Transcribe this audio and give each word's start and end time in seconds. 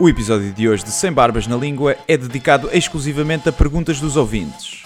O 0.00 0.08
episódio 0.08 0.50
de 0.52 0.66
hoje 0.68 0.82
de 0.84 0.90
Sem 0.90 1.12
Barbas 1.12 1.46
na 1.46 1.56
Língua 1.56 1.94
é 2.08 2.16
dedicado 2.16 2.70
exclusivamente 2.72 3.48
a 3.48 3.52
perguntas 3.52 4.00
dos 4.00 4.16
ouvintes. 4.16 4.82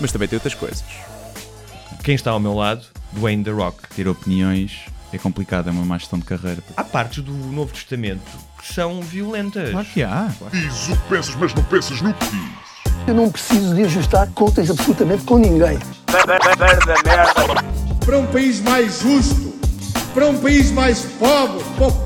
Mas 0.00 0.12
também 0.12 0.28
tem 0.28 0.36
outras 0.36 0.54
coisas. 0.54 0.84
Quem 2.04 2.14
está 2.14 2.30
ao 2.30 2.38
meu 2.38 2.52
lado? 2.54 2.84
Dwayne 3.12 3.42
The 3.42 3.50
Rock. 3.52 3.88
Ter 3.94 4.06
opiniões 4.06 4.80
é 5.12 5.18
complicado, 5.18 5.68
é 5.68 5.72
uma 5.72 5.84
má 5.84 5.96
gestão 5.96 6.18
de 6.18 6.26
carreira. 6.26 6.62
Há 6.76 6.84
partes 6.84 7.24
do 7.24 7.32
Novo 7.32 7.72
Testamento 7.72 8.20
que 8.58 8.72
são 8.74 9.00
violentas. 9.00 9.70
Claro 9.70 9.86
que 9.86 10.02
há. 10.02 10.30
Diz 10.52 10.88
o 10.88 10.92
que 10.96 11.08
pensas, 11.08 11.34
mas 11.36 11.54
não 11.54 11.64
pensas 11.64 12.00
no 12.02 12.12
que 12.12 12.26
diz. 12.26 12.66
Eu 13.08 13.14
não 13.14 13.30
preciso 13.30 13.74
de 13.74 13.82
ajustar 13.84 14.28
contas 14.32 14.70
absolutamente 14.70 15.24
com 15.24 15.38
ninguém. 15.38 15.78
para 18.04 18.18
um 18.18 18.26
país 18.26 18.60
mais 18.60 19.00
justo, 19.00 19.54
para 20.12 20.26
um 20.28 20.38
país 20.38 20.70
mais 20.70 21.00
pobre, 21.18 21.64
po- 21.78 22.05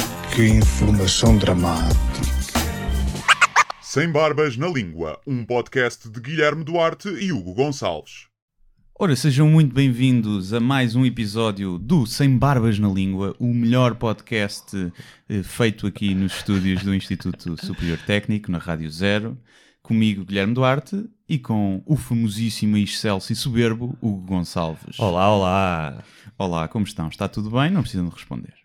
que 0.35 0.47
informação 0.47 1.37
dramática. 1.37 1.99
Sem 3.81 4.09
Barbas 4.09 4.55
na 4.55 4.69
Língua, 4.69 5.19
um 5.27 5.43
podcast 5.43 6.09
de 6.09 6.21
Guilherme 6.21 6.63
Duarte 6.63 7.09
e 7.09 7.33
Hugo 7.33 7.53
Gonçalves. 7.53 8.27
Ora, 8.97 9.13
sejam 9.13 9.49
muito 9.49 9.73
bem-vindos 9.73 10.53
a 10.53 10.61
mais 10.61 10.95
um 10.95 11.05
episódio 11.05 11.77
do 11.77 12.05
Sem 12.05 12.37
Barbas 12.37 12.79
na 12.79 12.87
Língua, 12.87 13.35
o 13.39 13.53
melhor 13.53 13.95
podcast 13.95 14.93
eh, 15.27 15.43
feito 15.43 15.85
aqui 15.85 16.15
nos 16.15 16.37
estúdios 16.37 16.81
do 16.81 16.95
Instituto 16.95 17.57
Superior 17.65 17.99
Técnico, 18.05 18.49
na 18.51 18.57
Rádio 18.57 18.89
Zero. 18.89 19.37
Comigo, 19.83 20.23
Guilherme 20.23 20.53
Duarte, 20.53 21.09
e 21.27 21.37
com 21.37 21.83
o 21.85 21.97
famosíssimo, 21.97 22.77
excelso 22.77 23.33
e 23.33 23.35
soberbo 23.35 23.97
Hugo 24.01 24.21
Gonçalves. 24.27 24.97
Olá, 24.97 25.29
olá. 25.29 26.03
Olá, 26.37 26.67
como 26.69 26.85
estão? 26.85 27.09
Está 27.09 27.27
tudo 27.27 27.51
bem? 27.51 27.69
Não 27.69 27.81
precisam 27.81 28.07
de 28.07 28.15
responder. 28.15 28.60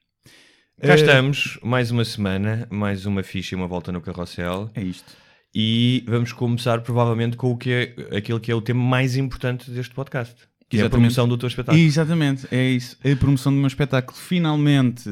Cá 0.80 0.92
Eh, 0.92 0.96
estamos, 0.96 1.58
mais 1.62 1.90
uma 1.90 2.04
semana, 2.04 2.66
mais 2.70 3.06
uma 3.06 3.22
ficha 3.22 3.54
e 3.54 3.56
uma 3.56 3.66
volta 3.66 3.90
no 3.90 4.00
carrossel. 4.02 4.70
É 4.74 4.82
isto. 4.82 5.10
E 5.54 6.04
vamos 6.06 6.34
começar 6.34 6.82
provavelmente 6.82 7.34
com 7.34 7.50
o 7.50 7.56
que 7.56 7.70
é, 7.72 8.16
aquele 8.16 8.38
que 8.38 8.52
é 8.52 8.54
o 8.54 8.60
tema 8.60 8.82
mais 8.82 9.16
importante 9.16 9.70
deste 9.70 9.94
podcast. 9.94 10.34
Que 10.68 10.76
é 10.76 10.80
a 10.80 10.82
Exatamente. 10.82 10.90
promoção 10.90 11.26
do 11.28 11.38
teu 11.38 11.46
espetáculo. 11.46 11.82
Exatamente, 11.82 12.46
é 12.50 12.68
isso. 12.68 12.98
A 13.02 13.16
promoção 13.16 13.52
do 13.52 13.58
meu 13.58 13.68
espetáculo 13.68 14.18
finalmente 14.18 15.08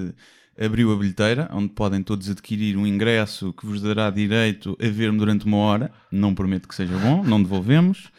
abriu 0.60 0.92
a 0.92 0.96
bilheteira, 0.96 1.48
onde 1.50 1.70
podem 1.70 2.02
todos 2.02 2.28
adquirir 2.28 2.76
um 2.76 2.86
ingresso 2.86 3.52
que 3.54 3.64
vos 3.64 3.80
dará 3.80 4.10
direito 4.10 4.76
a 4.78 4.88
ver-me 4.88 5.16
durante 5.16 5.46
uma 5.46 5.56
hora. 5.56 5.90
Não 6.12 6.34
prometo 6.34 6.68
que 6.68 6.74
seja 6.74 6.96
bom, 6.98 7.24
não 7.24 7.42
devolvemos. 7.42 8.10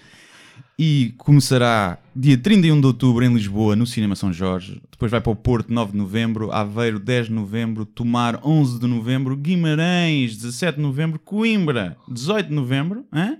E 0.77 1.13
começará 1.17 1.97
dia 2.13 2.37
31 2.37 2.81
de 2.81 2.87
outubro 2.87 3.23
em 3.23 3.33
Lisboa, 3.33 3.75
no 3.75 3.87
Cinema 3.87 4.15
São 4.15 4.33
Jorge. 4.33 4.81
Depois 4.91 5.09
vai 5.09 5.21
para 5.21 5.31
o 5.31 5.35
Porto, 5.35 5.71
9 5.71 5.93
de 5.93 5.97
novembro. 5.97 6.51
Aveiro, 6.51 6.99
10 6.99 7.27
de 7.27 7.33
novembro. 7.33 7.85
Tomar, 7.85 8.41
11 8.45 8.79
de 8.79 8.87
novembro. 8.87 9.37
Guimarães, 9.37 10.35
17 10.35 10.75
de 10.75 10.81
novembro. 10.81 11.17
Coimbra, 11.19 11.97
18 12.09 12.49
de 12.49 12.53
novembro. 12.53 13.05
Hã? 13.13 13.37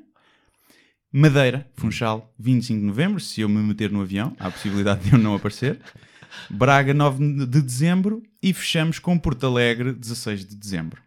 Madeira, 1.17 1.65
Funchal, 1.75 2.33
25 2.37 2.77
de 2.77 2.85
novembro, 2.85 3.21
se 3.21 3.39
eu 3.39 3.47
me 3.47 3.59
meter 3.59 3.89
no 3.89 4.01
avião, 4.01 4.35
há 4.37 4.47
a 4.47 4.51
possibilidade 4.51 5.05
de 5.05 5.13
eu 5.13 5.17
não 5.17 5.33
aparecer. 5.33 5.79
Braga, 6.49 6.93
9 6.93 7.45
de 7.45 7.61
dezembro 7.61 8.21
e 8.43 8.51
fechamos 8.51 8.99
com 8.99 9.17
Porto 9.17 9.45
Alegre, 9.45 9.93
16 9.93 10.45
de 10.45 10.55
dezembro. 10.57 11.01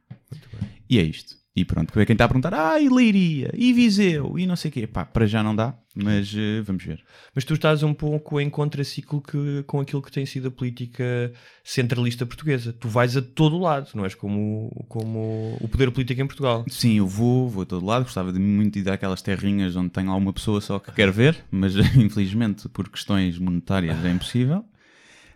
E 0.88 0.99
é 0.99 1.03
isto. 1.03 1.38
E 1.59 1.65
pronto, 1.65 1.93
quem 1.93 2.03
está 2.15 2.25
a 2.25 2.29
perguntar, 2.29 2.55
ah, 2.55 2.81
e 2.81 2.89
Leiria, 2.89 3.51
e 3.53 3.73
Viseu, 3.73 4.39
e 4.39 4.47
não 4.47 4.55
sei 4.55 4.69
o 4.71 4.73
quê. 4.73 4.87
Pá, 4.87 5.05
para 5.05 5.27
já 5.27 5.43
não 5.43 5.57
dá, 5.57 5.75
mas 5.93 6.33
eh, 6.33 6.61
vamos 6.63 6.85
ver. 6.85 7.03
Mas 7.35 7.45
tu 7.45 7.55
estás 7.55 7.83
um 7.83 7.93
pouco 7.93 8.41
em 8.41 8.49
contraciclo 8.49 9.21
que, 9.21 9.65
com 9.67 9.81
aquilo 9.81 10.01
que 10.01 10.13
tem 10.13 10.25
sido 10.25 10.47
a 10.47 10.51
política 10.53 11.33
centralista 11.65 12.25
portuguesa. 12.25 12.73
Tu 12.73 12.89
vais 12.89 13.17
a 13.17 13.23
todo 13.23 13.59
lado, 13.59 13.91
não 13.93 14.05
és 14.05 14.15
como, 14.15 14.71
como 14.89 15.59
o 15.61 15.67
poder 15.69 15.91
político 15.91 16.21
em 16.23 16.29
Portugal. 16.29 16.65
Sim, 16.69 16.99
eu 16.99 17.09
vou, 17.09 17.49
vou 17.49 17.65
a 17.65 17.67
todo 17.67 17.85
lado, 17.85 18.05
gostava 18.05 18.33
de 18.33 18.39
muito 18.39 18.79
ir 18.79 18.83
daquelas 18.85 19.21
terrinhas 19.21 19.75
onde 19.75 19.91
tenho 19.91 20.11
lá 20.11 20.15
uma 20.15 20.33
pessoa 20.33 20.61
só 20.61 20.79
que 20.79 20.93
quer 20.93 21.11
ver, 21.11 21.45
mas 21.51 21.75
infelizmente 21.99 22.69
por 22.69 22.89
questões 22.89 23.37
monetárias 23.37 24.05
é 24.05 24.11
impossível. 24.13 24.65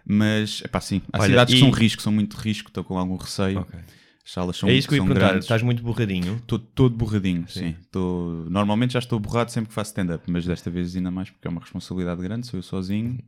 Mas, 0.05 0.61
pá, 0.71 0.81
sim, 0.81 1.03
há 1.12 1.19
Olha, 1.19 1.27
cidades 1.31 1.53
que 1.55 1.59
e- 1.59 1.62
são 1.65 1.71
risco, 1.71 2.00
são 2.00 2.12
muito 2.12 2.37
risco, 2.37 2.69
estou 2.69 2.84
com 2.84 2.97
algum 2.97 3.16
receio. 3.16 3.59
As 3.61 4.01
salas 4.25 4.56
são, 4.56 4.69
é 4.69 4.75
isso 4.75 4.87
que 4.88 4.94
eu 4.94 4.99
ia 4.99 5.03
perguntar. 5.05 5.28
grandes. 5.28 5.44
Estás 5.44 5.62
muito 5.62 5.83
borradinho. 5.83 6.37
Estou 6.37 6.59
todo 6.59 6.97
borradinho, 6.97 7.44
sim. 7.49 7.75
Estou- 7.81 8.47
Normalmente 8.50 8.93
já 8.93 8.99
estou 8.99 9.19
borrado 9.19 9.50
sempre 9.50 9.69
que 9.69 9.75
faço 9.75 9.91
stand-up, 9.91 10.25
mas 10.31 10.44
desta 10.47 10.71
vez 10.71 10.94
ainda 10.97 11.10
mais 11.10 11.31
porque 11.31 11.47
é 11.47 11.50
uma 11.50 11.60
responsabilidade 11.60 12.21
grande, 12.22 12.47
sou 12.47 12.59
eu 12.59 12.62
sozinho. 12.62 13.19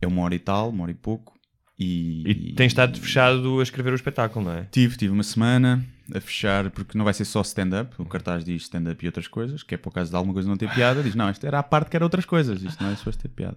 É 0.00 0.06
uma 0.06 0.22
hora 0.22 0.34
e 0.34 0.38
tal, 0.38 0.70
uma 0.70 0.82
hora 0.84 0.92
e 0.92 0.94
pouco. 0.94 1.36
E, 1.78 2.22
E 2.28 2.52
tens 2.54 2.72
estado 2.72 2.98
fechado 2.98 3.60
a 3.60 3.62
escrever 3.62 3.92
o 3.92 3.96
espetáculo, 3.96 4.44
não 4.46 4.52
é? 4.52 4.64
Tive, 4.64 4.96
tive 4.96 5.12
uma 5.12 5.22
semana 5.22 5.84
a 6.12 6.20
fechar, 6.20 6.70
porque 6.70 6.98
não 6.98 7.04
vai 7.04 7.14
ser 7.14 7.24
só 7.24 7.40
stand-up. 7.42 7.94
O 7.98 8.04
cartaz 8.04 8.44
diz 8.44 8.62
stand-up 8.62 9.04
e 9.04 9.06
outras 9.08 9.28
coisas, 9.28 9.62
que 9.62 9.74
é 9.74 9.78
por 9.78 9.92
causa 9.92 10.10
de 10.10 10.16
alguma 10.16 10.34
coisa 10.34 10.48
não 10.48 10.56
ter 10.56 10.68
piada. 10.74 11.02
Diz, 11.04 11.14
não, 11.14 11.30
isto 11.30 11.46
era 11.46 11.58
a 11.60 11.62
parte 11.62 11.90
que 11.90 11.96
era 11.96 12.04
outras 12.04 12.24
coisas, 12.24 12.62
isto 12.62 12.82
não 12.82 12.90
é 12.90 12.96
suposto 12.96 13.22
ter 13.22 13.28
piada. 13.28 13.56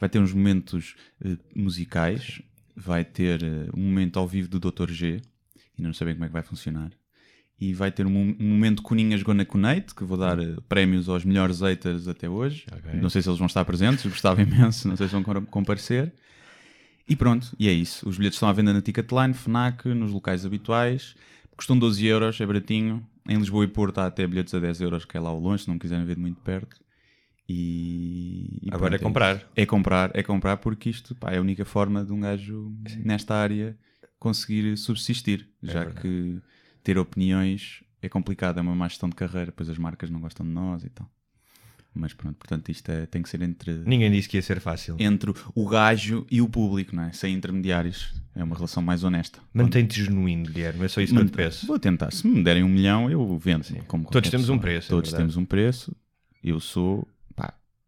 Vai 0.00 0.08
ter 0.08 0.18
uns 0.18 0.32
momentos 0.32 0.96
eh, 1.24 1.36
musicais, 1.54 2.42
vai 2.74 3.04
ter 3.04 3.42
eh, 3.44 3.68
um 3.76 3.82
momento 3.82 4.18
ao 4.18 4.26
vivo 4.26 4.48
do 4.48 4.58
Dr. 4.58 4.90
G, 4.90 5.20
ainda 5.78 5.88
não 5.88 5.92
sei 5.94 6.06
bem 6.06 6.14
como 6.14 6.24
é 6.24 6.28
que 6.28 6.32
vai 6.32 6.42
funcionar. 6.42 6.90
E 7.60 7.72
vai 7.72 7.92
ter 7.92 8.04
um, 8.04 8.10
um 8.16 8.36
momento 8.48 8.82
Coninhas 8.82 9.22
Gonna 9.22 9.44
Connect, 9.44 9.94
que 9.94 10.02
vou 10.04 10.18
dar 10.18 10.38
eh, 10.40 10.56
prémios 10.68 11.08
aos 11.08 11.24
melhores 11.24 11.60
haters 11.60 12.08
até 12.08 12.28
hoje. 12.28 12.66
Não 13.00 13.08
sei 13.08 13.22
se 13.22 13.28
eles 13.28 13.38
vão 13.38 13.46
estar 13.46 13.64
presentes, 13.64 14.04
gostava 14.04 14.42
imenso, 14.42 14.88
não 14.88 14.96
sei 14.96 15.06
se 15.06 15.12
vão 15.12 15.22
com- 15.22 15.46
comparecer. 15.46 16.12
E 17.08 17.14
pronto, 17.14 17.54
e 17.58 17.68
é 17.68 17.72
isso. 17.72 18.08
Os 18.08 18.16
bilhetes 18.16 18.36
estão 18.36 18.48
à 18.48 18.52
venda 18.52 18.72
na 18.72 18.82
Ticketline, 18.82 19.34
FNAC, 19.34 19.86
nos 19.94 20.10
locais 20.10 20.44
habituais. 20.44 21.14
Custam 21.56 21.78
12 21.78 22.04
euros, 22.06 22.40
é 22.40 22.46
baratinho. 22.46 23.06
Em 23.28 23.36
Lisboa 23.38 23.64
e 23.64 23.68
Porto 23.68 23.98
há 23.98 24.06
até 24.06 24.26
bilhetes 24.26 24.52
a 24.52 24.58
10 24.58 24.80
euros, 24.80 25.04
que 25.04 25.16
é 25.16 25.20
lá 25.20 25.28
ao 25.30 25.38
longe, 25.38 25.62
se 25.64 25.68
não 25.68 25.78
quiserem 25.78 26.04
ver 26.04 26.16
de 26.16 26.20
muito 26.20 26.40
perto. 26.40 26.76
E, 27.48 28.58
e 28.62 28.68
Agora 28.72 28.94
é 28.96 28.98
pronto, 28.98 29.08
comprar. 29.10 29.36
isso. 29.36 29.46
É 29.54 29.66
comprar, 29.66 30.10
é 30.14 30.22
comprar, 30.22 30.56
porque 30.56 30.90
isto 30.90 31.14
pá, 31.14 31.30
é 31.32 31.38
a 31.38 31.40
única 31.40 31.64
forma 31.64 32.04
de 32.04 32.12
um 32.12 32.20
gajo 32.20 32.72
nesta 33.04 33.34
área 33.34 33.76
conseguir 34.24 34.76
subsistir. 34.78 35.46
já 35.62 35.86
que 35.86 36.38
ter 36.82 36.98
opiniões 36.98 37.82
é 38.02 38.08
complicado, 38.08 38.58
é 38.58 38.62
uma 38.62 38.74
má 38.74 38.88
gestão 38.88 39.08
de 39.08 39.14
carreira, 39.14 39.52
pois 39.52 39.68
as 39.68 39.78
marcas 39.78 40.10
não 40.10 40.20
gostam 40.20 40.44
de 40.46 40.52
nós 40.52 40.82
e 40.84 40.90
tal. 40.90 41.08
Mas 41.96 42.12
pronto, 42.12 42.36
portanto 42.36 42.70
isto 42.70 42.90
é- 42.90 43.06
tem 43.06 43.22
que 43.22 43.28
ser 43.28 43.40
entre 43.42 43.72
Ninguém 43.86 44.10
disse 44.10 44.28
que 44.28 44.36
ia 44.36 44.42
ser 44.42 44.58
fácil. 44.60 44.96
entre 44.98 45.32
o 45.54 45.68
gajo 45.68 46.26
e 46.30 46.40
o 46.42 46.48
público, 46.48 46.94
não 46.96 47.04
é? 47.04 47.12
Sem 47.12 47.32
intermediários. 47.34 48.12
É 48.34 48.42
uma 48.42 48.56
relação 48.56 48.82
mais 48.82 49.04
honesta. 49.04 49.38
Mantém-te 49.52 50.02
genuíno, 50.02 50.44
Guilherme. 50.50 50.84
É 50.84 50.88
só 50.88 51.00
isso 51.00 51.14
que 51.14 51.20
eu 51.20 51.24
te 51.26 51.30
peço. 51.32 51.66
Vou 51.68 51.78
tentar. 51.78 52.10
Se 52.12 52.26
me 52.26 52.42
derem 52.42 52.64
um 52.64 52.68
milhão, 52.68 53.08
eu 53.08 53.38
vendo. 53.38 53.64
Todos 54.10 54.28
temos 54.30 54.48
um 54.48 54.58
preço, 54.58 54.88
é 54.88 54.90
Todos 54.90 55.10
verdade. 55.10 55.22
temos 55.22 55.36
um 55.36 55.44
preço. 55.44 55.94
Eu 56.42 56.58
sou, 56.58 57.06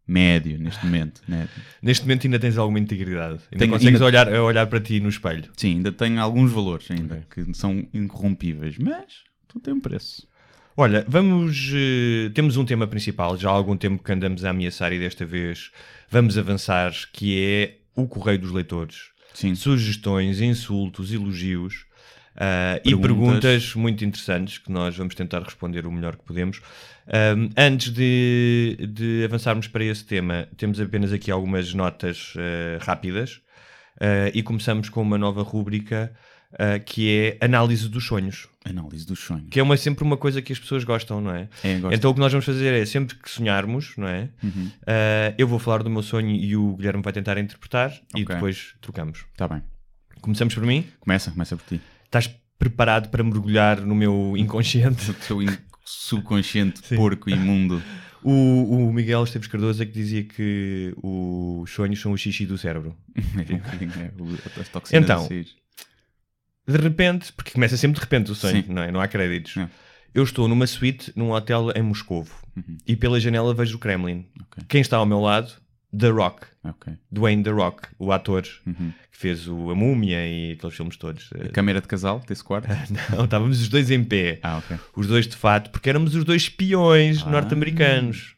médio 0.06 0.59
neste 0.59 0.84
momento. 0.84 1.21
Né? 1.27 1.49
Neste 1.83 2.05
momento 2.05 2.27
ainda 2.27 2.39
tens 2.39 2.56
alguma 2.56 2.78
integridade. 2.78 3.41
Ainda 3.50 3.59
Tenho- 3.59 3.72
consegues 3.72 4.00
ainda- 4.00 4.05
olhar, 4.06 4.41
olhar 4.41 4.67
para 4.67 4.81
ti 4.81 5.00
no 5.00 5.09
espelho. 5.09 5.50
Sim, 5.56 5.77
ainda 5.77 5.91
tenho 5.93 6.21
alguns 6.21 6.53
valores 6.53 6.91
ainda 6.91 7.27
que 7.31 7.53
são 7.55 7.87
incorrompíveis, 7.93 8.77
mas 8.78 9.05
tudo 9.49 9.62
tem 9.62 9.75
um 9.75 9.80
preço. 9.80 10.27
Olha, 10.77 11.04
vamos. 11.09 11.72
eh, 11.75 12.30
temos 12.34 12.57
um 12.59 12.65
tema 12.65 12.86
principal, 12.86 13.36
já 13.39 13.48
há 13.48 13.53
algum 13.53 13.77
tempo 13.77 14.03
que 14.03 14.13
andamos 14.13 14.45
a 14.45 14.51
ameaçar 14.51 14.92
e 14.92 14.98
desta 14.98 15.25
vez 15.25 15.71
vamos 16.10 16.36
avançar, 16.36 16.92
que 17.13 17.41
é 17.42 17.78
o 17.97 18.07
correio 18.07 18.39
dos 18.39 18.53
leitores. 18.53 19.10
Sim. 19.33 19.54
Sugestões, 19.54 20.41
insultos, 20.41 21.13
elogios 21.13 21.86
ah, 22.36 22.78
e 22.84 22.91
Perguntas. 22.97 23.03
perguntas 23.41 23.74
muito 23.74 24.04
interessantes 24.04 24.59
que 24.59 24.71
nós 24.71 24.97
vamos 24.97 25.15
tentar 25.15 25.42
responder 25.42 25.86
o 25.86 25.92
melhor 25.92 26.16
que 26.16 26.24
podemos. 26.24 26.60
Ahm, 27.09 27.48
antes 27.56 27.91
de, 27.92 28.77
de 28.92 29.24
avançarmos 29.24 29.68
para 29.68 29.84
esse 29.84 30.04
tema, 30.04 30.48
temos 30.56 30.80
apenas 30.80 31.12
aqui 31.12 31.30
algumas 31.30 31.72
notas 31.72 32.34
eh, 32.36 32.78
rápidas 32.80 33.41
ah, 34.00 34.30
e 34.34 34.42
começamos 34.42 34.88
com 34.88 35.00
uma 35.03 35.16
nova 35.16 35.42
rúbrica 35.42 36.12
ah, 36.59 36.78
que 36.78 37.36
é 37.41 37.44
análise 37.44 37.88
dos 37.88 38.04
sonhos. 38.04 38.48
Análise 38.65 39.06
dos 39.06 39.21
sonhos. 39.21 39.47
Que 39.50 39.60
é 39.60 39.62
uma, 39.62 39.77
sempre 39.77 40.03
uma 40.04 40.16
coisa 40.16 40.42
que 40.42 40.53
as 40.53 40.59
pessoas 40.59 40.82
gostam, 40.82 41.21
não 41.21 41.30
é? 41.30 41.48
É. 41.62 41.78
Então 41.92 42.10
o 42.10 42.15
que 42.15 42.18
nós 42.21 42.32
vamos 42.32 42.44
fazer 42.44 42.74
é, 42.74 42.84
sempre 42.84 43.15
que 43.15 43.30
sonharmos, 43.30 43.94
não 43.97 44.09
é? 44.09 44.28
Uhum. 44.42 44.71
Eu 45.39 45.47
vou 45.47 45.60
falar 45.60 45.84
do 45.84 45.89
meu 45.91 46.03
sonho 46.03 46.30
e 46.34 46.56
o 46.56 46.74
Guilherme 46.77 47.03
vai 47.03 47.12
tentar 47.12 47.39
interpretar 47.39 47.92
e 48.16 48.22
Ok. 48.22 48.34
depois 48.34 48.74
trocamos. 48.80 49.24
Está 49.32 49.47
bem. 49.47 49.62
Começamos 50.21 50.53
por 50.54 50.65
mim? 50.66 50.84
Começa, 50.98 51.30
começa 51.30 51.56
por 51.56 51.65
ti. 51.66 51.80
Estás 52.06 52.30
preparado 52.58 53.10
para 53.10 53.22
mergulhar 53.22 53.80
no 53.82 53.94
meu 53.94 54.34
inconsciente. 54.36 55.10
O 55.10 55.14
teu 55.14 55.42
in- 55.42 55.58
subconsciente 55.84 56.82
porco 56.97 57.28
imundo. 57.30 57.82
O, 58.28 58.88
o 58.88 58.92
Miguel 58.92 59.22
Esteves 59.22 59.47
Cardoso 59.47 59.80
é 59.80 59.86
que 59.86 59.92
dizia 59.92 60.24
que 60.24 60.92
os 61.00 61.70
sonhos 61.70 62.00
são 62.00 62.10
o 62.10 62.18
xixi 62.18 62.44
do 62.44 62.58
cérebro. 62.58 62.97
É, 63.14 64.64
toxinas 64.72 65.04
Então. 65.04 65.28
De 66.66 66.76
repente, 66.76 67.32
porque 67.34 67.53
começa 67.53 67.76
sempre 67.76 67.94
de 67.94 68.00
repente 68.00 68.32
o 68.32 68.34
sonho, 68.34 68.64
Sim. 68.64 68.72
não 68.72 68.82
é? 68.82 68.91
Não 68.91 69.00
há 69.00 69.06
créditos. 69.06 69.56
É. 69.56 69.68
Eu 70.12 70.24
estou 70.24 70.48
numa 70.48 70.66
suíte 70.66 71.12
num 71.14 71.30
hotel 71.30 71.70
em 71.76 71.82
Moscovo 71.82 72.34
e 72.84 72.97
pela 72.97 73.20
janela 73.20 73.54
vejo 73.54 73.76
o 73.76 73.78
Kremlin. 73.78 74.14
Uhum. 74.16 74.24
Ok. 74.50 74.64
Quem 74.66 74.80
está 74.80 74.97
ao 74.97 75.06
meu 75.06 75.20
lado? 75.20 75.53
The 75.97 76.08
Rock. 76.08 76.47
Ok. 76.71 76.92
Dwayne 77.10 77.42
The 77.42 77.51
Rock, 77.51 77.89
o 77.98 78.13
ator 78.13 78.42
Uhum. 78.66 78.92
que 79.10 79.18
fez 79.18 79.47
o 79.48 79.71
A 79.71 79.74
Múmia 79.74 80.27
e 80.27 80.53
aqueles 80.53 80.74
filmes 80.77 80.97
todos. 80.97 81.30
A 81.45 81.48
câmera 81.48 81.80
de 81.80 81.86
casal 81.89 82.21
desse 82.27 82.42
quarto? 82.45 82.68
Não, 83.16 83.24
estávamos 83.24 83.60
os 83.60 83.68
dois 83.68 83.91
em 83.91 84.03
pé. 84.04 84.39
Ah, 84.42 84.59
ok. 84.59 84.77
Os 84.97 85.07
dois 85.07 85.27
de 85.27 85.36
fato, 85.36 85.71
porque 85.71 85.89
éramos 85.89 86.15
os 86.15 86.24
dois 86.24 86.42
espiões 86.42 87.22
Ah. 87.27 87.30
norte-americanos. 87.30 88.34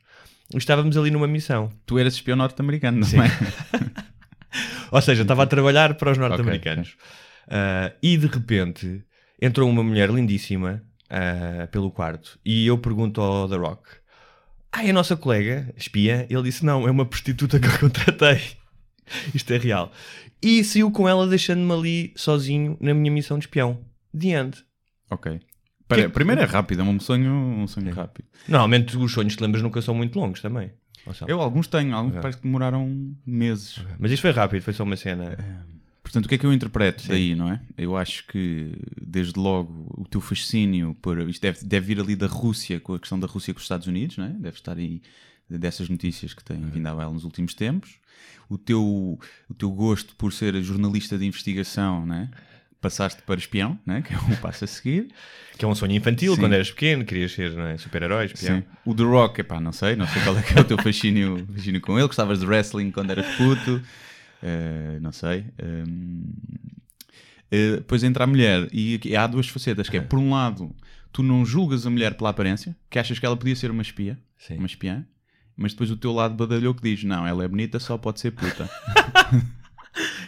Estávamos 0.54 0.96
ali 0.96 1.10
numa 1.10 1.26
missão. 1.26 1.70
Tu 1.84 1.98
eras 1.98 2.14
espião 2.14 2.36
norte-americano, 2.36 3.00
não 3.00 3.22
é? 3.22 3.28
Ou 4.90 5.00
seja, 5.02 5.22
estava 5.22 5.42
a 5.42 5.46
trabalhar 5.46 5.94
para 5.94 6.10
os 6.12 6.18
norte-americanos. 6.18 6.96
Ok, 6.98 7.08
Ah, 7.50 7.92
e 8.02 8.16
de 8.16 8.26
repente 8.26 9.02
entrou 9.40 9.68
uma 9.70 9.82
mulher 9.82 10.10
lindíssima 10.10 10.82
ah, 11.10 11.66
pelo 11.70 11.90
quarto 11.90 12.38
e 12.44 12.66
eu 12.66 12.76
pergunto 12.78 13.20
ao 13.20 13.48
The 13.48 13.56
Rock: 13.56 13.82
Ah, 14.72 14.84
é 14.84 14.90
a 14.90 14.92
nossa 14.92 15.16
colega, 15.16 15.72
espia? 15.76 16.26
Ele 16.30 16.42
disse: 16.42 16.64
Não, 16.64 16.86
é 16.86 16.90
uma 16.90 17.06
prostituta 17.06 17.58
que 17.58 17.66
eu 17.66 17.78
contratei. 17.80 18.40
Isto 19.34 19.52
é 19.52 19.58
real. 19.58 19.90
E 20.42 20.62
saiu 20.62 20.90
com 20.90 21.08
ela 21.08 21.26
deixando-me 21.26 21.72
ali 21.72 22.12
sozinho 22.14 22.76
na 22.80 22.92
minha 22.94 23.10
missão 23.10 23.38
de 23.38 23.46
espião. 23.46 23.80
The 24.18 24.28
end. 24.40 24.58
Ok. 25.10 25.40
Para- 25.88 26.02
Que- 26.02 26.08
Primeiro 26.10 26.40
é 26.42 26.44
rápido, 26.44 26.80
é 26.82 26.84
um 26.84 27.00
sonho, 27.00 27.32
um 27.32 27.66
sonho 27.66 27.92
rápido. 27.94 28.26
Normalmente 28.46 28.96
os 28.96 29.12
sonhos 29.12 29.34
que 29.34 29.42
lembras 29.42 29.62
nunca 29.62 29.80
são 29.80 29.94
muito 29.94 30.18
longos 30.18 30.40
também. 30.42 30.70
Eu 31.26 31.40
alguns 31.40 31.66
tenho, 31.66 31.94
alguns 31.96 32.12
parece 32.20 32.36
que 32.38 32.44
demoraram 32.44 33.14
meses. 33.24 33.80
Mas 33.98 34.12
isto 34.12 34.20
foi 34.20 34.30
rápido, 34.32 34.62
foi 34.62 34.74
só 34.74 34.84
uma 34.84 34.96
cena. 34.96 35.36
Portanto, 36.08 36.24
o 36.24 36.28
que 36.30 36.36
é 36.36 36.38
que 36.38 36.46
eu 36.46 36.52
interpreto 36.54 37.06
daí, 37.06 37.34
não 37.34 37.52
é? 37.52 37.60
Eu 37.76 37.94
acho 37.94 38.26
que, 38.28 38.72
desde 38.98 39.38
logo, 39.38 39.86
o 39.94 40.06
teu 40.08 40.22
fascínio 40.22 40.96
por. 41.02 41.18
Isto 41.28 41.42
deve, 41.42 41.64
deve 41.66 41.86
vir 41.86 42.00
ali 42.00 42.16
da 42.16 42.26
Rússia, 42.26 42.80
com 42.80 42.94
a 42.94 42.98
questão 42.98 43.20
da 43.20 43.26
Rússia 43.26 43.52
com 43.52 43.58
os 43.58 43.64
Estados 43.64 43.86
Unidos, 43.86 44.16
não 44.16 44.24
é? 44.24 44.30
Deve 44.30 44.56
estar 44.56 44.78
aí 44.78 45.02
dessas 45.50 45.90
notícias 45.90 46.32
que 46.32 46.42
têm 46.42 46.58
vindo 46.64 46.86
à 46.86 46.94
baila 46.94 47.12
nos 47.12 47.24
últimos 47.24 47.52
tempos. 47.52 47.96
O 48.48 48.56
teu, 48.56 49.18
o 49.50 49.54
teu 49.54 49.70
gosto 49.70 50.16
por 50.16 50.32
ser 50.32 50.58
jornalista 50.62 51.18
de 51.18 51.26
investigação, 51.26 52.06
não 52.06 52.14
é? 52.14 52.30
Passaste 52.80 53.20
para 53.22 53.38
espião, 53.38 53.78
não 53.84 53.96
é? 53.96 54.00
Que 54.02 54.14
é 54.14 54.16
o 54.16 54.36
passo 54.38 54.64
a 54.64 54.66
seguir. 54.66 55.08
Que 55.58 55.64
é 55.66 55.68
um 55.68 55.74
sonho 55.74 55.92
infantil 55.92 56.36
Sim. 56.36 56.40
quando 56.40 56.54
eras 56.54 56.70
pequeno, 56.70 57.04
querias 57.04 57.32
ser 57.32 57.52
é? 57.58 57.76
super-herói, 57.76 58.24
espião. 58.24 58.60
Sim. 58.60 58.64
O 58.86 58.94
The 58.94 59.02
Rock, 59.02 59.42
epá, 59.42 59.60
não 59.60 59.72
sei, 59.72 59.94
não 59.94 60.06
sei 60.06 60.22
qual 60.22 60.38
é 60.38 60.42
que 60.42 60.56
é 60.56 60.60
o 60.62 60.64
teu 60.64 60.78
fascínio, 60.78 61.46
fascínio 61.54 61.82
com 61.82 61.98
ele. 61.98 62.06
Gostavas 62.06 62.40
de 62.40 62.46
wrestling 62.46 62.90
quando 62.90 63.10
eras 63.10 63.26
puto, 63.36 63.82
Eh, 64.42 64.98
não 65.00 65.12
sei. 65.12 65.46
Ehm, 65.58 66.22
eh, 67.50 67.76
depois 67.76 68.02
entra 68.04 68.24
a 68.24 68.26
mulher 68.26 68.68
e 68.72 68.94
aqui 68.94 69.16
há 69.16 69.26
duas 69.26 69.48
facetas, 69.48 69.88
que 69.88 69.96
é, 69.96 70.00
por 70.00 70.18
um 70.18 70.30
lado, 70.30 70.74
tu 71.12 71.22
não 71.22 71.44
julgas 71.44 71.86
a 71.86 71.90
mulher 71.90 72.14
pela 72.14 72.30
aparência, 72.30 72.76
que 72.90 72.98
achas 72.98 73.18
que 73.18 73.26
ela 73.26 73.36
podia 73.36 73.56
ser 73.56 73.70
uma 73.70 73.82
espia, 73.82 74.18
Sim. 74.38 74.58
uma 74.58 74.66
espiã, 74.66 75.04
mas 75.56 75.72
depois 75.72 75.90
o 75.90 75.96
teu 75.96 76.12
lado 76.12 76.34
badalhou 76.34 76.74
que 76.74 76.82
diz, 76.82 77.02
não, 77.04 77.26
ela 77.26 77.44
é 77.44 77.48
bonita, 77.48 77.78
só 77.78 77.98
pode 77.98 78.20
ser 78.20 78.32
puta. 78.32 78.68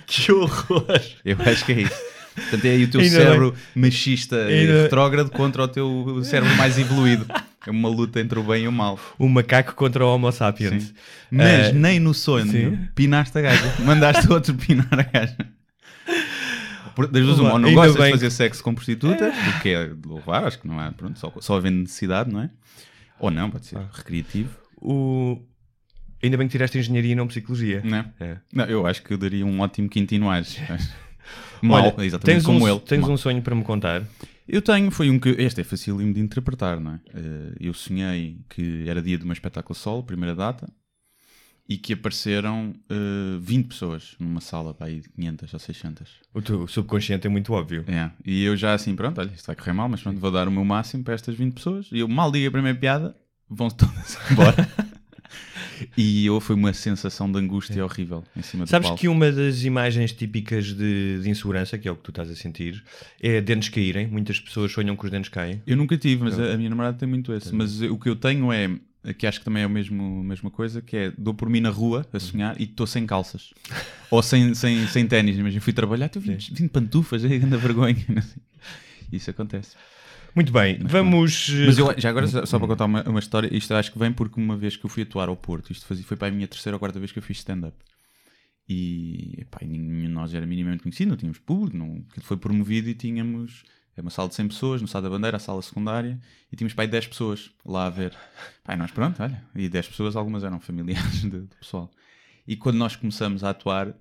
Que 0.06 0.32
horror! 0.32 1.00
Eu 1.24 1.36
acho 1.46 1.64
que 1.64 1.70
é 1.70 1.82
isso. 1.82 2.02
Portanto, 2.34 2.64
é 2.64 2.70
aí 2.70 2.84
o 2.84 2.90
teu 2.90 3.00
Ainda 3.00 3.16
cérebro 3.16 3.54
machista 3.74 4.50
e 4.50 4.66
retrógrado 4.66 5.30
contra 5.30 5.62
o 5.62 5.68
teu 5.68 6.20
cérebro 6.24 6.56
mais 6.56 6.78
evoluído. 6.78 7.26
É 7.66 7.70
uma 7.70 7.88
luta 7.88 8.20
entre 8.20 8.38
o 8.38 8.42
bem 8.42 8.64
e 8.64 8.68
o 8.68 8.72
mal. 8.72 8.98
O 9.18 9.28
macaco 9.28 9.74
contra 9.74 10.04
o 10.04 10.14
Homo 10.14 10.32
sapiens. 10.32 10.84
Sim. 10.84 10.94
Mas 11.30 11.68
Eh, 11.68 11.72
nem 11.72 12.00
no 12.00 12.14
sonho 12.14 12.50
sim. 12.50 12.88
pinaste 12.94 13.36
a 13.36 13.42
gaja. 13.42 13.74
Mandaste 13.84 14.26
outro 14.32 14.54
pinar 14.54 14.88
a 14.92 15.02
gaja. 15.02 15.36
Das 17.12 17.24
duas, 17.24 17.38
uma, 17.38 17.58
não 17.58 17.72
gostas 17.72 17.94
de 17.94 18.00
bem 18.02 18.10
fazer 18.10 18.30
sexo 18.30 18.62
com 18.62 18.74
prostitutas, 18.74 19.32
o 19.34 19.60
que 19.62 19.70
é 19.70 19.86
de 19.86 20.06
louvar, 20.08 20.44
acho 20.44 20.58
que 20.58 20.68
não 20.68 20.78
há, 20.78 20.90
pronto, 20.92 21.18
só, 21.18 21.32
só 21.40 21.56
havendo 21.56 21.78
necessidade, 21.78 22.30
não 22.30 22.42
é? 22.42 22.50
Ou 23.18 23.30
não, 23.30 23.48
pode 23.50 23.66
ser 23.66 23.78
Ah. 23.78 23.88
recreativo, 23.92 24.50
o... 24.76 25.40
Ainda 26.22 26.36
bem 26.36 26.46
que 26.46 26.52
tiraste 26.52 26.76
engenharia 26.78 27.12
e 27.12 27.14
não 27.14 27.26
psicologia. 27.26 27.80
não 27.82 27.98
é? 27.98 28.04
É. 28.20 28.36
Não, 28.52 28.64
eu 28.66 28.86
acho 28.86 29.02
que 29.02 29.14
eu 29.14 29.16
daria 29.18 29.46
um 29.46 29.60
ótimo 29.60 29.88
Quintino 29.88 30.28
Aires. 30.28 30.58
Mal, 31.62 31.94
Olha, 31.96 32.04
exatamente 32.04 32.24
tens 32.36 32.44
como 32.44 32.64
um, 32.64 32.68
ele. 32.68 32.80
Tens 32.80 33.00
Mal. 33.00 33.10
um 33.12 33.16
sonho 33.16 33.40
para 33.40 33.54
me 33.54 33.62
contar? 33.62 34.02
Eu 34.52 34.60
tenho, 34.60 34.90
foi 34.90 35.08
um 35.10 35.18
que. 35.18 35.28
Este 35.30 35.60
é 35.60 35.64
facílimo 35.64 36.12
de 36.12 36.20
interpretar, 36.20 36.80
não 36.80 36.94
é? 36.94 37.00
Eh, 37.14 37.54
Eu 37.60 37.72
sonhei 37.72 38.38
que 38.48 38.84
era 38.88 39.00
dia 39.00 39.16
de 39.16 39.24
uma 39.24 39.32
espetáculo 39.32 39.74
solo, 39.76 40.02
primeira 40.02 40.34
data, 40.34 40.68
e 41.68 41.76
que 41.78 41.92
apareceram 41.92 42.74
eh, 42.88 43.38
20 43.40 43.68
pessoas 43.68 44.16
numa 44.18 44.40
sala, 44.40 44.74
para 44.74 44.88
aí 44.88 45.00
de 45.00 45.08
500 45.10 45.54
ou 45.54 45.60
600. 45.60 46.08
O 46.34 46.42
teu 46.42 46.66
subconsciente 46.66 47.28
é 47.28 47.30
muito 47.30 47.52
óbvio. 47.52 47.84
É. 47.86 48.10
E 48.26 48.42
eu 48.42 48.56
já 48.56 48.74
assim, 48.74 48.96
pronto, 48.96 49.20
olha, 49.20 49.30
isto 49.32 49.46
vai 49.46 49.54
correr 49.54 49.72
mal, 49.72 49.88
mas 49.88 50.02
pronto, 50.02 50.18
vou 50.18 50.32
dar 50.32 50.48
o 50.48 50.50
meu 50.50 50.64
máximo 50.64 51.04
para 51.04 51.14
estas 51.14 51.36
20 51.36 51.54
pessoas. 51.54 51.88
E 51.92 52.00
eu 52.00 52.08
mal 52.08 52.32
digo 52.32 52.48
a 52.48 52.50
primeira 52.50 52.76
piada, 52.76 53.16
vão-se 53.48 53.76
todas 53.76 54.18
embora. 54.32 54.68
E 55.96 56.26
eu 56.26 56.40
foi 56.40 56.56
uma 56.56 56.72
sensação 56.72 57.30
de 57.30 57.38
angústia 57.38 57.84
horrível 57.84 58.24
em 58.36 58.42
cima 58.42 58.66
Sabes 58.66 58.88
palco. 58.88 59.00
que 59.00 59.08
uma 59.08 59.30
das 59.30 59.62
imagens 59.64 60.12
típicas 60.12 60.66
de, 60.66 61.20
de 61.22 61.30
insegurança, 61.30 61.78
que 61.78 61.88
é 61.88 61.90
o 61.90 61.96
que 61.96 62.02
tu 62.02 62.10
estás 62.10 62.30
a 62.30 62.34
sentir, 62.34 62.82
é 63.20 63.40
dentes 63.40 63.68
caírem. 63.68 64.06
Muitas 64.06 64.38
pessoas 64.40 64.72
sonham 64.72 64.96
que 64.96 65.04
os 65.04 65.10
dentes 65.10 65.30
caem. 65.30 65.62
Eu 65.66 65.76
nunca 65.76 65.96
tive, 65.96 66.24
mas 66.24 66.38
a, 66.38 66.54
a 66.54 66.56
minha 66.56 66.70
namorada 66.70 66.96
tem 66.96 67.08
muito 67.08 67.32
esse. 67.32 67.54
Mas 67.54 67.80
o 67.82 67.98
que 67.98 68.08
eu 68.08 68.16
tenho 68.16 68.52
é, 68.52 68.70
que 69.16 69.26
acho 69.26 69.38
que 69.38 69.44
também 69.44 69.62
é 69.62 69.66
a 69.66 69.68
mesmo, 69.68 70.22
mesma 70.22 70.50
coisa, 70.50 70.82
que 70.82 70.96
é, 70.96 71.12
dou 71.16 71.32
por 71.32 71.48
mim 71.48 71.60
na 71.60 71.70
rua 71.70 72.06
a 72.12 72.18
sonhar 72.18 72.60
e 72.60 72.64
estou 72.64 72.86
sem 72.86 73.06
calças. 73.06 73.52
Ou 74.10 74.22
sem, 74.22 74.54
sem, 74.54 74.86
sem 74.88 75.06
ténis. 75.06 75.36
Imagina, 75.36 75.60
fui 75.60 75.72
trabalhar, 75.72 76.06
estou 76.06 76.20
vindo, 76.20 76.38
vindo 76.52 76.68
pantufas, 76.68 77.24
é 77.24 77.28
grande 77.28 77.56
vergonha. 77.56 77.96
Isso 79.12 79.30
acontece. 79.30 79.76
Muito 80.34 80.52
bem, 80.52 80.78
vamos. 80.80 81.48
Mas 81.66 81.78
eu, 81.78 81.94
já 81.98 82.10
agora, 82.10 82.26
só 82.26 82.46
só 82.46 82.58
para 82.58 82.68
contar 82.68 82.84
uma, 82.84 83.02
uma 83.02 83.18
história, 83.18 83.54
isto 83.54 83.74
acho 83.74 83.92
que 83.92 83.98
vem 83.98 84.12
porque 84.12 84.40
uma 84.40 84.56
vez 84.56 84.76
que 84.76 84.84
eu 84.84 84.90
fui 84.90 85.02
atuar 85.02 85.28
ao 85.28 85.36
Porto, 85.36 85.72
isto 85.72 85.86
fazia, 85.86 86.04
foi 86.04 86.16
para 86.16 86.28
a 86.28 86.30
minha 86.30 86.46
terceira 86.46 86.76
ou 86.76 86.78
quarta 86.78 86.98
vez 86.98 87.12
que 87.12 87.18
eu 87.18 87.22
fiz 87.22 87.38
stand-up. 87.38 87.76
E, 88.68 89.34
epá, 89.38 89.58
nenhum 89.62 90.02
de 90.02 90.08
nós 90.08 90.32
era 90.32 90.46
minimamente 90.46 90.82
conhecido, 90.82 91.08
não 91.08 91.16
tínhamos 91.16 91.38
público, 91.38 91.76
não, 91.76 92.04
aquilo 92.08 92.24
foi 92.24 92.36
promovido 92.36 92.88
e 92.88 92.94
tínhamos 92.94 93.64
é 93.96 94.02
uma 94.02 94.10
sala 94.10 94.28
de 94.28 94.34
100 94.34 94.48
pessoas, 94.48 94.82
no 94.82 94.88
Sá 94.88 95.00
da 95.00 95.10
Bandeira, 95.10 95.36
a 95.36 95.40
sala 95.40 95.60
secundária, 95.60 96.18
e 96.50 96.56
tínhamos 96.56 96.72
para 96.72 96.84
aí 96.84 96.88
10 96.88 97.08
pessoas 97.08 97.50
lá 97.64 97.86
a 97.86 97.90
ver. 97.90 98.16
E 98.68 98.76
nós, 98.76 98.90
pronto, 98.90 99.22
olha, 99.22 99.44
e 99.54 99.68
10 99.68 99.88
pessoas, 99.88 100.16
algumas 100.16 100.44
eram 100.44 100.58
familiares 100.58 101.22
do, 101.24 101.48
pessoal. 101.60 101.90
E 102.46 102.56
quando 102.56 102.76
nós 102.76 102.96
começamos 102.96 103.44
a 103.44 103.50
atuar, 103.50 103.94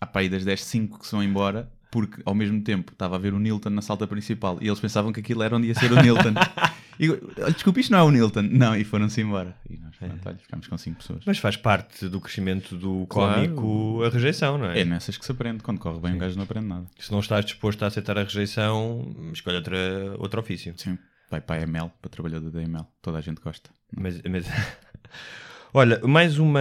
há 0.00 0.06
para 0.06 0.22
aí 0.22 0.28
das 0.28 0.44
10, 0.44 0.62
5 0.62 0.98
que 0.98 1.06
se 1.06 1.12
vão 1.12 1.22
embora, 1.22 1.70
porque 1.94 2.20
ao 2.24 2.34
mesmo 2.34 2.60
tempo 2.60 2.90
estava 2.92 3.14
a 3.14 3.18
ver 3.20 3.32
o 3.32 3.38
Nilton 3.38 3.70
na 3.70 3.80
salta 3.80 4.04
principal 4.04 4.58
e 4.60 4.66
eles 4.66 4.80
pensavam 4.80 5.12
que 5.12 5.20
aquilo 5.20 5.44
era 5.44 5.56
onde 5.56 5.68
ia 5.68 5.74
ser 5.76 5.92
o 5.92 6.02
Nilton. 6.02 6.34
e 6.98 7.06
eu, 7.06 7.32
"Olha, 7.38 7.52
desculpa, 7.52 7.78
isto 7.78 7.92
não 7.92 7.98
é 8.00 8.02
o 8.02 8.10
Nilton. 8.10 8.42
Não, 8.50 8.74
e 8.76 8.82
foram-se 8.82 9.20
embora. 9.20 9.56
E 9.70 9.76
nós, 9.78 9.94
pronto, 9.96 10.18
olha, 10.26 10.36
ficámos 10.38 10.66
com 10.66 10.76
5 10.76 10.96
pessoas. 10.98 11.22
Mas 11.24 11.38
faz 11.38 11.56
parte 11.56 12.08
do 12.08 12.20
crescimento 12.20 12.76
do 12.76 13.06
Claro. 13.06 13.34
cómico 13.34 14.02
a 14.02 14.08
rejeição, 14.08 14.58
não 14.58 14.66
é? 14.72 14.80
É 14.80 14.84
nessas 14.84 15.16
que 15.16 15.24
se 15.24 15.30
aprende. 15.30 15.62
Quando 15.62 15.78
corre 15.78 16.00
bem, 16.00 16.14
um 16.14 16.18
gajo 16.18 16.34
não 16.36 16.42
aprende 16.42 16.66
nada. 16.66 16.86
Se 16.98 17.12
não 17.12 17.20
estás 17.20 17.44
disposto 17.44 17.80
a 17.84 17.86
aceitar 17.86 18.18
a 18.18 18.24
rejeição, 18.24 19.14
escolhe 19.32 19.56
outra, 19.58 19.78
outro 20.18 20.40
ofício. 20.40 20.74
Sim. 20.76 20.98
Vai 21.30 21.40
para 21.40 21.60
a 21.60 21.62
ML, 21.62 21.92
para 22.02 22.10
trabalhador 22.10 22.50
da 22.50 22.60
ML. 22.60 22.84
Toda 23.00 23.18
a 23.18 23.20
gente 23.20 23.40
gosta. 23.40 23.70
Mas, 23.96 24.20
mas- 24.28 24.46
Olha, 25.72 26.00
mais 26.06 26.38
uma, 26.38 26.60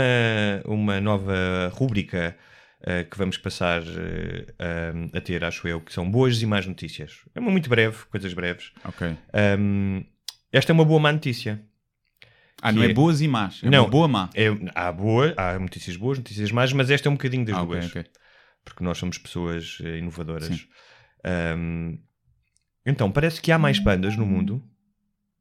uma 0.66 1.00
nova 1.02 1.72
rúbrica 1.74 2.36
eh, 2.86 3.04
que 3.04 3.18
vamos 3.18 3.38
passar 3.38 3.82
eh, 3.82 4.54
a, 5.13 5.18
a 5.18 5.22
ter, 5.22 5.44
acho 5.44 5.68
eu, 5.68 5.80
que 5.82 5.92
são 5.94 6.10
boas 6.10 6.42
e 6.42 6.46
más 6.46 6.66
notícias. 6.66 7.20
É 7.34 7.40
uma 7.40 7.52
muito 7.52 7.70
breve, 7.70 7.98
coisas 8.10 8.34
breves. 8.34 8.72
Ok. 8.86 9.16
Ahm, 9.34 10.04
esta 10.52 10.72
é 10.72 10.74
uma 10.74 10.86
boa 10.86 11.00
má 11.00 11.12
notícia. 11.12 11.63
Ah, 12.62 12.70
Que 12.72 12.75
não 12.78 12.84
é, 12.84 12.92
é- 12.92 12.94
boas 12.94 13.20
e 13.22 13.28
más. 13.28 13.62
É 13.63 13.70
Não. 13.70 13.84
uma 13.84 13.90
boa 13.90 14.08
má. 14.08 14.30
É, 14.34 14.48
há, 14.75 14.92
boa, 14.92 15.34
há 15.36 15.58
notícias 15.60 15.98
boas, 15.98 16.18
notícias 16.18 16.52
más, 16.52 16.72
mas 16.74 16.90
esta 16.90 17.08
é 17.08 17.12
um 17.12 17.16
bocadinho 17.16 17.46
das 17.46 17.56
Ah, 17.58 17.63
duas. 17.66 17.86
ok. 17.88 18.06
Porque 18.63 18.84
nós 18.84 18.98
somos 18.98 19.18
pessoas 19.18 19.80
eh, 19.84 19.98
inovadoras. 19.98 20.66
Ahm, 21.25 21.98
então, 22.86 23.12
parece 23.12 23.42
que 23.42 23.52
há 23.52 23.58
mais 23.58 23.80
pandas 23.80 24.16
no 24.18 24.25
mundo. 24.25 24.63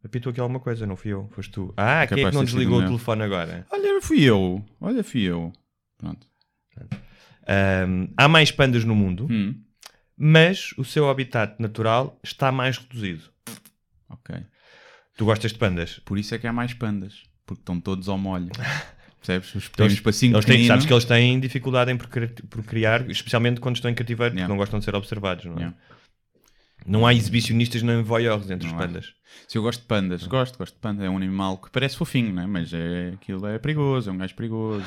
Apitou 0.04 0.30
aqui 0.30 0.40
alguma 0.40 0.58
coisa, 0.58 0.84
não 0.84 0.96
fui 0.96 1.12
eu, 1.12 1.28
foste 1.30 1.52
tu. 1.52 1.72
Ah, 1.76 2.04
quem 2.06 2.16
é 2.16 2.20
Capaz 2.22 2.30
que 2.30 2.34
não 2.34 2.44
desligou 2.44 2.80
o 2.80 2.87
telefone 2.87 3.22
agora? 3.22 3.66
Olha, 3.70 4.00
fui 4.02 4.22
eu. 4.25 4.64
Olha, 4.80 5.04
fui 5.04 5.22
eu. 5.22 5.52
Pronto. 5.96 6.26
Ahm, 7.46 8.08
há 8.16 8.28
mais 8.28 8.50
pandas 8.50 8.84
no 8.84 8.94
mundo, 8.94 9.26
Hum. 9.30 9.54
mas 10.16 10.72
o 10.78 10.84
seu 10.84 11.08
habitat 11.11 11.56
natural 11.58 12.18
está 12.22 12.52
mais 12.52 12.78
reduzido. 12.78 13.25
Ok. 14.08 14.37
Tu 15.16 15.25
gostas 15.25 15.52
de 15.52 15.58
pandas? 15.58 15.99
Por 16.04 16.18
isso 16.18 16.34
é 16.34 16.38
que 16.38 16.46
há 16.46 16.52
mais 16.52 16.72
pandas. 16.75 17.22
Porque 17.44 17.61
estão 17.61 17.80
todos 17.80 18.08
ao 18.08 18.16
molho. 18.16 18.50
Percebes? 19.20 19.54
Os 19.54 19.68
pequenos 19.68 19.92
eles 20.04 20.44
têm, 20.44 20.66
sabes 20.66 20.84
que 20.87 20.92
eles 20.92 21.04
têm 21.04 21.38
dificuldade 21.38 21.92
em 21.92 21.96
procri- 21.96 22.28
procriar, 22.50 23.08
especialmente 23.08 23.61
quando 23.61 23.76
estão 23.76 23.88
em 23.90 23.94
cativeiro, 23.94 24.32
porque 24.32 24.38
Yeah. 24.40 24.49
não 24.52 24.56
gostam 24.56 24.78
de 24.80 24.84
ser 24.84 24.94
observados, 24.96 25.44
não 25.44 25.54
é? 25.54 25.58
Yeah. 25.58 25.76
Não 26.86 27.06
há 27.06 27.14
exibicionistas 27.14 27.82
nem 27.82 28.02
voyeurs 28.02 28.50
entre 28.50 28.68
Não 28.68 28.76
os 28.76 28.80
pandas. 28.86 29.12
Se 29.48 29.56
eu 29.56 29.62
gosto 29.62 29.80
de 29.80 29.86
pandas, 29.86 30.26
gosto, 30.26 30.58
gosto 30.58 30.74
de 30.74 30.80
panda. 30.80 31.04
É 31.04 31.08
um 31.10 31.16
animal 31.16 31.56
que 31.58 31.70
parece 31.70 31.96
fofinho, 31.96 32.32
né? 32.34 32.46
mas 32.46 32.72
é, 32.72 33.12
aquilo 33.14 33.46
é 33.46 33.58
perigoso, 33.58 34.10
é 34.10 34.12
um 34.12 34.18
gajo 34.18 34.34
perigoso. 34.34 34.84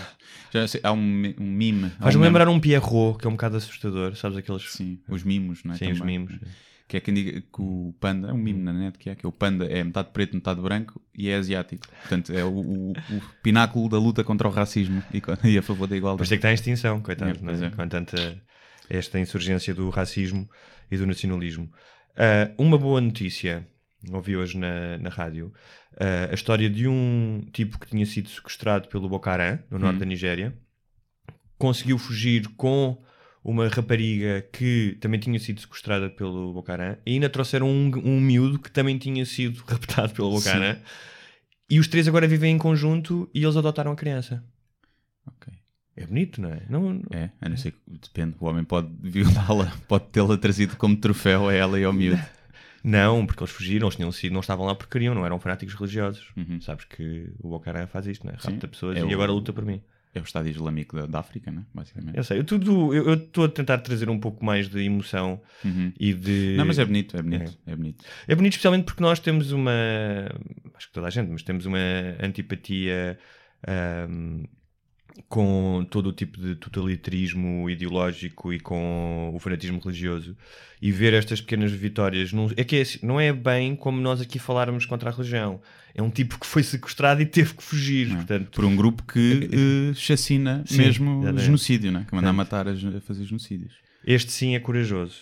Já 0.51 0.67
sei, 0.67 0.81
há 0.83 0.91
um, 0.91 1.33
um 1.39 1.43
mime. 1.45 1.89
Faz-me 1.99 2.21
um 2.21 2.25
lembrar 2.25 2.47
um 2.47 2.59
Pierrot, 2.59 3.17
que 3.19 3.25
é 3.25 3.29
um 3.29 3.33
bocado 3.33 3.57
assustador, 3.57 4.15
sabes 4.15 4.37
aqueles... 4.37 4.71
Sim, 4.71 4.99
os 5.09 5.23
mimos, 5.23 5.63
não 5.63 5.73
é? 5.73 5.77
Sim, 5.77 5.91
os 5.91 5.99
Também. 5.99 6.19
mimos. 6.19 6.37
Que 6.87 6.97
é 6.97 6.99
quem 6.99 7.15
diga 7.15 7.41
que 7.41 7.47
o 7.59 7.95
panda, 7.99 8.29
é 8.29 8.33
um 8.33 8.37
mimo 8.37 8.61
na 8.63 8.71
net 8.71 8.99
que 8.99 9.09
é, 9.09 9.15
que 9.15 9.25
é 9.25 9.29
o 9.29 9.31
panda 9.31 9.65
é 9.65 9.83
metade 9.83 10.09
preto, 10.13 10.35
metade 10.35 10.61
branco 10.61 11.01
e 11.17 11.29
é 11.29 11.35
asiático. 11.35 11.87
Portanto, 12.01 12.31
é 12.31 12.43
o, 12.45 12.49
o- 12.59 12.91
o 12.91 13.21
pináculo 13.41 13.89
da 13.89 13.97
luta 13.97 14.23
contra 14.23 14.47
o 14.47 14.51
racismo 14.51 15.01
e, 15.11 15.19
e 15.49 15.57
a 15.57 15.63
favor 15.63 15.87
da 15.87 15.95
Mas 15.95 15.97
igualdade. 15.97 16.29
tem 16.29 16.37
que 16.37 16.39
estar 16.41 16.51
em 16.51 16.53
extinção, 16.53 17.01
coitado, 17.01 17.31
É, 17.31 17.33
não 17.33 17.43
pois 17.45 17.61
é? 17.63 17.65
é. 17.65 17.69
com 17.71 17.87
tanta 17.87 18.37
esta 18.87 19.19
insurgência 19.19 19.73
do 19.73 19.89
racismo 19.89 20.47
e 20.89 20.97
do 20.97 21.05
nacionalismo. 21.05 21.71
Ah, 22.15 22.51
uma 22.57 22.77
boa 22.77 23.01
notícia, 23.01 23.67
ouvi 24.11 24.37
hoje 24.37 24.57
na, 24.57 24.97
na 24.97 25.09
rádio, 25.09 25.53
ah, 25.99 26.29
a 26.31 26.33
história 26.33 26.69
de 26.69 26.87
um 26.87 27.45
tipo 27.51 27.79
que 27.79 27.87
tinha 27.87 28.05
sido 28.05 28.29
sequestrado 28.29 28.87
pelo 28.87 29.09
Boko 29.09 29.29
Haram, 29.29 29.59
no 29.69 29.79
norte 29.79 29.99
da 29.99 30.05
Nigéria, 30.05 30.57
conseguiu 31.57 31.97
fugir 31.97 32.47
com 32.55 33.01
uma 33.43 33.67
rapariga 33.67 34.41
que 34.51 34.97
também 34.99 35.19
tinha 35.19 35.39
sido 35.39 35.61
sequestrada 35.61 36.09
pelo 36.09 36.51
Boko 36.53 36.71
Haram 36.71 36.97
e 37.05 37.13
ainda 37.13 37.29
trouxeram 37.29 37.69
um, 37.69 37.91
um 38.03 38.19
miúdo 38.19 38.57
que 38.57 38.71
também 38.71 38.97
tinha 38.97 39.23
sido 39.25 39.63
raptado 39.69 40.13
pelo 40.13 40.31
Boko 40.31 40.41
Sim. 40.41 40.49
Haram. 40.49 40.79
E 41.69 41.79
os 41.79 41.87
três 41.87 42.07
agora 42.07 42.27
vivem 42.27 42.55
em 42.55 42.57
conjunto 42.57 43.29
e 43.33 43.43
eles 43.43 43.55
adotaram 43.55 43.91
a 43.91 43.95
criança. 43.95 44.43
Ok. 45.27 45.53
É 45.97 46.05
bonito, 46.05 46.41
não 46.41 46.49
é? 46.49 46.61
Não, 46.69 47.01
É, 47.11 47.29
a 47.41 47.47
não 47.49 47.55
ser 47.57 47.71
que 47.71 47.77
depende. 47.87 48.35
O 48.39 48.45
homem 48.47 48.63
pode 48.63 48.89
violá-la, 49.01 49.71
pode 49.87 50.05
tê-la 50.07 50.37
trazido 50.37 50.75
como 50.75 50.95
troféu 50.97 51.47
a 51.49 51.53
ela 51.53 51.79
e 51.79 51.83
ao 51.85 51.93
miúdo. 51.93 52.21
Não, 52.83 53.25
porque 53.25 53.41
eles 53.41 53.51
fugiram, 53.53 53.87
eles 53.87 53.95
tinham 53.95 54.11
sido, 54.11 54.33
não 54.33 54.41
estavam 54.41 54.65
lá 54.65 54.75
porque 54.75 54.91
queriam, 54.91 55.15
não 55.15 55.25
eram 55.25 55.39
fanáticos 55.39 55.73
religiosos. 55.73 56.27
Uhum. 56.37 56.59
Sabes 56.61 56.85
que 56.85 57.29
o 57.41 57.55
Haram 57.65 57.87
faz 57.87 58.05
isto, 58.07 58.25
não 58.27 58.33
é? 58.33 58.37
Sim. 58.37 58.51
Rapta 58.51 58.67
pessoas 58.67 58.97
É 58.97 58.99
e 58.99 59.03
o- 59.03 59.13
agora 59.13 59.31
luta 59.31 59.51
por 59.53 59.65
mim. 59.65 59.81
É 60.13 60.19
o 60.19 60.23
Estado 60.23 60.47
Islâmico 60.47 60.95
da, 60.95 61.05
da 61.07 61.19
África, 61.19 61.51
né? 61.51 61.65
basicamente. 61.73 62.15
Eu 62.17 62.23
sei, 62.23 62.39
eu 62.39 62.43
tudo, 62.45 62.93
eu 62.93 63.05
eu 63.07 63.13
estou 63.15 63.43
a 63.45 63.49
tentar 63.49 63.79
trazer 63.79 64.09
um 64.09 64.17
pouco 64.19 64.45
mais 64.45 64.69
de 64.69 64.79
emoção 64.81 65.41
Uhum. 65.63 65.91
e 65.99 66.13
de. 66.13 66.55
Não, 66.57 66.65
mas 66.65 66.77
é 66.79 66.85
bonito, 66.85 67.17
é 67.17 67.21
bonito, 67.21 67.57
é, 67.65 67.75
bonito. 67.75 68.05
É 68.27 68.35
bonito 68.35 68.53
especialmente 68.53 68.85
porque 68.85 69.01
nós 69.01 69.19
temos 69.19 69.51
uma. 69.51 69.71
Acho 70.75 70.87
que 70.87 70.93
toda 70.93 71.07
a 71.07 71.09
gente, 71.09 71.29
mas 71.31 71.41
temos 71.43 71.65
uma 71.65 71.77
antipatia 72.21 73.17
ahm, 73.67 74.43
com 75.29 75.85
todo 75.89 76.07
o 76.07 76.13
tipo 76.13 76.39
de 76.39 76.55
totalitarismo 76.55 77.69
ideológico 77.69 78.51
e 78.53 78.59
com 78.59 79.31
o 79.33 79.39
fanatismo 79.39 79.79
religioso. 79.79 80.35
E 80.81 80.91
ver 80.91 81.13
estas 81.13 81.39
pequenas 81.41 81.71
vitórias. 81.71 82.31
Não, 82.33 82.51
é 82.55 82.63
que 82.63 82.75
é 82.77 82.81
assim, 82.81 82.99
não 83.01 83.19
é 83.19 83.31
bem 83.33 83.75
como 83.75 83.99
nós 83.99 84.19
aqui 84.21 84.37
falarmos 84.39 84.85
contra 84.85 85.09
a 85.09 85.13
religião. 85.13 85.61
É 85.93 86.01
um 86.01 86.09
tipo 86.09 86.37
que 86.39 86.45
foi 86.45 86.61
sequestrado 86.63 87.21
e 87.21 87.25
teve 87.25 87.53
que 87.53 87.63
fugir. 87.63 88.09
Portanto, 88.13 88.51
Por 88.51 88.65
um 88.65 88.75
grupo 88.75 89.03
que 89.03 89.49
eh, 89.51 89.93
chacina 89.95 90.63
Sim, 90.67 90.77
mesmo 90.79 91.19
exatamente. 91.21 91.45
genocídio, 91.45 91.91
né? 91.91 92.05
que 92.07 92.13
manda 92.13 92.31
matar, 92.33 92.67
a, 92.67 92.71
a 92.71 93.01
fazer 93.01 93.23
genocídios. 93.23 93.73
Este 94.05 94.31
sim 94.31 94.53
é 94.55 94.59
corajoso. 94.59 95.21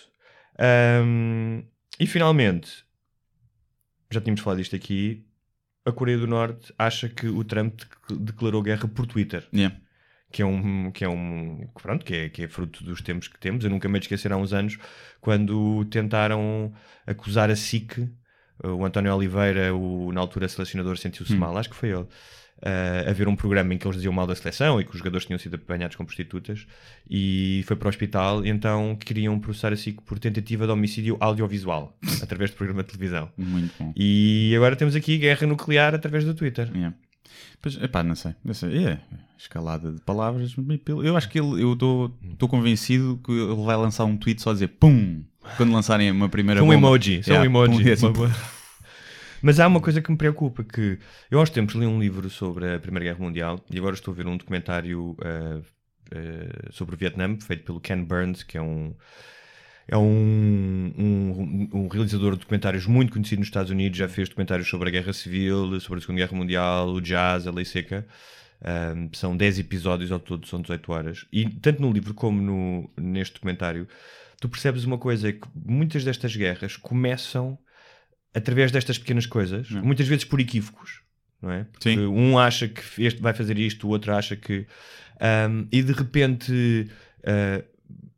Ahm, 0.58 1.62
e 1.98 2.06
finalmente, 2.06 2.70
já 4.10 4.20
tínhamos 4.20 4.40
falado 4.40 4.58
disto 4.58 4.74
aqui, 4.76 5.24
a 5.86 5.92
Coreia 5.92 6.18
do 6.18 6.26
Norte 6.26 6.72
acha 6.78 7.08
que 7.08 7.26
o 7.28 7.44
Trump 7.44 7.80
de- 8.08 8.16
declarou 8.18 8.62
guerra 8.62 8.88
por 8.88 9.06
Twitter, 9.06 9.46
Yeah. 9.54 9.76
Que 10.34 10.42
é 10.42 10.44
um 10.44 10.90
que 10.90 11.04
é 11.04 11.08
um 11.08 11.64
pronto, 11.80 12.04
que 12.04 12.12
é, 12.12 12.28
que 12.28 12.42
é 12.42 12.48
fruto 12.48 12.82
dos 12.82 13.00
tempos 13.00 13.28
que 13.28 13.38
temos. 13.38 13.62
Eu 13.62 13.70
nunca 13.70 13.88
me 13.88 14.00
esquecer 14.00 14.32
há 14.32 14.36
uns 14.36 14.52
anos 14.52 14.76
quando 15.20 15.84
tentaram 15.84 16.72
acusar 17.06 17.50
a 17.50 17.56
SIC, 17.56 18.08
o 18.64 18.84
António 18.84 19.14
Oliveira, 19.14 19.72
o 19.72 20.10
na 20.12 20.20
altura 20.20 20.48
selecionador 20.48 20.96
sentiu-se 20.96 21.36
mal, 21.36 21.56
acho 21.56 21.70
que 21.70 21.76
foi 21.76 21.90
ele. 21.90 22.06
a 23.08 23.12
ver 23.12 23.28
um 23.28 23.36
programa 23.36 23.74
em 23.74 23.78
que 23.78 23.86
eles 23.86 23.94
diziam 23.94 24.12
mal 24.12 24.26
da 24.26 24.34
seleção 24.34 24.80
e 24.80 24.84
que 24.84 24.90
os 24.90 24.98
jogadores 24.98 25.24
tinham 25.24 25.38
sido 25.38 25.54
apanhados 25.54 25.94
com 25.94 26.04
prostitutas 26.04 26.66
e 27.08 27.62
foi 27.64 27.76
para 27.76 27.86
o 27.86 27.88
hospital, 27.88 28.44
então 28.44 28.96
queriam 28.96 29.38
processar 29.38 29.72
a 29.72 29.76
SIC 29.76 30.00
por 30.02 30.18
tentativa 30.18 30.66
de 30.66 30.72
homicídio 30.72 31.16
audiovisual 31.20 31.96
através 32.20 32.50
de 32.50 32.56
programa 32.56 32.82
de 32.82 32.88
televisão. 32.88 33.30
Muito 33.36 33.72
bom. 33.78 33.92
E 33.96 34.52
agora 34.56 34.74
temos 34.74 34.96
aqui 34.96 35.16
guerra 35.16 35.46
nuclear 35.46 35.94
através 35.94 36.24
do 36.24 36.34
Twitter. 36.34 36.68
Yeah. 36.74 36.96
Pois, 37.60 37.76
epá, 37.82 38.02
não 38.02 38.14
sei. 38.14 38.34
Não 38.44 38.54
sei. 38.54 38.86
É, 38.86 39.00
escalada 39.38 39.92
de 39.92 40.00
palavras. 40.00 40.54
Eu 41.02 41.16
acho 41.16 41.28
que 41.28 41.38
ele, 41.38 41.62
eu 41.62 41.72
estou 41.72 42.48
convencido 42.48 43.20
que 43.24 43.32
ele 43.32 43.64
vai 43.64 43.76
lançar 43.76 44.04
um 44.04 44.16
tweet 44.16 44.40
só 44.42 44.50
a 44.50 44.52
dizer 44.52 44.68
PUM! 44.68 45.24
Quando 45.56 45.72
lançarem 45.72 46.10
uma 46.10 46.28
primeira 46.28 46.62
um 46.62 46.66
bomba. 46.66 46.78
emoji, 46.78 47.22
só 47.22 47.32
um 47.32 47.34
Yeah, 47.34 47.46
emoji. 47.46 47.84
pum, 47.84 48.24
assim, 48.24 48.34
Mas 49.42 49.60
há 49.60 49.66
uma 49.66 49.80
coisa 49.80 50.00
que 50.00 50.10
me 50.10 50.16
preocupa, 50.16 50.64
que 50.64 50.98
eu 51.30 51.38
uns 51.38 51.50
tempos 51.50 51.74
li 51.74 51.84
um 51.84 52.00
livro 52.00 52.30
sobre 52.30 52.74
a 52.74 52.80
Primeira 52.80 53.04
Guerra 53.04 53.22
Mundial 53.22 53.62
e 53.70 53.76
agora 53.76 53.94
estou 53.94 54.12
a 54.12 54.16
ver 54.16 54.26
um 54.26 54.38
documentário 54.38 55.14
ah, 55.22 55.60
ah, 56.14 56.68
sobre 56.70 56.94
o 56.94 56.98
Vietnã, 56.98 57.36
feito 57.38 57.62
pelo 57.64 57.78
Ken 57.78 58.02
Burns, 58.02 58.42
que 58.42 58.56
é 58.56 58.62
um 58.62 58.94
é 59.86 59.96
um, 59.96 60.92
um, 60.96 61.68
um 61.72 61.88
realizador 61.88 62.32
de 62.32 62.40
documentários 62.40 62.86
muito 62.86 63.12
conhecido 63.12 63.40
nos 63.40 63.48
Estados 63.48 63.70
Unidos, 63.70 63.98
já 63.98 64.08
fez 64.08 64.28
documentários 64.28 64.68
sobre 64.68 64.88
a 64.88 64.92
Guerra 64.92 65.12
Civil, 65.12 65.78
sobre 65.80 65.98
a 65.98 66.00
Segunda 66.00 66.20
Guerra 66.20 66.36
Mundial, 66.36 66.88
o 66.88 67.00
jazz, 67.00 67.46
a 67.46 67.50
lei 67.50 67.64
seca. 67.64 68.06
Um, 68.64 69.10
são 69.12 69.36
10 69.36 69.58
episódios 69.58 70.10
ao 70.10 70.18
todo, 70.18 70.46
são 70.46 70.62
18 70.62 70.92
horas. 70.92 71.26
E 71.30 71.48
tanto 71.48 71.82
no 71.82 71.92
livro 71.92 72.14
como 72.14 72.40
no, 72.40 72.90
neste 72.96 73.34
documentário, 73.34 73.86
tu 74.40 74.48
percebes 74.48 74.84
uma 74.84 74.96
coisa, 74.96 75.28
é 75.28 75.32
que 75.32 75.46
muitas 75.54 76.02
destas 76.02 76.34
guerras 76.34 76.76
começam 76.76 77.58
através 78.32 78.72
destas 78.72 78.98
pequenas 78.98 79.26
coisas, 79.26 79.70
muitas 79.70 80.08
vezes 80.08 80.24
por 80.24 80.40
equívocos, 80.40 81.02
não 81.40 81.50
é? 81.50 81.64
Porque 81.64 81.90
Sim. 81.90 82.06
um 82.06 82.38
acha 82.38 82.66
que 82.68 83.04
este 83.04 83.20
vai 83.20 83.34
fazer 83.34 83.58
isto, 83.58 83.86
o 83.86 83.90
outro 83.90 84.14
acha 84.14 84.34
que. 84.34 84.66
um, 85.50 85.68
e 85.70 85.82
de 85.82 85.92
repente, 85.92 86.90
uh, 87.20 87.73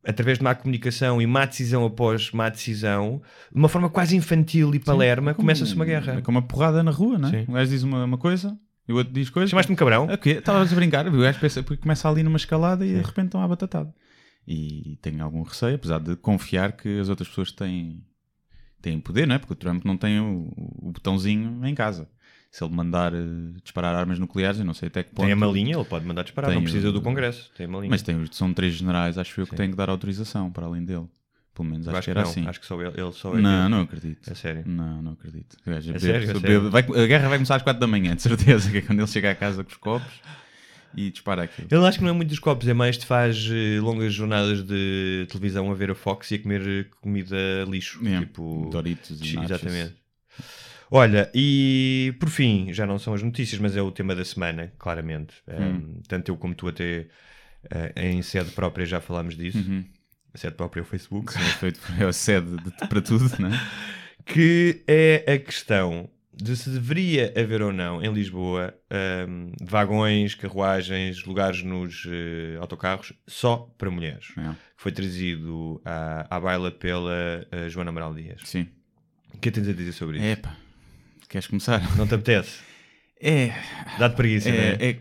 através 0.06 0.38
de 0.38 0.44
má 0.44 0.54
comunicação 0.54 1.20
e 1.20 1.26
má 1.26 1.44
decisão 1.44 1.84
após 1.84 2.30
má 2.30 2.48
decisão, 2.48 3.20
de 3.50 3.58
uma 3.58 3.68
forma 3.68 3.90
quase 3.90 4.16
infantil 4.16 4.74
e 4.74 4.78
palerma, 4.78 5.34
começa-se 5.34 5.74
uma 5.74 5.84
guerra. 5.84 6.14
É 6.14 6.20
como 6.20 6.38
uma 6.38 6.46
porrada 6.46 6.82
na 6.82 6.90
rua, 6.90 7.18
não 7.18 7.28
é? 7.28 7.32
Sim. 7.32 7.44
Um 7.48 7.54
gajo 7.54 7.70
diz 7.70 7.82
uma, 7.82 8.04
uma 8.04 8.18
coisa 8.18 8.56
e 8.88 8.92
o 8.92 8.96
outro 8.96 9.12
diz 9.12 9.28
coisa. 9.30 9.50
Chamaste-me 9.50 9.76
cabrão? 9.76 10.06
Ok, 10.06 10.38
estavas 10.38 10.72
a 10.72 10.76
brincar. 10.76 11.06
O 11.08 11.20
gajo 11.20 11.40
pensa, 11.40 11.62
porque 11.62 11.82
começa 11.82 12.08
ali 12.08 12.22
numa 12.22 12.36
escalada 12.36 12.86
e 12.86 12.94
de 12.94 13.02
repente 13.02 13.26
estão 13.26 13.42
à 13.42 13.48
batatada. 13.48 13.92
E 14.46 14.96
tenho 15.02 15.24
algum 15.24 15.42
receio, 15.42 15.74
apesar 15.74 15.98
de 15.98 16.14
confiar 16.14 16.72
que 16.72 17.00
as 17.00 17.08
outras 17.08 17.28
pessoas 17.28 17.50
têm, 17.50 18.04
têm 18.80 19.00
poder, 19.00 19.26
não 19.26 19.34
é? 19.34 19.38
Porque 19.38 19.54
o 19.54 19.56
Trump 19.56 19.84
não 19.84 19.96
tem 19.96 20.20
o, 20.20 20.52
o 20.56 20.92
botãozinho 20.92 21.66
em 21.66 21.74
casa. 21.74 22.08
Se 22.56 22.64
ele 22.64 22.72
mandar 22.74 23.12
eh, 23.12 23.18
disparar 23.62 23.94
armas 23.94 24.18
nucleares, 24.18 24.58
eu 24.60 24.64
não 24.64 24.72
sei 24.72 24.88
até 24.88 25.02
que 25.02 25.10
ponto. 25.10 25.24
Tem 25.26 25.32
a 25.32 25.36
malinha, 25.36 25.76
ele 25.76 25.84
pode 25.84 26.06
mandar 26.06 26.22
disparar, 26.22 26.48
Tem 26.48 26.56
não 26.56 26.62
precisa 26.62 26.88
o- 26.88 26.92
do 26.92 27.02
Congresso. 27.02 27.50
Tem 27.54 27.66
a 27.66 27.68
malinha. 27.68 27.90
Mas 27.90 28.00
tem, 28.00 28.16
são 28.32 28.50
três 28.54 28.72
generais, 28.72 29.18
acho 29.18 29.38
eu, 29.40 29.44
que 29.44 29.50
Sim. 29.50 29.56
têm 29.56 29.70
que 29.70 29.76
dar 29.76 29.90
autorização 29.90 30.50
para 30.50 30.64
além 30.64 30.82
dele. 30.82 31.04
Pelo 31.54 31.68
menos 31.68 31.86
acho, 31.86 31.98
acho 31.98 32.06
que 32.06 32.12
que 32.14 32.18
era 32.18 32.28
assim. 32.28 32.46
acho 32.48 32.58
que 32.60 32.64
só 32.66 32.80
ele, 32.80 32.98
ele 32.98 33.12
só 33.12 33.36
é 33.36 33.40
Não, 33.42 33.60
ele. 33.60 33.68
não 33.68 33.80
acredito. 33.82 34.30
É 34.30 34.34
sério. 34.34 34.62
Não, 34.66 35.02
não 35.02 35.12
acredito. 35.12 35.56
É 35.66 35.70
bebe- 35.70 35.82
sério, 36.00 36.30
é 36.30 36.32
bebe- 36.32 36.40
sério. 36.40 36.70
vai- 36.70 36.82
a 36.82 37.06
guerra 37.06 37.28
vai 37.28 37.36
começar 37.38 37.56
às 37.56 37.62
4 37.62 37.78
da 37.78 37.86
manhã, 37.86 38.16
de 38.16 38.22
certeza, 38.22 38.70
que 38.72 38.78
é 38.78 38.80
quando 38.80 39.00
ele 39.00 39.06
chega 39.08 39.30
à 39.30 39.34
casa 39.34 39.62
com 39.62 39.70
os 39.70 39.76
copos 39.76 40.12
e 40.96 41.10
dispara 41.10 41.42
aquilo. 41.42 41.68
Ele 41.70 41.86
acho 41.86 41.98
que 41.98 42.04
não 42.04 42.10
é 42.10 42.14
muito 42.14 42.30
dos 42.30 42.38
copos, 42.38 42.66
é 42.68 42.72
mais 42.72 42.96
te 42.96 43.04
faz 43.04 43.48
eh, 43.50 43.78
longas 43.82 44.14
jornadas 44.14 44.62
de 44.62 45.26
televisão 45.28 45.70
a 45.70 45.74
ver 45.74 45.90
a 45.90 45.94
Fox 45.94 46.30
e 46.30 46.36
a 46.36 46.38
comer 46.38 46.62
eh, 46.66 46.86
comida 47.02 47.36
lixo. 47.68 48.02
Yeah, 48.02 48.26
Tipo, 48.26 48.70
Doritos 48.72 49.20
e. 49.20 49.38
Exatamente. 49.38 49.94
Olha, 50.90 51.30
e 51.34 52.14
por 52.20 52.28
fim, 52.30 52.72
já 52.72 52.86
não 52.86 52.98
são 52.98 53.12
as 53.14 53.22
notícias, 53.22 53.60
mas 53.60 53.76
é 53.76 53.82
o 53.82 53.90
tema 53.90 54.14
da 54.14 54.24
semana, 54.24 54.72
claramente. 54.78 55.34
Um, 55.48 56.00
tanto 56.08 56.30
eu 56.30 56.36
como 56.36 56.54
tu 56.54 56.68
até 56.68 57.06
eh, 57.70 57.92
em 57.96 58.22
sede 58.22 58.50
própria 58.52 58.86
já 58.86 59.00
falámos 59.00 59.36
disso. 59.36 59.58
A 60.32 60.38
sede 60.38 60.54
própria 60.54 60.80
é 60.80 60.84
o 60.84 60.86
Facebook. 60.86 61.34
É 61.36 61.40
feito 61.40 61.80
é 62.00 62.04
a 62.04 62.12
sede 62.12 62.56
de- 62.56 62.88
para 62.88 63.00
tudo, 63.00 63.30
não 63.40 63.48
é? 63.52 63.60
que 64.24 64.82
é 64.86 65.24
a 65.32 65.38
questão 65.38 66.08
de 66.32 66.54
se 66.54 66.68
deveria 66.68 67.32
haver 67.36 67.62
ou 67.62 67.72
não 67.72 68.02
em 68.04 68.12
Lisboa 68.12 68.74
um, 69.28 69.52
vagões, 69.62 70.34
carruagens, 70.34 71.24
lugares 71.24 71.62
nos 71.62 72.04
eh, 72.06 72.58
autocarros 72.60 73.12
só 73.26 73.72
para 73.78 73.90
mulheres. 73.90 74.26
É, 74.36 74.42
Que 74.50 74.56
foi 74.82 74.92
trazido 74.92 75.80
à, 75.84 76.36
à 76.36 76.38
baila 76.38 76.70
pela 76.70 77.46
eh, 77.50 77.68
Joana 77.70 77.88
Amaral 77.90 78.14
Dias. 78.14 78.42
Sim. 78.44 78.68
O 79.34 79.38
que 79.38 79.48
é 79.48 79.52
que 79.52 79.58
tens 79.60 79.68
a 79.68 79.72
dizer 79.72 79.92
sobre 79.92 80.18
isso? 80.18 80.26
Epá, 80.26 80.54
queres 81.28 81.46
começar? 81.46 81.96
Não 81.96 82.06
te 82.06 82.14
apetece? 82.14 82.60
É, 83.20 83.48
Dá-te 83.98 84.14
preguiça, 84.16 84.48
não 84.50 84.56
é? 84.56 84.70
é, 84.74 84.88
é, 84.90 85.00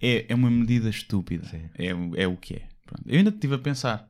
é, 0.00 0.26
é 0.28 0.34
uma 0.34 0.50
medida 0.50 0.88
estúpida. 0.90 1.46
É, 1.78 1.94
o- 1.94 2.16
é 2.16 2.26
o 2.26 2.36
que 2.36 2.54
é. 2.54 2.62
Pronto. 2.84 3.02
Eu 3.06 3.18
ainda 3.18 3.30
estive 3.30 3.54
a 3.54 3.58
pensar. 3.58 4.08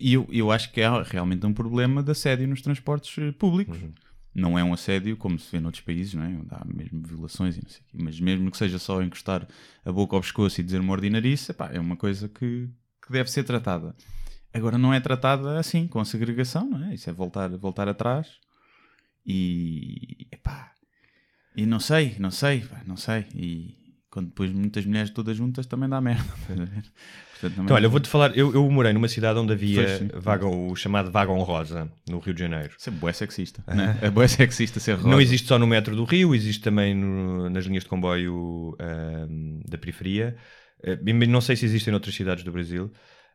E 0.00 0.12
eu, 0.14 0.26
eu 0.30 0.50
acho 0.50 0.72
que 0.72 0.82
há 0.82 1.02
realmente 1.02 1.46
um 1.46 1.52
problema 1.54 2.02
de 2.02 2.10
assédio 2.10 2.46
nos 2.48 2.60
transportes 2.60 3.16
eh, 3.18 3.32
públicos. 3.32 3.78
Não 4.34 4.58
é 4.58 4.62
um 4.64 4.72
assédio 4.72 5.16
como 5.16 5.38
se 5.38 5.50
vê 5.50 5.58
noutros 5.60 5.82
países, 5.84 6.14
não 6.14 6.22
é? 6.24 6.28
Onde 6.28 6.48
há 6.50 6.64
mesmo 6.64 7.02
violações 7.06 7.56
e 7.56 7.62
não 7.62 7.68
sei 7.70 7.80
o 7.80 7.84
quê. 7.90 7.96
Mas 8.00 8.20
mesmo 8.20 8.50
que 8.50 8.56
seja 8.56 8.78
só 8.78 9.02
encostar 9.02 9.46
a 9.84 9.92
boca 9.92 10.14
ao 10.16 10.22
pescoço 10.22 10.60
e 10.60 10.64
dizer 10.64 10.80
uma 10.80 10.92
ordinarice, 10.92 11.50
epá, 11.52 11.70
é 11.72 11.80
uma 11.80 11.96
coisa 11.96 12.28
que, 12.28 12.68
que 13.04 13.12
deve 13.12 13.30
ser 13.30 13.44
tratada. 13.44 13.94
Agora 14.52 14.76
não 14.78 14.92
é 14.92 15.00
tratada 15.00 15.58
assim, 15.58 15.86
com 15.86 16.00
a 16.00 16.04
segregação, 16.04 16.68
não 16.68 16.84
é? 16.90 16.94
Isso 16.94 17.08
é 17.08 17.12
voltar, 17.12 17.48
voltar 17.56 17.88
atrás. 17.88 18.28
E. 19.26 20.26
Epá, 20.32 20.72
e 21.56 21.66
não 21.66 21.80
sei, 21.80 22.16
não 22.18 22.30
sei, 22.30 22.64
não 22.86 22.96
sei. 22.96 23.26
E 23.34 23.74
quando 24.10 24.26
depois 24.28 24.50
muitas 24.52 24.84
mulheres 24.86 25.10
todas 25.10 25.36
juntas 25.36 25.66
também 25.66 25.88
dá 25.88 26.00
merda. 26.00 26.24
Portanto, 26.48 27.54
também- 27.54 27.64
Então, 27.64 27.76
olha, 27.76 27.86
eu 27.86 27.90
vou-te 27.90 28.08
falar, 28.08 28.36
eu, 28.36 28.52
eu 28.52 28.70
morei 28.70 28.92
numa 28.92 29.08
cidade 29.08 29.38
onde 29.38 29.52
havia 29.52 29.98
sim. 29.98 30.08
vagão, 30.14 30.68
o 30.68 30.76
chamado 30.76 31.10
vagão 31.10 31.38
rosa, 31.42 31.90
no 32.08 32.18
Rio 32.18 32.34
de 32.34 32.40
Janeiro. 32.40 32.74
Isso 32.78 32.90
é 32.90 32.92
bué 32.92 33.12
sexista. 33.12 33.62
né? 33.72 33.98
É 34.02 34.10
bué 34.10 34.28
sexista 34.28 34.78
ser 34.80 34.94
rosa. 34.94 35.08
Não 35.08 35.20
existe 35.20 35.46
só 35.48 35.58
no 35.58 35.66
metro 35.66 35.96
do 35.96 36.04
Rio, 36.04 36.34
existe 36.34 36.60
também 36.62 36.94
no- 36.94 37.48
nas 37.48 37.64
linhas 37.64 37.84
de 37.84 37.88
comboio 37.88 38.76
da 39.68 39.78
periferia. 39.78 40.36
E 40.84 41.12
não 41.26 41.40
sei 41.40 41.56
se 41.56 41.64
existem 41.64 41.92
noutras 41.92 42.14
cidades 42.14 42.42
do 42.44 42.52
Brasil. 42.52 42.90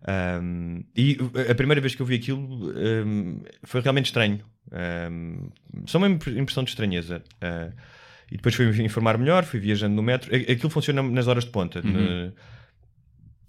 Ahm, 0.07 0.81
e 0.95 1.17
a 1.49 1.55
primeira 1.55 1.81
vez 1.81 1.95
que 1.95 2.01
eu 2.01 2.05
vi 2.05 2.15
aquilo 2.15 2.69
ahm, 2.71 3.39
foi 3.63 3.81
realmente 3.81 4.05
estranho. 4.07 4.41
Ahm, 4.71 5.49
só 5.87 5.97
uma 5.97 6.07
impre- 6.07 6.37
impressão 6.39 6.63
de 6.63 6.69
estranheza. 6.71 7.23
Ah, 7.41 7.71
e 8.31 8.35
depois 8.37 8.55
fui 8.55 8.65
informar 8.83 9.17
melhor, 9.17 9.43
fui 9.45 9.59
viajando 9.59 9.95
no 9.95 10.01
metro. 10.03 10.33
Aquilo 10.35 10.69
funciona 10.69 11.01
nas 11.03 11.27
horas 11.27 11.43
de 11.45 11.51
ponta. 11.51 11.81
Uhum. 11.85 12.31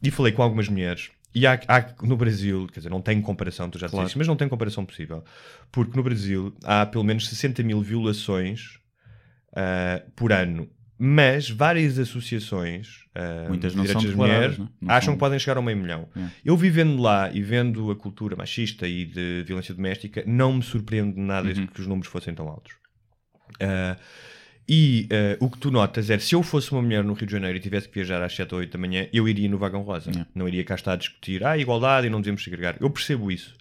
E 0.03 0.11
falei 0.11 0.33
com 0.33 0.43
algumas 0.43 0.69
mulheres. 0.69 1.11
E 1.35 1.47
há, 1.47 1.61
há 1.69 1.95
no 2.03 2.17
Brasil, 2.17 2.67
quer 2.73 2.81
dizer, 2.81 2.89
não 2.91 3.03
tem 3.03 3.21
comparação, 3.21 3.69
tu 3.69 3.79
já 3.79 3.89
Claro. 3.89 4.05
disseste, 4.05 4.17
mas 4.19 4.27
não 4.27 4.37
tem 4.37 4.49
comparação 4.49 4.85
possível. 4.87 5.23
Porque 5.71 5.97
no 5.97 6.03
Brasil 6.03 6.55
há 6.65 6.87
pelo 6.87 7.05
menos 7.05 7.29
60 7.29 7.63
mil 7.63 7.81
violações 7.83 8.79
ah, 9.55 10.03
por 10.15 10.33
ano. 10.33 10.69
Mas 10.99 11.51
várias 11.51 11.99
associações 11.99 13.05
ah, 13.15 13.49
Muitas 13.49 13.73
de 13.75 13.81
direitos 13.83 14.03
das 14.05 14.15
mulheres 14.15 14.59
né? 14.59 14.67
Acham 14.89 15.01
são- 15.09 15.15
que 15.15 15.21
podem 15.21 15.39
chegar 15.39 15.59
a 15.59 15.63
meio 15.63 15.77
milhão. 15.77 16.09
É. 16.17 16.21
Eu 16.43 16.57
vivendo 16.57 17.01
lá 17.03 17.31
e 17.31 17.43
vendo 17.43 17.91
a 17.91 17.97
cultura 17.97 18.35
machista 18.35 18.89
e 18.89 19.05
de 19.05 19.43
violência 19.47 19.75
doméstica, 19.75 20.25
não 20.27 20.55
me 20.55 20.63
surpreende 20.63 21.21
nada 21.21 21.49
Uhum. 21.49 21.67
que 21.67 21.81
os 21.83 21.87
números 21.87 22.11
fossem 22.11 22.35
tão 22.35 22.49
altos. 22.49 22.73
Ah, 23.61 23.97
e 24.69 25.09
ah, 25.11 25.37
o 25.41 25.49
que 25.51 25.59
tu 25.59 25.71
notas 25.71 26.11
é, 26.11 26.19
se 26.19 26.35
eu 26.35 26.43
fosse 26.43 26.73
uma 26.73 26.83
mulher 26.83 27.05
no 27.05 27.13
Rio 27.13 27.27
de 27.27 27.33
Janeiro 27.33 27.57
e 27.57 27.61
tivesse 27.61 27.89
que 27.89 27.95
viajar 27.95 28.23
às 28.23 28.35
7 28.35 28.53
ou 28.55 28.61
8 28.61 28.73
da 28.73 28.79
manhã, 28.79 29.07
eu 29.13 29.29
iria 29.29 29.49
no 29.49 29.59
vagão 29.59 29.83
rosa. 29.83 30.11
É. 30.11 30.27
Não 30.35 30.49
iria 30.49 30.65
cá 30.65 30.75
estar 30.75 30.93
a 30.93 30.97
discutir, 30.97 31.45
ah, 31.45 31.57
igualdade 31.57 32.07
e 32.07 32.11
não 32.11 32.21
devemos 32.21 32.43
segregar. 32.43 32.77
Eu 32.81 32.91
percebo 32.91 33.31
isso. 33.31 33.55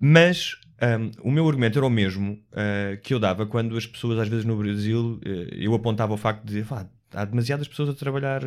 Mas 0.00 0.56
ahm, 0.80 1.10
o 1.22 1.30
meu 1.30 1.46
argumento 1.48 1.78
era 1.78 1.86
o 1.86 1.90
mesmo 1.90 2.38
ah, 2.52 2.96
que 3.02 3.14
eu 3.14 3.18
dava 3.20 3.46
quando 3.46 3.76
as 3.76 3.86
pessoas, 3.86 4.18
às 4.18 4.28
vezes 4.28 4.44
no 4.44 4.56
Brasil, 4.56 5.20
eh, 5.24 5.48
eu 5.52 5.74
apontava 5.74 6.12
o 6.12 6.16
facto 6.16 6.44
de 6.44 6.60
"Vá, 6.62 6.86
há 7.14 7.24
demasiadas 7.24 7.68
pessoas 7.68 7.88
a 7.88 7.94
trabalhar 7.94 8.42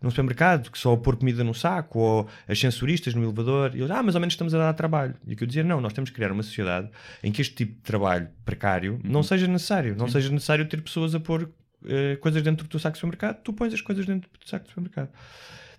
num 0.00 0.10
supermercado 0.10 0.70
que 0.70 0.78
só 0.78 0.92
a 0.92 0.96
pôr 0.96 1.16
comida 1.16 1.42
no 1.42 1.54
saco 1.54 1.98
ou 1.98 2.28
as 2.48 2.58
sensoristas 2.58 3.14
no 3.14 3.22
elevador. 3.22 3.72
E 3.74 3.78
eles, 3.78 3.90
ah, 3.90 4.02
mas 4.02 4.14
ao 4.14 4.20
menos 4.20 4.34
estamos 4.34 4.54
a 4.54 4.58
dar 4.58 4.72
trabalho. 4.74 5.14
E 5.26 5.34
o 5.34 5.36
que 5.36 5.44
eu 5.44 5.48
dizia, 5.48 5.64
não, 5.64 5.80
nós 5.80 5.92
temos 5.92 6.10
que 6.10 6.16
criar 6.16 6.32
uma 6.32 6.42
sociedade 6.42 6.90
em 7.22 7.32
que 7.32 7.42
este 7.42 7.54
tipo 7.54 7.74
de 7.74 7.80
trabalho 7.80 8.28
precário 8.44 9.00
não 9.02 9.22
seja 9.22 9.46
necessário. 9.46 9.96
Não 9.96 10.08
seja 10.08 10.30
necessário 10.30 10.66
ter 10.66 10.80
pessoas 10.80 11.14
a 11.14 11.20
pôr 11.20 11.50
eh, 11.86 12.16
coisas 12.16 12.42
dentro 12.42 12.64
do 12.64 12.70
teu 12.70 12.80
saco 12.80 12.94
de 12.94 12.98
supermercado, 13.00 13.42
tu 13.42 13.52
pões 13.52 13.72
as 13.74 13.80
coisas 13.80 14.06
dentro 14.06 14.30
do 14.30 14.48
saco 14.48 14.64
de 14.64 14.70
supermercado. 14.70 15.10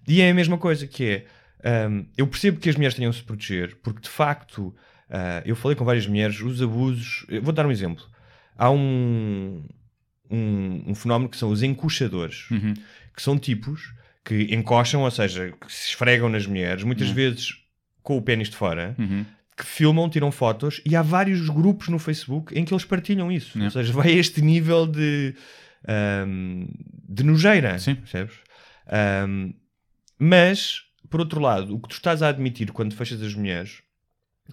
E 0.07 0.21
é 0.21 0.29
a 0.29 0.33
mesma 0.33 0.57
coisa 0.57 0.85
que 0.85 1.25
é. 1.63 1.87
hum, 1.87 2.05
eu 2.15 2.27
percebo 2.27 2.59
que 2.59 2.69
as 2.69 2.75
mulheres 2.75 2.95
tenham 2.95 3.09
de 3.09 3.17
se 3.17 3.23
proteger, 3.23 3.75
porque 3.81 4.01
de 4.01 4.09
facto, 4.09 4.73
ah, 5.09 5.41
eu 5.45 5.55
falei 5.55 5.75
com 5.75 5.83
várias 5.83 6.05
mulheres, 6.05 6.39
os 6.41 6.61
abusos. 6.61 7.25
eu 7.27 7.41
Vou 7.41 7.53
dar 7.53 7.65
um 7.65 7.71
exemplo. 7.71 8.05
Há 8.55 8.69
um, 8.69 9.63
um, 10.29 10.83
um 10.87 10.95
fenómeno 10.95 11.29
que 11.29 11.37
são 11.37 11.49
os 11.51 11.61
encoxadores, 11.63 12.49
Uhum. 12.51 12.73
que 13.15 13.21
são 13.21 13.37
tipos 13.37 13.93
que 14.23 14.53
encoxam, 14.55 15.01
ou 15.03 15.11
seja, 15.11 15.51
que 15.59 15.71
se 15.71 15.89
esfregam 15.89 16.27
nas 16.29 16.45
mulheres, 16.47 16.83
muitas 16.83 17.09
vezes 17.09 17.53
com 18.01 18.17
o 18.17 18.21
pênis 18.21 18.49
de 18.49 18.55
fora, 18.55 18.95
Uhum. 18.97 19.25
que 19.57 19.65
filmam, 19.65 20.09
tiram 20.09 20.31
fotos, 20.31 20.81
e 20.85 20.95
há 20.95 21.01
vários 21.01 21.47
grupos 21.49 21.87
no 21.89 21.97
Facebook 21.99 22.57
em 22.57 22.65
que 22.65 22.73
eles 22.73 22.83
partilham 22.85 23.31
isso. 23.31 23.61
Ou 23.61 23.69
seja, 23.71 23.93
vai 23.93 24.07
a 24.09 24.15
este 24.15 24.41
nível 24.41 24.85
de, 24.87 25.33
ahm, 25.87 26.65
de 27.07 27.23
nojeira, 27.23 27.77
Sim. 27.79 27.95
percebes? 27.95 28.33
Ahm, 28.87 29.53
mas, 30.19 30.81
por 31.09 31.19
outro 31.19 31.39
lado, 31.39 31.73
o 31.75 31.79
que 31.79 31.89
tu 31.89 31.93
estás 31.93 32.21
a 32.21 32.29
admitir 32.29 32.71
quando 32.71 32.93
fechas 32.95 33.21
as 33.21 33.33
mulheres 33.33 33.81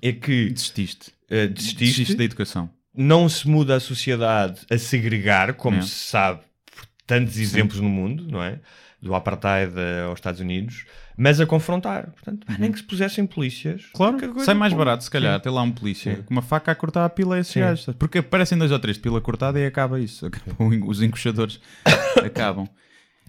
é 0.02 0.12
que 0.12 0.50
Desististe. 0.50 1.12
ah, 1.30 1.46
desististe, 1.46 1.76
Desististe 1.78 2.16
da 2.16 2.24
educação. 2.24 2.70
Não 2.94 3.28
se 3.28 3.48
muda 3.48 3.76
a 3.76 3.80
sociedade 3.80 4.60
a 4.70 4.76
segregar, 4.78 5.54
como 5.54 5.78
É. 5.78 5.82
se 5.82 5.88
sabe 5.88 6.40
por 6.74 6.86
tantos 7.06 7.38
exemplos 7.38 7.80
no 7.80 7.88
mundo, 7.88 8.26
não 8.30 8.42
é? 8.42 8.60
Do 9.00 9.14
apartheid 9.14 9.72
aos 10.06 10.18
Estados 10.18 10.40
Unidos, 10.40 10.84
mas 11.16 11.40
a 11.40 11.46
confrontar. 11.46 12.12
Portanto, 12.12 12.46
pá, 12.46 12.54
nem 12.58 12.70
que 12.70 12.78
se 12.78 12.84
pusessem 12.84 13.26
polícias. 13.26 13.82
Uhum. 13.86 13.90
Claro, 13.94 14.40
sai 14.44 14.54
mais 14.54 14.72
barato, 14.72 15.02
se 15.02 15.10
calhar, 15.10 15.34
Sim. 15.36 15.42
ter 15.42 15.50
lá 15.50 15.62
um 15.62 15.72
polícia 15.72 16.14
Sim. 16.16 16.22
com 16.22 16.30
uma 16.34 16.42
faca 16.42 16.70
a 16.70 16.74
cortar 16.74 17.04
a 17.04 17.08
pila 17.08 17.34
a 17.36 17.40
esses 17.40 17.52
Sim. 17.52 17.60
gajos. 17.60 17.86
Porque 17.98 18.18
aparecem 18.18 18.56
dois 18.56 18.70
ou 18.70 18.78
três 18.78 18.96
de 18.96 19.02
pila 19.02 19.20
cortada 19.20 19.58
e 19.58 19.66
acaba 19.66 19.98
isso. 19.98 20.26
Acabam- 20.26 20.88
os 20.88 21.02
encoxadores 21.02 21.60
acabam. 22.24 22.68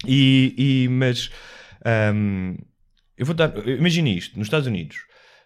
E, 0.06 0.54
e- 0.86 0.88
mas 0.90 1.32
ahm, 1.84 2.56
eu 3.18 3.26
vou 3.26 3.34
dar. 3.36 3.52
Imagine 3.68 4.16
isto: 4.18 4.38
nos 4.38 4.48
Estados 4.48 4.68
Unidos, 4.68 4.98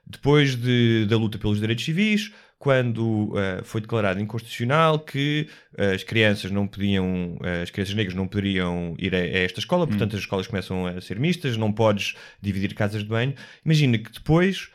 depois 0.06 0.56
de- 0.56 1.06
da 1.10 1.16
luta 1.18 1.38
pelos 1.38 1.60
direitos 1.60 1.86
civis, 1.86 2.32
quando 2.60 3.34
ah, 3.36 3.62
foi 3.64 3.82
declarado 3.82 4.20
inconstitucional 4.20 5.00
que 5.00 5.48
ah, 5.78 5.92
as 5.94 6.04
crianças 6.04 6.50
não 6.52 6.68
podiam, 6.68 7.38
ah, 7.44 7.62
as 7.62 7.70
crianças 7.70 7.94
negras 7.96 8.16
não 8.16 8.28
poderiam 8.28 8.96
ir 8.98 9.14
a, 9.14 9.20
a 9.20 9.22
esta 9.40 9.60
escola, 9.60 9.86
portanto 9.88 10.16
as 10.16 10.22
escolas 10.22 10.48
começam 10.48 10.86
a 10.88 11.00
ser 11.02 11.20
mistas, 11.20 11.56
não 11.58 11.72
podes 11.72 12.16
dividir 12.42 12.74
casas 12.74 13.04
de 13.04 13.10
banho. 13.10 13.34
Imagina 13.66 13.98
que 13.98 14.12
depois. 14.12 14.70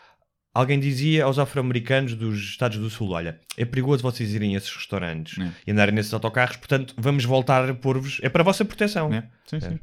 Alguém 0.54 0.78
dizia 0.78 1.24
aos 1.24 1.38
afro-americanos 1.38 2.14
dos 2.14 2.38
Estados 2.38 2.76
do 2.76 2.90
Sul: 2.90 3.08
Olha, 3.12 3.40
é 3.56 3.64
perigoso 3.64 4.02
vocês 4.02 4.34
irem 4.34 4.54
a 4.54 4.58
esses 4.58 4.70
restaurantes 4.70 5.38
É. 5.38 5.50
e 5.66 5.72
andarem 5.72 5.94
nesses 5.94 6.12
autocarros, 6.12 6.58
portanto, 6.58 6.94
vamos 6.98 7.24
voltar 7.24 7.70
a 7.70 7.74
pôr-vos. 7.74 8.18
É 8.22 8.28
para 8.28 8.42
a 8.42 8.44
vossa 8.44 8.62
proteção. 8.62 9.08
né? 9.08 9.30
Sim, 9.46 9.60
sim. 9.60 9.78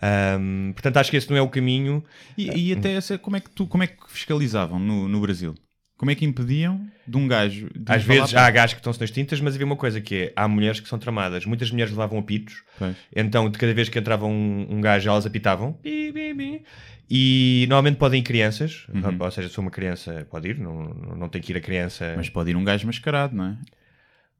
Ahm, 0.00 0.72
portanto, 0.74 0.96
acho 0.98 1.10
que 1.10 1.16
esse 1.16 1.28
não 1.28 1.36
é 1.36 1.42
o 1.42 1.48
caminho. 1.48 2.04
E, 2.38 2.68
e 2.68 2.72
até 2.72 2.92
essa, 2.92 3.18
como 3.18 3.36
é 3.36 3.40
que 3.40 3.50
tu, 3.50 3.66
como 3.66 3.82
é 3.82 3.88
que 3.88 3.96
fiscalizavam 4.08 4.78
no, 4.78 5.08
no 5.08 5.20
Brasil? 5.20 5.54
Como 6.02 6.10
é 6.10 6.16
que 6.16 6.24
impediam 6.24 6.84
de 7.06 7.16
um 7.16 7.28
gajo. 7.28 7.70
de 7.78 7.92
Às 7.92 8.02
vezes 8.02 8.32
para- 8.32 8.44
há 8.44 8.50
gajos 8.50 8.74
que 8.74 8.80
estão-se 8.80 9.00
nas 9.00 9.12
tintas, 9.12 9.40
mas 9.40 9.54
havia 9.54 9.64
uma 9.64 9.76
coisa 9.76 10.00
que 10.00 10.16
é: 10.16 10.32
há 10.34 10.48
mulheres 10.48 10.80
que 10.80 10.88
são 10.88 10.98
tramadas. 10.98 11.46
Muitas 11.46 11.70
mulheres 11.70 11.92
levavam 11.92 12.18
apitos, 12.18 12.64
Pois. 12.76 12.96
então 13.14 13.48
de 13.48 13.56
cada 13.56 13.72
vez 13.72 13.88
que 13.88 13.96
entrava 14.00 14.26
um, 14.26 14.66
um 14.68 14.80
gajo, 14.80 15.08
elas 15.08 15.24
apitavam. 15.26 15.78
Bi, 15.80 16.10
bi, 16.10 16.34
bi. 16.34 16.62
E 17.08 17.66
normalmente 17.68 17.98
podem 17.98 18.18
ir 18.18 18.24
crianças, 18.24 18.84
Uhum. 18.92 19.16
ou 19.16 19.30
seja, 19.30 19.48
se 19.48 19.54
for 19.54 19.60
uma 19.60 19.70
criança, 19.70 20.26
pode 20.28 20.48
ir, 20.48 20.58
não, 20.58 20.88
não 21.16 21.28
tem 21.28 21.40
que 21.40 21.52
ir 21.52 21.56
a 21.56 21.60
criança. 21.60 22.14
Mas 22.16 22.28
pode 22.28 22.50
ir 22.50 22.56
um 22.56 22.64
gajo 22.64 22.84
mascarado, 22.84 23.36
não 23.36 23.44
é? 23.44 23.56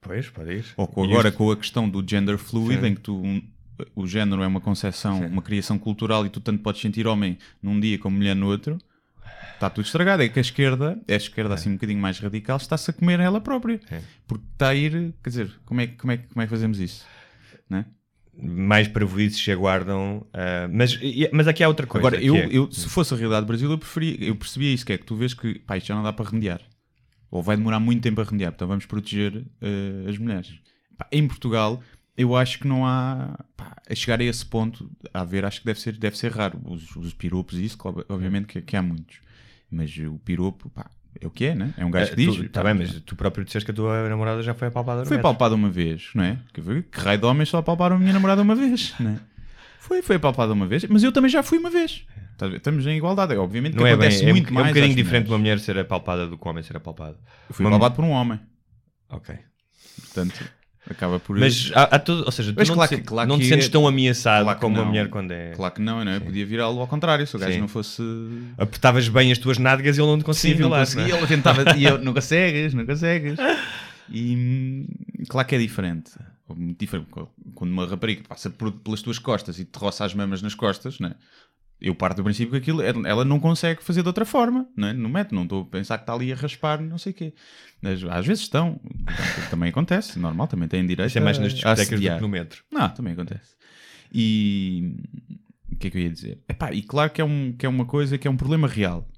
Pois, 0.00 0.28
pode 0.30 0.50
ir. 0.54 0.64
Ou 0.76 0.88
com- 0.88 1.04
agora 1.04 1.30
com 1.30 1.48
a 1.48 1.56
questão 1.56 1.88
do 1.88 2.04
gender 2.04 2.38
fluid, 2.38 2.80
Sim. 2.80 2.86
em 2.88 2.94
que 2.96 3.02
tu, 3.02 3.22
um- 3.22 3.40
o 3.94 4.04
género 4.04 4.42
é 4.42 4.48
uma 4.48 4.60
concepção, 4.60 5.20
Sim. 5.20 5.26
uma 5.26 5.42
criação 5.42 5.78
cultural 5.78 6.26
e 6.26 6.28
tu 6.28 6.40
tanto 6.40 6.60
podes 6.60 6.80
sentir 6.80 7.06
homem 7.06 7.38
num 7.62 7.78
dia 7.78 7.96
como 8.00 8.16
mulher 8.16 8.34
no 8.34 8.48
outro, 8.48 8.78
está 9.54 9.68
tudo 9.70 9.84
estragado. 9.84 10.22
É 10.22 10.28
que 10.28 10.38
a 10.38 10.42
esquerda, 10.42 11.00
é 11.06 11.14
a 11.14 11.16
esquerda 11.16 11.54
assim 11.54 11.70
um 11.70 11.74
bocadinho 11.74 12.00
mais 12.00 12.18
radical, 12.18 12.56
está-se 12.56 12.90
a 12.90 12.94
comer 12.94 13.20
ela 13.20 13.40
própria. 13.40 13.80
É. 13.90 14.00
Porque 14.26 14.44
está 14.52 14.68
a 14.68 14.74
ir, 14.74 15.14
quer 15.22 15.30
dizer, 15.30 15.50
como 15.64 15.80
é, 15.80 15.86
que- 15.86 15.96
como 15.96 16.12
é, 16.12 16.16
como 16.18 16.42
é 16.42 16.44
que 16.46 16.50
fazemos 16.50 16.78
isso? 16.80 17.04
Né? 17.68 17.86
Mais 18.42 18.88
parvoíces 18.88 19.42
se 19.42 19.52
aguardam. 19.52 20.26
ah, 20.32 20.68
mas, 20.72 20.98
mas 21.32 21.46
aqui 21.46 21.62
há 21.62 21.68
outra 21.68 21.86
coisa. 21.86 22.06
Agora, 22.06 22.22
eu, 22.22 22.34
é- 22.36 22.48
eu, 22.50 22.70
se 22.72 22.88
fosse 22.88 23.12
a 23.12 23.16
realidade 23.16 23.44
do 23.44 23.48
Brasil, 23.48 23.70
eu, 23.70 23.78
preferia, 23.78 24.16
eu 24.24 24.34
percebia 24.36 24.72
isso, 24.72 24.84
que 24.86 24.92
é 24.92 24.98
que 24.98 25.04
tu 25.04 25.14
vês 25.16 25.34
que 25.34 25.58
pá, 25.60 25.76
isto 25.76 25.86
já 25.88 25.94
não 25.94 26.02
dá 26.02 26.12
para 26.12 26.28
remediar. 26.30 26.60
Ou 27.30 27.42
vai 27.42 27.56
demorar 27.56 27.80
muito 27.80 28.02
tempo 28.02 28.20
a 28.20 28.24
remediar, 28.24 28.52
então 28.54 28.68
vamos 28.68 28.84
proteger 28.86 29.44
eh, 29.60 30.08
as 30.08 30.18
mulheres. 30.18 30.52
Pá, 30.98 31.06
em 31.10 31.26
Portugal, 31.26 31.82
eu 32.16 32.36
acho 32.36 32.58
que 32.58 32.66
não 32.68 32.86
há... 32.86 33.38
Pá, 33.56 33.74
a 33.88 33.94
chegar 33.94 34.20
a 34.20 34.24
esse 34.24 34.44
ponto, 34.44 34.90
a 35.14 35.24
ver, 35.24 35.44
acho 35.44 35.60
que 35.60 35.66
deve 35.66 35.80
ser, 35.80 35.96
deve 35.96 36.16
ser 36.18 36.30
raro. 36.32 36.60
Os, 36.64 36.94
os 36.96 37.14
piropos 37.14 37.58
e 37.58 37.64
isso, 37.64 37.78
obviamente 38.08 38.46
que, 38.46 38.60
que 38.62 38.76
há 38.76 38.82
muitos. 38.82 39.18
Mas 39.74 39.96
o 39.96 40.18
piropo, 40.18 40.68
pá, 40.68 40.90
é 41.18 41.26
o 41.26 41.30
que 41.30 41.46
é, 41.46 41.54
né? 41.54 41.72
É 41.78 41.84
um 41.84 41.90
gajo 41.90 42.10
que 42.10 42.16
diz. 42.16 42.36
Está 42.44 42.62
bem, 42.62 42.74
mas 42.74 43.00
tu 43.00 43.16
próprio 43.16 43.42
disseste 43.44 43.64
que 43.64 43.70
a 43.70 43.74
tua 43.74 44.06
namorada 44.08 44.42
já 44.42 44.52
foi 44.52 44.68
apalpada 44.68 45.06
Foi 45.06 45.16
apalpada 45.16 45.54
uma 45.54 45.70
vez, 45.70 46.10
não 46.14 46.22
é? 46.24 46.38
Que, 46.52 46.60
que 46.82 47.00
raio 47.00 47.18
de 47.18 47.24
homens 47.24 47.48
só 47.48 47.56
apalparam 47.58 47.96
a 47.96 47.98
minha 47.98 48.12
namorada 48.12 48.42
uma 48.42 48.54
vez, 48.54 48.94
não 49.00 49.12
é? 49.12 49.18
Foi, 49.78 50.02
foi 50.02 50.16
apalpada 50.16 50.52
uma 50.52 50.66
vez, 50.66 50.84
mas 50.84 51.02
eu 51.02 51.10
também 51.10 51.30
já 51.30 51.42
fui 51.42 51.58
uma 51.58 51.70
vez. 51.70 52.04
Ver? 52.38 52.56
Estamos 52.56 52.86
em 52.86 52.96
igualdade. 52.96 53.34
Obviamente 53.36 53.74
Não 53.76 53.86
é 53.86 53.96
bem, 53.96 54.06
acontece 54.08 54.24
é, 54.24 54.28
um- 54.28 54.30
muito 54.30 54.48
é 54.48 54.50
um 54.50 54.54
mais. 54.54 54.66
bocadinho 54.68 54.90
às 54.90 54.96
diferente 54.96 55.28
uma 55.28 55.38
mulheres. 55.38 55.62
mulher 55.62 55.74
ser 55.74 55.80
apalpada 55.80 56.26
do 56.26 56.36
que 56.38 56.46
um 56.46 56.50
homem 56.50 56.62
ser 56.62 56.76
apalpado. 56.76 57.16
Eu 57.48 57.54
fui 57.54 57.64
Uma- 57.64 57.76
apalpado 57.76 57.96
por 57.96 58.04
um 58.04 58.10
homem, 58.10 58.38
Ok. 59.08 59.34
portanto, 60.02 60.44
acaba 60.90 61.18
por 61.20 61.38
Mas 61.38 61.70
há, 61.74 61.82
há 61.84 61.98
tudo, 61.98 62.24
ou 62.24 62.32
seja, 62.32 62.52
tu 62.52 62.56
Mas 62.58 62.68
não, 62.68 62.74
claro 62.74 62.88
te, 62.90 62.96
que- 62.96 63.02
claro 63.02 63.28
não 63.28 63.38
te 63.38 63.46
sentes 63.46 63.68
tão 63.68 63.86
ameaçado 63.86 64.44
claro 64.44 64.58
como 64.58 64.74
uma 64.76 64.82
não. 64.82 64.88
mulher 64.90 65.08
quando 65.08 65.30
é. 65.30 65.52
Claro 65.52 65.74
que 65.74 65.80
não, 65.80 66.04
não 66.04 66.12
é? 66.12 66.20
Podia 66.20 66.44
virá-lo 66.44 66.80
ao 66.80 66.86
contrário, 66.86 67.26
se 67.26 67.36
o 67.36 67.38
gajo 67.38 67.52
Sim. 67.52 67.60
não 67.60 67.68
fosse. 67.68 68.02
Apertavas 68.58 69.08
bem 69.08 69.30
as 69.32 69.38
tuas 69.38 69.58
nádegas 69.58 69.96
e 69.96 70.00
ele 70.00 70.08
não 70.10 70.18
te 70.18 70.24
conseguia 70.24 70.56
Sim, 70.56 70.62
não 70.62 70.68
violar. 70.70 70.94
não 70.96 71.02
é? 71.04 71.10
ele 71.18 71.26
tentava, 71.26 71.76
e 71.76 71.84
eu, 71.84 71.98
não 71.98 72.12
consegues, 72.12 72.74
não 72.74 72.84
consegues. 72.86 73.38
E 74.14 74.36
hum, 74.36 74.86
claro 75.28 75.46
que 75.48 75.54
é 75.54 75.58
diferente. 75.58 76.10
Muito 76.54 76.78
diferente. 76.78 77.08
Quando 77.54 77.70
uma 77.70 77.86
rapariga 77.86 78.22
passa 78.28 78.50
por- 78.50 78.72
pelas 78.72 79.00
tuas 79.00 79.18
costas 79.18 79.58
e 79.58 79.64
te 79.64 79.78
roça 79.78 80.04
as 80.04 80.12
mamas 80.12 80.42
nas 80.42 80.54
costas, 80.54 80.98
né? 81.00 81.14
Eu 81.82 81.94
parto 81.94 82.18
do 82.18 82.24
princípio 82.24 82.52
que 82.52 82.58
aquilo, 82.58 82.80
ela 82.80 83.24
não 83.24 83.40
consegue 83.40 83.82
fazer 83.82 84.02
de 84.02 84.08
outra 84.08 84.24
forma, 84.24 84.68
não 84.76 84.88
é? 84.88 84.92
No 84.92 85.08
método, 85.08 85.34
não 85.34 85.42
estou 85.42 85.62
a 85.62 85.66
pensar 85.66 85.98
que 85.98 86.04
está 86.04 86.14
ali 86.14 86.32
a 86.32 86.36
raspar, 86.36 86.80
não 86.80 86.96
sei 86.96 87.10
o 87.10 87.14
quê. 87.14 87.34
Mas, 87.82 88.04
às 88.04 88.24
vezes 88.24 88.44
estão, 88.44 88.80
também 89.50 89.70
acontece, 89.70 90.18
normal, 90.18 90.46
também 90.46 90.68
têm 90.68 90.86
direito 90.86 91.08
Isso 91.08 91.18
é 91.18 91.20
mais 91.20 91.38
nas 91.38 91.52
discotecas 91.52 92.00
do 92.00 92.00
que 92.00 92.20
no 92.20 92.28
metro. 92.28 92.62
Não, 92.70 92.88
também 92.88 93.14
acontece. 93.14 93.56
E 94.14 94.94
o 95.72 95.76
que 95.76 95.88
é 95.88 95.90
que 95.90 95.98
eu 95.98 96.02
ia 96.02 96.10
dizer? 96.10 96.38
Epá, 96.48 96.72
e 96.72 96.82
claro 96.82 97.10
que 97.10 97.20
é, 97.20 97.24
um, 97.24 97.52
que 97.52 97.66
é 97.66 97.68
uma 97.68 97.84
coisa 97.84 98.16
que 98.16 98.28
é 98.28 98.30
um 98.30 98.36
problema 98.36 98.68
real. 98.68 99.08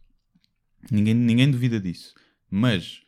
Ninguém, 0.91 1.15
ninguém 1.15 1.51
duvida 1.51 1.79
disso. 1.79 2.15
Mas 2.51 3.03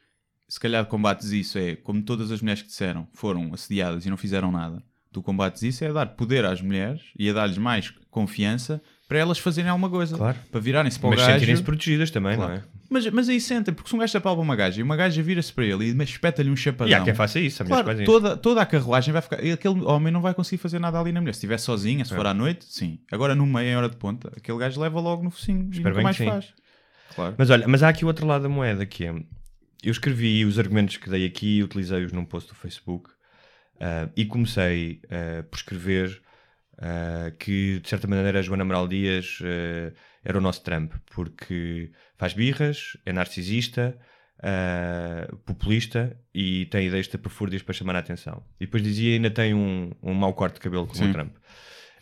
se 0.47 0.61
calhar 0.61 0.85
combates 0.85 1.31
isso 1.31 1.59
é 1.59 1.77
como 1.77 2.03
todas 2.03 2.31
as 2.31 2.43
mulheres 2.43 2.63
que 2.63 2.69
disseram 2.69 3.09
foram 3.15 3.55
assediadas 3.55 4.05
e 4.05 4.11
não 4.11 4.17
fizeram 4.19 4.53
nada. 4.53 4.83
Tu 5.13 5.23
combates 5.23 5.63
isso 5.63 5.83
é 5.83 5.93
dar 5.93 6.07
poder 6.09 6.45
às 6.45 6.61
mulheres 6.61 7.01
e 7.19 7.31
a 7.31 7.33
dar-lhes 7.33 7.57
mais 7.57 7.91
confiança 8.11 8.83
para 9.09 9.19
elas 9.19 9.39
fazerem 9.39 9.71
alguma 9.71 9.89
coisa. 9.89 10.17
Claro. 10.17 10.37
Para 10.51 10.61
virarem-se 10.61 10.99
para 10.99 11.07
o 11.09 11.11
Mas 11.11 11.21
gajo. 11.21 11.33
sentirem-se 11.35 11.63
protegidas 11.63 12.11
também, 12.11 12.37
Claro. 12.37 12.53
não 12.55 12.59
é? 12.59 12.65
Mas, 12.89 13.07
mas 13.11 13.29
aí 13.29 13.41
sentem, 13.41 13.75
porque 13.75 13.89
se 13.91 13.97
um 13.97 13.99
gajo 13.99 14.17
apalpa 14.19 14.41
uma 14.43 14.55
gaja 14.57 14.81
e 14.81 14.83
uma 14.83 14.97
gaja 14.97 15.21
vira-se 15.23 15.53
para 15.53 15.65
ele 15.65 15.85
e 15.87 16.03
espeta-lhe 16.05 16.51
um 16.51 16.57
chapadão. 16.57 16.89
E 16.91 16.95
há 16.95 17.03
quem 17.03 17.15
faça 17.15 17.39
isso, 17.41 17.63
mulheres 17.65 17.85
Claro, 17.85 18.05
toda, 18.05 18.37
toda 18.37 18.63
a 18.63 18.67
carruagem 18.67 19.13
vai 19.13 19.23
ficar. 19.23 19.37
Aquele 19.37 19.81
homem 19.85 20.13
não 20.13 20.21
vai 20.21 20.35
conseguir 20.35 20.59
fazer 20.61 20.79
nada 20.79 20.99
ali 21.01 21.13
na 21.13 21.21
mulher. 21.21 21.33
Se 21.33 21.39
estiver 21.39 21.59
sozinha, 21.59 22.03
É. 22.03 22.05
se 22.05 22.15
for 22.15 22.27
à 22.27 22.35
noite, 22.35 22.65
sim. 22.69 22.99
Agora 23.11 23.35
no 23.35 23.45
meio, 23.47 23.69
em 23.69 23.77
hora 23.77 23.89
de 23.89 23.97
ponta, 23.97 24.33
aquele 24.37 24.59
gajo 24.59 24.81
leva 24.81 25.01
logo 25.01 25.23
no 25.23 25.31
focinho 25.31 25.67
e 25.67 25.77
Espero 25.77 25.83
nunca 25.83 25.95
bem 25.95 26.05
mais 26.05 26.17
faz. 26.17 26.55
Claro. 27.15 27.35
Mas 27.39 27.51
olha, 27.51 27.67
mas 27.67 27.83
há 27.83 27.89
aqui 27.89 28.05
o 28.05 28.09
outro 28.09 28.27
lado 28.27 28.43
da 28.43 28.49
moeda 28.49 28.85
que 28.87 29.05
é. 29.05 29.11
Eu 29.83 29.93
escrevi 29.93 30.45
os 30.45 30.59
argumentos 30.59 30.97
que 30.97 31.09
dei 31.09 31.25
aqui, 31.27 31.63
utilizei-os 31.63 32.11
num 32.13 32.25
post 32.25 32.49
do 32.49 32.55
Facebook 32.57 33.11
ah, 33.81 34.09
e 34.17 34.25
comecei 34.25 35.01
ah, 35.11 35.43
por 35.51 35.57
escrever 35.57 36.21
ah, 36.79 37.31
que 37.39 37.81
de 37.81 37.89
certa 37.89 38.07
maneira 38.07 38.39
a 38.39 38.43
Joana 38.43 38.63
Amaral 38.63 38.87
Dias 38.89 39.39
ah, 39.43 39.93
era 40.25 40.39
o 40.39 40.41
nosso 40.41 40.63
Trump, 40.63 40.93
porque 41.15 41.91
faz 42.17 42.33
birras, 42.33 42.97
é 43.07 43.13
narcisista, 43.13 43.97
ah, 44.43 45.29
populista 45.45 46.17
e 46.35 46.67
tem 46.67 46.87
ideias 46.87 47.09
tapafúrdias 47.09 47.63
para 47.63 47.75
chamar 47.75 47.97
a 47.97 48.01
atenção. 48.01 48.43
E 48.61 48.67
depois 48.67 48.83
dizia 48.83 49.15
ainda 49.15 49.31
tem 49.31 49.55
um, 49.55 49.91
um 50.03 50.15
mau 50.15 50.33
corte 50.35 50.55
de 50.55 50.61
cabelo 50.61 50.87
como 50.87 50.99
Sim. 50.99 51.11
o 51.11 51.13
Trump. 51.13 51.33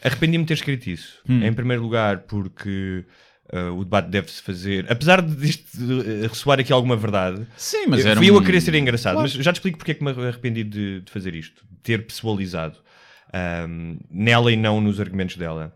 Arrependi-me 0.03 0.45
de 0.45 0.49
ter 0.49 0.55
escrito 0.55 0.87
isso. 0.89 1.23
Em 1.29 1.53
primeiro 1.53 1.83
lugar, 1.83 2.19
porque 2.21 3.05
ah, 3.53 3.71
o 3.73 3.85
debate 3.85 4.09
deve-se 4.11 4.43
fazer. 4.43 4.91
Apesar 4.91 5.23
de 5.23 5.35
disto 5.37 5.79
eh, 6.05 6.27
ressoar 6.27 6.59
aqui 6.61 6.73
alguma 6.73 6.97
verdade, 6.97 7.47
Sim, 7.57 7.87
mas 7.89 8.01
eu- 8.05 8.11
era 8.11 8.21
fui 8.21 8.29
eu 8.29 8.35
um- 8.35 8.39
a 8.39 8.45
querer 8.45 8.61
ser 8.61 8.75
engraçado. 8.75 9.15
Claro. 9.15 9.31
Mas 9.35 9.45
já 9.45 9.53
te 9.53 9.57
explico 9.57 9.79
porque 9.79 9.93
é 9.93 9.95
que 9.95 10.05
me 10.05 10.11
arrependi 10.11 10.65
de, 10.65 11.01
de 11.03 11.11
fazer 11.13 11.35
isto, 11.35 11.65
de 11.71 11.77
ter 11.83 12.05
pessoalizado 12.07 12.79
ahm, 13.35 13.97
nela 14.11 14.53
e 14.53 14.57
não 14.57 14.81
nos 14.81 15.01
argumentos 15.01 15.37
dela. 15.37 15.75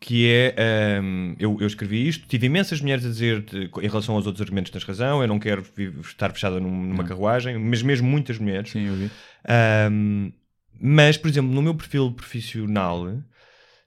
Que 0.00 0.28
é, 0.30 0.54
ahm, 0.98 1.34
eu, 1.40 1.56
eu 1.60 1.66
escrevi 1.66 2.06
isto, 2.06 2.26
tive 2.28 2.46
imensas 2.46 2.80
mulheres 2.80 3.04
a 3.04 3.08
dizer 3.08 3.42
de- 3.42 3.64
em 3.82 3.88
relação 3.88 4.14
aos 4.14 4.24
outros 4.26 4.40
argumentos 4.42 4.70
tens 4.70 4.84
razão, 4.84 5.22
eu 5.22 5.26
não 5.28 5.38
quero 5.40 5.64
estar 6.02 6.30
fechada 6.32 6.60
num- 6.60 6.84
numa 6.86 7.02
carruagem, 7.04 7.58
mas 7.58 7.82
mesmo 7.82 8.08
muitas 8.08 8.38
mulheres. 8.38 8.70
Sim, 8.70 8.86
eu 8.86 8.94
vi. 8.94 9.10
Um, 9.90 10.32
mas, 10.80 11.16
por 11.16 11.28
exemplo, 11.28 11.50
no 11.52 11.62
meu 11.62 11.74
perfil 11.74 12.12
profissional, 12.12 13.12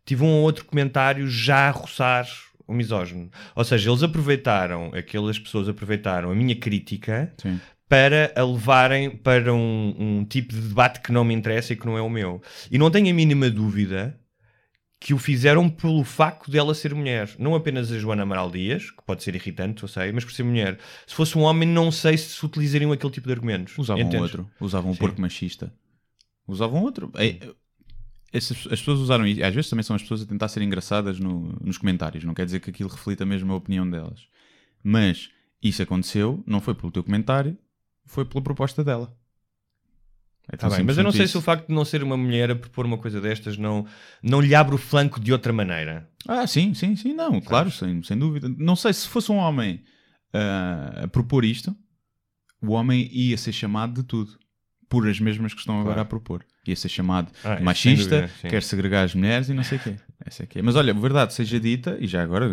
tive 0.06 0.24
um 0.24 0.28
ou 0.28 0.42
outro 0.44 0.66
comentário 0.66 1.28
já 1.30 1.70
a 1.70 1.72
roçar 1.72 2.28
o 2.68 2.74
misógino. 2.74 3.32
Ou 3.56 3.64
seja, 3.64 3.90
eles 3.90 4.04
aproveitaram, 4.04 4.92
aquelas 4.94 5.40
pessoas 5.40 5.70
aproveitaram 5.70 6.30
a 6.32 6.36
minha 6.36 6.56
crítica 6.56 7.34
Sim. 7.38 7.60
Para 7.90 8.32
a 8.36 8.44
levarem 8.46 9.10
para 9.10 9.52
um, 9.54 9.96
um 9.98 10.24
tipo 10.26 10.54
de 10.54 10.62
debate 10.62 11.02
que 11.02 11.12
não 11.12 11.24
me 11.26 11.34
interessa 11.34 11.74
e 11.74 11.76
que 11.76 11.86
não 11.88 11.98
é 11.98 12.02
o 12.02 12.10
meu. 12.10 12.42
E 12.72 12.78
não 12.78 12.92
tenho 12.92 13.10
a 13.10 13.14
mínima 13.14 13.50
dúvida 13.50 14.18
que 15.00 15.14
o 15.14 15.18
fizeram 15.18 15.68
pelo 15.70 16.04
facto 16.04 16.52
dela 16.52 16.76
ser 16.76 16.94
mulher. 16.94 17.30
Não 17.40 17.56
apenas 17.56 17.92
a 17.92 17.98
Joana 17.98 18.24
Amaral 18.24 18.52
Dias, 18.52 18.92
que 18.92 19.02
pode 19.06 19.24
ser 19.24 19.34
irritante, 19.34 19.82
eu 19.82 19.90
sei, 19.90 20.12
mas 20.12 20.24
por 20.24 20.32
ser 20.34 20.44
mulher. 20.44 20.78
Se 21.08 21.16
fosse 21.16 21.38
um 21.38 21.42
homem, 21.42 21.68
não 21.68 21.92
sei 21.92 22.16
se 22.18 22.46
utilizariam 22.46 22.92
aquele 22.92 23.12
tipo 23.12 23.26
de 23.28 23.34
argumentos. 23.34 23.76
Usavam 23.78 24.04
Entendes? 24.04 24.22
outro. 24.22 24.52
Usavam 24.60 24.92
um 24.92 24.94
Sim. 24.94 25.00
porco 25.00 25.20
machista. 25.22 25.74
Usavam 26.48 26.84
outro. 26.84 27.12
É, 27.16 27.40
as 28.34 28.50
pessoas 28.50 29.00
usaram 29.00 29.26
isso. 29.26 29.44
Às 29.44 29.56
vezes 29.56 29.70
também 29.70 29.84
são 29.84 29.96
as 29.96 30.02
pessoas 30.04 30.22
a 30.22 30.26
tentar 30.28 30.48
ser 30.50 30.62
engraçadas 30.62 31.18
no- 31.20 31.58
nos 31.64 31.78
comentários. 31.78 32.24
Não 32.26 32.34
quer 32.36 32.46
dizer 32.46 32.60
que 32.60 32.70
aquilo 32.70 32.90
reflita 32.90 33.26
mesmo 33.26 33.52
a 33.54 33.56
opinião 33.56 33.90
delas. 33.90 34.28
Mas 34.84 35.30
isso 35.64 35.82
aconteceu, 35.82 36.44
não 36.46 36.60
foi 36.62 36.76
pelo 36.76 36.92
teu 36.92 37.04
comentário, 37.04 37.58
foi 38.10 38.26
pela 38.26 38.44
proposta 38.44 38.84
dela. 38.84 39.16
É 40.52 40.58
Tá 40.58 40.68
bem, 40.68 40.84
mas 40.84 40.98
eu 40.98 41.04
não 41.04 41.12
sei 41.12 41.26
isso. 41.26 41.34
se 41.34 41.38
o 41.38 41.42
facto 41.42 41.68
de 41.68 41.74
não 41.76 41.86
ser 41.86 42.02
uma 42.02 42.18
mulher 42.18 42.50
a 42.50 42.56
propor 42.56 42.84
uma 42.86 42.98
coisa 42.98 43.22
destas 43.22 43.56
não, 43.56 43.86
não 44.22 44.42
lhe 44.42 44.56
abre 44.56 44.74
o 44.74 44.80
flanco 44.80 45.20
de 45.20 45.32
outra 45.32 45.54
maneira. 45.54 46.10
Ah, 46.28 46.48
sim, 46.48 46.74
sim, 46.74 46.96
sim, 46.96 47.14
não, 47.14 47.40
claro, 47.40 47.70
sem, 47.70 48.02
sem 48.02 48.18
dúvida. 48.18 48.50
Não 48.58 48.76
sei 48.76 48.92
se 48.94 49.08
fosse 49.08 49.32
um 49.32 49.38
homem 49.38 49.84
ah, 50.34 51.02
a 51.04 51.08
propor 51.08 51.46
isto, 51.46 51.76
o 52.60 52.72
homem 52.72 53.08
ia 53.12 53.38
ser 53.38 53.52
chamado 53.54 53.94
de 54.02 54.04
tudo. 54.04 54.38
Por 54.90 55.08
as 55.08 55.20
mesmas 55.20 55.54
que 55.54 55.60
estão 55.60 55.76
agora 55.76 55.94
Claro. 55.98 56.02
a 56.02 56.06
propor. 56.06 56.46
Ia 56.66 56.76
ser 56.76 56.90
chamado 56.90 57.32
Ah, 57.44 57.60
machista, 57.62 58.22
dúvida, 58.24 58.50
quer 58.50 58.64
segregar 58.64 59.04
as 59.04 59.14
mulheres 59.14 59.50
e 59.50 59.54
não 59.54 59.64
sei 59.64 59.78
o 59.78 59.82
quê. 59.82 59.96
Essa 60.26 60.44
é 60.44 60.46
que 60.48 60.58
é. 60.58 60.62
Mas 60.64 60.76
olha, 60.76 60.96
verdade 60.96 61.32
seja 61.36 61.60
dita, 61.60 61.96
e 62.02 62.08
já 62.08 62.24
agora, 62.24 62.52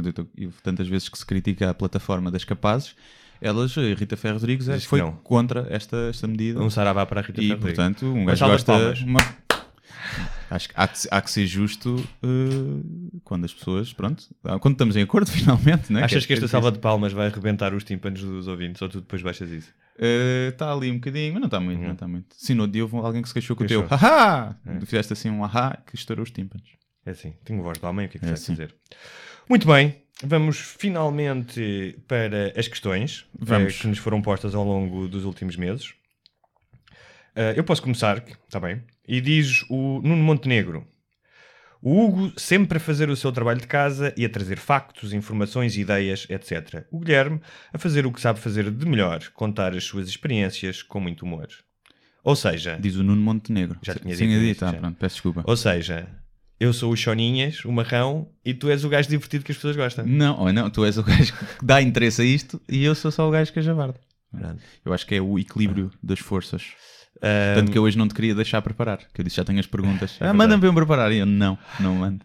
tantas 0.62 0.86
vezes 0.86 1.08
que 1.08 1.16
se 1.16 1.24
critica 1.24 1.70
a 1.70 1.74
plataforma 1.74 2.30
das 2.30 2.44
capazes, 2.44 2.94
elas, 3.40 3.76
a 3.76 3.80
Rita 3.94 4.16
Ferro 4.16 4.34
Rodrigues, 4.38 4.66
Diz 4.66 4.82
que 4.84 4.88
foi 4.88 5.00
contra 5.22 5.66
esta, 5.70 5.96
esta 6.10 6.26
medida. 6.26 6.60
Um 6.60 6.70
saravá 6.70 7.04
para 7.06 7.20
a 7.20 7.22
Rita 7.24 7.40
E, 7.42 7.48
Ferro 7.48 7.60
portanto, 7.60 8.06
um 8.06 8.24
gajo 8.24 8.46
gosta. 8.46 8.72
uma- 9.04 9.20
Acho 10.48 10.68
que 10.68 10.74
há 10.76 10.86
que, 10.86 10.98
há 11.10 11.20
que 11.20 11.30
ser 11.30 11.44
justo 11.46 11.96
eh, 12.22 13.18
quando 13.24 13.44
as 13.44 13.52
pessoas, 13.52 13.92
pronto, 13.92 14.22
ah, 14.44 14.58
quando 14.60 14.74
estamos 14.74 14.94
em 14.96 15.02
acordo, 15.02 15.26
finalmente, 15.32 15.92
né? 15.92 16.04
Achas 16.04 16.24
que 16.24 16.32
esta 16.32 16.44
é 16.44 16.48
salva 16.48 16.70
de 16.70 16.78
palmas 16.78 17.12
vai 17.12 17.26
arrebentar 17.26 17.74
os 17.74 17.82
tímpanos 17.82 18.22
dos 18.22 18.46
ouvintes 18.46 18.80
ou 18.80 18.88
tu 18.88 19.00
depois 19.00 19.20
baixas 19.22 19.50
isso? 19.50 19.72
Está 20.48 20.72
ali 20.72 20.90
um 20.90 20.94
bocadinho, 20.96 21.32
mas 21.32 21.40
não 21.40 21.46
está 21.46 21.58
muito, 21.58 21.82
não 21.82 21.92
está 21.94 22.06
muito. 22.06 22.26
Sim, 22.36 22.54
no 22.54 22.68
dia 22.68 22.82
houve 22.84 22.96
alguém 22.96 23.22
que 23.22 23.28
se 23.28 23.34
queixou 23.34 23.56
com 23.56 23.64
o 23.64 23.66
teu 23.66 23.84
haha! 23.88 24.54
É. 24.66 24.74
Tu 24.78 24.86
fizeste 24.86 25.12
assim 25.12 25.30
um 25.30 25.42
ahá 25.42 25.76
que 25.84 25.96
estourou 25.96 26.22
os 26.22 26.30
tímpanos. 26.30 26.68
É 27.04 27.10
assim, 27.10 27.32
tenho 27.44 27.60
voz 27.62 27.78
de 27.78 27.84
homem, 27.86 28.06
o 28.06 28.08
que 28.08 28.18
é 28.18 28.20
que 28.20 28.26
É 28.26 28.30
assim. 28.32 28.52
dizer? 28.52 28.72
Muito 29.48 29.66
bem, 29.66 29.94
vamos 30.22 30.58
finalmente 30.58 31.96
para 32.08 32.52
as 32.58 32.66
questões 32.68 33.24
eh, 33.34 33.38
Vamos. 33.40 33.78
que 33.78 33.86
nos 33.86 33.98
foram 33.98 34.20
postas 34.20 34.54
ao 34.54 34.64
longo 34.64 35.06
dos 35.08 35.24
últimos 35.24 35.56
meses. 35.56 35.94
Eh, 37.34 37.54
eu 37.56 37.64
posso 37.64 37.82
começar, 37.82 38.22
está 38.46 38.58
bem? 38.58 38.82
E 39.06 39.20
diz 39.20 39.64
o 39.68 40.00
Nuno 40.02 40.22
Montenegro. 40.22 40.86
O 41.80 42.04
Hugo 42.04 42.32
sempre 42.40 42.78
a 42.78 42.80
fazer 42.80 43.08
o 43.10 43.14
seu 43.14 43.30
trabalho 43.30 43.60
de 43.60 43.66
casa 43.68 44.12
e 44.16 44.24
a 44.24 44.28
trazer 44.28 44.58
factos, 44.58 45.12
informações, 45.12 45.76
ideias, 45.76 46.26
etc. 46.28 46.84
O 46.90 46.98
Guilherme 46.98 47.40
a 47.72 47.78
fazer 47.78 48.06
o 48.06 48.12
que 48.12 48.20
sabe 48.20 48.40
fazer 48.40 48.68
de 48.70 48.86
melhor, 48.86 49.22
contar 49.34 49.74
as 49.74 49.84
suas 49.84 50.08
experiências 50.08 50.82
com 50.82 50.98
muito 50.98 51.24
humor. 51.24 51.46
Ou 52.24 52.34
seja, 52.34 52.76
Diz 52.80 52.96
o 52.96 53.04
Nuno 53.04 53.22
Montenegro. 53.22 53.78
Já 53.82 53.94
tinha 53.94 54.16
Sim, 54.16 54.26
dito 54.26 54.40
dito, 54.40 54.64
ah, 54.64 54.72
já. 54.72 54.78
pronto, 54.78 54.96
peço 54.98 55.14
desculpa. 55.16 55.44
ou 55.46 55.56
seja, 55.56 56.08
eu 56.58 56.72
sou 56.72 56.92
o 56.92 56.96
Choninhas, 56.96 57.64
o 57.64 57.72
marrão, 57.72 58.28
e 58.44 58.54
tu 58.54 58.68
és 58.70 58.84
o 58.84 58.88
gajo 58.88 59.08
divertido 59.08 59.44
que 59.44 59.52
as 59.52 59.56
pessoas 59.58 59.76
gostam. 59.76 60.06
Não, 60.06 60.38
ou 60.38 60.52
não, 60.52 60.70
tu 60.70 60.84
és 60.84 60.96
o 60.98 61.02
gajo 61.02 61.32
que 61.58 61.64
dá 61.64 61.80
interesse 61.82 62.22
a 62.22 62.24
isto 62.24 62.60
e 62.68 62.84
eu 62.84 62.94
sou 62.94 63.10
só 63.10 63.28
o 63.28 63.30
gajo 63.30 63.52
que 63.52 63.58
é 63.58 63.62
javarda. 63.62 63.98
Eu 64.84 64.92
acho 64.92 65.06
que 65.06 65.14
é 65.14 65.20
o 65.20 65.38
equilíbrio 65.38 65.90
das 66.02 66.18
forças. 66.18 66.64
Ah, 67.22 67.54
Tanto 67.54 67.72
que 67.72 67.78
eu 67.78 67.82
hoje 67.82 67.96
não 67.96 68.06
te 68.06 68.14
queria 68.14 68.34
deixar 68.34 68.60
preparar, 68.60 68.98
que 69.12 69.20
eu 69.20 69.24
disse 69.24 69.36
já 69.36 69.44
tenho 69.44 69.58
as 69.58 69.66
perguntas. 69.66 70.12
ah, 70.16 70.24
verdade. 70.24 70.36
manda-me 70.38 70.60
para 70.60 70.68
eu 70.68 70.74
preparar. 70.74 71.12
E 71.12 71.18
eu 71.18 71.26
não, 71.26 71.56
não 71.80 71.94
mando. 71.94 72.24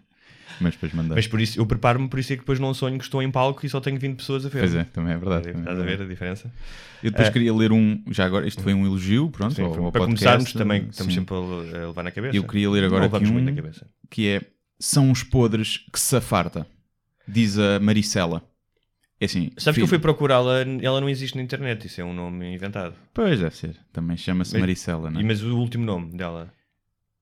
Mas 0.60 0.74
depois 0.74 0.94
mandei. 0.94 1.16
Mas 1.16 1.26
por 1.28 1.40
isso, 1.42 1.60
eu 1.60 1.66
preparo-me, 1.66 2.08
por 2.08 2.20
isso 2.20 2.34
é 2.34 2.36
que 2.36 2.42
depois 2.42 2.60
não 2.60 2.72
sonho 2.74 2.98
que 2.98 3.04
estou 3.06 3.24
em 3.24 3.32
palco 3.32 3.66
e 3.66 3.70
só 3.70 3.80
tenho 3.80 3.98
20 3.98 4.18
pessoas 4.18 4.46
a 4.46 4.50
ver. 4.50 4.60
Pois 4.60 4.76
é, 4.76 4.84
também 4.84 5.14
é 5.14 5.18
verdade. 5.18 5.44
também 5.46 5.58
é 5.58 5.62
Estás 5.62 5.80
a 5.80 5.84
ver 5.84 6.02
a 6.02 6.06
diferença? 6.06 6.52
Eu 7.02 7.10
depois 7.10 7.30
É. 7.30 7.32
queria 7.32 7.54
ler 7.54 7.72
um, 7.72 8.04
já 8.12 8.26
agora, 8.26 8.46
isto 8.48 8.62
foi 8.62 8.74
um 8.74 8.86
elogio, 8.86 9.30
pronto, 9.32 9.56
Sim, 9.56 9.64
ao- 9.64 9.70
ao 9.70 9.92
para 9.92 10.02
podcast, 10.02 10.06
começarmos 10.24 10.54
também, 10.54 10.88
estamos 10.92 11.14
sim. 11.14 11.20
sempre 11.22 11.36
a, 11.36 11.88
levar 11.88 12.04
na 12.04 12.12
cabeça. 12.12 12.36
Eu 12.36 12.44
queria 12.44 12.70
ler 12.70 12.84
agora 12.84 13.06
aqui 13.06 13.26
um 13.26 13.32
muito 13.34 13.46
na 13.50 13.56
cabeça. 13.56 13.88
Que 14.12 14.28
é 14.28 14.42
São 14.80 15.10
os 15.10 15.24
podres 15.24 15.78
que 15.92 16.00
se 16.00 16.16
afarta, 16.16 16.68
diz 17.28 17.58
a 17.58 17.80
Maricela. 17.80 18.44
É 19.20 19.26
assim, 19.26 19.52
Sabes 19.52 19.64
que 19.66 19.74
filho- 19.74 19.84
eu 19.84 19.88
fui 19.88 20.00
procurá-la, 20.00 20.60
ela 20.82 21.00
não 21.00 21.08
existe 21.10 21.36
na 21.36 21.44
internet, 21.44 21.86
isso 21.86 22.02
é 22.02 22.04
um 22.04 22.14
nome 22.14 22.54
inventado. 22.56 22.96
Pois 23.14 23.40
deve 23.40 23.56
ser, 23.56 23.76
também 23.94 24.18
chama-se 24.18 24.54
Mas- 24.54 24.60
Maricela, 24.62 25.10
não 25.12 25.22
E, 25.22 25.24
é? 25.24 25.28
mas 25.28 25.42
o 25.44 25.56
último 25.58 25.86
nome 25.86 26.16
dela, 26.18 26.52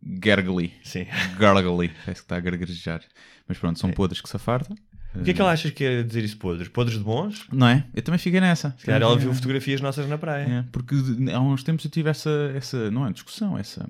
Gargly. 0.02 0.73
sim. 0.84 1.06
Gargly, 1.38 1.89
parece 1.89 2.06
que 2.06 2.12
está 2.25 2.38
a 2.38 2.39
gargarejar. 2.39 3.02
Mas 3.47 3.58
pronto, 3.58 3.78
são 3.80 3.91
podres 3.91 4.21
que 4.21 4.30
se 4.30 4.36
afarta. 4.36 4.73
O 5.15 5.23
que 5.23 5.32
é 5.32 5.34
que 5.34 5.41
ela 5.41 5.52
achas 5.52 5.71
que 5.71 5.84
é 5.84 6.04
dizer 6.04 6.23
isso 6.23 6.38
podres? 6.38 6.67
Podres 6.69 6.97
de 6.97 7.04
bons? 7.04 7.45
Não 7.52 7.67
é? 7.67 7.84
Eu 7.95 8.02
também 8.02 8.19
fiquei 8.19 8.39
nessa. 8.39 8.75
Se 8.78 8.86
calhar 8.86 9.02
ela 9.02 9.17
viu 9.17 9.34
fotografias 9.34 9.82
nossas 9.82 10.08
na 10.08 10.17
praia. 10.19 10.43
É, 10.45 10.65
porque 10.71 10.95
há 11.34 11.39
uns 11.41 11.63
tempos 11.63 11.84
eu 11.84 11.91
tive 11.91 12.10
essa, 12.10 12.30
essa 12.56 12.89
não 12.91 13.06
é 13.08 13.12
discussão, 13.12 13.58
essa, 13.58 13.86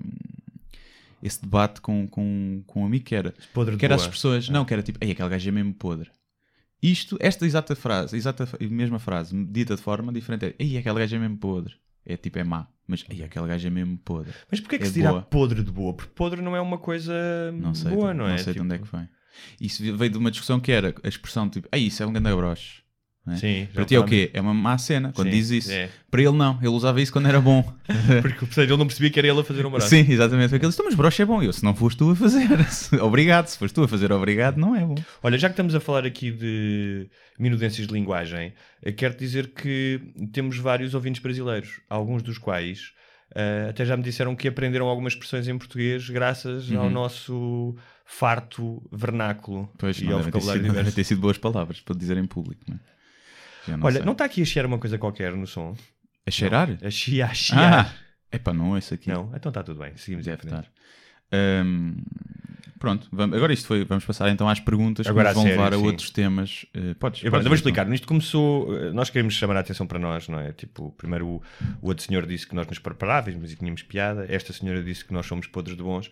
esse 1.22 1.40
debate 1.42 1.80
com, 1.80 2.06
com, 2.08 2.62
com 2.66 2.82
um 2.82 2.86
amigo 2.86 3.04
que 3.04 3.14
era, 3.14 3.34
Podre 3.52 3.76
que 3.76 3.84
era 3.84 3.96
boa. 3.96 4.06
as 4.06 4.10
pessoas, 4.12 4.48
não, 4.48 4.64
que 4.64 4.72
era 4.72 4.82
tipo, 4.82 4.98
ei, 5.02 5.10
aquele 5.12 5.28
gajo 5.28 5.48
é 5.48 5.52
mesmo 5.52 5.74
podre. 5.74 6.10
Isto, 6.82 7.18
esta 7.20 7.44
exata 7.44 7.76
frase, 7.76 8.16
exata 8.16 8.44
a 8.58 8.64
mesma 8.64 8.98
frase, 8.98 9.34
dita 9.46 9.76
de 9.76 9.82
forma 9.82 10.12
diferente, 10.12 10.46
é, 10.46 10.54
ei, 10.58 10.78
aquele 10.78 10.98
gajo 10.98 11.14
é 11.16 11.18
mesmo 11.18 11.36
podre. 11.36 11.74
É 12.06 12.16
tipo, 12.16 12.38
é 12.38 12.44
má, 12.44 12.66
mas 12.86 13.04
ei, 13.10 13.22
aquele 13.22 13.46
gajo 13.46 13.66
é 13.66 13.70
mesmo 13.70 13.98
podre. 13.98 14.32
Mas 14.50 14.58
porquê 14.60 14.76
é 14.76 14.78
que 14.78 14.84
É 14.84 14.88
se 14.88 14.94
dirá 14.94 15.10
boa. 15.10 15.22
podre 15.22 15.62
de 15.62 15.70
boa? 15.70 15.92
Porque 15.92 16.12
podre 16.14 16.40
não 16.40 16.56
é 16.56 16.60
uma 16.60 16.78
coisa 16.78 17.12
Não 17.52 17.74
sei, 17.74 17.90
boa, 17.92 18.12
de- 18.12 18.18
não 18.18 18.26
é? 18.26 18.38
sei 18.38 18.54
de 18.54 18.60
onde 18.60 18.74
é 18.74 18.78
Tipo, 18.78 18.90
que 18.90 18.96
vem. 18.96 19.08
Isso 19.60 19.96
veio 19.96 20.10
de 20.10 20.16
uma 20.18 20.30
discussão 20.30 20.58
que 20.58 20.72
era 20.72 20.94
a 21.02 21.08
expressão 21.08 21.48
tipo, 21.50 21.68
ah, 21.70 21.76
isso 21.78 22.02
é 22.02 22.06
um 22.06 22.12
grande 22.12 22.34
broche. 22.34 22.82
Não 23.30 23.36
é? 23.36 23.38
Sim, 23.38 23.68
Para 23.72 23.84
ti 23.84 23.94
é 23.94 23.98
o 24.00 24.04
quê? 24.04 24.30
É 24.34 24.40
uma 24.40 24.52
má 24.52 24.76
cena 24.76 25.12
quando 25.14 25.28
Sim, 25.28 25.34
diz 25.36 25.50
isso. 25.50 25.70
é. 25.72 25.88
Para 26.10 26.22
ele 26.22 26.32
não, 26.36 26.58
ele 26.58 26.68
usava 26.68 27.00
isso 27.00 27.12
quando 27.12 27.28
era 27.28 27.40
bom. 27.40 27.62
Porque, 28.20 28.38
portanto, 28.40 28.58
ele 28.68 28.76
não 28.76 28.86
percebia 28.86 29.10
que 29.10 29.18
era 29.18 29.28
ele 29.28 29.40
a 29.40 29.44
fazer 29.44 29.64
um 29.64 29.70
braço. 29.70 29.88
Sim, 29.88 30.04
exatamente. 30.08 30.50
Porque 30.50 30.64
ele 30.64 30.70
disse, 30.70 30.76
"Então, 30.80 30.86
mas 30.86 30.94
broche 30.94 31.22
é 31.22 31.24
bom. 31.24 31.42
Eu, 31.42 31.52
se 31.52 31.64
não 31.64 31.74
foste 31.74 31.96
tu 31.98 32.10
a 32.10 32.16
fazer, 32.16 32.48
obrigado. 33.00 33.46
Se 33.46 33.56
foste 33.58 33.74
tu 33.74 33.82
a 33.84 33.88
fazer 33.88 34.10
obrigado, 34.12 34.56
não 34.56 34.74
é 34.74 34.80
bom. 34.84 34.96
Olha, 35.22 35.38
já 35.38 35.48
que 35.48 35.52
estamos 35.52 35.74
a 35.74 35.80
falar 35.80 36.04
aqui 36.04 36.30
de 36.30 37.08
minudências 37.38 37.86
de 37.86 37.92
linguagem, 37.94 38.52
eh, 38.82 38.92
quero 38.92 39.16
dizer 39.16 39.48
que 39.54 40.00
temos 40.32 40.58
vários 40.58 40.94
ouvintes 40.94 41.22
brasileiros, 41.22 41.80
alguns 41.88 42.22
dos 42.22 42.36
quais 42.38 42.92
eh, 43.34 43.68
até 43.70 43.84
já 43.84 43.96
me 43.96 44.02
disseram 44.02 44.34
que 44.34 44.48
aprenderam 44.48 44.86
algumas 44.88 45.12
expressões 45.12 45.46
em 45.46 45.56
português 45.56 46.10
graças 46.10 46.70
ao 46.72 46.90
nosso 46.90 47.76
farto 48.04 48.82
vernáculo 48.90 49.70
Pois, 49.78 49.98
e 50.00 50.04
não 50.04 50.14
ao 50.14 50.18
ter, 50.18 50.24
vocabulário 50.26 50.62
sido, 50.62 50.70
diverso. 50.74 50.96
ter 50.96 51.04
sido 51.04 51.20
boas 51.20 51.38
palavras 51.38 51.80
para 51.80 51.96
dizer 51.96 52.16
em 52.16 52.26
público. 52.26 52.60
Não 52.68 52.74
é? 52.74 52.78
Não 53.76 53.86
Olha, 53.86 53.96
sei. 53.96 54.04
não 54.04 54.12
está 54.12 54.24
aqui 54.24 54.42
a 54.42 54.44
chiar 54.44 54.66
uma 54.66 54.78
coisa 54.78 54.98
qualquer 54.98 55.32
no 55.34 55.46
som? 55.46 55.74
A 56.26 56.30
cheirar? 56.30 56.68
A 56.82 56.90
chiar, 56.90 57.34
chiar. 57.34 57.86
Ah, 57.86 58.36
epá, 58.36 58.52
não 58.52 58.70
ouço 58.72 58.94
aqui. 58.94 59.08
Não? 59.10 59.32
Então 59.34 59.50
está 59.50 59.62
tudo 59.62 59.80
bem, 59.80 59.96
seguimos 59.96 60.26
em 60.26 60.30
Deve 60.30 60.42
frente. 60.42 60.54
estar. 60.58 60.70
Ahm, 61.32 61.96
pronto, 62.80 63.06
vamos, 63.12 63.36
agora 63.36 63.52
isto 63.52 63.68
foi. 63.68 63.84
Vamos 63.84 64.04
passar 64.04 64.28
então 64.30 64.48
às 64.48 64.58
perguntas 64.58 65.06
Agora 65.06 65.28
que 65.28 65.34
nos 65.36 65.36
vão 65.36 65.44
sério, 65.44 65.60
levar 65.62 65.76
a 65.76 65.78
sim. 65.78 65.86
outros 65.86 66.10
temas. 66.10 66.66
Eh, 66.74 66.94
podes, 66.98 67.22
Eu, 67.22 67.30
podes 67.30 67.46
vou 67.46 67.54
explicar. 67.54 67.88
Isto 67.92 68.08
começou. 68.08 68.76
eh, 68.76 68.90
Nós 68.90 69.08
queremos 69.10 69.34
chamar 69.34 69.56
a 69.56 69.60
atenção 69.60 69.86
para 69.86 69.98
nós, 70.00 70.26
não 70.28 70.40
é? 70.40 70.50
Tipo, 70.52 70.90
primeiro 70.98 71.26
o, 71.28 71.42
o 71.80 71.86
outro 71.88 72.02
senhor 72.04 72.26
disse 72.26 72.46
que 72.46 72.54
nós 72.56 72.66
nos 72.66 72.78
preparávamos 72.80 73.52
e 73.52 73.56
tínhamos 73.56 73.82
piada. 73.84 74.26
Esta 74.28 74.52
senhora 74.52 74.82
disse 74.82 75.04
que 75.04 75.12
nós 75.12 75.26
somos 75.26 75.46
podres 75.46 75.76
de 75.76 75.82
bons. 75.84 76.10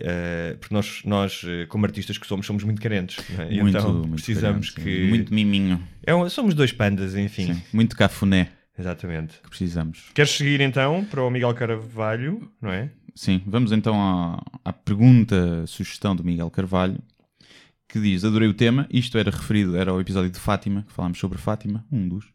eh, 0.00 0.56
porque 0.58 0.74
nós, 0.74 1.02
nós, 1.04 1.42
como 1.68 1.86
artistas 1.86 2.18
que 2.18 2.26
somos, 2.26 2.44
somos 2.46 2.64
muito 2.64 2.80
carentes. 2.82 3.18
é? 3.38 3.44
Muito, 3.62 3.76
então 3.78 3.92
muito 3.92 4.14
precisamos 4.14 4.70
que. 4.70 5.06
Muito 5.08 5.32
miminho. 5.32 5.80
É 6.04 6.14
um- 6.14 6.28
somos 6.28 6.54
dois 6.54 6.72
pandas, 6.72 7.14
enfim. 7.14 7.54
Sim, 7.54 7.62
muito 7.72 7.94
cafuné 7.96 8.48
Exatamente. 8.78 9.40
que 9.42 9.48
precisamos. 9.48 10.10
Queres 10.14 10.30
seguir 10.32 10.60
então 10.60 11.04
para 11.04 11.22
o 11.22 11.30
Miguel 11.30 11.54
Carvalho, 11.54 12.50
não 12.60 12.70
é? 12.72 12.90
Sim, 13.16 13.42
vamos 13.46 13.72
então 13.72 13.98
à, 13.98 14.42
à 14.62 14.72
pergunta, 14.74 15.66
sugestão 15.66 16.14
do 16.14 16.22
Miguel 16.22 16.50
Carvalho, 16.50 16.98
que 17.88 17.98
diz: 17.98 18.22
Adorei 18.26 18.46
o 18.46 18.52
tema. 18.52 18.86
Isto 18.90 19.16
era 19.16 19.30
referido, 19.30 19.74
era 19.74 19.90
ao 19.90 19.98
episódio 19.98 20.30
de 20.30 20.38
Fátima, 20.38 20.82
que 20.86 20.92
falámos 20.92 21.18
sobre 21.18 21.38
Fátima, 21.38 21.82
um 21.90 22.06
dos, 22.06 22.26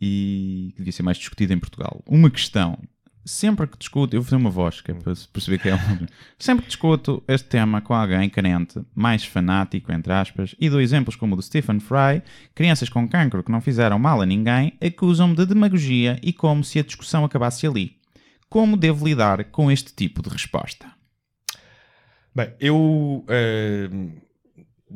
e 0.00 0.72
que 0.72 0.78
devia 0.78 0.92
ser 0.92 1.04
mais 1.04 1.18
discutido 1.18 1.52
em 1.52 1.58
Portugal. 1.58 2.02
Uma 2.04 2.28
questão. 2.28 2.76
Sempre 3.24 3.68
que 3.68 3.78
discuto, 3.78 4.16
eu 4.16 4.20
vou 4.20 4.24
fazer 4.24 4.34
uma 4.34 4.50
voz, 4.50 4.80
que 4.80 4.90
é 4.90 4.94
para 4.94 5.14
perceber 5.32 5.58
que 5.58 5.68
é 5.68 5.76
um. 5.76 6.06
Sempre 6.36 6.64
que 6.64 6.70
discuto 6.70 7.22
este 7.28 7.48
tema 7.48 7.80
com 7.80 7.94
alguém 7.94 8.28
carente, 8.28 8.80
mais 8.92 9.24
fanático, 9.24 9.92
entre 9.92 10.12
aspas, 10.12 10.56
e 10.58 10.68
dou 10.68 10.80
exemplos 10.80 11.14
como 11.14 11.34
o 11.34 11.36
do 11.36 11.42
Stephen 11.42 11.78
Fry, 11.78 12.20
crianças 12.56 12.88
com 12.88 13.08
cancro 13.08 13.44
que 13.44 13.52
não 13.52 13.60
fizeram 13.60 14.00
mal 14.00 14.20
a 14.20 14.26
ninguém 14.26 14.72
acusam-me 14.80 15.36
de 15.36 15.46
demagogia 15.46 16.18
e 16.20 16.32
como 16.32 16.64
se 16.64 16.80
a 16.80 16.82
discussão 16.82 17.24
acabasse 17.24 17.64
ali. 17.64 18.01
Como 18.52 18.76
devo 18.76 19.06
lidar 19.06 19.44
com 19.44 19.70
este 19.70 19.94
tipo 19.94 20.20
de 20.20 20.28
resposta? 20.28 20.86
Bem, 22.34 22.52
eu 22.60 23.24
eh, 23.26 23.88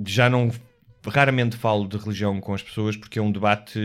já 0.07 0.29
não 0.29 0.51
raramente 1.07 1.57
falo 1.57 1.89
de 1.89 1.97
religião 1.97 2.39
com 2.39 2.53
as 2.53 2.63
pessoas 2.63 2.99
porque 2.99 3.19
é 3.19 3.23
um 3.23 3.33
debate 3.33 3.79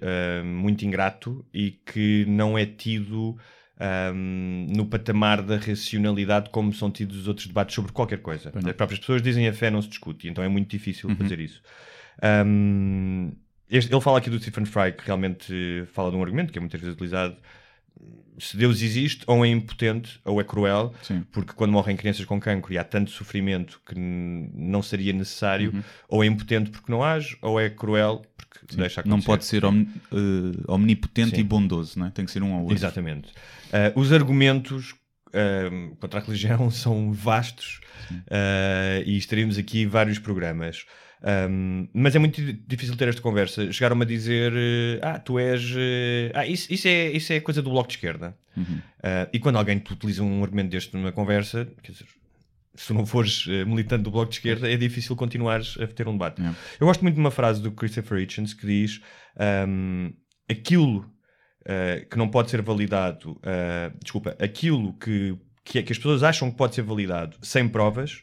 eh, 0.00 0.42
muito 0.44 0.84
ingrato 0.84 1.44
e 1.52 1.72
que 1.72 2.26
não 2.28 2.56
é 2.56 2.64
tido 2.64 3.36
ahm, 3.80 4.66
no 4.76 4.86
patamar 4.86 5.42
da 5.42 5.56
racionalidade 5.56 6.50
como 6.50 6.72
são 6.72 6.88
tidos 6.88 7.16
os 7.18 7.26
outros 7.26 7.48
debates 7.48 7.74
sobre 7.74 7.90
qualquer 7.90 8.18
coisa. 8.22 8.52
As 8.70 8.76
próprias 8.76 9.00
pessoas 9.00 9.20
dizem 9.20 9.48
a 9.48 9.52
fé 9.52 9.68
não 9.68 9.82
se 9.82 9.88
discute, 9.88 10.28
então 10.28 10.44
é 10.44 10.48
muito 10.48 10.70
difícil 10.70 11.10
fazer 11.16 11.40
isso. 11.40 11.60
Ahm, 12.22 13.32
este- 13.68 13.92
ele 13.92 14.00
fala 14.00 14.18
aqui 14.18 14.30
do 14.30 14.38
Stephen 14.38 14.64
Fry, 14.64 14.92
que 14.92 15.04
realmente 15.04 15.52
fala 15.92 16.08
de 16.12 16.16
um 16.16 16.22
argumento 16.22 16.52
que 16.52 16.58
é 16.58 16.60
muitas 16.60 16.80
vezes 16.80 16.94
utilizado. 16.94 17.36
Se 18.40 18.56
Deus 18.56 18.82
existe, 18.82 19.24
ou 19.26 19.44
é 19.44 19.48
impotente, 19.48 20.20
ou 20.24 20.40
é 20.40 20.44
cruel, 20.44 20.94
Sim. 21.02 21.24
porque 21.32 21.52
quando 21.54 21.72
morrem 21.72 21.96
crianças 21.96 22.24
com 22.24 22.38
cancro 22.38 22.72
e 22.72 22.78
há 22.78 22.84
tanto 22.84 23.10
sofrimento 23.10 23.80
que 23.84 23.94
não 23.98 24.80
seria 24.80 25.12
necessário, 25.12 25.72
Uhum. 25.74 25.82
ou 26.08 26.22
é 26.22 26.26
impotente 26.28 26.70
porque 26.70 26.92
não 26.92 27.02
age, 27.02 27.36
ou 27.42 27.58
é 27.58 27.68
cruel 27.68 28.22
porque 28.36 28.76
deixa 28.76 29.00
acontecer. 29.00 29.16
Não 29.16 29.20
pode 29.22 29.44
ser 29.44 29.64
omni- 29.64 29.88
eh, 30.12 30.62
omnipotente 30.68 31.34
Sim. 31.34 31.40
e 31.40 31.44
bondoso, 31.44 31.98
não 31.98 32.06
é? 32.06 32.10
Tem 32.10 32.24
que 32.24 32.30
ser 32.30 32.42
um 32.44 32.52
ao 32.54 32.60
outro. 32.60 32.76
Exatamente. 32.76 33.32
Ah, 33.72 33.92
os 33.96 34.12
argumentos 34.12 34.94
ah, 35.34 35.96
contra 36.00 36.20
a 36.20 36.22
religião 36.22 36.70
são 36.70 37.12
vastos 37.12 37.80
e 39.04 39.16
estaríamos 39.16 39.58
aqui 39.58 39.84
vários 39.84 40.18
programas. 40.20 40.84
Um, 41.20 41.88
mas 41.92 42.14
é 42.14 42.18
muito 42.18 42.40
di- 42.40 42.52
difícil 42.66 42.96
ter 42.96 43.08
esta 43.08 43.20
conversa. 43.20 43.72
Chegaram-me 43.72 44.02
a 44.04 44.06
dizer: 44.06 44.52
eh, 44.54 45.00
Ah, 45.02 45.18
tu 45.18 45.38
és. 45.38 45.62
eh, 45.76 46.30
ah, 46.34 46.46
isso, 46.46 46.72
isso, 46.72 46.86
é, 46.86 47.10
isso 47.10 47.32
é 47.32 47.40
coisa 47.40 47.60
do 47.60 47.70
bloco 47.70 47.88
de 47.88 47.94
esquerda. 47.96 48.36
Uhum. 48.56 48.80
Ah, 49.02 49.28
e 49.32 49.38
quando 49.40 49.56
alguém 49.56 49.78
te 49.78 49.92
utiliza 49.92 50.22
um 50.22 50.42
argumento 50.44 50.70
deste 50.70 50.94
numa 50.96 51.10
conversa, 51.10 51.66
quer 51.82 51.92
dizer, 51.92 52.06
se 52.74 52.86
tu 52.86 52.94
não 52.94 53.04
fores 53.04 53.46
eh, 53.48 53.64
militante 53.64 54.04
do 54.04 54.10
bloco 54.12 54.28
de 54.30 54.36
esquerda, 54.36 54.70
é 54.70 54.76
difícil 54.76 55.16
continuares 55.16 55.76
a 55.80 55.86
ter 55.88 56.06
um 56.06 56.12
debate. 56.12 56.40
É. 56.40 56.54
Eu 56.80 56.86
gosto 56.86 57.02
muito 57.02 57.14
de 57.16 57.20
uma 57.20 57.32
frase 57.32 57.60
do 57.60 57.72
Christopher 57.72 58.18
Hitchens 58.20 58.54
que 58.54 58.64
diz: 58.64 59.00
ahm, 59.36 60.10
aquilo 60.48 61.04
ah, 61.66 62.04
que 62.08 62.16
não 62.16 62.28
pode 62.28 62.48
ser 62.50 62.62
validado, 62.62 63.40
ah, 63.42 63.92
desculpa, 64.00 64.36
aquilo 64.38 64.92
que, 64.98 65.36
que, 65.64 65.82
que 65.82 65.92
as 65.92 65.98
pessoas 65.98 66.22
acham 66.22 66.48
que 66.48 66.56
pode 66.56 66.76
ser 66.76 66.82
validado 66.82 67.36
sem 67.42 67.68
provas, 67.68 68.22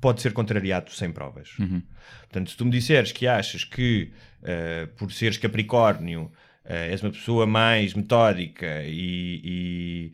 pode 0.00 0.22
ser 0.22 0.32
contrariado 0.32 0.90
sem 0.90 1.12
provas. 1.12 1.58
Uhum. 1.58 1.82
Portanto, 2.20 2.50
se 2.50 2.56
tu 2.56 2.64
me 2.64 2.70
disseres 2.70 3.12
que 3.12 3.26
achas 3.26 3.64
que 3.64 4.12
ah, 4.42 4.88
por 4.96 5.12
seres 5.12 5.36
Capricórnio 5.36 6.30
ah, 6.64 6.74
és 6.74 7.02
uma 7.02 7.10
pessoa 7.10 7.46
mais 7.46 7.94
metódica 7.94 8.82
e, 8.84 9.40
e, 9.44 10.12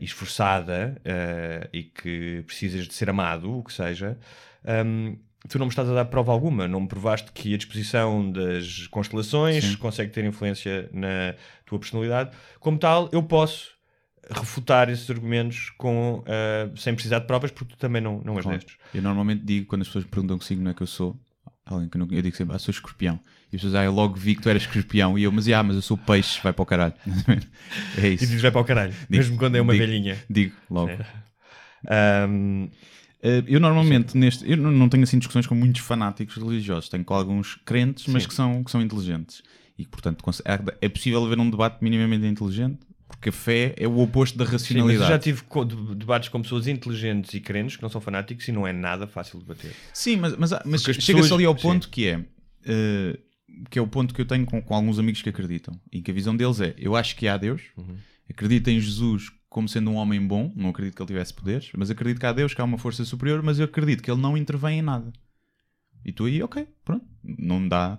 e 0.00 0.04
esforçada 0.04 1.00
e 1.72 1.82
que 1.84 2.42
precisas 2.46 2.86
de 2.86 2.94
ser 2.94 3.10
amado, 3.10 3.58
o 3.58 3.64
que 3.64 3.72
seja, 3.72 4.18
ahm, 4.64 5.16
tu 5.48 5.58
não 5.58 5.66
me 5.66 5.70
estás 5.70 5.88
a 5.88 5.94
dar 5.94 6.04
prova 6.06 6.32
alguma. 6.32 6.66
Não 6.68 6.80
me 6.80 6.88
provaste 6.88 7.32
que 7.32 7.54
a 7.54 7.56
disposição 7.56 8.30
das 8.30 8.86
constelações 8.88 9.64
Sim. 9.64 9.76
consegue 9.76 10.10
ter 10.12 10.24
influência 10.24 10.88
na 10.92 11.34
tua 11.66 11.78
personalidade. 11.78 12.30
Como 12.60 12.78
tal, 12.78 13.08
eu 13.12 13.22
posso 13.22 13.73
refutar 14.30 14.88
esses 14.88 15.08
argumentos 15.10 15.70
com, 15.78 16.22
ah, 16.26 16.70
sem 16.76 16.94
precisar 16.94 17.18
de 17.20 17.26
provas, 17.26 17.50
porque 17.50 17.74
tu 17.74 17.78
também 17.78 18.00
não, 18.02 18.20
não 18.24 18.34
és 18.34 18.42
Claro. 18.42 18.58
destes. 18.58 18.76
Eu 18.94 19.02
normalmente 19.02 19.42
digo, 19.44 19.66
quando 19.66 19.82
as 19.82 19.88
pessoas 19.88 20.04
me 20.04 20.10
perguntam 20.10 20.38
que 20.38 20.44
signo 20.44 20.68
é 20.70 20.74
que 20.74 20.82
eu 20.82 20.86
sou, 20.86 21.16
alguém 21.66 21.88
que 21.88 21.96
eu, 21.96 21.98
não, 22.00 22.08
eu 22.10 22.22
digo 22.22 22.36
sempre, 22.36 22.54
ah, 22.54 22.58
sou 22.58 22.72
escorpião. 22.72 23.18
E 23.52 23.56
as 23.56 23.62
pessoas, 23.62 23.74
ah, 23.74 23.84
eu 23.84 23.92
logo 23.92 24.14
vi 24.16 24.34
que 24.34 24.42
tu 24.42 24.48
eras 24.48 24.62
escorpião. 24.62 25.18
E 25.18 25.22
eu, 25.24 25.32
mas, 25.32 25.48
ah, 25.48 25.62
mas 25.62 25.76
eu 25.76 25.82
sou 25.82 25.96
peixe, 25.96 26.40
vai 26.42 26.52
para 26.52 26.62
o 26.62 26.66
caralho. 26.66 26.94
é 27.98 28.08
E 28.08 28.14
isso. 28.14 28.26
dizes 28.26 28.42
vai 28.42 28.50
para 28.50 28.60
o 28.60 28.64
caralho, 28.64 28.94
mesmo 29.08 29.36
quando 29.38 29.56
é 29.56 29.60
uma 29.60 29.72
digo- 29.72 29.84
velhinha. 29.86 30.18
Digo, 30.30 30.54
logo. 30.70 30.90
Ahm, 31.88 32.68
Eh, 33.26 33.42
eu 33.46 33.58
normalmente, 33.58 34.14
neste, 34.18 34.44
eu 34.50 34.54
não 34.58 34.86
tenho 34.86 35.02
assim 35.02 35.16
discussões 35.18 35.46
com 35.46 35.54
muitos 35.54 35.80
fanáticos 35.80 36.36
religiosos. 36.36 36.90
Tenho 36.90 37.02
com 37.02 37.14
alguns 37.14 37.54
crentes, 37.64 38.06
mas 38.08 38.24
Sim. 38.24 38.28
que 38.28 38.34
são, 38.34 38.62
que 38.62 38.70
são 38.70 38.82
inteligentes. 38.82 39.42
E, 39.78 39.86
portanto, 39.86 40.22
é 40.78 40.88
possível 40.90 41.24
haver 41.24 41.38
um 41.38 41.48
debate 41.48 41.78
minimamente 41.82 42.26
inteligente, 42.26 42.80
porque 43.08 43.28
a 43.28 43.32
fé 43.32 43.74
é 43.76 43.86
o 43.86 43.98
oposto 43.98 44.36
da 44.38 44.44
sim, 44.44 44.50
mas 44.52 44.60
eu 44.64 44.74
racionalidade. 44.74 45.08
já 45.08 45.18
tive 45.18 45.42
debates 45.96 46.28
com 46.28 46.40
pessoas 46.42 46.66
inteligentes 46.66 47.32
e 47.34 47.40
crentes 47.40 47.76
que 47.76 47.82
não 47.82 47.88
são 47.90 48.00
fanáticos 48.00 48.46
e 48.48 48.52
não 48.52 48.66
é 48.66 48.72
nada 48.72 49.06
fácil 49.06 49.38
de 49.40 49.44
bater. 49.46 49.72
Sim, 49.92 50.16
mas, 50.16 50.36
mas, 50.36 50.50
mas 50.50 50.60
Porque 50.60 50.76
as 50.76 50.96
chega-se 50.96 51.12
pessoas- 51.12 51.32
ali 51.32 51.44
ao 51.44 51.56
sim. 51.56 51.62
ponto 51.62 51.88
que 51.88 52.06
é. 52.08 52.24
eh, 52.64 53.18
que 53.70 53.78
é 53.78 53.82
o 53.82 53.86
ponto 53.86 54.12
que 54.12 54.20
eu 54.20 54.26
tenho 54.26 54.44
com, 54.46 54.60
com 54.60 54.74
alguns 54.74 54.98
amigos 54.98 55.22
que 55.22 55.28
acreditam. 55.28 55.78
E 55.92 56.02
que 56.02 56.10
a 56.10 56.14
visão 56.14 56.36
deles 56.36 56.60
é: 56.60 56.74
eu 56.78 56.96
acho 56.96 57.14
que 57.16 57.28
há 57.28 57.36
Deus, 57.36 57.62
Uhum. 57.76 57.96
acredito 58.28 58.68
em 58.68 58.80
Jesus 58.80 59.30
como 59.48 59.68
sendo 59.68 59.88
um 59.92 59.94
homem 59.94 60.20
bom, 60.26 60.52
não 60.56 60.70
acredito 60.70 60.96
que 60.96 61.02
ele 61.02 61.06
tivesse 61.06 61.32
poderes, 61.32 61.70
mas 61.76 61.88
acredito 61.88 62.18
que 62.18 62.26
há 62.26 62.32
Deus, 62.32 62.52
que 62.52 62.60
há 62.60 62.64
uma 62.64 62.76
força 62.78 63.04
superior, 63.04 63.40
mas 63.40 63.60
eu 63.60 63.66
acredito 63.66 64.02
que 64.02 64.10
ele 64.10 64.20
não 64.20 64.36
intervém 64.36 64.80
em 64.80 64.82
nada. 64.82 65.12
E 66.04 66.10
tu 66.10 66.24
aí, 66.24 66.42
ok, 66.42 66.66
pronto, 66.84 67.06
não 67.22 67.66
dá. 67.68 67.98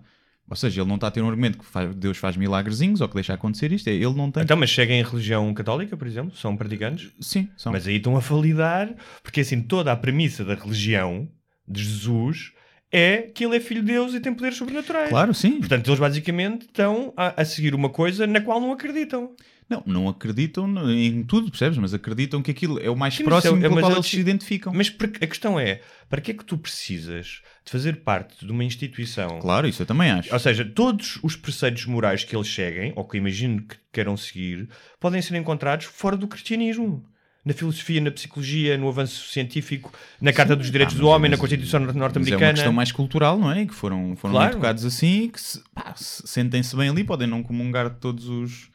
Ou 0.49 0.55
seja, 0.55 0.81
ele 0.81 0.87
não 0.87 0.95
está 0.95 1.07
a 1.07 1.11
ter 1.11 1.21
um 1.21 1.27
argumento 1.27 1.57
que 1.57 1.65
faz- 1.65 1.95
Deus 1.95 2.17
faz 2.17 2.37
milagrezinhos 2.37 3.01
ou 3.01 3.07
que 3.09 3.15
deixa 3.15 3.33
acontecer 3.33 3.71
isto, 3.71 3.87
é, 3.87 3.93
ele 3.93 4.13
não 4.13 4.29
tem. 4.29 4.43
Então, 4.43 4.55
mas 4.55 4.71
seguem 4.71 5.01
a 5.01 5.05
religião 5.05 5.51
católica, 5.53 5.97
por 5.97 6.05
exemplo? 6.07 6.35
São 6.37 6.55
praticantes? 6.55 7.11
Sim, 7.19 7.49
são. 7.57 7.71
Mas 7.71 7.87
aí 7.87 7.95
estão 7.97 8.15
a 8.15 8.19
validar, 8.19 8.93
porque 9.23 9.41
assim, 9.41 9.61
toda 9.61 9.91
a 9.91 9.95
premissa 9.95 10.45
da 10.45 10.53
religião 10.55 11.27
de 11.67 11.83
Jesus 11.83 12.51
é 12.91 13.23
que 13.23 13.43
ele 13.43 13.57
é 13.57 13.59
filho 13.59 13.81
de 13.81 13.87
Deus 13.91 14.13
e 14.13 14.19
tem 14.19 14.33
poderes 14.33 14.57
sobrenaturais. 14.57 15.09
Claro, 15.09 15.33
sim. 15.33 15.57
Portanto, 15.59 15.87
eles 15.87 15.99
basicamente 15.99 16.61
estão 16.67 17.11
a, 17.17 17.41
a 17.41 17.43
seguir 17.43 17.73
uma 17.73 17.89
coisa 17.89 18.27
na 18.27 18.39
qual 18.39 18.61
não 18.61 18.71
acreditam. 18.71 19.31
Não, 19.67 19.81
não 19.85 20.07
acreditam 20.07 20.67
em 20.91 21.23
tudo, 21.23 21.49
percebes? 21.49 21.77
Mas 21.79 21.91
acreditam 21.93 22.39
que 22.41 22.51
aquilo 22.51 22.79
é 22.79 22.87
o 22.89 22.95
mais 22.95 23.15
Sim, 23.15 23.23
próximo 23.23 23.57
é- 23.65 23.67
mas 23.69 23.79
qual 23.79 23.93
eles- 23.93 24.05
se 24.05 24.19
identificam. 24.19 24.71
Mas 24.71 24.93
a 25.21 25.25
questão 25.27 25.59
é, 25.59 25.81
para 26.07 26.21
que 26.21 26.29
é 26.31 26.33
que 26.35 26.45
tu 26.45 26.55
precisas 26.57 27.41
de 27.65 27.71
fazer 27.71 27.97
parte 28.03 28.45
de 28.45 28.51
uma 28.51 28.63
instituição 28.63 29.39
Claro, 29.39 29.67
isso 29.67 29.81
eu 29.81 29.85
também 29.87 30.11
acho. 30.11 30.31
Ou 30.31 30.39
seja, 30.39 30.63
todos 30.63 31.17
os 31.23 31.35
preceitos 31.35 31.85
morais 31.87 32.23
que 32.23 32.35
eles 32.35 32.47
seguem, 32.47 32.93
ou 32.95 33.03
que 33.05 33.17
imagino 33.17 33.63
que 33.63 33.75
queiram 33.91 34.15
seguir, 34.15 34.69
podem 34.99 35.19
ser 35.21 35.35
encontrados 35.35 35.85
fora 35.85 36.15
do 36.15 36.27
cristianismo. 36.27 37.03
na 37.47 37.53
filosofia, 37.53 38.01
na 38.01 38.09
psicologia, 38.09 38.75
no 38.75 38.87
avanço 38.89 39.27
científico, 39.27 39.93
na 40.19 40.33
Carta 40.33 40.55
dos 40.55 40.71
Direitos 40.71 40.95
Ah, 40.95 40.97
do 40.97 41.05
mas- 41.05 41.13
Homem, 41.15 41.29
na 41.29 41.37
Constituição 41.37 41.79
Mas 41.79 41.89
é 41.89 41.91
uma 41.93 41.99
norte-americana. 41.99 42.53
questão 42.53 42.73
mais 42.73 42.91
cultural, 42.91 43.37
não 43.37 43.51
é? 43.51 43.67
Que 43.67 43.73
foram, 43.75 44.15
foram 44.15 44.33
Claro. 44.33 44.53
educados 44.53 44.83
assim, 44.83 45.29
que 45.29 45.39
se, 45.39 45.61
sentem-se 45.95 46.75
bem 46.75 46.89
ali, 46.89 47.03
podem 47.03 47.27
não 47.27 47.43
comungar 47.43 47.91
todos 47.99 48.27
os. 48.27 48.69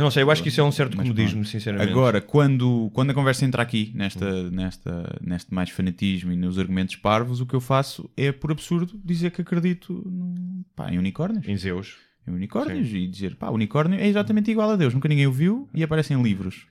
Não 0.00 0.10
sei, 0.10 0.22
eu 0.22 0.30
acho 0.30 0.42
que 0.42 0.48
isso 0.48 0.60
é 0.60 0.64
um 0.64 0.72
certo 0.72 0.96
Mas 0.96 1.08
comodismo, 1.08 1.44
sinceramente. 1.44 1.90
Agora, 1.90 2.20
quando, 2.20 2.90
quando 2.92 3.10
a 3.10 3.14
conversa 3.14 3.44
entra 3.44 3.62
aqui, 3.62 3.92
nesta, 3.94 4.50
nesta, 4.50 5.18
neste 5.20 5.52
mais 5.54 5.70
fanatismo 5.70 6.32
e 6.32 6.36
nos 6.36 6.58
argumentos 6.58 6.96
parvos, 6.96 7.40
o 7.40 7.46
que 7.46 7.54
eu 7.54 7.60
faço 7.60 8.10
é, 8.16 8.32
por 8.32 8.50
absurdo, 8.50 9.00
dizer 9.04 9.30
que 9.30 9.42
acredito 9.42 9.92
no, 10.06 10.64
pá, 10.74 10.90
em 10.92 10.98
unicórnios. 10.98 11.46
Em 11.46 11.56
Zeus. 11.56 11.96
Em 12.26 12.32
unicórnios 12.32 12.88
e 12.92 13.06
dizer, 13.06 13.36
pá, 13.36 13.48
unicórnio 13.50 13.98
é 13.98 14.06
exatamente 14.06 14.50
igual 14.50 14.70
a 14.70 14.76
Deus, 14.76 14.92
nunca 14.94 15.08
ninguém 15.08 15.26
o 15.26 15.32
viu 15.32 15.68
e 15.74 15.82
aparece 15.82 16.12
em 16.12 16.22
livros. 16.22 16.66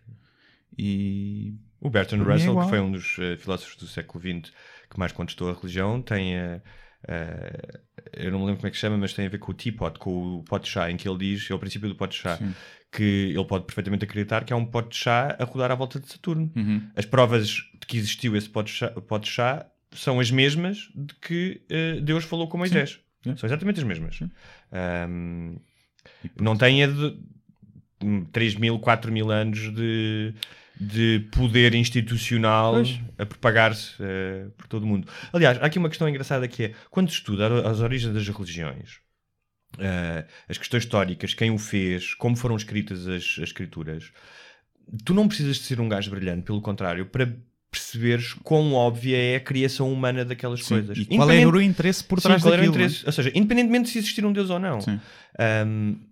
E 0.78 1.54
O 1.82 1.90
Bertrand 1.90 2.22
é 2.22 2.24
Russell, 2.34 2.52
igual. 2.52 2.66
que 2.66 2.70
foi 2.70 2.80
um 2.80 2.92
dos 2.92 3.18
eh, 3.20 3.36
filósofos 3.38 3.76
do 3.76 3.88
século 3.88 4.22
XX 4.22 4.54
que 4.90 4.98
mais 4.98 5.12
contestou 5.12 5.50
a 5.50 5.54
religião, 5.54 6.02
tem. 6.02 6.36
eh, 6.36 6.62
eh, 7.08 7.80
eu 8.14 8.32
não 8.32 8.40
me 8.40 8.46
lembro 8.46 8.58
como 8.58 8.68
é 8.68 8.72
que 8.72 8.78
se 8.78 8.82
chama, 8.82 8.98
mas 8.98 9.14
tem 9.14 9.26
a 9.26 9.30
ver 9.30 9.38
com 9.38 9.52
o 9.52 9.56
teapot, 9.56 9.98
com 10.00 10.38
o 10.38 10.44
pote 10.44 10.66
de 10.66 10.72
chá, 10.72 10.92
em 10.92 10.98
que 10.98 11.08
ele 11.08 11.18
diz, 11.18 11.50
é 11.50 11.54
o 11.54 11.60
princípio 11.60 11.88
do 11.88 11.96
pote 11.96 12.16
de 12.18 12.24
chá, 12.24 12.38
Sim. 12.38 12.54
que 12.92 13.34
ele 13.34 13.46
pode 13.46 13.66
perfeitamente 13.66 14.06
acreditar 14.06 14.44
que 14.44 14.54
há 14.54 14.56
um 14.56 14.66
pote 14.66 14.90
de 14.90 14.98
chá 14.98 15.36
a 15.40 15.44
rodar 15.44 15.72
à 15.72 15.76
volta 15.76 16.00
de 16.00 16.08
Saturno. 16.08 16.52
Uhum. 16.56 16.90
As 16.96 17.06
provas 17.06 17.48
de 17.48 17.88
que 17.88 17.98
existiu 17.98 18.36
esse 18.36 18.50
pote 18.50 18.72
de 18.72 18.78
chá, 18.78 18.90
pote 18.90 19.26
de 19.26 19.32
chá 19.32 19.66
são 19.92 20.20
as 20.20 20.30
mesmas 20.30 20.90
de 20.96 21.14
que 21.16 21.62
eh, 21.70 22.00
Deus 22.02 22.24
falou 22.24 22.48
com 22.48 22.58
Moisés. 22.58 23.00
Sim. 23.24 23.36
São 23.36 23.48
exatamente 23.48 23.80
as 23.80 23.86
mesmas. 23.86 24.20
Ahm, 24.72 25.58
não 26.40 26.56
tem 26.56 26.84
a 26.84 26.88
de 26.88 27.20
3 28.32 28.56
mil, 28.56 28.80
4 28.80 29.12
mil 29.12 29.30
anos 29.32 29.74
de, 29.74 30.34
de 30.80 31.28
poder 31.32 31.76
institucional 31.76 32.74
Pois. 32.74 33.00
a 33.18 33.26
propagar-se 33.26 33.96
eh, 34.00 34.48
por 34.58 34.68
todo 34.68 34.84
o 34.84 34.88
mundo. 34.88 35.08
Aliás, 35.34 35.62
há 35.62 35.66
aqui 35.66 35.78
uma 35.78 35.90
questão 35.90 36.08
engraçada 36.08 36.48
que 36.48 36.64
é, 36.64 36.74
quando 36.90 37.10
se 37.10 37.16
estuda 37.16 37.70
as 37.70 37.82
origens 37.82 38.14
das 38.14 38.28
religiões, 38.28 39.00
eh, 39.78 40.26
as 40.48 40.58
questões 40.58 40.84
históricas, 40.84 41.34
quem 41.34 41.52
o 41.52 41.58
fez, 41.58 42.14
como 42.14 42.38
foram 42.38 42.56
escritas 42.56 43.08
as, 43.08 43.24
as 43.24 43.38
escrituras, 43.40 44.12
tu 45.04 45.14
não 45.14 45.28
precisas 45.28 45.58
de 45.58 45.64
ser 45.64 45.82
um 45.82 45.90
gajo 45.90 46.10
brilhante, 46.10 46.44
pelo 46.44 46.62
contrário, 46.62 47.06
para 47.06 47.36
perceberes 47.70 48.34
quão 48.34 48.74
óbvia 48.74 49.18
é 49.18 49.36
a 49.36 49.40
criação 49.40 49.92
humana 49.92 50.26
daquelas 50.26 50.62
Sim, 50.64 50.76
coisas. 50.76 50.98
E 50.98 51.06
qual 51.06 51.30
era 51.30 51.48
o 51.48 51.62
interesse 51.62 52.04
por 52.04 52.20
Sim, 52.20 52.30
trás 52.30 52.42
qual 52.42 52.54
era 52.54 52.64
o 52.64 52.66
daquilo? 52.66 52.84
é? 52.84 52.88
interesse? 52.88 53.06
Ou 53.06 53.12
seja, 53.12 53.32
independentemente 53.36 53.86
de 53.86 53.90
se 53.92 53.98
existir 54.00 54.26
um 54.26 54.34
Deus 54.34 54.50
ou 54.50 54.60
não. 54.60 54.82
Sim. 54.82 55.00
Um, 55.68 56.09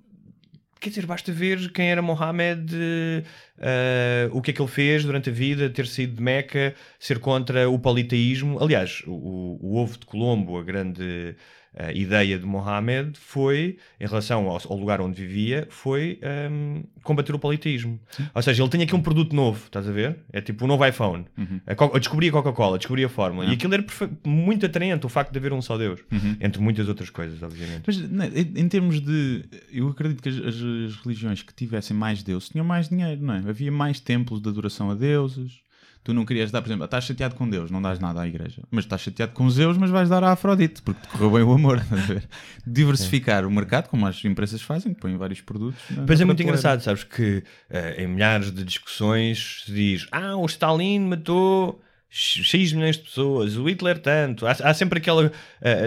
quer 0.80 0.90
dizer, 0.90 1.06
basta 1.06 1.32
ver 1.32 1.72
quem 1.72 1.90
era 1.92 2.02
Mohammed, 2.02 2.76
uh, 2.76 4.38
o 4.38 4.42
que 4.42 4.52
é 4.52 4.54
que 4.54 4.62
ele 4.62 4.70
fez 4.70 5.04
durante 5.04 5.30
a 5.30 5.34
vida, 5.34 5.70
ter 5.70 5.88
saído 5.88 6.16
de 6.16 6.22
Meca, 6.22 6.76
ser 7.00 7.20
contra 7.20 7.70
o 7.70 7.80
politeísmo. 7.80 8.62
Aliás, 8.62 9.04
o, 9.08 9.60
o 9.62 9.78
ovo 9.78 9.98
de 9.98 10.06
Colombo, 10.06 10.58
a 10.58 10.64
grande 10.64 11.36
uh, 11.80 11.92
ideia 11.96 12.38
de 12.40 12.46
Mohammed 12.46 13.18
foi, 13.20 13.78
em 14.00 14.06
relação 14.08 14.48
ao, 14.50 14.60
ao 14.70 14.78
lugar 14.78 15.00
onde 15.02 15.22
vivia, 15.22 15.68
foi 15.70 16.20
um, 16.52 16.84
combater 17.04 17.34
o 17.36 17.40
politeísmo. 17.40 18.00
Ou 18.34 18.42
seja, 18.42 18.64
ele 18.64 18.70
tinha 18.70 18.84
aqui 18.84 18.96
um 18.96 19.02
produto 19.02 19.36
novo, 19.36 19.66
estás 19.66 19.88
a 19.88 19.92
ver? 19.92 20.18
É 20.34 20.42
tipo 20.42 20.66
o 20.66 20.68
novo 20.68 20.86
iPhone. 20.86 21.26
A 21.66 21.76
Co- 21.76 21.92
Eu 21.94 22.00
descobri 22.00 22.30
a 22.30 22.32
Coca-Cola, 22.32 22.78
descobri 22.78 23.04
a 23.04 23.10
fórmula. 23.10 23.46
E 23.46 23.54
aquilo 23.54 23.74
era 23.74 23.86
muito 24.26 24.66
atraente, 24.66 25.06
o 25.06 25.10
facto 25.10 25.32
de 25.32 25.38
haver 25.40 25.54
um 25.54 25.62
só 25.62 25.78
Deus. 25.78 26.00
Entre 26.42 26.62
muitas 26.62 26.88
outras 26.88 27.10
coisas, 27.10 27.42
obviamente. 27.44 27.84
Mas 27.86 27.98
né, 28.10 28.30
em 28.56 28.68
termos 28.68 29.00
de. 29.00 29.46
Eu 29.72 29.88
acredito 29.90 30.22
que 30.22 30.30
as, 30.30 30.36
as- 30.38 30.56
as 30.88 30.96
religiões 31.04 31.42
que 31.44 31.54
tivessem 31.54 31.96
mais 31.96 32.24
deuses 32.24 32.50
tinham 32.50 32.66
mais 32.66 32.90
dinheiro, 32.90 33.22
não 33.22 33.34
é? 33.36 33.38
Havia 33.48 33.72
mais 33.72 34.00
templos 34.00 34.42
de 34.42 34.50
adoração 34.50 34.90
a 34.92 34.96
deuses. 34.96 35.60
Tu 36.08 36.14
não 36.14 36.24
querias 36.24 36.50
dar, 36.52 36.62
por 36.62 36.70
exemplo, 36.70 36.86
estás 36.86 37.04
chateado 37.04 37.36
com 37.36 37.50
Deus, 37.50 37.70
não 37.70 37.82
dás 37.82 38.00
nada 38.00 38.22
à 38.22 38.26
igreja. 38.28 38.64
Mas 38.72 38.86
estás 38.86 39.02
chateado 39.02 39.34
com 39.34 39.50
Zeus, 39.50 39.78
mas 39.78 39.90
vais 39.90 40.08
dar 40.08 40.24
à 40.24 40.32
Afrodite, 40.32 40.82
porque 40.82 41.02
te 41.02 41.08
correu 41.10 41.32
bem 41.32 41.44
o 41.44 41.52
amor. 41.52 41.82
Diversificar 42.66 43.46
o 43.46 43.52
mercado, 43.52 43.90
como 43.90 44.08
as 44.08 44.24
empresas 44.24 44.62
fazem, 44.62 44.94
que 44.94 45.02
põem 45.02 45.18
vários 45.18 45.42
produtos. 45.42 45.82
na 45.90 46.06
é 46.06 46.24
muito 46.26 46.42
engraçado, 46.42 46.80
sabes 46.80 47.04
que 47.04 47.44
eh, 47.70 48.04
em 48.04 48.08
milhares 48.08 48.54
de 48.54 48.64
discussões 48.64 49.64
se 49.66 49.74
diz 49.74 50.08
ah, 50.10 50.38
o 50.38 50.46
Stalin 50.46 51.00
matou 51.02 51.82
X 52.10 52.72
milhões 52.72 52.96
de 52.96 53.04
pessoas, 53.04 53.58
o 53.58 53.68
Hitler 53.68 54.00
tanto. 54.00 54.48
Há, 54.48 54.52
há 54.52 54.74
sempre 54.74 55.00
aquela, 55.00 55.30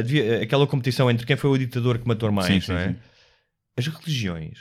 devia- 0.05 0.43
aquela 0.43 0.67
competição 0.67 1.11
entre 1.11 1.25
quem 1.27 1.35
foi 1.35 1.49
o 1.49 1.57
ditador 1.57 1.99
que 1.99 2.07
matou 2.07 2.31
mais, 2.31 2.47
Sim, 2.47 2.61
sim, 2.61 2.73
não 2.73 2.79
é? 2.79 2.89
sim. 2.89 2.97
As 3.79 3.87
religiões, 3.87 4.59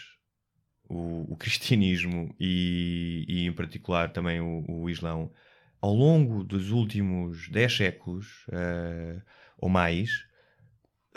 o, 0.90 1.34
o 1.34 1.36
cristianismo 1.38 2.34
e, 2.40 3.26
e 3.28 3.46
em 3.46 3.52
particular 3.52 4.10
também 4.12 4.40
o, 4.40 4.64
o 4.68 4.90
islão, 4.90 5.30
ao 5.82 5.94
longo 5.94 6.44
dos 6.44 6.72
últimos 6.72 7.48
10 7.50 7.76
séculos 7.78 8.28
eh, 8.52 9.18
ou 9.58 9.70
mais, 9.70 10.26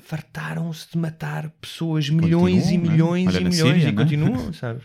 fartaram-se 0.01 0.91
de 0.93 0.99
matar 0.99 1.51
pessoas 1.61 2.09
milhões 2.09 2.65
Continuam, 2.65 2.75
e 2.75 2.91
milhões 2.91 3.35
e 3.35 3.41
na 3.41 3.51
milhões 3.51 3.75
Síria, 3.75 3.89
e 3.89 3.93
né? 3.93 4.03
continuam, 4.05 4.53
sabes? 4.55 4.85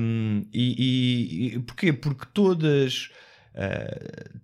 Um, 0.00 0.42
e, 0.52 0.74
e- 0.78 1.54
e 1.54 1.58
porquê? 1.60 1.92
Porque 1.92 2.26
todas, 2.32 3.10
ah, 3.54 4.38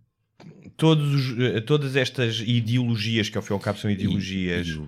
todos 0.77 1.15
os- 1.15 1.39
eh, 1.41 1.61
todas 1.61 1.95
estas 1.97 2.41
ideologias, 2.41 3.29
que 3.29 3.37
ao 3.37 3.43
fim 3.43 3.53
e 3.53 3.55
ao 3.55 3.61
cabo 3.61 3.79
são 3.79 3.91
ideologias, 3.91 4.67
E 4.69 4.81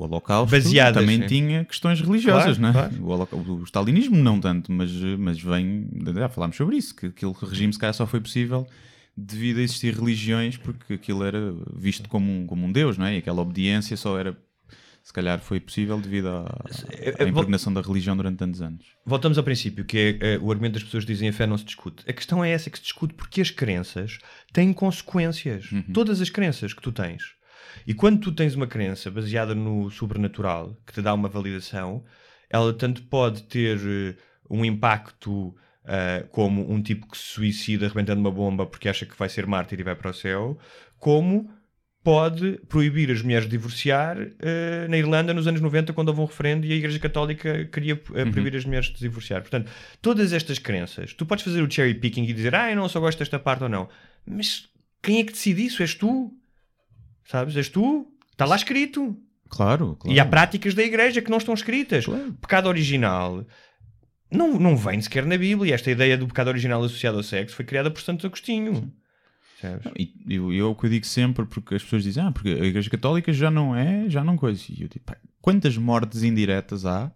o, 0.00 0.04
Holocausto 0.04 0.50
Baseadas, 0.50 1.00
também 1.02 1.20
sim. 1.22 1.26
tinha 1.26 1.64
questões 1.64 2.00
religiosas, 2.00 2.56
Claro, 2.58 2.60
não 2.60 2.68
é? 2.68 2.72
claro. 2.72 3.04
O, 3.04 3.08
holoca- 3.10 3.36
o 3.36 3.62
stalinismo 3.64 4.16
não 4.16 4.40
tanto, 4.40 4.70
mas, 4.72 4.90
mas 5.18 5.40
vem. 5.40 5.88
Já 6.14 6.28
falámos 6.28 6.56
sobre 6.56 6.76
isso, 6.76 6.94
que 6.94 7.06
aquele 7.06 7.32
regime 7.42 7.72
se 7.72 7.78
calhar 7.78 7.94
só 7.94 8.06
foi 8.06 8.20
possível 8.20 8.66
devido 9.16 9.58
a 9.58 9.62
existir 9.62 9.94
religiões, 9.94 10.56
porque 10.56 10.94
aquilo 10.94 11.24
era 11.24 11.52
visto 11.76 12.08
como 12.08 12.30
um, 12.30 12.46
como 12.46 12.64
um 12.66 12.70
deus, 12.70 12.96
não 12.96 13.06
é? 13.06 13.14
E 13.16 13.18
aquela 13.18 13.40
obediência 13.42 13.96
só 13.96 14.18
era. 14.18 14.36
Se 15.02 15.12
calhar 15.12 15.40
foi 15.40 15.58
possível 15.58 15.98
devido 15.98 16.28
à, 16.28 16.30
eu- 17.00 17.08
à 17.08 17.10
eu 17.12 17.16
vou- 17.18 17.28
impregnação 17.28 17.72
da 17.72 17.80
religião 17.80 18.14
durante 18.14 18.36
tantos 18.36 18.60
anos. 18.60 18.84
Voltamos 19.06 19.38
ao 19.38 19.44
princípio, 19.44 19.82
que 19.84 19.96
é 20.20 20.34
eh, 20.34 20.38
o 20.38 20.50
argumento 20.50 20.74
das 20.74 20.82
pessoas 20.84 21.02
que 21.04 21.10
dizem 21.12 21.30
a 21.30 21.32
fé 21.32 21.46
não 21.46 21.56
se 21.56 21.64
discute. 21.64 22.04
A 22.06 22.12
questão 22.12 22.44
é 22.44 22.50
essa 22.50 22.68
que 22.68 22.76
se 22.76 22.84
discute 22.84 23.14
porque 23.14 23.40
as 23.40 23.50
crenças 23.50 24.18
têm 24.52 24.70
consequências. 24.74 25.70
Todas 25.94 26.20
as 26.20 26.28
crenças 26.28 26.74
que 26.74 26.82
tu 26.82 26.92
tens. 26.92 27.22
E 27.88 27.94
quando 27.94 28.20
tu 28.20 28.30
tens 28.30 28.54
uma 28.54 28.66
crença 28.66 29.10
baseada 29.10 29.54
no 29.54 29.90
sobrenatural, 29.90 30.76
que 30.86 30.92
te 30.92 31.00
dá 31.00 31.14
uma 31.14 31.26
validação, 31.26 32.04
ela 32.50 32.70
tanto 32.74 33.02
pode 33.04 33.44
ter 33.44 33.78
eh, 33.78 34.14
um 34.50 34.62
impacto 34.62 35.56
ah, 35.86 36.22
como 36.30 36.70
um 36.70 36.82
tipo 36.82 37.10
que 37.10 37.16
se 37.16 37.24
suicida 37.24 37.86
arrebentando 37.86 38.20
uma 38.20 38.30
bomba 38.30 38.66
porque 38.66 38.90
acha 38.90 39.06
que 39.06 39.18
vai 39.18 39.26
ser 39.26 39.46
mártir 39.46 39.80
e 39.80 39.82
vai 39.82 39.94
para 39.94 40.10
o 40.10 40.12
céu, 40.12 40.58
como 40.98 41.50
pode 42.04 42.60
proibir 42.68 43.10
as 43.10 43.22
mulheres 43.22 43.46
de 43.46 43.52
divorciar 43.52 44.18
eh, 44.38 44.86
na 44.86 44.98
Irlanda 44.98 45.32
nos 45.32 45.46
anos 45.46 45.62
90, 45.62 45.94
quando 45.94 46.08
houve 46.08 46.20
um 46.20 46.26
referendo 46.26 46.66
e 46.66 46.72
a 46.74 46.76
Igreja 46.76 46.98
Católica 46.98 47.64
queria 47.72 47.94
eh, 47.94 48.24
proibir 48.26 48.54
as 48.54 48.66
mulheres 48.66 48.88
de 48.88 48.98
divorciar. 48.98 49.40
Portanto, 49.40 49.72
todas 50.02 50.34
estas 50.34 50.58
crenças, 50.58 51.14
tu 51.14 51.24
podes 51.24 51.42
fazer 51.42 51.62
o 51.62 51.70
cherry 51.70 51.94
picking 51.94 52.24
e 52.24 52.34
dizer, 52.34 52.54
ah, 52.54 52.70
eu 52.70 52.76
não 52.76 52.86
só 52.86 53.00
gosto 53.00 53.18
desta 53.18 53.38
parte 53.38 53.62
ou 53.62 53.68
não, 53.70 53.88
mas 54.26 54.68
quem 55.02 55.20
é 55.20 55.24
que 55.24 55.32
decide 55.32 55.64
isso? 55.64 55.82
És 55.82 55.94
tu? 55.94 56.30
Sabes? 57.30 57.56
És 57.56 57.68
tu? 57.68 58.06
Está 58.32 58.44
lá 58.44 58.56
escrito. 58.56 59.16
Claro, 59.48 59.96
claro. 59.96 60.16
E 60.16 60.20
há 60.20 60.24
práticas 60.26 60.74
da 60.74 60.82
Igreja 60.82 61.22
que 61.22 61.30
não 61.30 61.38
estão 61.38 61.54
escritas. 61.54 62.04
Claro. 62.04 62.32
Pecado 62.34 62.68
original 62.68 63.46
não, 64.30 64.58
não 64.58 64.76
vem 64.76 65.00
sequer 65.00 65.24
na 65.24 65.36
Bíblia. 65.38 65.74
Esta 65.74 65.90
ideia 65.90 66.16
do 66.16 66.26
pecado 66.26 66.48
original 66.48 66.82
associado 66.82 67.16
ao 67.16 67.22
sexo 67.22 67.56
foi 67.56 67.64
criada 67.64 67.90
por 67.90 68.00
Santo 68.02 68.26
Agostinho. 68.26 68.92
Não, 69.62 69.92
E 69.96 70.12
eu, 70.28 70.52
eu 70.52 70.66
é 70.66 70.70
o 70.70 70.74
que 70.74 70.86
eu 70.86 70.90
digo 70.90 71.06
sempre, 71.06 71.44
porque 71.46 71.74
as 71.74 71.82
pessoas 71.82 72.02
dizem, 72.04 72.22
ah, 72.22 72.30
porque 72.30 72.48
a 72.50 72.64
Igreja 72.64 72.88
Católica 72.90 73.32
já 73.32 73.50
não 73.50 73.74
é, 73.74 74.08
já 74.08 74.22
não 74.22 74.36
coisa. 74.36 74.62
E 74.68 74.82
eu 74.82 74.88
digo, 74.88 75.04
pá, 75.04 75.16
quantas 75.40 75.76
mortes 75.76 76.22
indiretas 76.22 76.84
há 76.86 77.10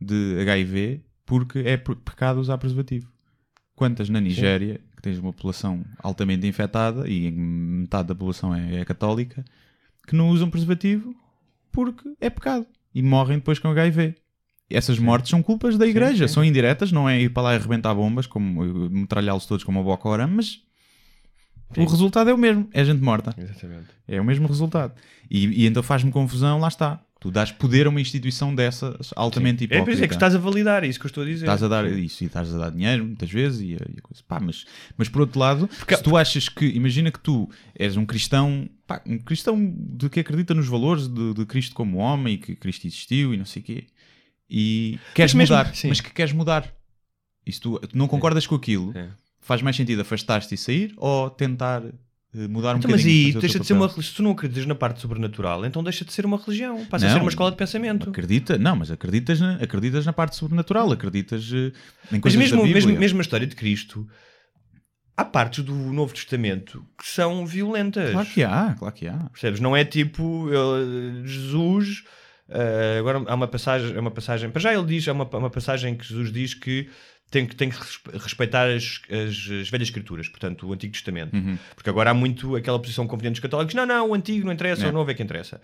de 0.00 0.36
HIV 0.40 1.02
porque 1.26 1.58
é 1.60 1.76
pe- 1.76 1.96
pecado 1.96 2.40
usar 2.40 2.58
preservativo? 2.58 3.10
Quantas 3.80 4.10
na 4.10 4.20
Nigéria, 4.20 4.78
que 4.94 5.00
tens 5.00 5.18
uma 5.18 5.32
população 5.32 5.82
altamente 6.02 6.46
infectada 6.46 7.08
e 7.08 7.30
metade 7.30 8.08
da 8.08 8.14
população 8.14 8.54
é, 8.54 8.80
é 8.80 8.84
católica, 8.84 9.42
que 10.06 10.14
não 10.14 10.28
usam 10.28 10.50
preservativo 10.50 11.14
porque 11.72 12.14
é 12.20 12.28
pecado 12.28 12.66
e 12.94 13.02
morrem 13.02 13.38
depois 13.38 13.58
com 13.58 13.68
HIV. 13.68 14.16
Essas 14.68 14.98
mortes 14.98 15.30
são 15.30 15.42
culpas 15.42 15.78
da 15.78 15.86
Igreja, 15.86 16.28
sim. 16.28 16.34
são 16.34 16.44
indiretas, 16.44 16.92
não 16.92 17.08
é 17.08 17.22
ir 17.22 17.30
para 17.30 17.44
lá 17.44 17.52
e 17.54 17.56
arrebentar 17.56 17.94
bombas, 17.94 18.26
como 18.26 18.62
metralhá-los 18.90 19.46
todos 19.46 19.64
como 19.64 19.80
o 19.80 19.84
Boko 19.84 20.10
Haram, 20.10 20.28
mas 20.28 20.60
o 21.74 21.84
resultado 21.86 22.28
é 22.28 22.34
o 22.34 22.38
mesmo, 22.38 22.68
é 22.74 22.84
gente 22.84 23.02
morta. 23.02 23.34
Exatamente. 23.38 23.88
É 24.06 24.20
o 24.20 24.24
mesmo 24.26 24.46
resultado. 24.46 24.92
E, 25.30 25.62
e 25.62 25.66
então 25.66 25.82
faz-me 25.82 26.12
confusão, 26.12 26.60
lá 26.60 26.68
está. 26.68 27.00
Tu 27.20 27.30
dás 27.30 27.52
poder 27.52 27.86
a 27.86 27.90
uma 27.90 28.00
instituição 28.00 28.54
dessa 28.54 28.98
altamente 29.14 29.64
É 29.64 29.66
por 29.66 29.74
hipócrita. 29.74 29.92
isso 29.94 30.04
é 30.04 30.08
que 30.08 30.14
estás 30.14 30.34
a 30.34 30.38
validar 30.38 30.84
isso 30.84 30.98
que 30.98 31.04
eu 31.04 31.08
estou 31.08 31.22
a 31.22 31.26
dizer. 31.26 31.44
Estás 31.44 31.62
a 31.62 31.68
dar 31.68 31.84
isso 31.92 32.24
e 32.24 32.26
estás 32.26 32.54
a 32.54 32.56
dar 32.56 32.70
dinheiro 32.70 33.04
muitas 33.04 33.30
vezes 33.30 33.60
e, 33.60 33.74
e 33.74 34.00
coisa. 34.00 34.22
Pá, 34.26 34.40
mas, 34.40 34.64
mas 34.96 35.06
por 35.10 35.20
outro 35.20 35.38
lado, 35.38 35.68
se 35.86 36.02
tu 36.02 36.16
achas 36.16 36.48
que, 36.48 36.64
imagina 36.64 37.10
que 37.12 37.20
tu 37.20 37.46
és 37.78 37.94
um 37.94 38.06
cristão, 38.06 38.66
pá, 38.86 39.02
um 39.06 39.18
cristão 39.18 39.74
de 39.78 40.08
que 40.08 40.18
acredita 40.20 40.54
nos 40.54 40.66
valores 40.66 41.08
de, 41.08 41.34
de 41.34 41.44
Cristo 41.44 41.74
como 41.74 41.98
homem 41.98 42.34
e 42.34 42.38
que 42.38 42.56
Cristo 42.56 42.86
existiu 42.86 43.34
e 43.34 43.36
não 43.36 43.44
sei 43.44 43.60
o 43.60 43.64
quê, 43.66 43.84
e 44.48 44.98
queres 45.14 45.34
mesmo- 45.34 45.54
mudar, 45.56 45.74
sim. 45.74 45.88
mas 45.88 46.00
que 46.00 46.10
queres 46.10 46.32
mudar. 46.32 46.72
E 47.46 47.52
se 47.52 47.60
tu, 47.60 47.78
tu 47.80 47.98
não 47.98 48.08
concordas 48.08 48.46
com 48.46 48.54
aquilo, 48.54 48.96
É. 48.96 49.08
faz 49.40 49.60
mais 49.60 49.76
sentido 49.76 50.00
afastar-te 50.00 50.54
e 50.54 50.56
sair 50.56 50.94
ou 50.96 51.28
tentar 51.28 51.82
mudar 52.32 52.74
um 52.74 52.78
Então, 52.78 52.90
mas 52.90 53.04
aí 53.04 53.32
deixa 53.32 53.58
de 53.58 53.66
ser 53.66 53.72
uma 53.72 53.86
religião. 53.86 54.02
Se 54.10 54.14
tu 54.14 54.22
não 54.22 54.30
acreditas 54.30 54.66
na 54.66 54.74
parte 54.74 55.00
sobrenatural, 55.00 55.64
então 55.66 55.82
deixa 55.82 56.04
de 56.04 56.12
ser 56.12 56.24
uma 56.24 56.36
religião. 56.36 56.84
Passa 56.86 57.06
a 57.06 57.08
Não. 57.08 57.16
ser 57.16 57.22
uma 57.22 57.28
escola 57.30 57.50
de 57.50 57.56
pensamento. 57.56 58.08
Acredita, 58.10 58.56
não, 58.56 58.76
mas 58.76 58.90
acreditas 58.90 59.40
na, 59.40 59.54
acreditas 59.56 60.06
na 60.06 60.12
parte 60.12 60.36
sobrenatural, 60.36 60.92
acreditas 60.92 61.50
eh, 61.52 61.56
em 61.56 61.72
Mas 62.12 62.20
coisas 62.20 62.38
mesmo, 62.38 62.58
da 62.58 62.62
Bíblia. 62.64 62.86
mesmo, 62.86 63.00
mesmo 63.00 63.18
a 63.18 63.22
história 63.22 63.46
de 63.46 63.56
Cristo, 63.56 64.06
há 65.16 65.24
partes 65.24 65.64
do 65.64 65.74
Novo 65.74 66.14
Testamento 66.14 66.84
que 66.98 67.06
são 67.06 67.44
violentas. 67.46 68.12
Claro 68.12 68.28
que 68.28 68.42
há, 68.44 68.74
claro 68.78 68.94
que 68.94 69.06
há. 69.08 69.18
Percebes? 69.32 69.60
Não 69.60 69.76
é 69.76 69.84
tipo 69.84 70.48
ele- 70.48 71.26
Jesus. 71.26 72.04
eh, 72.48 72.96
agora 73.00 73.22
há 73.26 73.34
uma 73.34 73.48
passagem, 73.48 73.94
é 73.96 74.00
uma 74.00 74.10
passagem. 74.10 74.50
Para 74.50 74.60
já 74.60 74.72
ele 74.72 74.86
diz, 74.86 75.06
há 75.08 75.12
uma, 75.12 75.24
uma 75.36 75.50
passagem 75.50 75.96
que 75.96 76.04
Jesus 76.06 76.32
diz 76.32 76.54
que 76.54 76.88
tem 77.30 77.46
que, 77.46 77.54
tem 77.54 77.70
que 77.70 77.76
respe- 77.78 78.10
respeitar 78.18 78.68
as, 78.68 79.00
as, 79.08 79.50
as 79.62 79.70
velhas 79.70 79.88
escrituras, 79.88 80.28
portanto, 80.28 80.66
o 80.66 80.72
Antigo 80.72 80.92
Testamento. 80.92 81.34
Uhum. 81.34 81.56
Porque 81.74 81.88
agora 81.88 82.10
há 82.10 82.14
muito 82.14 82.56
aquela 82.56 82.78
posição 82.80 83.06
conveniente 83.06 83.34
dos 83.34 83.40
católicos: 83.40 83.74
não, 83.74 83.86
não, 83.86 84.10
o 84.10 84.14
antigo 84.14 84.44
não 84.44 84.52
interessa, 84.52 84.86
É. 84.86 84.88
o 84.88 84.92
novo 84.92 85.10
é 85.10 85.14
que 85.14 85.22
interessa. 85.22 85.60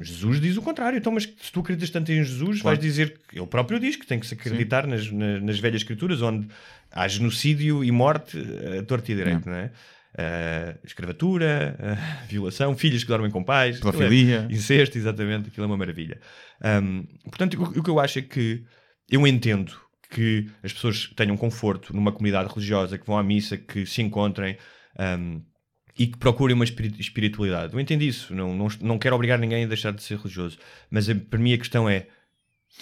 Jesus 0.00 0.40
diz 0.40 0.56
o 0.56 0.62
contrário. 0.62 0.96
Então, 0.96 1.10
mas 1.12 1.24
se 1.24 1.50
tu 1.52 1.58
acreditas 1.60 1.90
tanto 1.90 2.12
em 2.12 2.22
Jesus, 2.22 2.60
Claro. 2.62 2.76
vais 2.76 2.78
dizer 2.78 3.18
que 3.28 3.36
ele 3.36 3.46
próprio 3.48 3.80
diz 3.80 3.96
que 3.96 4.06
tem 4.06 4.20
que 4.20 4.26
se 4.28 4.34
acreditar 4.34 4.86
nas, 4.86 5.10
na- 5.10 5.40
nas 5.40 5.58
velhas 5.58 5.80
escrituras, 5.82 6.22
onde 6.22 6.46
há 6.92 7.08
genocídio 7.08 7.82
e 7.82 7.90
morte 7.90 8.38
a 8.78 8.82
torto 8.84 9.10
e 9.10 9.14
direito, 9.16 9.48
não 9.48 9.56
é? 9.56 9.72
Ah, 10.16 10.74
escravatura, 10.84 11.76
ah, 11.80 12.24
violação, 12.28 12.76
filhos 12.76 13.02
que 13.02 13.08
dormem 13.08 13.30
com 13.30 13.42
pais, 13.42 13.76
é- 13.76 13.80
Pedofilia. 13.80 14.46
incesto, 14.50 14.96
exatamente, 14.96 15.48
aquilo 15.48 15.64
é 15.64 15.66
uma 15.66 15.76
maravilha. 15.76 16.20
Ahm, 16.62 17.02
portanto, 17.24 17.60
o, 17.60 17.78
o 17.80 17.82
que 17.82 17.90
eu 17.90 17.98
acho 18.00 18.18
é 18.20 18.22
que 18.22 18.62
eu 19.10 19.26
entendo 19.26 19.72
que 20.08 20.50
as 20.62 20.72
pessoas 20.72 21.08
tenham 21.16 21.36
conforto 21.36 21.94
numa 21.94 22.12
comunidade 22.12 22.48
religiosa, 22.48 22.96
que 22.98 23.06
vão 23.06 23.18
à 23.18 23.22
missa, 23.22 23.56
que 23.56 23.84
se 23.86 24.00
encontrem 24.02 24.56
ahm, 24.98 25.40
e 25.98 26.06
que 26.06 26.16
procurem 26.16 26.54
uma 26.54 26.64
espiri- 26.64 26.94
espiritualidade. 26.98 27.74
Eu 27.74 27.80
entendo 27.80 28.02
isso, 28.02 28.34
não, 28.34 28.54
não, 28.54 28.68
não 28.80 28.98
quero 28.98 29.16
obrigar 29.16 29.38
ninguém 29.38 29.64
a 29.64 29.68
deixar 29.68 29.92
de 29.92 30.02
ser 30.02 30.16
religioso, 30.16 30.58
mas 30.90 31.08
a- 31.10 31.14
para 31.14 31.38
mim 31.38 31.52
a 31.52 31.58
questão 31.58 31.88
é 31.88 32.06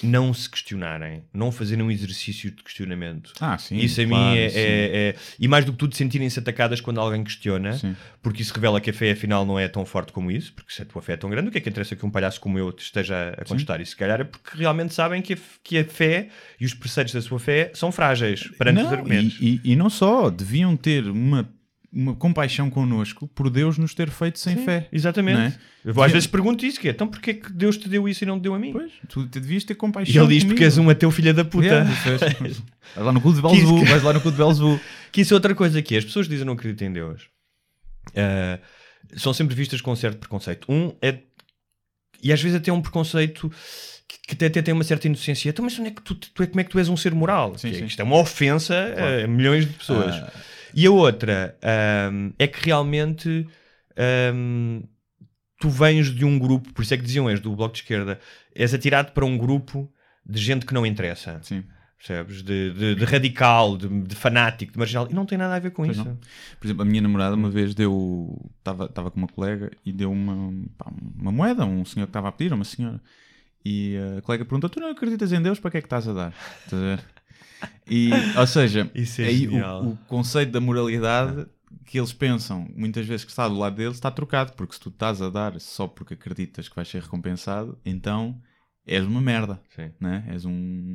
não 0.03 0.33
se 0.35 0.49
questionarem, 0.51 1.23
não 1.33 1.51
fazerem 1.51 1.85
um 1.85 1.91
exercício 1.91 2.51
de 2.51 2.63
questionamento. 2.63 3.33
Ah, 3.41 3.57
sim. 3.57 3.77
isso 3.79 4.01
a 4.01 4.07
claro, 4.07 4.35
mim 4.35 4.39
é, 4.41 4.49
sim. 4.51 4.59
é- 4.59 4.63
é- 5.09 5.15
E 5.39 5.49
mais 5.49 5.65
do 5.65 5.73
que 5.73 5.79
tudo, 5.79 5.97
sentirem-se 5.97 6.39
atacadas 6.39 6.81
quando 6.81 7.01
alguém 7.01 7.25
questiona, 7.25 7.73
Sim. 7.73 7.97
porque 8.23 8.43
isso 8.43 8.53
revela 8.55 8.81
que 8.81 8.91
a 8.91 8.93
fé 8.93 9.13
afinal 9.13 9.45
não 9.47 9.59
é 9.59 9.69
tão 9.69 9.85
forte 9.87 10.13
como 10.13 10.31
isso, 10.31 10.53
porque 10.53 10.73
se 10.73 10.83
a 10.83 10.85
tua 10.85 11.01
fé 11.01 11.15
é 11.15 11.17
tão 11.17 11.31
grande, 11.31 11.49
o 11.49 11.51
que 11.53 11.59
é 11.59 11.61
que 11.61 11.69
interessa 11.69 11.97
que 11.97 12.05
um 12.05 12.11
palhaço 12.11 12.41
como 12.41 12.59
eu 12.59 12.71
te 12.73 12.83
esteja 12.85 13.31
a 13.39 13.45
contestar? 13.45 13.81
E 13.81 13.87
se 13.87 13.97
calhar 13.97 14.21
é 14.21 14.25
porque 14.25 14.59
realmente 14.59 14.93
sabem 14.93 15.23
que 15.23 15.33
a, 15.35 15.39
que 15.63 15.79
a 15.79 15.85
fé 15.85 16.29
e 16.61 16.65
os 16.67 16.75
preceitos 16.75 17.15
da 17.15 17.23
sua 17.23 17.39
fé 17.39 17.71
são 17.75 17.91
frágeis 17.91 18.49
perante 18.59 18.79
os 18.81 18.85
Não, 18.87 18.93
argumentos. 18.93 19.39
e, 19.41 19.61
e- 19.65 19.73
e 19.73 19.77
não 19.77 19.89
só, 19.89 20.29
deviam 20.31 20.77
ter 20.77 21.07
uma, 21.09 21.49
uma 21.93 22.15
compaixão 22.15 22.69
connosco 22.69 23.27
por 23.29 23.49
Deus 23.49 23.79
nos 23.79 23.95
ter 23.95 24.11
feito 24.11 24.39
sem 24.39 24.57
fé. 24.57 24.89
Exatamente. 24.93 25.57
É? 25.85 25.91
Eu 25.91 26.03
às 26.03 26.13
vezes 26.13 26.27
pergunto 26.27 26.67
isso, 26.67 26.81
que 26.81 26.89
é, 26.89 26.91
então 26.91 27.07
porquê 27.07 27.35
que 27.35 27.53
Deus 27.53 27.77
te 27.77 27.89
deu 27.89 28.09
isso 28.09 28.25
e 28.25 28.27
não 28.27 28.39
te 28.39 28.43
deu 28.43 28.55
a 28.55 28.59
mim? 28.59 28.73
Pois, 28.73 28.93
tu 29.09 29.27
te 29.27 29.41
devias 29.41 29.65
ter 29.65 29.75
compaixão. 29.75 30.15
E 30.15 30.19
ele 30.19 30.35
diz, 30.35 30.43
comigo. 30.43 30.55
porque 30.55 30.65
és 30.65 30.79
um 30.79 30.91
ateu 30.91 31.11
filha 31.11 31.33
da 31.33 31.45
puta. 31.45 31.67
Yeah, 31.67 31.91
disseste. 31.91 32.43
Vais 32.95 33.07
lá 33.07 33.13
no 33.13 33.21
cu 33.21 33.33
de 33.33 33.43
Belzebu, 33.43 33.85
vais 33.85 34.03
lá 34.03 34.13
no 34.13 34.21
de 34.21 34.31
Belzebu. 34.31 34.81
Que 35.11 35.21
isso 35.23 35.33
é 35.33 35.37
outra 35.37 35.55
coisa 35.55 35.83
que 35.83 35.95
é, 35.95 35.99
as 35.99 36.05
pessoas 36.05 36.29
dizem 36.29 36.45
não 36.45 36.53
acreditam 36.53 36.89
em 36.89 36.93
Deus. 36.93 37.29
Ah, 38.15 38.59
são 39.17 39.33
sempre 39.33 39.55
vistas 39.55 39.81
com 39.81 39.93
um 39.93 39.97
certo 39.97 40.19
preconceito. 40.19 40.67
Um 40.71 40.93
é. 41.03 41.19
E 42.23 42.33
às 42.33 42.41
vezes 42.41 42.57
até 42.57 42.73
um 42.73 42.81
preconceito 42.81 43.51
que, 44.27 44.35
até, 44.35 44.47
até 44.47 44.63
tem 44.63 44.75
uma 44.75 44.85
certa 44.85 45.07
inocência. 45.07 45.51
Então, 45.51 45.65
mas 45.65 45.79
onde 45.79 45.89
é 45.89 45.93
que 45.93 46.03
tu, 46.03 46.15
tu 46.15 46.43
é, 46.43 46.47
como 46.47 46.61
é 46.61 46.65
que 46.65 46.71
tu 46.71 46.79
és 46.79 46.89
um 46.89 46.97
ser 46.97 47.15
moral? 47.15 47.57
Sim, 47.59 47.71
Que 47.71 47.77
é- 47.77 47.79
sim. 47.81 47.87
Isto 47.87 48.01
é 48.01 48.05
uma 48.05 48.17
ofensa 48.17 48.75
a 49.25 49.27
milhões 49.27 49.67
de 49.67 49.73
pessoas. 49.73 50.15
Ah. 50.15 50.33
E 50.77 50.87
a 50.87 50.91
outra 50.91 51.57
ahm, 51.63 52.33
é 52.39 52.47
que 52.47 52.65
realmente 52.67 53.49
ahm, 53.97 54.83
tu 55.59 55.71
vens 55.71 56.15
de 56.15 56.25
um 56.25 56.39
grupo, 56.39 56.73
por 56.75 56.83
isso 56.83 56.93
é 56.93 56.97
que 56.99 57.03
diziam 57.03 57.29
és 57.31 57.41
do 57.41 57.57
Bloco 57.57 57.75
de 57.75 57.81
Esquerda, 57.81 58.21
és 58.55 58.75
atirado 58.75 59.13
para 59.13 59.25
um 59.25 59.39
grupo 59.39 59.91
de 60.25 60.39
gente 60.39 60.67
que 60.67 60.75
não 60.75 60.85
interessa. 60.85 61.41
Sim. 61.43 61.65
Percebes? 61.97 62.43
De, 62.43 62.73
de- 62.75 62.95
de 62.95 63.05
radical, 63.07 63.77
de, 63.79 63.89
de 64.03 64.15
fanático, 64.15 64.71
de 64.71 64.79
marginal. 64.79 65.09
E 65.11 65.15
não 65.15 65.25
tem 65.25 65.39
nada 65.39 65.55
a 65.57 65.59
ver 65.59 65.71
com 65.71 65.83
Pois 65.85 65.97
isso. 65.97 66.07
não. 66.07 66.19
Por 66.61 66.67
exemplo, 66.67 66.83
a 66.83 66.85
minha 66.85 67.01
namorada 67.01 67.35
uma 67.35 67.49
vez 67.49 67.75
deu. 67.75 68.39
Estava 68.59 69.11
com 69.11 69.17
uma 69.19 69.29
colega 69.29 69.71
e 69.85 69.93
deu 69.93 70.13
uma, 70.13 70.53
pá, 70.77 70.93
uma 71.19 71.33
moeda 71.33 71.63
a 71.63 71.67
um 71.67 71.85
senhor 71.87 72.05
que 72.07 72.11
estava 72.11 72.29
a 72.29 72.33
pedir, 72.33 72.53
a 72.53 72.55
uma 72.55 72.65
senhora. 72.67 73.01
E 73.65 73.97
a 74.19 74.21
colega 74.21 74.45
perguntou: 74.45 74.69
Tu 74.69 74.79
não 74.79 74.91
acreditas 74.91 75.33
em 75.33 75.41
Deus? 75.41 75.59
Para 75.59 75.71
que 75.71 75.79
é 75.79 75.81
que 75.81 75.87
estás 75.87 76.07
a 76.07 76.13
dar? 76.13 76.35
Estás 76.67 76.83
a 76.83 76.85
ver? 76.97 77.01
E, 77.89 78.11
ou 78.37 78.47
seja, 78.47 78.91
é 78.95 79.25
aí 79.25 79.49
o, 79.49 79.91
o 79.91 79.99
conceito 80.07 80.53
da 80.53 80.61
moralidade 80.61 81.47
que 81.85 81.99
eles 81.99 82.13
pensam 82.13 82.69
muitas 82.75 83.07
vezes 83.07 83.25
que 83.25 83.31
está 83.31 83.49
do 83.49 83.57
lado 83.57 83.77
deles 83.77 83.95
está 83.95 84.11
trocado, 84.11 84.53
porque 84.55 84.75
se 84.75 84.81
tu 84.81 84.89
estás 84.89 85.23
a 85.23 85.31
dar 85.31 85.59
só 85.61 85.87
porque 85.87 86.15
acreditas 86.15 86.69
que 86.69 86.75
vais 86.75 86.89
ser 86.89 87.03
recompensado, 87.03 87.79
então 87.85 88.41
és 88.87 89.05
uma 89.05 89.21
merda, 89.21 89.61
Sim. 89.75 89.91
né? 90.01 90.25
és 90.31 90.45
um, 90.45 90.53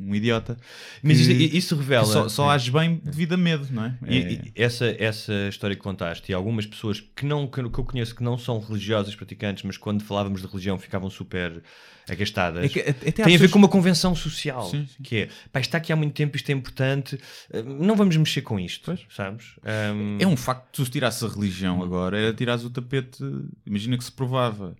um 0.08 0.14
idiota. 0.14 0.56
Mas 1.02 1.18
que- 1.26 1.32
isso, 1.32 1.56
isso 1.56 1.76
revela. 1.76 2.06
que 2.06 2.12
só, 2.12 2.28
só 2.28 2.50
ages 2.50 2.70
bem 2.70 3.00
devido 3.04 3.34
a 3.34 3.36
medo, 3.36 3.66
não 3.70 3.84
é? 3.84 3.98
E- 4.08 4.16
É- 4.18 4.32
e 4.32 4.52
essa, 4.56 4.86
essa 4.98 5.32
história 5.48 5.76
que 5.76 5.82
contaste 5.82 6.32
e 6.32 6.34
algumas 6.34 6.64
pessoas 6.64 7.00
que, 7.00 7.26
não, 7.26 7.46
que, 7.46 7.60
eu 7.60 7.70
conheço 7.70 8.14
que 8.14 8.22
não 8.22 8.38
são 8.38 8.58
religiosas 8.60 9.14
praticantes, 9.14 9.62
mas 9.64 9.76
quando 9.76 10.02
falávamos 10.02 10.40
de 10.40 10.46
religião 10.46 10.78
ficavam 10.78 11.10
super 11.10 11.62
agastadas. 12.08 12.64
É 12.64 12.68
que 12.68 13.12
Tem 13.12 13.34
a 13.34 13.38
ver 13.38 13.48
com 13.50 13.58
uma 13.58 13.68
convenção 13.68 14.14
social, 14.14 14.68
Sim, 14.68 14.86
sim. 14.86 15.02
que 15.02 15.16
é, 15.16 15.28
pá, 15.52 15.60
está 15.60 15.78
aqui 15.78 15.92
há 15.92 15.96
muito 15.96 16.14
tempo, 16.14 16.36
isto 16.36 16.48
é 16.50 16.52
importante, 16.52 17.18
eh, 17.52 17.62
não 17.62 17.94
vamos 17.94 18.16
mexer 18.16 18.42
com 18.42 18.58
isto, 18.58 18.86
Pois. 18.86 19.00
sabes? 19.08 19.52
Ahm, 19.64 20.18
É 20.20 20.26
um 20.26 20.36
facto 20.36 20.66
que 20.66 20.72
tu 20.72 20.84
se 20.84 20.90
tirasses 20.90 21.22
a 21.22 21.28
religião 21.28 21.80
agora, 21.82 22.18
era 22.18 22.32
tirares 22.34 22.64
o 22.64 22.70
tapete. 22.70 23.22
Imagina 23.64 23.96
que 23.96 24.02
se 24.04 24.10
provava, 24.12 24.74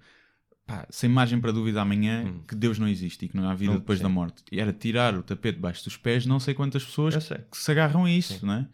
pá, 0.67 0.87
sem 0.91 1.09
margem 1.09 1.41
para 1.41 1.53
dúvida 1.53 1.81
amanhã, 1.81 2.35
que 2.49 2.55
Deus 2.55 2.79
não 2.79 2.89
existe 2.89 3.25
e 3.25 3.29
que 3.29 3.37
não 3.37 3.49
há 3.49 3.55
vida 3.55 3.73
Não, 3.73 3.79
depois 3.81 3.99
sim. 3.99 4.03
da 4.03 4.09
morte. 4.09 4.43
E 4.51 4.61
era 4.61 4.73
tirar 4.73 5.15
o 5.15 5.23
tapete 5.23 5.57
debaixo 5.57 5.85
dos 5.85 5.97
pés, 5.97 6.25
não 6.27 6.39
sei 6.41 6.55
quantas 6.55 6.85
pessoas 6.85 7.15
sei. 7.25 7.39
que 7.51 7.57
se 7.57 7.71
agarram 7.71 8.05
a 8.05 8.11
isso, 8.11 8.45
não 8.47 8.55
é? 8.55 8.67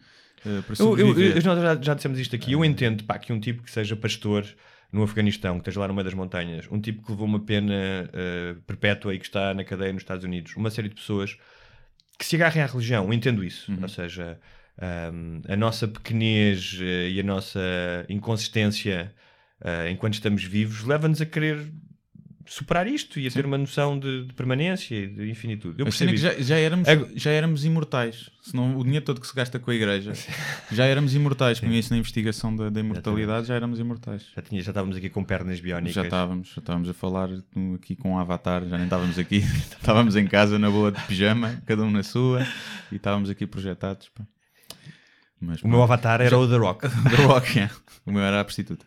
Eh, 0.45 0.61
para 0.61 0.75
Eu, 0.83 0.97
eu- 1.19 1.33
nós 1.43 1.61
já, 1.61 1.81
já 1.81 1.93
dissemos 1.93 2.17
isto 2.19 2.35
aqui. 2.35 2.53
Eu 2.53 2.63
entendo 2.63 3.03
pá, 3.03 3.17
que 3.19 3.33
um 3.33 3.39
tipo 3.39 3.63
que 3.63 3.71
seja 3.71 3.95
pastor 3.95 4.45
no 4.91 5.03
Afeganistão, 5.03 5.53
que 5.55 5.59
esteja 5.61 5.81
lá 5.81 5.87
no 5.87 5.93
meio 5.93 6.05
das 6.05 6.13
montanhas, 6.13 6.65
um 6.71 6.79
tipo 6.79 7.03
que 7.03 7.11
levou 7.11 7.27
uma 7.27 7.39
pena 7.39 7.73
eh, 8.13 8.55
perpétua 8.65 9.13
e 9.13 9.19
que 9.19 9.25
está 9.25 9.53
na 9.53 9.63
cadeia 9.63 9.91
nos 9.93 10.01
Estados 10.01 10.23
Unidos, 10.23 10.55
uma 10.55 10.69
série 10.71 10.89
de 10.89 10.95
pessoas 10.95 11.37
que 12.17 12.25
se 12.25 12.35
agarrem 12.35 12.63
à 12.63 12.65
religião, 12.65 13.05
eu 13.05 13.13
entendo 13.13 13.43
isso. 13.43 13.71
Ou 13.81 13.87
seja, 13.87 14.39
ahm, 14.81 15.41
a 15.47 15.55
nossa 15.55 15.87
pequenez 15.87 16.77
eh, 16.81 17.09
e 17.11 17.19
a 17.19 17.23
nossa 17.23 17.59
inconsistência 18.09 19.13
eh, 19.61 19.91
enquanto 19.91 20.13
estamos 20.15 20.43
vivos 20.43 20.83
leva-nos 20.83 21.21
a 21.21 21.25
querer 21.25 21.67
superar 22.49 22.87
isto 22.87 23.19
e 23.19 23.27
a 23.27 23.31
ter 23.31 23.45
uma 23.45 23.57
noção 23.57 23.97
de, 23.97 24.25
de 24.25 24.33
permanência 24.33 24.95
e 24.95 25.07
de 25.07 25.29
infinitude. 25.29 25.79
Eu 25.79 25.85
percebo 25.85 26.13
é 26.13 26.17
já, 26.17 26.33
já, 26.39 26.57
éramos, 26.57 26.87
já 27.15 27.29
éramos 27.29 27.63
imortais. 27.63 28.31
Senão 28.41 28.75
o 28.75 28.83
dinheiro 28.83 29.05
todo 29.05 29.21
que 29.21 29.27
se 29.27 29.35
gasta 29.35 29.59
com 29.59 29.69
a 29.69 29.75
igreja, 29.75 30.13
já 30.71 30.85
éramos 30.85 31.13
imortais. 31.13 31.59
Com 31.59 31.67
isso 31.67 31.93
na 31.93 31.99
investigação 31.99 32.55
da, 32.55 32.69
da 32.71 32.79
imortalidade, 32.79 33.47
já 33.47 33.53
éramos 33.53 33.79
imortais. 33.79 34.25
Já, 34.35 34.41
tinha, 34.41 34.61
já 34.63 34.71
estávamos 34.71 34.97
aqui 34.97 35.09
com 35.09 35.23
pernas 35.23 35.59
biónicas. 35.59 35.93
Já 35.93 36.03
estávamos, 36.03 36.47
já 36.49 36.59
estávamos 36.59 36.89
a 36.89 36.93
falar 36.93 37.29
aqui 37.75 37.95
com 37.95 38.15
o 38.15 38.17
Avatar, 38.17 38.65
já 38.65 38.77
nem 38.77 38.85
estávamos 38.85 39.19
aqui, 39.19 39.37
estávamos 39.79 40.15
em 40.15 40.25
casa 40.25 40.57
na 40.57 40.71
boa 40.71 40.91
de 40.91 40.99
pijama, 41.03 41.61
cada 41.67 41.83
um 41.83 41.91
na 41.91 42.01
sua, 42.01 42.41
e 42.91 42.95
estávamos 42.95 43.29
aqui 43.29 43.45
projetados. 43.45 44.09
pá. 44.09 44.25
Mas, 45.41 45.61
O 45.63 45.67
meu 45.67 45.81
avatar 45.81 46.19
era 46.21 46.37
o 46.37 46.47
The 46.47 46.57
Rock. 46.57 46.87
The 47.15 47.23
Rock, 47.25 47.59
é. 47.59 47.69
o 48.05 48.11
meu 48.11 48.21
era 48.23 48.41
a 48.41 48.43
prostituta. 48.43 48.85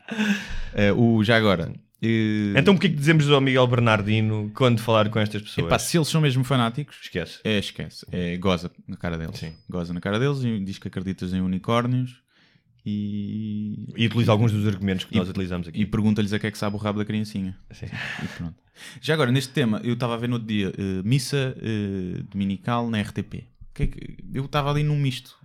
Eh, 0.75 0.93
o, 0.93 1.23
já 1.25 1.37
agora, 1.37 1.73
eh, 2.03 2.53
Então, 2.57 2.75
o 2.75 2.79
que 2.79 2.87
é 2.89 2.91
que 2.91 2.97
dizemos 2.97 3.29
ao 3.31 3.41
Miguel 3.41 3.67
Bernardino 3.67 4.51
quando 4.55 4.81
falar 4.81 5.09
com 5.09 5.19
estas 5.19 5.41
pessoas? 5.43 5.67
epá, 5.67 5.79
se 5.79 5.97
eles 5.97 6.09
são 6.09 6.21
mesmo 6.21 6.45
fanáticos, 6.45 6.99
Esquece. 7.03 7.39
é, 7.45 7.59
esquece, 7.59 8.05
é, 8.13 8.37
goza 8.37 8.71
na 8.87 8.97
cara 8.97 9.17
deles. 9.17 9.39
Sim. 9.39 9.55
Goza 9.71 9.95
na 9.95 10.01
cara 10.01 10.19
deles 10.19 10.43
e 10.45 10.61
diz 10.65 10.79
que 10.79 10.89
acreditas 10.89 11.33
em 11.33 11.41
unicórnios 11.41 12.21
e, 12.85 13.89
E 13.97 14.07
utiliza 14.07 14.33
alguns 14.33 14.51
dos 14.53 14.67
argumentos 14.67 15.05
que 15.05 15.17
nós 15.17 15.29
utilizamos 15.29 15.69
aqui. 15.69 15.81
e 15.81 15.87
pergunta-lhes 15.87 16.33
a 16.33 16.39
que 16.39 16.49
é 16.49 16.51
que 16.51 16.59
sabe 16.59 16.75
o 16.77 16.79
rabo 16.79 16.99
da 16.99 17.05
criancinha. 17.05 17.57
Sim. 17.71 17.87
E. 17.87 18.53
Já 19.01 19.15
agora, 19.15 19.31
neste 19.31 19.53
tema, 19.53 19.81
eu 19.85 19.95
estava 19.95 20.15
a 20.15 20.17
ver 20.17 20.29
no 20.29 20.35
outro 20.35 20.49
dia 20.49 20.73
eh, 20.77 21.03
missa 21.05 21.55
dominical 22.31 22.91
na 22.91 23.01
RTP. 23.01 23.45
É 23.79 23.89
eu 24.35 24.45
estava 24.45 24.71
ali 24.71 24.83
num 24.83 24.99
misto. 24.99 25.37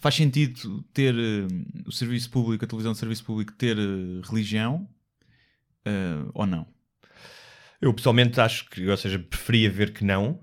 Faz 0.00 0.14
sentido 0.14 0.82
ter 0.92 1.14
eh, 1.14 1.46
o 1.86 1.92
serviço 1.92 2.30
público, 2.30 2.64
a 2.64 2.68
televisão 2.68 2.92
de 2.92 2.98
serviço 2.98 3.24
público, 3.24 3.52
ter 3.52 3.76
eh, 3.78 4.20
religião 4.28 4.88
eh, 5.84 6.24
ou 6.34 6.46
não? 6.46 6.66
Eu 7.80 7.92
pessoalmente 7.92 8.40
acho 8.40 8.68
que, 8.70 8.86
ou 8.88 8.96
seja, 8.96 9.18
preferia 9.18 9.70
ver 9.70 9.92
que 9.92 10.04
não. 10.04 10.40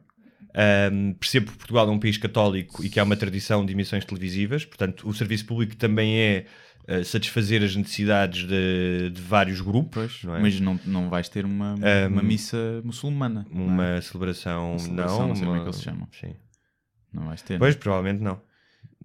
Ahm, 0.53 1.13
percebo 1.13 1.51
que 1.51 1.57
Portugal 1.57 1.87
é 1.87 1.91
um 1.91 1.99
país 1.99 2.17
católico 2.17 2.83
e 2.83 2.89
que 2.89 2.99
há 2.99 3.03
uma 3.03 3.15
tradição 3.15 3.65
de 3.65 3.71
emissões 3.71 4.03
televisivas, 4.03 4.65
portanto, 4.65 5.07
o 5.07 5.13
serviço 5.13 5.45
público 5.45 5.75
também 5.77 6.17
é 6.19 6.45
satisfazer 7.05 7.63
as 7.63 7.73
necessidades 7.75 8.45
de, 8.45 9.11
de 9.11 9.21
vários 9.21 9.61
grupos, 9.61 10.23
não 10.23 10.35
é? 10.35 10.41
Mas 10.41 10.59
não, 10.59 10.77
não 10.85 11.09
vais 11.09 11.29
ter 11.29 11.45
uma, 11.45 11.75
uma 12.07 12.21
missa 12.21 12.81
muçulmana. 12.83 13.45
é? 13.49 13.53
uma 13.55 14.01
celebração, 14.01 14.71
Uma 14.71 14.79
celebração, 14.79 15.19
não, 15.19 15.27
não 15.29 15.35
sei 15.35 15.45
como 15.45 15.55
é 15.55 15.59
que 15.59 15.63
uma- 15.65 15.69
eles 15.71 15.81
chamam. 15.81 16.07
Sim. 16.11 16.35
Não 17.13 17.23
vais 17.25 17.41
ter. 17.41 17.57
Pois, 17.59 17.75
provavelmente 17.75 18.21
não. 18.23 18.41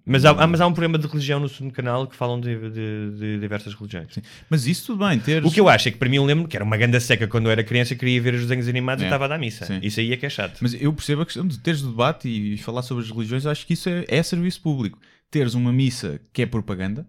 Mas 0.09 0.23
há, 0.23 0.47
mas 0.47 0.61
há 0.61 0.67
um 0.67 0.71
programa 0.71 0.97
de 0.97 1.05
religião 1.05 1.37
no 1.37 1.49
segundo 1.49 1.73
canal 1.73 2.07
que 2.07 2.15
falam 2.15 2.39
de, 2.39 2.55
de- 2.71 3.11
de 3.19 3.39
diversas 3.41 3.73
religiões. 3.73 4.17
Mas 4.49 4.65
isso 4.65 4.85
tudo 4.85 5.05
bem, 5.05 5.19
ter. 5.19 5.43
O 5.45 5.51
que 5.51 5.59
eu 5.59 5.67
acho 5.67 5.89
é 5.89 5.91
que 5.91 5.97
para 5.97 6.07
mim 6.07 6.15
eu 6.15 6.23
lembro 6.23 6.47
que 6.47 6.55
era 6.55 6.63
uma 6.63 6.77
ganda 6.77 6.97
seca 7.01 7.27
quando 7.27 7.47
eu 7.47 7.51
era 7.51 7.61
criança, 7.61 7.93
queria 7.93 8.21
ver 8.21 8.33
os 8.33 8.41
desenhos 8.43 8.69
animados 8.69 9.01
e 9.01 9.05
É. 9.05 9.09
estava 9.09 9.25
a 9.25 9.27
dar 9.27 9.37
missa. 9.37 9.65
Sim. 9.65 9.79
Isso 9.83 9.99
aí 9.99 10.13
é 10.13 10.15
que 10.17 10.25
é 10.25 10.29
chato. 10.29 10.59
Mas 10.61 10.73
eu 10.81 10.93
percebo 10.93 11.23
a 11.23 11.25
questão 11.25 11.45
de 11.45 11.59
teres 11.59 11.81
o 11.83 11.89
debate 11.89 12.29
e 12.29 12.57
falar 12.57 12.83
sobre 12.83 13.03
as 13.03 13.11
religiões, 13.11 13.45
acho 13.45 13.67
que 13.67 13.73
isso 13.73 13.89
é, 13.89 14.05
é 14.07 14.23
serviço 14.23 14.61
público. 14.61 14.97
Teres 15.29 15.53
uma 15.55 15.73
missa 15.73 16.21
que 16.31 16.41
é 16.41 16.45
propaganda, 16.45 17.05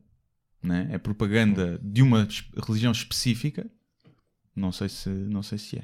né? 0.60 0.88
é 0.90 0.98
propaganda 0.98 1.78
de 1.80 2.02
uma 2.02 2.26
religião 2.66 2.90
específica, 2.90 3.64
não 4.56 4.72
sei 4.72 4.88
se, 4.88 5.08
não 5.08 5.44
sei 5.44 5.56
se 5.58 5.76
é. 5.78 5.82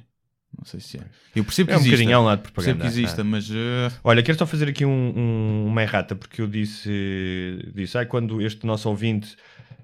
Não 0.56 0.64
sei 0.64 0.80
se 0.80 0.98
é. 0.98 1.00
Eu 1.34 1.44
percebo 1.44 1.68
que 1.68 1.74
É 1.74 1.76
um 1.76 1.80
exista. 1.80 1.96
bocadinho 1.96 2.16
ao 2.16 2.24
lado 2.24 2.42
de 2.46 2.52
percebo 2.52 2.78
propaganda. 2.78 2.84
que 2.84 3.00
exista, 3.06 3.20
ah. 3.22 3.24
mas 3.24 3.50
eh, 3.50 3.90
Olha, 4.04 4.22
quero 4.22 4.38
só 4.38 4.46
fazer 4.46 4.68
aqui 4.68 4.84
um, 4.84 5.12
um- 5.16 5.66
uma 5.66 5.82
errata, 5.82 6.14
porque 6.14 6.40
eu 6.40 6.46
disse, 6.46 7.58
disse 7.74 7.98
ai, 7.98 8.06
quando 8.06 8.40
este 8.40 8.64
nosso 8.66 8.88
ouvinte 8.88 9.36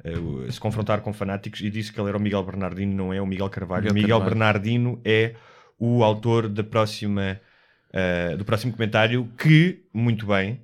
eh, 0.04 0.12
se 0.50 0.58
confrontar 0.60 1.00
com 1.00 1.12
fanáticos 1.12 1.60
e 1.60 1.68
disse 1.70 1.92
que 1.92 2.00
ele 2.00 2.08
era 2.08 2.16
o 2.16 2.20
Miguel 2.20 2.42
Bernardino, 2.44 2.94
não 2.94 3.12
é 3.12 3.20
o 3.20 3.26
Miguel 3.26 3.50
Carvalho. 3.50 3.82
Miguel 3.84 3.92
o 3.92 3.94
Miguel 3.94 4.18
Carvalho. 4.20 4.30
Bernardino 4.38 5.00
é 5.04 5.34
o 5.78 6.02
autor 6.04 6.48
da 6.48 6.62
próxima, 6.64 7.40
eh, 7.92 8.36
do 8.36 8.44
próximo 8.44 8.72
comentário 8.72 9.28
que, 9.36 9.82
muito 9.92 10.26
bem, 10.26 10.60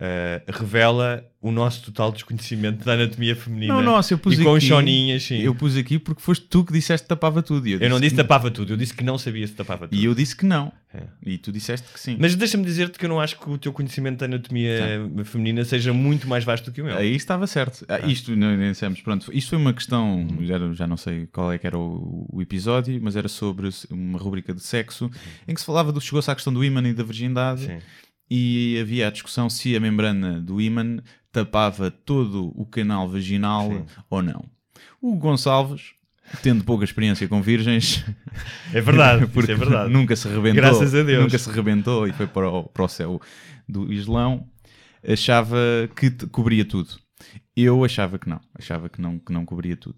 eh, 0.00 0.42
revela 0.48 1.24
o 1.40 1.50
nosso 1.52 1.82
total 1.84 2.10
desconhecimento 2.12 2.84
da 2.84 2.94
anatomia 2.94 3.34
feminina. 3.36 3.74
Não, 3.74 3.82
nossa, 3.82 4.12
eu 4.14 4.18
pus 4.18 4.38
e 4.38 4.42
com 4.42 4.56
aqui- 4.56 4.66
choninhas, 4.66 5.22
sim. 5.22 5.36
eu 5.38 5.44
Eu, 5.46 5.54
pus 5.54 5.76
aqui 5.76 5.98
porque 5.98 6.20
foste 6.20 6.44
tu 6.46 6.64
que 6.64 6.72
disseste 6.72 7.04
que 7.04 7.08
tapava 7.08 7.42
tudo. 7.42 7.66
E 7.68 7.72
eu, 7.72 7.88
não 7.88 8.00
disse 8.00 8.14
que- 8.16 8.22
tapava 8.22 8.50
tudo, 8.50 8.72
eu 8.72 8.76
disse 8.76 8.92
que 8.94 9.04
não 9.04 9.16
sabia 9.18 9.46
se 9.46 9.54
tapava 9.54 9.86
tudo. 9.86 9.98
E 9.98 10.04
eu 10.04 10.14
disse 10.14 10.34
que 10.36 10.44
não. 10.44 10.72
É. 10.92 11.02
E 11.24 11.36
tu 11.38 11.52
disseste 11.52 11.92
que 11.92 12.00
sim. 12.00 12.16
Mas 12.18 12.34
deixa-me 12.34 12.64
dizer-te 12.64 12.98
que 12.98 13.04
eu 13.04 13.08
não 13.08 13.20
acho 13.20 13.38
que 13.38 13.48
o 13.48 13.58
teu 13.58 13.72
conhecimento 13.72 14.18
da 14.18 14.24
anatomia 14.26 14.80
feminina 15.24 15.64
seja 15.64 15.92
muito 15.92 16.26
mais 16.26 16.44
vasto 16.44 16.64
do 16.66 16.72
que 16.72 16.80
o 16.80 16.84
meu. 16.84 16.96
Aí 16.96 17.14
estava 17.14 17.46
certo. 17.46 17.84
Ah, 17.88 18.00
isto, 18.06 18.34
não, 18.34 18.56
nem 18.56 18.72
dissemos, 18.72 19.00
pronto, 19.00 19.30
isto 19.32 19.50
foi 19.50 19.58
uma 19.58 19.72
questão, 19.72 20.26
já, 20.42 20.56
já 20.72 20.86
não 20.86 20.96
sei 20.96 21.26
qual 21.26 21.52
é 21.52 21.58
que 21.58 21.66
era 21.66 21.78
o, 21.78 22.26
o 22.32 22.40
episódio, 22.42 22.98
mas 23.02 23.16
era 23.16 23.28
sobre 23.28 23.68
uma 23.90 24.18
rubrica 24.18 24.52
de 24.54 24.62
sexo 24.62 25.10
em 25.46 25.54
que 25.54 25.60
se 25.60 25.66
falava 25.66 25.92
do 25.92 26.00
chegou-se 26.00 26.30
à 26.30 26.34
questão 26.34 26.52
do 26.52 26.64
ímã 26.64 26.80
e 26.88 26.92
da 26.94 27.02
virgindade 27.04 27.66
Sim. 27.66 27.78
E 28.30 28.78
havia 28.80 29.08
a 29.08 29.10
discussão 29.10 29.48
se 29.48 29.74
a 29.76 29.80
membrana 29.80 30.40
do 30.40 30.60
ímã 30.60 30.98
tapava 31.32 31.90
todo 31.90 32.52
o 32.54 32.66
canal 32.66 33.08
vaginal 33.08 33.70
Sim. 33.70 33.84
ou 34.10 34.22
não. 34.22 34.44
O 35.00 35.16
Gonçalves, 35.16 35.92
tendo 36.42 36.64
pouca 36.64 36.84
experiência 36.84 37.28
com 37.28 37.40
virgens, 37.40 38.04
É 38.72 38.80
verdade, 38.80 39.24
isso 39.24 39.32
porque 39.32 39.52
é 39.52 39.54
verdade. 39.54 39.92
nunca 39.92 40.14
se 40.16 40.28
rebentou, 40.28 40.54
Graças 40.54 40.94
a 40.94 41.02
Deus. 41.02 41.22
nunca 41.24 41.38
se 41.38 41.50
rebentou 41.50 42.06
e 42.06 42.12
foi 42.12 42.26
para 42.26 42.48
o, 42.48 42.64
para 42.64 42.84
o 42.84 42.88
céu 42.88 43.20
do 43.68 43.92
Islão, 43.92 44.46
achava 45.06 45.56
que 45.96 46.10
cobria 46.28 46.64
tudo. 46.64 46.90
Eu 47.56 47.84
achava 47.84 48.18
que 48.18 48.28
não, 48.28 48.40
achava 48.54 48.88
que 48.88 49.00
não, 49.00 49.18
que 49.18 49.32
não 49.32 49.44
cobria 49.44 49.76
tudo. 49.76 49.96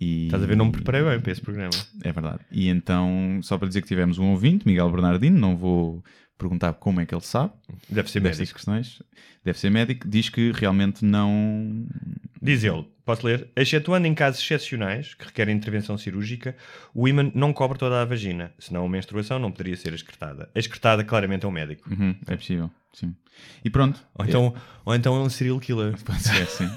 E, 0.00 0.24
Estás 0.26 0.42
a 0.42 0.46
ver, 0.46 0.56
não 0.56 0.66
me 0.66 0.72
preparei 0.72 1.02
bem 1.02 1.20
para 1.20 1.30
esse 1.30 1.40
programa. 1.40 1.70
É 2.02 2.12
verdade. 2.12 2.40
E 2.50 2.68
então, 2.68 3.38
só 3.42 3.56
para 3.56 3.68
dizer 3.68 3.82
que 3.82 3.88
tivemos 3.88 4.18
um 4.18 4.30
ouvinte, 4.30 4.66
Miguel 4.66 4.90
Bernardino, 4.90 5.38
não 5.38 5.56
vou 5.56 6.02
perguntar 6.38 6.72
como 6.74 7.00
é 7.00 7.06
que 7.06 7.14
ele 7.14 7.22
sabe 7.22 7.52
Deve 7.88 8.10
ser 8.10 8.20
médico. 8.20 8.54
questões, 8.54 9.02
deve 9.44 9.58
ser 9.58 9.70
médico, 9.70 10.08
diz 10.08 10.28
que 10.28 10.52
realmente 10.52 11.04
não. 11.04 11.86
Diz 12.40 12.64
ele, 12.64 12.84
posso 13.04 13.24
ler? 13.26 13.48
Excetuando 13.54 14.06
em 14.06 14.14
casos 14.14 14.42
excepcionais, 14.42 15.14
que 15.14 15.24
requerem 15.26 15.56
intervenção 15.56 15.96
cirúrgica, 15.96 16.56
o 16.92 17.06
ímã 17.06 17.30
não 17.34 17.52
cobre 17.52 17.78
toda 17.78 18.02
a 18.02 18.04
vagina, 18.04 18.52
senão 18.58 18.84
a 18.84 18.88
menstruação 18.88 19.38
não 19.38 19.52
poderia 19.52 19.76
ser 19.76 19.92
excretada. 19.94 20.50
A 20.54 20.58
excretada 20.58 21.04
claramente 21.04 21.44
é 21.44 21.48
um 21.48 21.52
médico. 21.52 21.88
Uhum, 21.88 22.16
é 22.26 22.36
possível, 22.36 22.70
sim. 22.92 23.14
E 23.64 23.70
pronto. 23.70 24.04
Ou 24.14 24.24
então, 24.24 24.54
ou 24.84 24.94
então 24.94 25.16
é 25.16 25.20
um 25.20 25.30
serial 25.30 25.60
killer. 25.60 25.96
Pode 26.02 26.22
ser, 26.22 26.46
sim. 26.46 26.68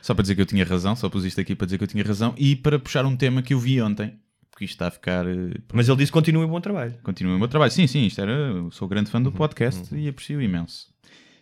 Só 0.00 0.14
para 0.14 0.22
dizer 0.22 0.34
que 0.34 0.40
eu 0.40 0.46
tinha 0.46 0.64
razão, 0.64 0.96
só 0.96 1.08
pus 1.10 1.24
isto 1.24 1.40
aqui 1.40 1.54
para 1.54 1.66
dizer 1.66 1.76
que 1.76 1.84
eu 1.84 1.88
tinha 1.88 2.02
razão 2.02 2.34
e 2.38 2.56
para 2.56 2.78
puxar 2.78 3.04
um 3.04 3.14
tema 3.14 3.42
que 3.42 3.52
eu 3.52 3.58
vi 3.58 3.80
ontem, 3.82 4.18
porque 4.56 4.64
isto 4.64 4.72
está 4.72 4.86
a 4.86 4.90
ficar. 4.90 5.26
eh, 5.26 5.50
Mas 5.74 5.86
ele 5.86 5.98
disse 5.98 6.10
continue 6.10 6.42
o 6.44 6.48
bom 6.48 6.58
trabalho. 6.62 6.94
Continua 7.02 7.36
o 7.36 7.38
meu 7.38 7.46
trabalho. 7.46 7.70
Sim, 7.70 7.86
sim, 7.86 8.06
isto 8.06 8.22
era. 8.22 8.32
Eu 8.32 8.70
sou 8.70 8.88
grande 8.88 9.10
fã 9.10 9.20
do 9.20 9.30
podcast 9.30 9.94
e 9.94 10.08
aprecio 10.08 10.40
imenso. 10.40 10.88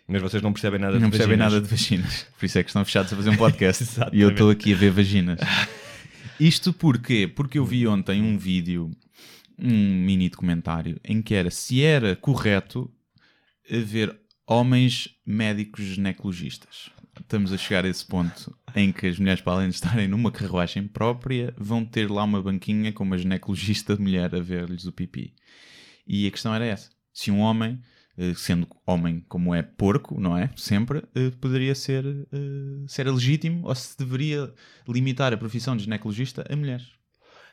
Mas 0.09 0.21
vocês 0.21 0.43
não 0.43 0.53
percebem 0.53 0.81
nada 0.81 0.99
Não 0.99 1.09
de 1.09 1.17
percebem 1.17 1.37
vaginas. 1.39 1.53
nada 1.53 1.65
de 1.65 1.71
vaginas. 1.71 2.27
Por 2.37 2.45
isso 2.45 2.59
é 2.59 2.65
que 2.65 2.71
estão 2.71 2.85
fechados 2.85 3.13
a 3.13 3.17
fazer 3.17 3.31
um 3.31 3.37
podcast. 3.37 3.85
E 4.13 4.21
eu 4.21 4.31
estou 4.31 4.51
aqui 4.51 4.73
a 4.73 4.77
ver 4.77 4.91
vaginas. 4.91 5.39
Isto 6.41 6.73
porquê? 6.73 7.29
Porque 7.29 7.57
eu 7.57 7.65
vi 7.65 7.87
ontem 7.87 8.21
um 8.21 8.37
vídeo, 8.37 8.91
um 9.57 9.71
mini 10.05 10.29
documentário, 10.29 10.99
em 11.05 11.23
que 11.23 11.35
era 11.35 11.53
se 11.53 11.85
era 11.85 12.17
correto 12.17 12.91
haver 13.71 14.15
homens 14.45 15.09
médicos 15.25 15.85
ginecologistas. 15.85 16.91
Estamos 17.21 17.53
a 17.53 17.57
chegar 17.57 17.85
a 17.85 17.89
esse 17.89 18.05
ponto 18.05 18.57
em 18.75 18.93
que 18.93 19.07
as 19.07 19.19
mulheres, 19.19 19.41
para 19.41 19.53
além 19.55 19.69
de 19.69 19.75
estarem 19.75 20.09
numa 20.09 20.31
carruagem 20.33 20.87
própria, 20.87 21.55
vão 21.57 21.85
ter 21.85 22.11
lá 22.11 22.25
uma 22.25 22.43
banquinha 22.43 22.93
com 22.93 23.05
uma 23.05 23.19
ginecologista 23.19 23.97
de 23.97 24.03
mulher 24.03 24.35
a 24.35 24.41
ver-lhes 24.41 24.85
o 24.85 24.93
pipi. 24.93 25.35
E 26.07 26.27
a 26.27 26.31
questão 26.31 26.55
era 26.55 26.65
essa. 26.67 26.91
Se 27.13 27.31
um 27.31 27.39
homem, 27.41 27.81
eh, 28.19 28.35
sendo 28.35 28.67
homem 28.87 29.25
como 29.29 29.55
é 29.55 29.63
porco, 29.63 30.21
não 30.21 30.37
é? 30.37 30.51
Sempre, 30.57 31.03
eh, 31.15 31.31
poderia 31.41 31.75
ser, 31.75 32.05
eh, 32.05 32.85
ser 32.87 33.09
legítimo 33.11 33.67
ou 33.67 33.75
se 33.75 33.97
deveria 33.97 34.53
limitar 34.89 35.33
a 35.33 35.37
profissão 35.37 35.77
de 35.77 35.85
ginecologista 35.85 36.45
a 36.51 36.57
mulheres. 36.57 36.89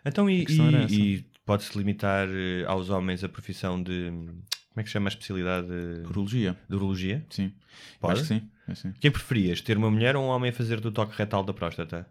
Então, 0.04 0.28
e, 0.30 0.44
e- 0.50 0.96
e 1.18 1.26
pode-se 1.46 1.78
limitar 1.78 2.28
aos 2.68 2.90
homens 2.90 3.24
a 3.24 3.30
profissão 3.30 3.82
de. 3.82 4.10
Como 4.10 4.80
é 4.80 4.84
que 4.84 4.90
se 4.90 4.94
chama 4.94 5.08
a 5.08 5.12
especialidade 5.12 5.68
de, 5.68 6.08
Urologia, 6.08 6.58
de 6.68 6.76
urologia? 6.76 7.26
sim. 7.30 7.54
Pode? 8.00 8.14
Acho 8.14 8.22
que 8.24 8.28
sim. 8.40 8.50
É 8.72 8.76
sim. 8.76 8.90
O 8.90 8.94
que 8.94 9.12
preferias? 9.12 9.62
Ter 9.62 9.78
uma 9.78 9.90
mulher 9.92 10.16
ou 10.16 10.24
um 10.24 10.28
homem 10.28 10.50
a 10.50 10.54
fazer 10.54 10.80
do 10.80 10.92
toque 10.92 11.16
retal 11.18 11.44
da 11.44 11.54
próstata? 11.54 12.08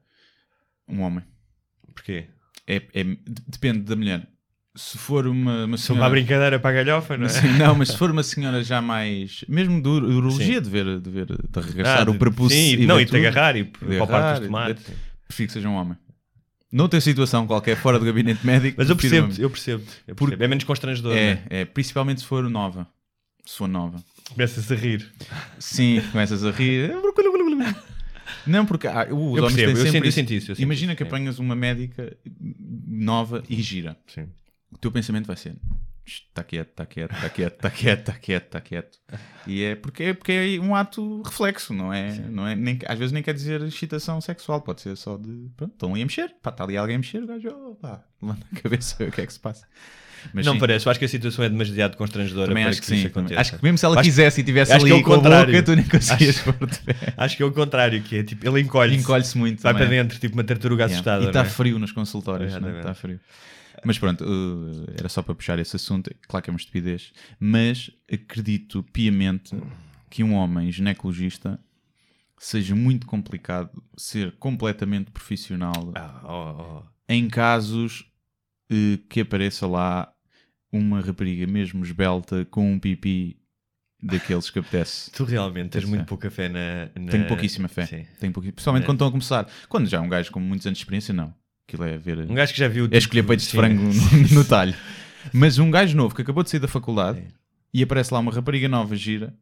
Um 0.88 1.00
homem. 1.02 1.24
Porquê? 1.94 2.26
É, 2.66 2.82
é- 2.94 3.04
de- 3.04 3.18
depende 3.48 3.80
da 3.80 3.96
mulher. 3.96 4.26
Se 4.76 4.96
for 4.96 5.26
uma, 5.26 5.64
uma 5.64 5.76
senhora... 5.76 6.00
para 6.00 6.06
a 6.06 6.10
brincadeira 6.10 6.60
para 6.60 6.70
a 6.70 6.84
galhofa, 6.84 7.16
não 7.16 7.26
é? 7.26 7.28
Sim, 7.28 7.48
não, 7.58 7.74
mas 7.74 7.88
se 7.88 7.96
for 7.96 8.10
uma 8.10 8.22
senhora 8.22 8.62
já 8.62 8.80
mais. 8.80 9.44
Mesmo 9.48 9.82
de 9.82 9.88
ur- 9.88 10.04
urologia, 10.04 10.60
de 10.60 10.70
ver, 10.70 11.00
de 11.00 11.10
ver, 11.10 11.26
de 11.26 11.58
arregaçar 11.58 12.06
Ah, 12.06 12.10
o 12.10 12.14
prepúcio. 12.16 12.56
Sim, 12.56 12.82
e 12.82 12.86
não, 12.86 13.00
e 13.00 13.04
te 13.04 13.16
agarrar 13.16 13.56
e 13.56 13.64
palpar 13.64 14.34
os 14.40 14.46
tomates. 14.46 14.84
Prefiro 15.26 15.46
que 15.48 15.52
seja 15.52 15.68
um 15.68 15.74
homem. 15.74 15.96
Noutra 16.72 17.00
situação 17.00 17.48
qualquer, 17.48 17.76
fora 17.76 17.98
do 17.98 18.04
gabinete 18.04 18.46
médico. 18.46 18.76
Mas 18.78 18.88
eu 18.88 18.94
percebo, 18.94 19.26
uma- 19.26 19.40
eu 19.40 19.50
percebo. 19.50 19.84
eu 20.06 20.14
percebo. 20.14 20.44
É 20.44 20.46
menos 20.48 20.62
constrangedor, 20.62 21.16
É, 21.16 21.34
né? 21.34 21.42
é, 21.50 21.64
principalmente 21.64 22.20
se 22.20 22.26
for 22.28 22.48
nova. 22.48 22.86
Se 23.44 23.56
for 23.56 23.66
nova. 23.68 24.00
Começa-se 24.32 24.72
a 24.72 24.76
rir. 24.76 25.12
Sim, 25.58 26.00
começas 26.10 26.44
a 26.44 26.50
rir. 26.50 26.92
Não, 28.46 28.64
porque 28.64 28.86
ah, 28.86 29.06
os 29.10 29.36
Eu 29.36 29.44
percebo, 29.44 29.78
eu 29.78 30.04
eu 30.04 30.12
sinto 30.12 30.32
isso, 30.32 30.50
eu 30.52 30.56
sinto 30.56 30.62
Imagina 30.62 30.92
isso, 30.92 30.98
que 30.98 31.04
sim. 31.04 31.08
apanhas 31.08 31.38
uma 31.38 31.54
médica 31.54 32.16
nova 32.86 33.42
e 33.48 33.60
gira. 33.60 33.96
Sim. 34.06 34.28
O 34.72 34.78
teu 34.78 34.90
pensamento 34.90 35.26
vai 35.26 35.36
ser 35.36 35.56
está 36.10 36.42
quieto, 36.42 36.68
está 36.70 36.86
quieto, 36.86 37.12
está 37.12 37.30
quieto, 37.30 37.54
está 37.54 37.70
quieto, 37.70 37.98
está 38.00 38.12
quieto, 38.14 38.44
está 38.44 38.60
quieto. 38.60 38.98
E 39.46 39.62
é 39.62 39.74
porque, 39.74 40.02
é 40.04 40.14
porque 40.14 40.32
é 40.32 40.60
um 40.60 40.74
ato 40.74 41.22
reflexo, 41.22 41.72
não 41.72 41.92
é? 41.92 42.12
Não 42.18 42.46
é 42.46 42.56
nem, 42.56 42.78
às 42.86 42.98
vezes 42.98 43.12
nem 43.12 43.22
quer 43.22 43.34
dizer 43.34 43.62
excitação 43.62 44.20
sexual, 44.20 44.60
pode 44.60 44.80
ser 44.80 44.96
só 44.96 45.16
de 45.16 45.50
pronto, 45.56 45.72
estão 45.72 45.92
ali 45.92 46.02
a 46.02 46.06
mexer, 46.06 46.34
pá, 46.42 46.50
está 46.50 46.64
ali 46.64 46.76
alguém 46.76 46.96
a 46.96 46.98
mexer, 46.98 47.22
o 47.22 47.26
gajo, 47.26 47.48
oh, 47.48 47.74
pá, 47.76 48.04
levanta 48.20 48.46
a 48.52 48.60
cabeça, 48.60 49.04
o 49.04 49.10
que 49.10 49.20
é 49.20 49.26
que 49.26 49.32
se 49.32 49.40
passa. 49.40 49.66
Mas 50.32 50.46
não 50.46 50.54
sim, 50.54 50.58
parece, 50.58 50.86
eu 50.86 50.90
acho 50.90 50.98
que 50.98 51.04
a 51.04 51.08
situação 51.08 51.44
é 51.44 51.48
demasiado 51.48 51.96
constrangedora 51.96 52.48
também 52.48 52.64
para 52.64 52.70
acho 52.70 52.80
que, 52.80 52.86
que, 52.86 52.94
isso 52.94 53.06
aconteça. 53.06 53.40
Acho 53.40 53.56
que 53.56 53.62
mesmo 53.64 53.78
se 53.78 53.84
ela 53.84 53.94
Acho- 53.96 54.04
quisesse 54.04 54.40
e 54.40 54.44
tivesse 54.44 54.70
que 54.76 54.82
ali 54.82 54.90
é 54.90 54.94
o 54.94 55.02
com 55.02 55.12
a 55.12 55.16
contrário. 55.16 55.52
boca, 55.52 55.62
tu 55.64 55.76
nem 55.76 55.84
conseguias 55.84 56.38
Acho-. 56.38 56.54
Acho 57.16 57.36
que 57.36 57.42
é 57.42 57.46
o 57.46 57.52
contrário, 57.52 58.02
que 58.02 58.16
é 58.16 58.22
tipo, 58.22 58.46
ele 58.48 58.60
encolhe-se. 58.60 59.00
Encolhe-se 59.00 59.36
muito. 59.38 59.62
Vai 59.62 59.72
também. 59.72 59.88
para 59.88 59.96
dentro, 59.96 60.18
tipo 60.18 60.34
uma 60.34 60.44
tartaruga 60.44 60.84
Yeah. 60.84 60.94
assustada. 60.94 61.24
E 61.24 61.28
está 61.28 61.40
é? 61.40 61.44
frio 61.44 61.78
nos 61.78 61.92
consultórios, 61.92 62.54
é? 62.54 62.78
Está 62.78 62.94
frio. 62.94 63.20
Mas 63.84 63.98
pronto, 63.98 64.24
uh, 64.24 64.92
era 64.98 65.08
só 65.08 65.22
para 65.22 65.34
puxar 65.34 65.58
esse 65.58 65.74
assunto. 65.76 66.10
Claro 66.28 66.44
que 66.44 66.50
é 66.50 66.52
uma 66.52 66.58
estupidez, 66.58 67.12
mas 67.38 67.90
acredito 68.12 68.82
piamente 68.92 69.56
que 70.10 70.22
um 70.22 70.34
homem 70.34 70.70
ginecologista 70.70 71.58
seja 72.38 72.74
muito 72.74 73.06
complicado 73.06 73.70
ser 73.96 74.32
completamente 74.38 75.10
profissional 75.10 75.92
Ah, 75.94 76.20
oh, 76.24 76.62
oh. 76.62 76.82
em 77.08 77.28
casos 77.28 78.09
que 79.08 79.20
apareça 79.20 79.66
lá 79.66 80.12
uma 80.72 81.00
rapariga 81.00 81.46
mesmo 81.46 81.84
esbelta 81.84 82.44
com 82.50 82.72
um 82.72 82.78
pipi 82.78 83.36
daqueles 84.02 84.48
que 84.50 84.58
apetece. 84.58 85.10
Tu 85.10 85.24
realmente 85.24 85.70
tens 85.70 85.84
muito 85.84 86.02
é. 86.02 86.04
pouca 86.04 86.30
fé 86.30 86.48
na. 86.48 86.88
na- 86.98 87.10
Tenho 87.10 87.26
pouquíssima 87.26 87.68
fé. 87.68 87.86
Sim. 87.86 88.06
Tenho 88.18 88.32
pouqui- 88.32 88.52
Principalmente 88.52 88.84
É. 88.84 88.86
quando 88.86 88.96
estão 88.96 89.08
a 89.08 89.10
começar. 89.10 89.48
Quando 89.68 89.86
já 89.88 89.98
é 89.98 90.00
um 90.00 90.08
gajo 90.08 90.30
com 90.30 90.40
muitos 90.40 90.66
anos 90.66 90.78
de 90.78 90.82
experiência, 90.84 91.12
não. 91.12 91.34
Aquilo 91.68 91.84
é 91.84 91.98
ver. 91.98 92.18
Um 92.30 92.34
gajo 92.34 92.52
que 92.52 92.58
já 92.58 92.68
viu. 92.68 92.88
É 92.90 92.96
escolher 92.98 93.22
peitos 93.24 93.46
de 93.46 93.52
frango 93.52 93.82
no, 93.82 93.92
no 94.34 94.44
talho. 94.44 94.74
Mas 95.32 95.58
um 95.58 95.70
gajo 95.70 95.96
novo 95.96 96.14
que 96.14 96.22
acabou 96.22 96.42
de 96.42 96.50
sair 96.50 96.60
da 96.60 96.68
faculdade 96.68 97.18
É. 97.18 97.26
e 97.74 97.82
aparece 97.82 98.12
lá 98.14 98.20
uma 98.20 98.32
rapariga 98.32 98.68
nova 98.68 98.96
gira 98.96 99.34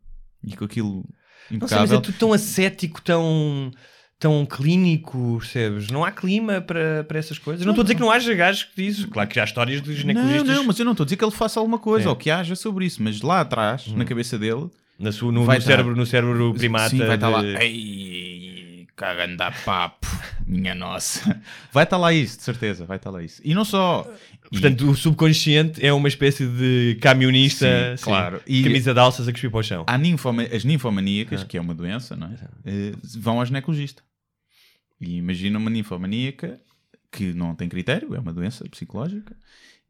e 0.43 0.57
com 0.57 0.65
aquilo 0.65 0.97
Não 0.97 1.05
sei, 1.05 1.79
mas 1.79 1.91
impecável. 1.91 1.99
é 1.99 2.01
tudo 2.01 2.19
tão 2.19 2.33
ascético, 2.33 3.01
tão, 3.01 3.71
tão 4.19 4.45
clínico, 4.47 5.37
percebes? 5.41 5.89
Não 5.91 6.05
há 6.05 6.11
clima 6.11 6.61
para, 6.61 7.05
para 7.05 7.19
essas 7.19 7.39
coisas. 7.39 7.65
Não 7.65 7.73
estou 7.73 7.83
a 7.83 7.85
dizer 7.85 7.95
que 7.95 8.01
não 8.01 8.11
haja 8.11 8.35
gajos 8.35 8.65
que 8.65 8.83
diz. 8.85 9.05
Claro 9.05 9.29
que 9.29 9.37
já 9.37 9.43
há 9.43 9.45
histórias 9.45 9.81
dos 9.81 9.91
não, 9.91 9.97
ginecologistas. 9.97 10.49
não, 10.57 10.65
mas 10.65 10.79
eu 10.79 10.85
não 10.85 10.93
estou 10.93 11.05
a 11.05 11.07
dizer 11.07 11.17
que 11.17 11.25
ele 11.25 11.31
faça 11.33 11.61
alguma 11.61 11.79
coisa. 11.79 12.07
Hum. 12.09 12.11
ou 12.11 12.17
que 12.17 12.31
haja 12.31 12.57
sobre 12.57 12.85
isso. 12.87 13.03
Mas 13.03 13.21
lá 13.23 13.41
atrás, 13.41 13.87
na 13.89 14.05
cabeça 14.05 14.39
dele, 14.39 14.69
Na 14.99 15.13
sua, 15.13 15.31
no, 15.31 15.45
no 15.47 15.61
cérebro, 15.61 15.95
no 15.97 16.07
cérebro 16.07 16.55
primata. 16.55 16.91
Sim, 16.91 16.99
vai 16.99 17.15
estar 17.15 17.29
lá. 17.29 17.43
de- 17.43 17.57
Ei, 17.59 18.87
caganda 18.97 19.53
papo, 19.65 20.07
minha 20.47 20.75
nossa. 20.75 21.41
Vai 21.73 21.85
estar 21.85 21.97
lá 21.97 22.13
isso, 22.13 22.39
de 22.39 22.43
certeza, 22.43 22.85
vai 22.85 22.97
estar 22.97 23.11
lá 23.11 23.23
isso. 23.23 23.41
E 23.45 23.55
não 23.55 23.65
só. 23.65 24.05
e- 24.47 24.51
Portanto, 24.51 24.91
o 24.91 24.97
subconsciente 24.97 25.85
é 25.87 25.93
uma 25.93 26.09
espécie 26.09 26.45
de 26.47 26.99
camionista, 27.01 27.95
Sim, 27.97 28.03
claro. 28.05 28.41
E- 28.47 28.63
camisa 28.65 28.93
de 28.93 28.99
alças 28.99 29.29
a 29.29 29.33
cuspir 29.33 29.51
para 29.51 29.61
o 29.61 29.63
chão. 29.63 29.85
ninfoma- 30.01 30.43
as 30.53 30.65
ninfomaníacas, 30.65 31.45
que 31.45 31.57
é 31.57 31.61
uma 31.61 31.75
doença, 31.75 32.17
não 32.17 32.27
é? 32.29 32.35
Eh, 32.67 32.93
vão 33.19 33.39
ao 33.39 33.47
ginecologista. 33.47 34.03
E 35.01 35.17
imagina 35.17 35.59
uma 35.59 35.71
ninfomaníaca 35.71 36.61
que 37.11 37.33
não 37.33 37.55
tem 37.55 37.69
critério, 37.69 38.15
é 38.15 38.19
uma 38.19 38.33
doença 38.33 38.69
psicológica, 38.69 39.37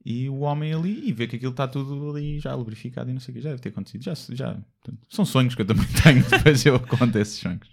e 0.04 0.28
o 0.28 0.40
homem 0.40 0.72
ali 0.72 1.08
e 1.08 1.12
vê 1.12 1.26
que 1.26 1.36
aquilo 1.36 1.50
está 1.50 1.66
tudo 1.66 2.10
ali 2.10 2.38
já 2.38 2.54
lubrificado 2.54 3.10
e 3.10 3.12
não 3.12 3.20
sei 3.20 3.32
o 3.32 3.36
que, 3.36 3.42
já 3.42 3.50
deve 3.50 3.62
ter 3.62 3.70
acontecido. 3.70 4.04
Já, 4.04 4.14
já, 4.14 4.54
portanto, 4.54 5.06
são 5.08 5.24
sonhos 5.24 5.54
que 5.54 5.62
eu 5.62 5.66
também 5.66 5.86
tenho, 6.02 6.24
depois 6.24 6.64
eu 6.64 6.78
conto 6.80 7.18
esses 7.18 7.38
sonhos. 7.38 7.68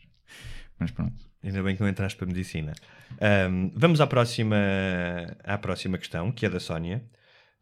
Mas 0.80 0.92
pronto. 0.92 1.24
Ainda 1.44 1.62
bem 1.62 1.76
que 1.76 1.82
não 1.82 1.88
entraste 1.88 2.18
para 2.18 2.26
a 2.26 2.34
medicina. 2.34 2.74
Ahm, 3.22 3.72
vamos 3.76 4.02
à 4.02 4.08
próxima, 4.08 4.58
à 5.44 5.58
próxima 5.58 5.98
questão, 5.98 6.32
que 6.32 6.46
é 6.46 6.50
da 6.50 6.60
Sónia. 6.60 7.04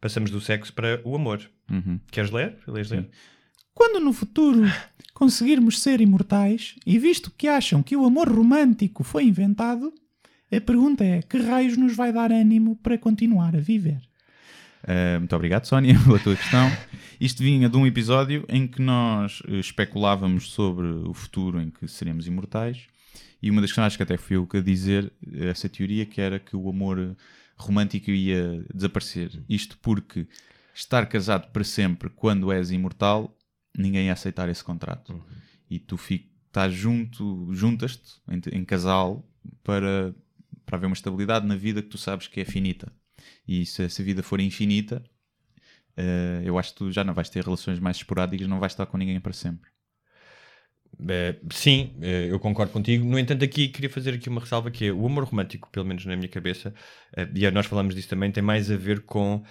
Passamos 0.00 0.30
do 0.30 0.40
sexo 0.40 0.72
para 0.72 1.00
o 1.04 1.14
amor. 1.14 1.40
Uhum. 1.70 2.00
Queres 2.10 2.30
ler? 2.30 2.58
Lês 2.66 2.90
ler? 2.90 3.08
Quando 3.74 3.98
no 3.98 4.12
futuro 4.12 4.62
conseguirmos 5.12 5.80
ser 5.80 6.00
imortais, 6.00 6.76
e 6.86 6.98
visto 6.98 7.30
que 7.36 7.48
acham 7.48 7.82
que 7.82 7.96
o 7.96 8.04
amor 8.04 8.28
romântico 8.28 9.02
foi 9.02 9.24
inventado, 9.24 9.92
a 10.52 10.60
pergunta 10.60 11.04
é: 11.04 11.22
que 11.22 11.38
raios 11.38 11.76
nos 11.76 11.96
vai 11.96 12.12
dar 12.12 12.30
ânimo 12.30 12.76
para 12.76 12.96
continuar 12.96 13.56
a 13.56 13.60
viver? 13.60 14.00
Uh, 14.84 15.18
muito 15.18 15.34
obrigado, 15.34 15.64
Sónia, 15.64 15.98
pela 16.04 16.18
tua 16.18 16.36
questão. 16.36 16.70
Isto 17.20 17.42
vinha 17.42 17.68
de 17.68 17.76
um 17.76 17.86
episódio 17.86 18.44
em 18.48 18.66
que 18.66 18.82
nós 18.82 19.42
eh, 19.48 19.54
especulávamos 19.54 20.50
sobre 20.50 20.86
o 20.86 21.14
futuro 21.14 21.60
em 21.60 21.70
que 21.70 21.86
seremos 21.88 22.26
imortais 22.26 22.86
e 23.40 23.50
uma 23.50 23.60
das 23.60 23.70
questões 23.70 23.96
que 23.96 24.02
até 24.02 24.16
fui 24.16 24.36
eu 24.36 24.48
a 24.52 24.60
dizer 24.60 25.12
eh, 25.32 25.48
essa 25.48 25.68
teoria 25.68 26.04
que 26.04 26.20
era 26.20 26.38
que 26.38 26.56
o 26.56 26.68
amor 26.68 27.16
romântico 27.56 28.10
ia 28.10 28.64
desaparecer. 28.74 29.30
Isto 29.48 29.78
porque 29.80 30.26
estar 30.74 31.06
casado 31.06 31.50
para 31.52 31.62
sempre 31.62 32.10
quando 32.10 32.50
és 32.50 32.70
imortal, 32.70 33.34
ninguém 33.76 34.06
ia 34.06 34.12
aceitar 34.12 34.48
esse 34.48 34.62
contrato. 34.62 35.22
E 35.68 35.78
tu 35.78 35.98
estás 36.46 36.72
junto, 36.72 37.52
juntas-te 37.52 38.20
em, 38.28 38.58
em 38.58 38.64
casal 38.64 39.28
para, 39.62 40.14
para 40.64 40.76
haver 40.76 40.86
uma 40.86 40.94
estabilidade 40.94 41.46
na 41.46 41.56
vida 41.56 41.82
que 41.82 41.88
tu 41.88 41.98
sabes 41.98 42.26
que 42.26 42.40
é 42.40 42.44
finita. 42.44 42.92
E 43.46 43.64
se 43.66 43.82
essa 43.82 44.02
vida 44.02 44.22
for 44.22 44.40
infinita, 44.40 45.02
eh, 45.96 46.42
eu 46.44 46.58
acho 46.58 46.72
que 46.72 46.78
tu 46.78 46.92
já 46.92 47.04
não 47.04 47.14
vais 47.14 47.28
ter 47.28 47.42
relações 47.44 47.78
mais 47.78 47.96
esporádicas, 47.96 48.48
não 48.48 48.60
vais 48.60 48.72
estar 48.72 48.86
com 48.86 48.96
ninguém 48.96 49.20
para 49.20 49.32
sempre. 49.32 49.70
Eh, 51.08 51.36
sim, 51.50 51.92
eh, 52.00 52.28
eu 52.30 52.38
concordo 52.38 52.72
contigo. 52.72 53.04
No 53.04 53.18
entanto, 53.18 53.44
aqui 53.44 53.68
queria 53.68 53.90
fazer 53.90 54.14
aqui 54.14 54.28
uma 54.28 54.40
ressalva 54.40 54.70
que 54.70 54.86
é 54.86 54.92
o 54.92 55.06
amor 55.06 55.24
romântico, 55.24 55.68
pelo 55.70 55.86
menos 55.86 56.04
na 56.06 56.16
minha 56.16 56.28
cabeça, 56.28 56.74
eh, 57.16 57.28
e 57.34 57.50
nós 57.50 57.66
falamos 57.66 57.94
disso 57.94 58.08
também, 58.08 58.30
tem 58.30 58.42
mais 58.42 58.70
a 58.70 58.76
ver 58.76 59.00
com 59.00 59.42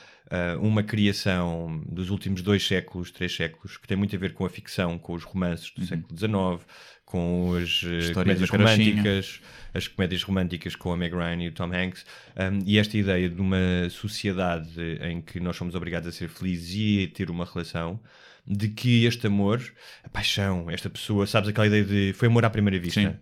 uma 0.61 0.81
criação 0.81 1.83
dos 1.87 2.09
últimos 2.09 2.41
dois 2.41 2.65
séculos, 2.65 3.11
três 3.11 3.35
séculos, 3.35 3.77
que 3.77 3.87
tem 3.87 3.95
muito 3.95 4.15
a 4.15 4.19
ver 4.19 4.33
com 4.33 4.43
a 4.43 4.49
ficção, 4.49 4.97
com 4.97 5.13
os 5.13 5.23
romances 5.23 5.69
do 5.69 5.85
século 5.85 6.17
XIX, 6.17 6.65
com 7.05 7.53
as 7.55 8.09
comédias 8.11 8.49
românticas, 8.49 9.41
as 9.75 9.87
comédias 9.87 10.23
românticas 10.23 10.75
com 10.75 10.91
a 10.91 10.97
Meg 10.97 11.13
Ryan 11.13 11.43
e 11.43 11.47
o 11.49 11.51
Tom 11.51 11.71
Hanks, 11.71 12.03
um, 12.35 12.63
e 12.65 12.79
esta 12.79 12.97
ideia 12.97 13.29
de 13.29 13.39
uma 13.39 13.87
sociedade 13.91 14.73
em 15.01 15.21
que 15.21 15.39
nós 15.39 15.55
somos 15.55 15.75
obrigados 15.75 16.07
a 16.07 16.11
ser 16.11 16.29
felizes 16.29 16.73
e 16.73 17.03
a 17.03 17.15
ter 17.15 17.29
uma 17.29 17.45
relação, 17.45 17.99
de 18.45 18.67
que 18.69 19.05
este 19.05 19.27
amor, 19.27 19.61
a 20.03 20.09
paixão, 20.09 20.69
esta 20.69 20.89
pessoa, 20.89 21.25
sabes 21.25 21.49
aquela 21.49 21.67
ideia 21.67 21.83
de 21.83 22.13
foi 22.13 22.27
amor 22.27 22.43
à 22.45 22.49
primeira 22.49 22.79
vista? 22.79 23.01
Sim. 23.01 23.15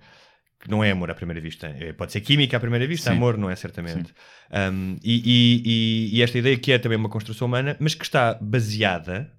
Que 0.60 0.70
não 0.70 0.84
é 0.84 0.92
amor 0.92 1.10
à 1.10 1.16
primeira 1.16 1.42
vista, 1.42 1.68
É- 1.68 1.92
pode 1.94 2.12
ser 2.12 2.22
química 2.22 2.56
à 2.58 2.60
primeira 2.60 2.86
vista, 2.86 3.10
Sim. 3.10 3.16
amor 3.18 3.36
não 3.38 3.50
é 3.50 3.56
certamente. 3.56 4.14
Um, 4.52 4.98
e, 5.04 5.16
e- 5.26 5.62
e- 6.14 6.18
e 6.18 6.22
esta 6.22 6.38
ideia 6.38 6.56
que 6.58 6.72
é 6.72 6.78
também 6.78 6.98
uma 7.00 7.10
construção 7.10 7.48
humana, 7.48 7.76
mas 7.80 7.96
que 7.96 8.04
está 8.04 8.36
baseada 8.40 9.32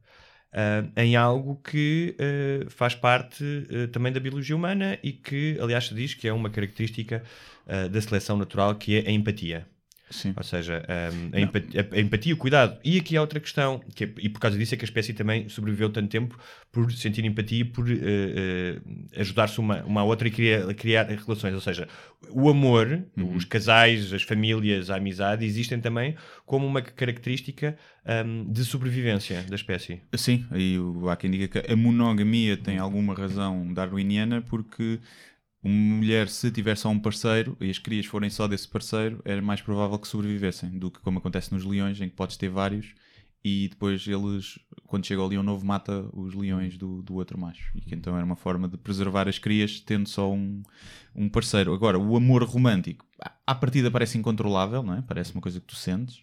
ah, 0.55 0.85
em 0.97 1.15
algo 1.17 1.57
que 1.63 2.15
ah, 2.19 2.67
faz 2.71 2.95
parte 2.95 3.45
ah, 3.71 3.89
também 3.93 4.13
da 4.13 4.21
biologia 4.21 4.55
humana 4.57 4.99
e 5.03 5.13
que, 5.13 5.57
aliás, 5.61 5.87
se 5.87 5.95
diz 5.95 6.13
que 6.15 6.27
é 6.29 6.33
uma 6.33 6.51
característica 6.51 7.23
ah, 7.69 7.87
da 7.89 8.01
seleção 8.01 8.37
natural, 8.37 8.75
que 8.75 8.97
é 8.99 9.09
a 9.09 9.13
empatia. 9.13 9.67
Sim. 10.13 10.35
Ou 10.37 10.43
seja, 10.45 10.85
um, 11.13 11.37
a, 11.37 11.41
empatia, 11.41 11.89
a 11.91 12.01
empatia, 12.01 12.35
o 12.35 12.37
cuidado. 12.37 12.79
E 12.85 12.99
aqui 12.99 13.17
há 13.17 13.21
outra 13.21 13.41
questão, 13.41 13.81
que 13.95 14.05
é- 14.05 14.13
e 14.19 14.29
por 14.29 14.39
causa 14.39 14.57
disso 14.59 14.75
é 14.75 14.77
que 14.77 14.85
a 14.85 14.87
espécie 14.87 15.13
também 15.15 15.49
sobreviveu 15.49 15.91
tanto 15.91 16.09
tempo 16.09 16.39
por 16.71 16.93
sentir 16.93 17.25
empatia, 17.25 17.65
por 17.65 17.91
eh, 17.91 17.97
eh, 18.01 19.21
ajudar-se 19.21 19.59
uma, 19.59 19.83
uma 19.85 20.03
à 20.03 20.05
outra 20.05 20.29
e 20.29 20.31
criar, 20.31 20.75
criar 20.75 21.05
relações. 21.09 21.55
Ou 21.55 21.61
seja, 21.61 21.89
o 22.31 22.49
amor, 22.49 23.03
os 23.35 23.45
casais, 23.45 24.13
as 24.13 24.23
famílias, 24.23 24.91
a 24.91 24.97
amizade 24.97 25.45
existem 25.45 25.81
também 25.81 26.15
como 26.47 26.67
uma 26.67 26.83
característica 26.83 27.77
um, 28.27 28.51
de 28.53 28.65
sobrevivência 28.65 29.43
da 29.49 29.55
espécie. 29.55 30.03
Sim, 30.15 30.45
aí 30.51 30.77
há 31.11 31.17
quem 31.17 31.31
diga 31.31 31.49
que 31.49 31.73
a 31.73 31.77
monogamia 31.77 32.57
tem 32.57 32.79
alguma 32.79 33.15
razão 33.15 33.73
darwiniana 33.73 34.43
porque 34.43 34.99
uma 35.63 35.97
mulher, 35.97 36.29
se 36.29 36.51
tiver 36.51 36.77
só 36.77 36.89
um 36.89 36.99
parceiro 36.99 37.57
e 37.61 37.71
as 37.71 37.79
crias 37.79 38.07
forem 38.07 38.29
só 38.31 38.49
desse 38.49 38.67
parceiro, 38.67 39.21
é 39.25 39.41
mais 39.41 39.61
provável 39.61 39.99
que 39.99 40.09
sobrevivessem 40.09 40.71
do 40.79 40.91
que 40.91 41.01
como 41.01 41.19
acontece 41.19 41.53
nos 41.53 41.65
leões, 41.65 42.01
em 42.01 42.09
que 42.09 42.17
podes 42.17 42.37
ter 42.37 42.49
vários 42.49 42.95
e 43.45 43.69
depois 43.69 44.07
eles, 44.07 44.59
quando 44.87 45.05
chega 45.05 45.21
o 45.21 45.27
leão 45.27 45.43
novo, 45.43 45.67
mata 45.67 46.09
os 46.13 46.33
leões 46.33 46.77
do, 46.79 47.03
do 47.03 47.15
outro 47.15 47.39
macho. 47.39 47.73
E 47.75 47.81
que 47.81 47.95
então 47.95 48.17
era 48.17 48.25
uma 48.25 48.37
forma 48.37 48.69
de 48.69 48.77
preservar 48.77 49.29
as 49.29 49.39
crias 49.39 49.81
tendo 49.81 50.09
só 50.09 50.33
um, 50.33 50.63
um 51.15 51.29
parceiro. 51.29 51.75
Agora, 51.75 51.99
o 51.99 52.17
amor 52.17 52.45
romântico, 52.45 53.05
à 53.45 53.55
partida 53.55 53.91
parece 53.91 54.17
incontrolável, 54.17 54.83
não 54.83 54.95
é? 54.95 55.03
Parece 55.03 55.33
uma 55.33 55.41
coisa 55.41 55.59
que 55.59 55.67
tu 55.67 55.75
sentes. 55.75 56.23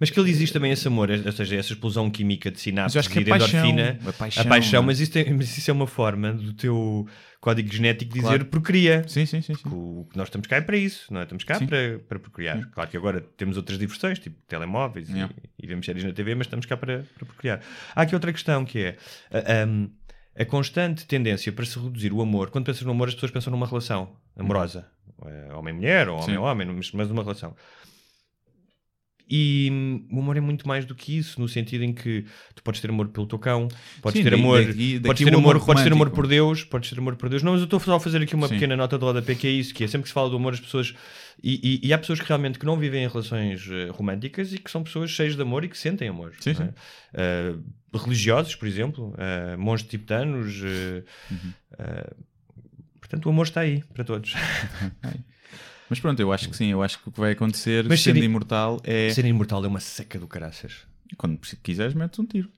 Mas 0.00 0.10
que 0.10 0.18
ele 0.18 0.30
existe 0.30 0.52
também 0.52 0.72
esse 0.72 0.86
amor, 0.88 1.10
ou 1.10 1.32
seja, 1.32 1.56
essa 1.56 1.72
explosão 1.72 2.10
química 2.10 2.50
de 2.50 2.58
sinapses 2.60 2.96
acho 2.96 3.08
que 3.08 3.18
e 3.18 3.20
a 3.20 3.24
de 3.24 3.30
paixão, 3.30 3.60
endorfina. 3.66 3.98
a 4.08 4.12
paixão, 4.12 4.42
a 4.42 4.46
paixão 4.46 4.82
é? 4.82 4.86
mas, 4.86 5.00
isso 5.00 5.12
tem- 5.12 5.32
mas 5.32 5.56
isso 5.56 5.70
é 5.70 5.74
uma 5.74 5.86
forma 5.86 6.32
do 6.32 6.52
teu 6.54 7.06
código 7.40 7.72
genético 7.72 8.12
dizer 8.12 8.26
Claro. 8.26 8.44
procria. 8.46 9.04
Sim, 9.08 9.26
sim, 9.26 9.40
sim. 9.42 9.54
sim. 9.54 9.62
O 9.68 10.06
que 10.10 10.16
nós 10.16 10.28
estamos 10.28 10.46
cá 10.48 10.56
é 10.56 10.60
para 10.60 10.76
isso, 10.76 11.12
não 11.12 11.20
é? 11.20 11.22
Estamos 11.24 11.44
cá 11.44 11.54
Sim. 11.56 11.66
para, 11.66 11.98
para 12.08 12.18
procriar. 12.18 12.68
Claro 12.70 12.90
que 12.90 12.96
agora 12.96 13.20
temos 13.36 13.56
outras 13.56 13.78
diversões, 13.78 14.18
tipo 14.18 14.36
telemóveis 14.48 15.08
e- 15.08 15.12
Yeah. 15.12 15.32
e, 15.60 15.66
vemos 15.66 15.84
séries 15.86 16.04
na 16.04 16.12
TV, 16.12 16.34
mas 16.34 16.46
estamos 16.46 16.66
cá 16.66 16.76
para, 16.76 17.04
para 17.16 17.26
procriar. 17.26 17.60
Há 17.94 18.02
aqui 18.02 18.14
outra 18.14 18.32
questão 18.32 18.64
que 18.64 18.78
é 18.80 18.96
a, 19.30 19.66
um, 19.66 19.90
a 20.38 20.44
constante 20.44 21.04
tendência 21.06 21.52
para 21.52 21.64
se 21.64 21.78
reduzir 21.78 22.12
o 22.12 22.20
amor. 22.22 22.50
Quando 22.50 22.64
pensas 22.66 22.82
no 22.82 22.90
amor, 22.92 23.08
as 23.08 23.14
pessoas 23.14 23.30
pensam 23.32 23.50
numa 23.50 23.66
relação 23.66 24.16
amorosa, 24.36 24.86
É 25.24 25.52
homem-mulher 25.54 26.08
ou 26.08 26.18
Sim. 26.22 26.36
homem-homem, 26.36 26.66
mas, 26.76 26.90
mas 26.92 27.10
uma 27.10 27.22
relação. 27.22 27.54
E 29.34 30.04
o 30.12 30.20
amor 30.20 30.36
é 30.36 30.40
muito 30.40 30.68
mais 30.68 30.84
do 30.84 30.94
que 30.94 31.16
isso, 31.16 31.40
no 31.40 31.48
sentido 31.48 31.82
em 31.84 31.94
que 31.94 32.26
tu 32.54 32.62
podes 32.62 32.82
ter 32.82 32.90
amor 32.90 33.08
pelo 33.08 33.26
teu 33.26 33.38
cão, 33.38 33.66
podes 34.02 34.18
Sim, 34.18 34.24
ter 34.24 34.34
amor, 34.34 34.58
daqui- 34.62 34.74
podes 34.74 35.00
daqui 35.00 35.24
ter 35.24 35.34
o 35.34 35.38
amor, 35.38 35.56
amor 35.56 35.64
podes 35.66 35.82
ter 35.84 35.92
amor 35.92 36.10
por 36.10 36.26
Deus, 36.26 36.64
podes 36.64 36.90
ter 36.90 36.98
amor 36.98 37.16
por 37.16 37.30
Deus. 37.30 37.42
Não, 37.42 37.52
mas 37.52 37.62
eu 37.62 37.64
estou 37.64 37.80
só 37.80 37.94
a 37.96 38.00
fazer 38.00 38.20
aqui 38.20 38.34
uma 38.34 38.46
Sim. 38.46 38.54
pequena 38.56 38.76
nota 38.76 38.98
de 38.98 39.04
rodapé 39.04 39.34
que 39.34 39.46
é 39.46 39.50
isso, 39.50 39.72
que 39.72 39.84
é 39.84 39.86
sempre 39.86 40.02
que 40.02 40.08
se 40.08 40.12
fala 40.14 40.28
do 40.28 40.36
amor, 40.36 40.52
as 40.52 40.60
pessoas 40.60 40.94
e, 41.42 41.80
e- 41.82 41.88
e 41.88 41.92
há 41.94 41.98
pessoas 41.98 42.20
que 42.20 42.28
realmente 42.28 42.58
que 42.58 42.66
não 42.66 42.76
vivem 42.76 43.04
em 43.04 43.08
relações 43.08 43.66
eh, 43.70 43.88
românticas 43.90 44.52
e 44.52 44.58
que 44.58 44.70
são 44.70 44.82
pessoas 44.84 45.10
cheias 45.10 45.34
de 45.34 45.40
amor 45.40 45.64
e 45.64 45.68
que 45.68 45.78
sentem 45.78 46.08
amor. 46.08 46.34
Sim, 46.38 46.50
é? 46.60 46.74
Eh, 47.14 47.54
religiosos, 47.94 48.54
por 48.54 48.68
exemplo, 48.68 49.14
uh, 49.14 49.58
monges 49.58 49.86
tibetanos. 49.88 50.60
eh, 50.62 51.02
Uhum. 51.30 51.52
portanto, 53.00 53.26
o 53.26 53.30
amor 53.30 53.46
está 53.46 53.60
aí 53.62 53.82
para 53.94 54.04
todos. 54.04 54.34
Mas 55.92 56.00
pronto, 56.00 56.18
eu 56.20 56.32
acho 56.32 56.48
que 56.48 56.56
sim, 56.56 56.68
eu 56.68 56.82
acho 56.82 56.98
que 56.98 57.10
o 57.10 57.12
que 57.12 57.20
vai 57.20 57.32
acontecer 57.32 57.84
Mas 57.86 58.00
sendo 58.00 58.16
ser- 58.18 58.24
imortal 58.24 58.80
é 58.82 59.10
Ser 59.10 59.26
imortal 59.26 59.62
é 59.62 59.68
uma 59.68 59.78
seca 59.78 60.18
do 60.18 60.26
caraças. 60.26 60.86
quando 61.18 61.38
quiseres 61.62 61.92
metes 61.92 62.18
um 62.18 62.24
tiro. 62.24 62.48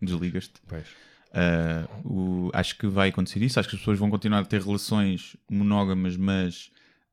Desligas-te. 0.00 0.54
Pois. 0.66 0.86
Ah, 1.34 1.86
o- 2.02 2.50
acho 2.54 2.78
que 2.78 2.86
vai 2.86 3.10
acontecer 3.10 3.42
isso. 3.42 3.60
Acho 3.60 3.68
que 3.68 3.74
as 3.76 3.80
pessoas 3.80 3.98
vão 3.98 4.08
continuar 4.08 4.38
a 4.38 4.44
ter 4.46 4.62
relações 4.62 5.36
monógamas, 5.50 6.16
mas 6.16 6.70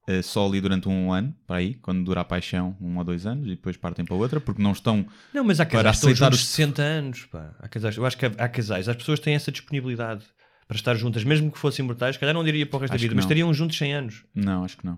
ah, 0.07 0.21
só 0.23 0.47
ali 0.47 0.61
durante 0.61 0.87
um 0.87 1.11
ano, 1.11 1.35
para 1.45 1.57
aí, 1.57 1.73
quando 1.75 2.05
dura 2.05 2.21
a 2.21 2.23
paixão, 2.23 2.77
um 2.79 2.97
ou 2.97 3.03
dois 3.03 3.25
anos, 3.25 3.45
e 3.47 3.49
depois 3.51 3.75
partem 3.75 4.05
para 4.05 4.15
outra, 4.15 4.39
porque 4.39 4.61
não 4.63 4.71
estão. 4.71 5.05
Não, 5.33 5.43
mas 5.43 5.59
há 5.59 5.65
Para 5.65 5.83
casais 5.83 5.99
que 5.99 6.11
estão 6.11 6.29
os- 6.29 6.45
60 6.45 6.81
anos. 6.81 7.25
Pá. 7.25 7.53
Há 7.59 7.67
casais, 7.67 7.97
eu 7.97 8.05
acho 8.05 8.17
que 8.17 8.25
há, 8.25 8.47
casais, 8.47 8.87
as 8.87 8.95
pessoas 8.95 9.19
têm 9.19 9.35
essa 9.35 9.51
disponibilidade 9.51 10.23
para 10.69 10.77
estar 10.77 10.95
juntas, 10.95 11.25
mesmo 11.25 11.51
que 11.51 11.59
fossem 11.59 11.83
imortais, 11.83 12.15
se 12.15 12.19
calhar 12.19 12.33
não 12.33 12.43
diria 12.45 12.65
para 12.65 12.77
o 12.77 12.79
resto 12.79 12.93
Acho 12.93 13.01
da 13.01 13.03
vida, 13.03 13.15
mas 13.15 13.25
estariam 13.25 13.53
juntos 13.53 13.77
100 13.77 13.93
anos. 13.93 14.23
Não, 14.33 14.63
acho 14.63 14.77
que 14.77 14.85
não. 14.85 14.97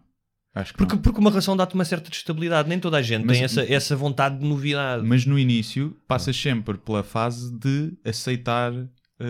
Porque, 0.77 0.95
não. 0.95 1.01
porque 1.01 1.19
uma 1.19 1.29
relação 1.29 1.55
dá-te 1.57 1.75
uma 1.75 1.85
certa 1.85 2.09
estabilidade. 2.09 2.69
Nem 2.69 2.79
toda 2.79 2.97
a 2.97 3.01
gente 3.01 3.25
Mas- 3.25 3.37
tem 3.37 3.43
essa, 3.45 3.61
essa 3.73 3.95
vontade 3.95 4.39
de 4.39 4.45
novidade. 4.45 5.05
Mas 5.05 5.25
no 5.25 5.37
início 5.37 5.95
passas 6.07 6.35
sempre 6.35 6.77
pela 6.77 7.03
fase 7.03 7.51
de 7.57 7.93
aceitar 8.05 8.71
ah, 9.19 9.25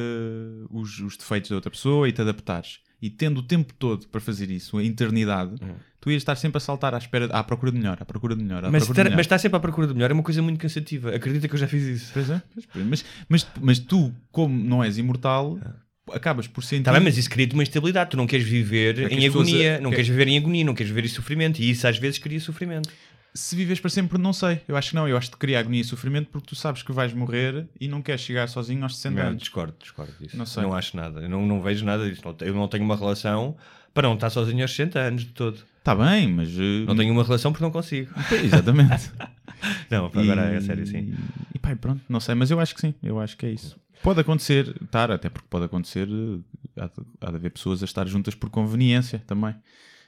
os, 0.69 0.99
os 0.99 1.17
defeitos 1.17 1.49
da 1.49 1.55
outra 1.55 1.71
pessoa 1.71 2.07
e 2.07 2.11
te 2.11 2.21
adaptares. 2.21 2.79
e 3.01 3.09
tendo 3.09 3.39
o 3.39 3.43
tempo 3.43 3.73
todo 3.73 4.07
para 4.07 4.21
fazer 4.21 4.49
isso, 4.49 4.77
a 4.77 4.83
eternidade, 4.83 5.55
tu 5.99 6.09
ias 6.09 6.21
estar 6.21 6.35
sempre 6.35 6.57
a 6.57 6.59
saltar 6.59 6.93
à 6.95 6.97
espera, 6.97 7.25
à 7.27 7.43
procura 7.43 7.71
de 7.71 7.77
melhor, 7.77 7.97
à 7.99 8.05
procura 8.05 8.35
de 8.35 8.43
melhor, 8.43 8.65
à 8.65 8.71
Mas, 8.71 8.83
procura 8.85 9.03
de 9.03 9.09
melhor. 9.09 9.17
mas 9.17 9.25
estar 9.25 9.37
sempre 9.37 9.57
à 9.57 9.59
procura 9.59 9.85
do 9.87 9.93
melhor 9.93 10.09
é 10.11 10.13
uma 10.13 10.23
coisa 10.23 10.41
muito 10.41 10.59
cansativa. 10.59 11.09
Acredita 11.15 11.47
que 11.47 11.53
eu 11.55 11.59
já 11.59 11.67
fiz 11.67 11.83
isso. 11.83 12.11
Pois 12.13 12.29
é. 12.29 12.41
Mas, 12.75 13.05
mas, 13.29 13.47
mas 13.61 13.79
tu, 13.79 14.11
como 14.31 14.55
não 14.57 14.83
és 14.83 14.97
imortal, 14.97 15.59
acabas 16.13 16.47
por 16.47 16.63
sentir. 16.63 16.81
Está 16.81 16.91
Tá 16.91 16.97
bem, 16.99 17.05
mas 17.05 17.17
isso 17.17 17.29
cria-te 17.29 17.53
uma 17.53 17.63
instabilidade. 17.63 18.11
Tu 18.11 18.17
não 18.17 18.27
queres 18.27 18.45
viver 18.47 18.99
É 18.99 19.07
que 19.09 19.15
em 19.15 19.17
as 19.19 19.23
pessoas- 19.25 19.47
agonia, 19.49 19.79
não 19.79 19.89
que- 19.89 19.95
queres 19.97 20.09
viver 20.09 20.27
em 20.27 20.37
agonia, 20.37 20.63
não 20.65 20.73
queres 20.73 20.89
viver 20.91 21.05
em 21.05 21.09
sofrimento. 21.09 21.59
E 21.61 21.69
isso 21.69 21.87
às 21.87 21.97
vezes 21.97 22.17
cria 22.19 22.39
sofrimento. 22.39 22.89
Se 23.33 23.53
vives 23.53 23.81
para 23.81 23.89
sempre, 23.89 24.17
não 24.17 24.31
sei. 24.31 24.61
Eu 24.65 24.77
acho 24.77 24.91
que 24.91 24.95
não. 24.95 25.07
Eu 25.09 25.17
acho 25.17 25.29
que 25.29 25.37
cria 25.37 25.59
agonia 25.59 25.81
e 25.81 25.83
sofrimento 25.83 26.29
porque 26.31 26.47
tu 26.47 26.55
sabes 26.55 26.81
que 26.83 26.91
vais 26.93 27.13
morrer 27.13 27.65
e 27.79 27.87
não 27.87 28.01
queres 28.01 28.21
chegar 28.21 28.47
sozinho 28.47 28.81
aos 28.83 28.95
60 28.95 29.19
Não, 29.21 29.27
anos. 29.29 29.41
discordo, 29.41 29.73
discordo 29.79 30.13
disso. 30.21 30.37
Não 30.37 30.45
sei. 30.45 30.63
Não 30.63 30.73
acho 30.73 30.95
nada. 30.95 31.19
Eu 31.19 31.27
não, 31.29 31.45
não 31.45 31.61
vejo 31.61 31.83
nada 31.83 32.09
disso. 32.09 32.21
Eu 32.41 32.53
não 32.53 32.67
tenho 32.69 32.83
uma 32.85 32.95
relação 32.95 33.57
para 33.93 34.07
não 34.07 34.15
estar 34.15 34.29
sozinho 34.29 34.61
aos 34.61 34.71
60 34.71 34.99
anos 34.99 35.23
de 35.25 35.31
todo. 35.31 35.59
Está 35.79 35.93
bem, 35.93 36.27
mas. 36.29 36.49
eh, 36.57 36.85
Não 36.87 36.95
tenho 36.95 37.11
uma 37.11 37.23
relação 37.23 37.51
porque 37.51 37.63
não 37.63 37.71
consigo. 37.71 38.09
Exatamente. 38.43 39.11
Não, 39.89 40.05
agora 40.07 40.53
é 40.53 40.61
sério, 40.61 40.85
sim. 40.85 41.13
E 41.53 41.57
pá, 41.59 41.71
e 41.71 41.75
pronto, 41.75 42.01
não 42.09 42.19
sei, 42.19 42.35
mas 42.35 42.51
eu 42.51 42.59
acho 42.59 42.75
que 42.75 42.81
sim, 42.81 42.93
eu 43.01 43.19
acho 43.19 43.35
que 43.37 43.45
é 43.45 43.51
isso. 43.51 43.75
Pode 44.05 44.21
acontecer, 44.21 44.75
estar, 44.83 45.09
até 45.09 45.29
porque 45.29 45.47
pode 45.49 45.65
acontecer, 45.65 46.07
eh, 46.07 46.79
há 46.79 46.85
de, 46.85 46.93
há 47.21 47.31
de 47.31 47.35
haver 47.37 47.49
pessoas 47.49 47.81
a 47.81 47.85
estar 47.85 48.07
juntas 48.07 48.35
por 48.35 48.51
conveniência 48.51 49.17
também. 49.25 49.55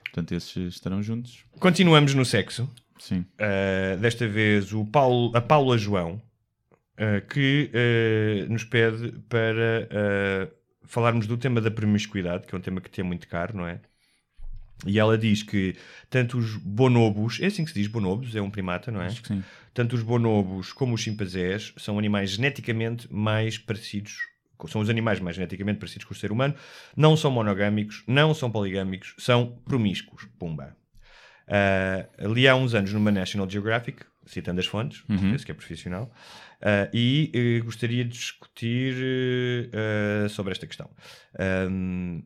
Portanto, 0.03 0.33
esses 0.33 0.75
estarão 0.75 1.01
juntos. 1.01 1.43
Continuamos 1.59 2.13
no 2.13 2.23
sexo. 2.23 2.69
Sim. 2.99 3.25
Uh, 3.41 3.97
desta 3.99 4.27
vez 4.27 4.71
o 4.71 4.85
Paulo, 4.85 5.35
a 5.35 5.41
Paula 5.41 5.79
João, 5.79 6.21
uh, 6.93 7.27
que 7.27 7.71
uh, 7.73 8.53
nos 8.53 8.63
pede 8.63 9.13
para 9.27 9.89
falarmos 10.83 11.25
do 11.25 11.35
tema 11.35 11.59
da 11.59 11.71
promiscuidade, 11.71 12.45
que 12.45 12.53
é 12.53 12.57
um 12.59 12.61
tema 12.61 12.79
que 12.79 12.91
te 12.91 13.01
é 13.01 13.03
muito 13.03 13.27
caro, 13.27 13.57
não 13.57 13.65
é? 13.65 13.81
E 14.85 14.99
ela 14.99 15.17
diz 15.17 15.41
que 15.41 15.75
tanto 16.09 16.37
os 16.37 16.55
bonobos, 16.55 17.39
é 17.41 17.47
assim 17.47 17.63
que 17.63 17.71
se 17.71 17.79
diz 17.79 17.87
bonobos, 17.87 18.35
é 18.35 18.41
um 18.41 18.49
primata, 18.49 18.91
não 18.91 19.01
é? 19.01 19.07
Acho 19.07 19.21
que 19.21 19.29
sim. 19.29 19.43
Tanto 19.73 19.95
os 19.95 20.03
bonobos 20.03 20.71
como 20.71 20.93
os 20.93 21.01
chimpanzés 21.01 21.73
são 21.77 21.97
animais 21.97 22.31
geneticamente 22.31 23.11
mais 23.11 23.57
parecidos, 23.57 24.17
são 24.67 24.81
os 24.81 24.89
animais 24.89 25.19
mais 25.19 25.35
geneticamente 25.35 25.79
parecidos 25.79 26.05
com 26.05 26.13
o 26.13 26.17
ser 26.17 26.31
humano, 26.31 26.55
não 26.95 27.17
são 27.17 27.31
monogâmicos, 27.31 28.03
não 28.07 28.33
são 28.33 28.51
poligâmicos, 28.51 29.13
são 29.17 29.59
promíscuos. 29.65 30.27
Pumba. 30.37 30.75
Uh, 31.47 32.25
ali 32.25 32.47
há 32.47 32.55
uns 32.55 32.73
anos 32.73 32.91
numa 32.91 33.11
National 33.11 33.49
Geographic, 33.49 34.03
citando 34.25 34.59
as 34.59 34.65
fontes, 34.65 35.03
penso 35.07 35.45
que 35.45 35.51
é 35.51 35.55
profissional, 35.55 36.11
uh, 36.61 36.89
e 36.93 37.59
uh, 37.61 37.65
gostaria 37.65 38.03
de 38.03 38.11
discutir 38.11 38.93
uh, 38.95 40.29
sobre 40.29 40.51
esta 40.51 40.67
questão. 40.67 40.89
Um, 41.69 42.23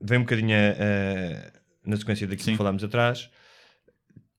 vem 0.00 0.18
um 0.18 0.22
bocadinho 0.22 0.56
uh, 0.56 1.61
na 1.84 1.96
sequência 1.96 2.26
daquilo 2.26 2.44
Sim. 2.44 2.52
que 2.52 2.58
falámos 2.58 2.84
atrás. 2.84 3.30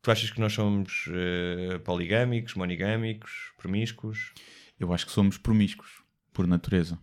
Tu 0.02 0.12
achas 0.12 0.30
que 0.30 0.40
nós 0.40 0.54
somos 0.54 1.08
uh, 1.08 1.80
poligâmicos, 1.80 2.56
monogâmicos, 2.56 3.54
promíscuos? 3.58 4.34
Eu 4.80 4.94
acho 4.94 5.06
que 5.06 5.12
somos 5.12 5.38
promíscuos, 5.38 6.04
por 6.34 6.46
natureza. 6.46 7.00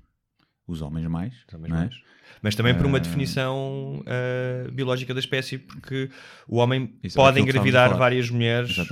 Os 0.66 0.82
homens 0.82 1.06
mais. 1.06 1.34
Os 1.48 1.54
homens 1.54 1.72
é? 1.72 1.76
mais. 1.76 1.94
Mas 2.42 2.54
também 2.54 2.74
por 2.74 2.86
uma 2.86 2.96
Ah. 2.98 3.00
definição 3.00 4.02
uh, 4.06 4.70
biológica 4.72 5.12
da 5.12 5.20
espécie, 5.20 5.58
porque 5.58 6.08
o 6.48 6.56
homem 6.56 6.94
Isso 7.02 7.18
é 7.18 7.22
pode 7.22 7.38
a 7.38 7.42
engravidar 7.42 7.96
várias 7.96 8.30
mulheres 8.30 8.76
uh, 8.78 8.84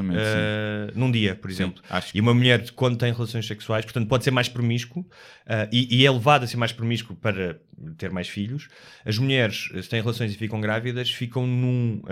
num 0.95 1.11
dia, 1.11 1.35
por 1.35 1.51
Sim, 1.51 1.57
exemplo. 1.65 1.83
que- 1.83 2.19
E 2.19 2.21
uma 2.21 2.35
mulher, 2.35 2.71
quando 2.73 2.97
tem 2.99 3.13
relações 3.13 3.47
sexuais, 3.47 3.85
portanto, 3.85 4.07
pode 4.07 4.25
ser 4.25 4.31
mais 4.31 4.49
promíscuo 4.49 5.01
uh, 5.03 5.69
e, 5.73 6.01
e 6.01 6.07
é 6.07 6.11
levada 6.11 6.45
a 6.45 6.49
ser 6.49 6.57
mais 6.59 6.73
promíscuo 6.73 7.17
para 7.17 7.59
ter 7.97 8.11
mais 8.11 8.29
filhos. 8.29 8.69
As 9.05 9.17
mulheres, 9.19 9.71
se 9.83 9.89
têm 9.89 10.01
relações 10.01 10.33
e 10.35 10.37
ficam 10.37 10.61
grávidas, 10.61 11.11
ficam 11.11 11.47
num. 11.47 12.03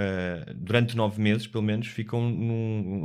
durante 0.54 0.96
nove 0.96 1.20
meses, 1.20 1.46
pelo 1.48 1.64
menos, 1.64 1.88
ficam 1.88 2.30
num. 2.30 3.04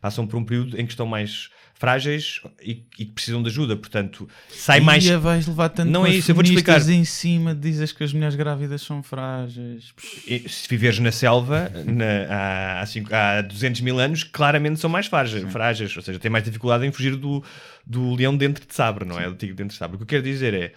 passam 0.00 0.26
por 0.26 0.36
um 0.36 0.44
período 0.44 0.80
em 0.80 0.86
que 0.86 0.92
estão 0.92 1.06
mais 1.06 1.50
frágeis 1.74 2.40
e, 2.62 2.84
e 2.98 3.04
que 3.04 3.06
precisam 3.06 3.42
de 3.42 3.48
ajuda. 3.48 3.76
Portanto, 3.76 4.28
sai 4.48 4.80
mais. 4.80 5.04
Ia, 5.04 5.18
vais 5.18 5.46
levar 5.46 5.68
tanto 5.70 5.90
Não 5.90 6.06
é 6.06 6.10
isso, 6.10 6.30
eu 6.30 6.34
vou-te 6.36 6.48
feministas 6.48 6.76
explicar. 6.82 6.94
Cima, 7.16 7.54
dizes 7.54 7.92
que 7.92 8.04
as 8.04 8.12
mulheres 8.12 8.34
grávidas 8.36 8.82
são 8.82 9.02
frágeis. 9.02 9.92
E 10.26 10.48
Se 10.48 10.68
viveres 10.68 10.98
na 10.98 11.10
selva 11.12 11.70
na- 11.84 12.80
há, 12.80 12.86
cinco- 12.86 13.14
há 13.14 13.40
200 13.42 13.80
mil 13.80 13.98
anos, 13.98 14.22
claramente 14.24 14.78
são 14.80 14.88
mais 14.90 15.06
frágeis, 15.06 15.42
frágeis, 15.50 15.96
ou 15.96 16.02
seja, 16.02 16.18
têm 16.18 16.30
mais 16.30 16.44
dificuldade 16.44 16.86
em 16.86 16.92
fugir 16.92 17.16
do, 17.16 17.42
do 17.86 18.14
leão 18.14 18.36
dentro 18.36 18.66
de 18.66 18.74
sabre, 18.74 19.04
não 19.04 19.18
é? 19.18 19.28
Do 19.28 19.34
tigre 19.34 19.54
dentro 19.56 19.72
de 19.72 19.78
sabre. 19.78 19.96
O 19.96 19.98
que 19.98 20.02
eu 20.04 20.08
quero 20.08 20.22
dizer 20.22 20.54
é 20.54 20.72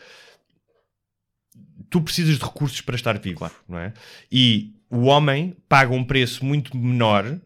tu 1.89 2.01
precisas 2.01 2.37
de 2.37 2.43
recursos 2.45 2.81
para 2.81 2.95
estar 2.95 3.17
vivo, 3.19 3.49
não 3.67 3.79
é? 3.79 3.93
E 4.31 4.73
o 4.89 5.05
homem 5.05 5.55
paga 5.67 5.93
um 5.93 6.03
preço 6.03 6.45
muito 6.45 6.75
menor, 6.77 7.37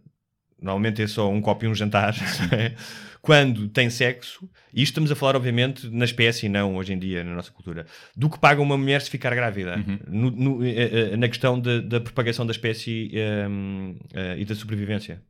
normalmente 0.62 1.02
é 1.02 1.08
só 1.08 1.30
um 1.30 1.42
copo 1.42 1.66
e 1.66 1.68
um 1.68 1.76
jantar, 1.76 2.14
não 2.52 2.58
é? 2.58 2.76
Quando 3.24 3.70
tem 3.70 3.90
sexo, 3.90 4.50
e 4.74 4.82
isto 4.84 4.92
estamos 4.92 5.10
a 5.10 5.16
falar, 5.16 5.38
obviamente, 5.38 5.90
na 5.90 6.04
espécie 6.04 6.48
e 6.48 6.50
não 6.50 6.76
hoje 6.76 6.92
em 6.92 7.00
dia, 7.00 7.24
na 7.24 7.34
nossa 7.34 7.52
cultura, 7.52 7.86
do 8.18 8.30
que 8.30 8.38
paga 8.38 8.62
uma 8.62 8.78
mulher 8.78 9.02
se 9.02 9.10
ficar 9.10 9.34
grávida, 9.34 9.78
no- 10.10 10.30
no- 10.30 10.66
eh, 10.66 11.14
eh, 11.14 11.16
na 11.18 11.30
questão 11.30 11.58
da, 11.58 11.80
da 11.80 12.02
propagação 12.02 12.46
da 12.46 12.52
espécie 12.52 13.10
ehm, 13.14 13.96
eh, 14.14 14.40
e 14.40 14.44
da 14.46 14.54
sobrevivência. 14.54 15.22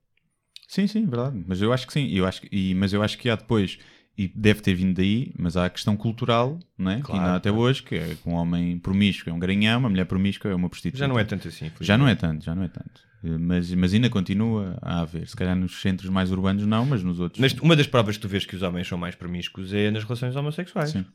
Sim, 0.68 0.88
sim, 0.88 1.06
verdade. 1.06 1.39
Mas 1.48 1.62
eu 1.62 1.72
acho 1.72 1.86
que 1.86 1.94
sim. 1.94 2.08
Eu 2.10 2.26
acho 2.26 2.41
que, 2.41 2.50
e, 2.52 2.74
mas 2.74 2.94
eu 2.94 3.04
acho 3.04 3.16
que 3.16 3.30
há 3.30 3.36
depois, 3.36 3.78
e 4.18 4.28
deve 4.28 4.62
ter 4.62 4.74
vindo 4.74 4.96
daí, 4.96 5.32
mas 5.38 5.56
há 5.56 5.66
a 5.66 5.70
questão 5.70 5.96
cultural, 5.96 6.58
não 6.76 6.89
é? 6.89 6.96
que 6.96 7.02
Claro, 7.04 7.22
ainda 7.22 7.34
há 7.34 7.36
até 7.36 7.52
hoje, 7.52 7.84
que 7.84 7.94
é 7.94 8.16
que 8.16 8.28
um 8.28 8.34
homem 8.34 8.80
promíscuo 8.80 9.30
é 9.30 9.34
um 9.34 9.38
garanhão, 9.38 9.78
uma 9.80 9.89
mulher 9.89 10.06
promíscua 10.06 10.50
é 10.50 10.56
uma 10.56 10.68
prostituta. 10.68 10.98
Já 10.98 11.08
não 11.08 11.20
é 11.20 11.24
tanto 11.24 11.48
assim. 11.48 11.70
Já 11.80 11.96
não 11.96 12.08
é 12.08 12.16
tanto, 12.16 12.44
já 12.44 12.56
não 12.56 12.64
é 12.64 12.68
tanto. 12.70 13.12
Eh, 13.24 13.38
Mas, 13.38 13.74
mas 13.74 13.93
ainda 13.93 14.09
continua 14.09 14.78
a 14.82 15.01
haver. 15.01 15.28
Se 15.28 15.36
calhar 15.36 15.55
nos 15.55 15.82
centros 15.82 16.09
mais 16.09 16.32
urbanos 16.32 16.65
não, 16.65 16.86
mas 16.86 17.03
nos 17.03 17.19
outros. 17.19 17.39
Mas 17.39 17.53
uma 17.53 17.76
das 17.76 17.88
provas 17.88 18.17
que 18.17 18.21
tu 18.21 18.28
vês 18.28 18.45
que 18.45 18.55
os 18.55 18.61
homens 18.61 18.88
são 18.88 18.97
mais 18.97 19.15
promíscuos 19.15 19.74
é 19.74 19.89
nas 19.89 20.03
relações 20.03 20.36
homossexuais. 20.36 20.89
Sim. 20.91 21.05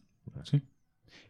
sim. 0.45 0.63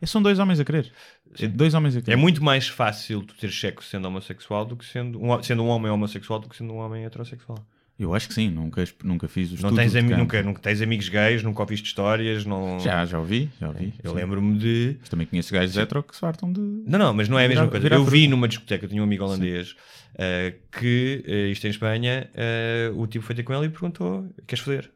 É, 0.01 0.07
São 0.07 0.23
dois 0.23 0.39
homens 0.39 0.61
a 0.61 0.65
querer. 0.65 0.93
É 1.39 1.49
dois 1.49 1.75
homens 1.75 1.97
a 1.97 2.01
querer. 2.01 2.13
É 2.13 2.17
muito 2.17 2.43
mais 2.43 2.69
fácil 2.69 3.23
tu 3.23 3.35
ter 3.35 3.51
sexo 3.51 3.89
sendo 3.89 4.07
homossexual 4.07 4.65
do 4.65 4.77
que 4.77 4.85
sendo 4.85 5.21
um, 5.23 5.43
sendo 5.43 5.65
um 5.65 5.69
homem 5.69 5.91
homossexual 5.91 6.39
do 6.39 6.49
que 6.49 6.57
sendo 6.57 6.73
um 6.73 6.77
homem 6.77 7.05
heterossexual. 7.05 7.59
Eu 7.99 8.15
acho 8.15 8.29
que 8.29 8.35
sim, 8.35 8.49
nunca, 8.49 8.85
nunca 9.03 9.27
fiz 9.27 9.51
o 9.53 9.61
Não 9.61 9.75
tens, 9.75 9.93
nunca, 9.93 10.41
nunca 10.43 10.61
tens 10.63 10.81
amigos 10.81 11.09
gays, 11.09 11.43
nunca 11.43 11.61
ouviste 11.63 11.87
histórias, 11.89 12.45
não... 12.47 12.79
Já, 12.79 13.05
já 13.05 13.19
ouvi, 13.19 13.51
já 13.61 13.67
ouvi. 13.69 13.93
Eu 14.05 14.13
sim. 14.13 14.17
lembro-me 14.17 14.57
de... 14.57 14.97
Mas 15.01 15.09
também 15.09 15.27
conheço 15.27 15.53
gajos 15.53 15.77
hetero 15.77 16.05
que 16.05 16.15
se 16.15 16.21
fartam 16.21 16.53
de. 16.53 16.61
Não, 16.61 16.97
não, 16.97 17.13
mas 17.13 17.29
não 17.29 17.37
é 17.37 17.47
a 17.47 17.49
mesma 17.49 17.63
Virar- 17.65 17.71
coisa. 17.73 17.83
virar 17.83 17.97
Eu 17.97 18.05
vi 18.05 18.29
numa 18.29 18.47
discoteca, 18.47 18.85
eu 18.85 18.89
tinha 18.89 19.01
um 19.01 19.05
amigo 19.05 19.25
holandês 19.25 19.75
eh, 20.17 20.55
que, 20.71 21.25
eh, 21.27 21.49
isto 21.49 21.67
em 21.67 21.71
Espanha, 21.71 22.31
eh, 22.35 22.93
o 22.95 23.05
tipo 23.09 23.25
foi 23.25 23.35
ter 23.35 23.43
com 23.43 23.53
ele 23.53 23.67
e 23.67 23.69
perguntou: 23.69 24.33
queres 24.47 24.65
foder? 24.65 24.91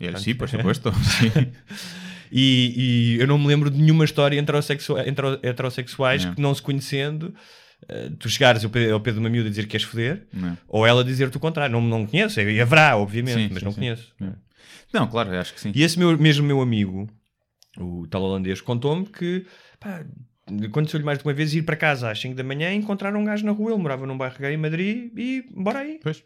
E 0.00 0.06
era, 0.06 0.18
sim, 0.18 0.34
por 0.34 0.48
suposto. 0.50 0.90
sim. 1.04 1.52
E, 2.32 3.16
e 3.16 3.20
eu 3.20 3.26
não 3.26 3.38
me 3.38 3.46
lembro 3.46 3.70
de 3.70 3.78
nenhuma 3.78 4.04
história 4.04 4.38
hetero- 4.38 5.38
heterossexuais 5.42 6.24
Não. 6.24 6.34
que 6.34 6.40
não 6.40 6.54
se 6.54 6.62
conhecendo, 6.62 7.34
eh, 7.88 8.10
tu 8.18 8.28
chegares 8.28 8.64
ao 8.64 8.70
pé, 8.70 8.90
ao 8.90 9.00
pé 9.00 9.12
de 9.12 9.18
uma 9.18 9.28
miúda 9.28 9.48
e 9.48 9.50
dizer 9.50 9.62
que 9.64 9.68
queres 9.70 9.86
foder, 9.86 10.26
Não. 10.32 10.56
ou 10.66 10.86
ela 10.86 11.04
dizer-te 11.04 11.36
o 11.36 11.40
contrário. 11.40 11.72
Não, 11.72 11.80
não 11.82 12.06
conheço, 12.06 12.40
e 12.40 12.60
haverá, 12.60 12.96
obviamente, 12.96 13.34
Sim, 13.34 13.48
mas 13.50 13.58
sim, 13.58 13.64
não 13.64 13.72
sim. 13.72 13.80
conheço. 13.80 14.14
É. 14.20 14.30
Não, 14.92 15.06
claro, 15.06 15.30
acho 15.38 15.52
que 15.54 15.60
sim. 15.60 15.72
E 15.74 15.82
esse 15.82 15.98
meu, 15.98 16.16
mesmo 16.18 16.46
meu 16.46 16.60
amigo, 16.62 17.08
o 17.78 18.06
tal 18.08 18.22
holandês, 18.22 18.60
contou-me 18.60 19.04
que 19.06 19.44
pá, 19.78 20.04
aconteceu-lhe 20.64 21.04
mais 21.04 21.18
de 21.18 21.24
uma 21.24 21.32
vez 21.34 21.52
ir 21.54 21.62
para 21.62 21.76
casa 21.76 22.10
às 22.10 22.18
5 22.18 22.34
da 22.34 22.42
manhã 22.42 22.72
e 22.72 22.76
encontrar 22.76 23.14
um 23.14 23.24
gajo 23.24 23.44
na 23.44 23.52
rua. 23.52 23.72
Ele 23.72 23.82
morava 23.82 24.06
num 24.06 24.16
bairro 24.16 24.38
gay 24.38 24.54
em 24.54 24.56
Madrid 24.56 25.12
e 25.16 25.44
bora 25.54 25.80
aí. 25.80 26.00
Pois. 26.02 26.24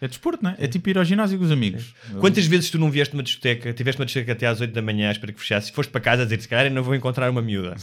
É 0.00 0.08
desporto, 0.08 0.42
não 0.42 0.50
é? 0.50 0.56
É 0.58 0.66
tipo 0.66 0.90
ir 0.90 0.98
ao 0.98 1.04
ginásio 1.04 1.38
com 1.38 1.44
os 1.44 1.50
amigos. 1.50 1.94
Quantas 2.20 2.44
vezes 2.46 2.68
tu 2.68 2.78
não 2.78 2.90
vieste 2.90 3.14
uma 3.14 3.22
discoteca, 3.22 3.72
tiveste 3.72 4.00
uma 4.00 4.04
discoteca 4.04 4.32
até 4.32 4.46
às 4.46 4.60
8 4.60 4.72
da 4.72 4.82
manhã 4.82 5.10
espera 5.10 5.32
que 5.32 5.40
fechasse, 5.40 5.70
e 5.70 5.74
foste 5.74 5.90
para 5.90 6.00
casa 6.00 6.22
a 6.22 6.24
dizer 6.24 6.40
se 6.42 6.48
calhar 6.48 6.70
não 6.72 6.82
vou 6.82 6.94
encontrar 6.94 7.30
uma 7.30 7.40
miúda? 7.40 7.74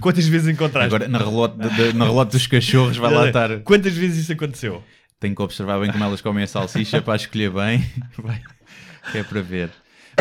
Quantas 0.00 0.26
vezes 0.26 0.48
encontraste? 0.48 0.86
Agora, 0.94 1.08
na 1.08 1.18
relote, 1.18 1.56
da- 1.56 1.92
na 1.94 2.04
relote 2.04 2.32
dos 2.32 2.46
cachorros, 2.46 2.96
vai 2.96 3.12
lá 3.14 3.26
estar. 3.28 3.60
Quantas 3.60 3.94
vezes 3.94 4.18
isso 4.24 4.32
aconteceu? 4.32 4.82
Tenho 5.18 5.34
que 5.34 5.42
observar 5.42 5.78
bem 5.80 5.90
como 5.92 6.02
elas 6.04 6.20
comem 6.20 6.44
a 6.44 6.46
salsicha 6.46 7.00
para 7.00 7.16
escolher 7.16 7.50
bem. 7.50 7.84
Que 9.12 9.18
é 9.18 9.22
para 9.24 9.40
ver. 9.40 9.70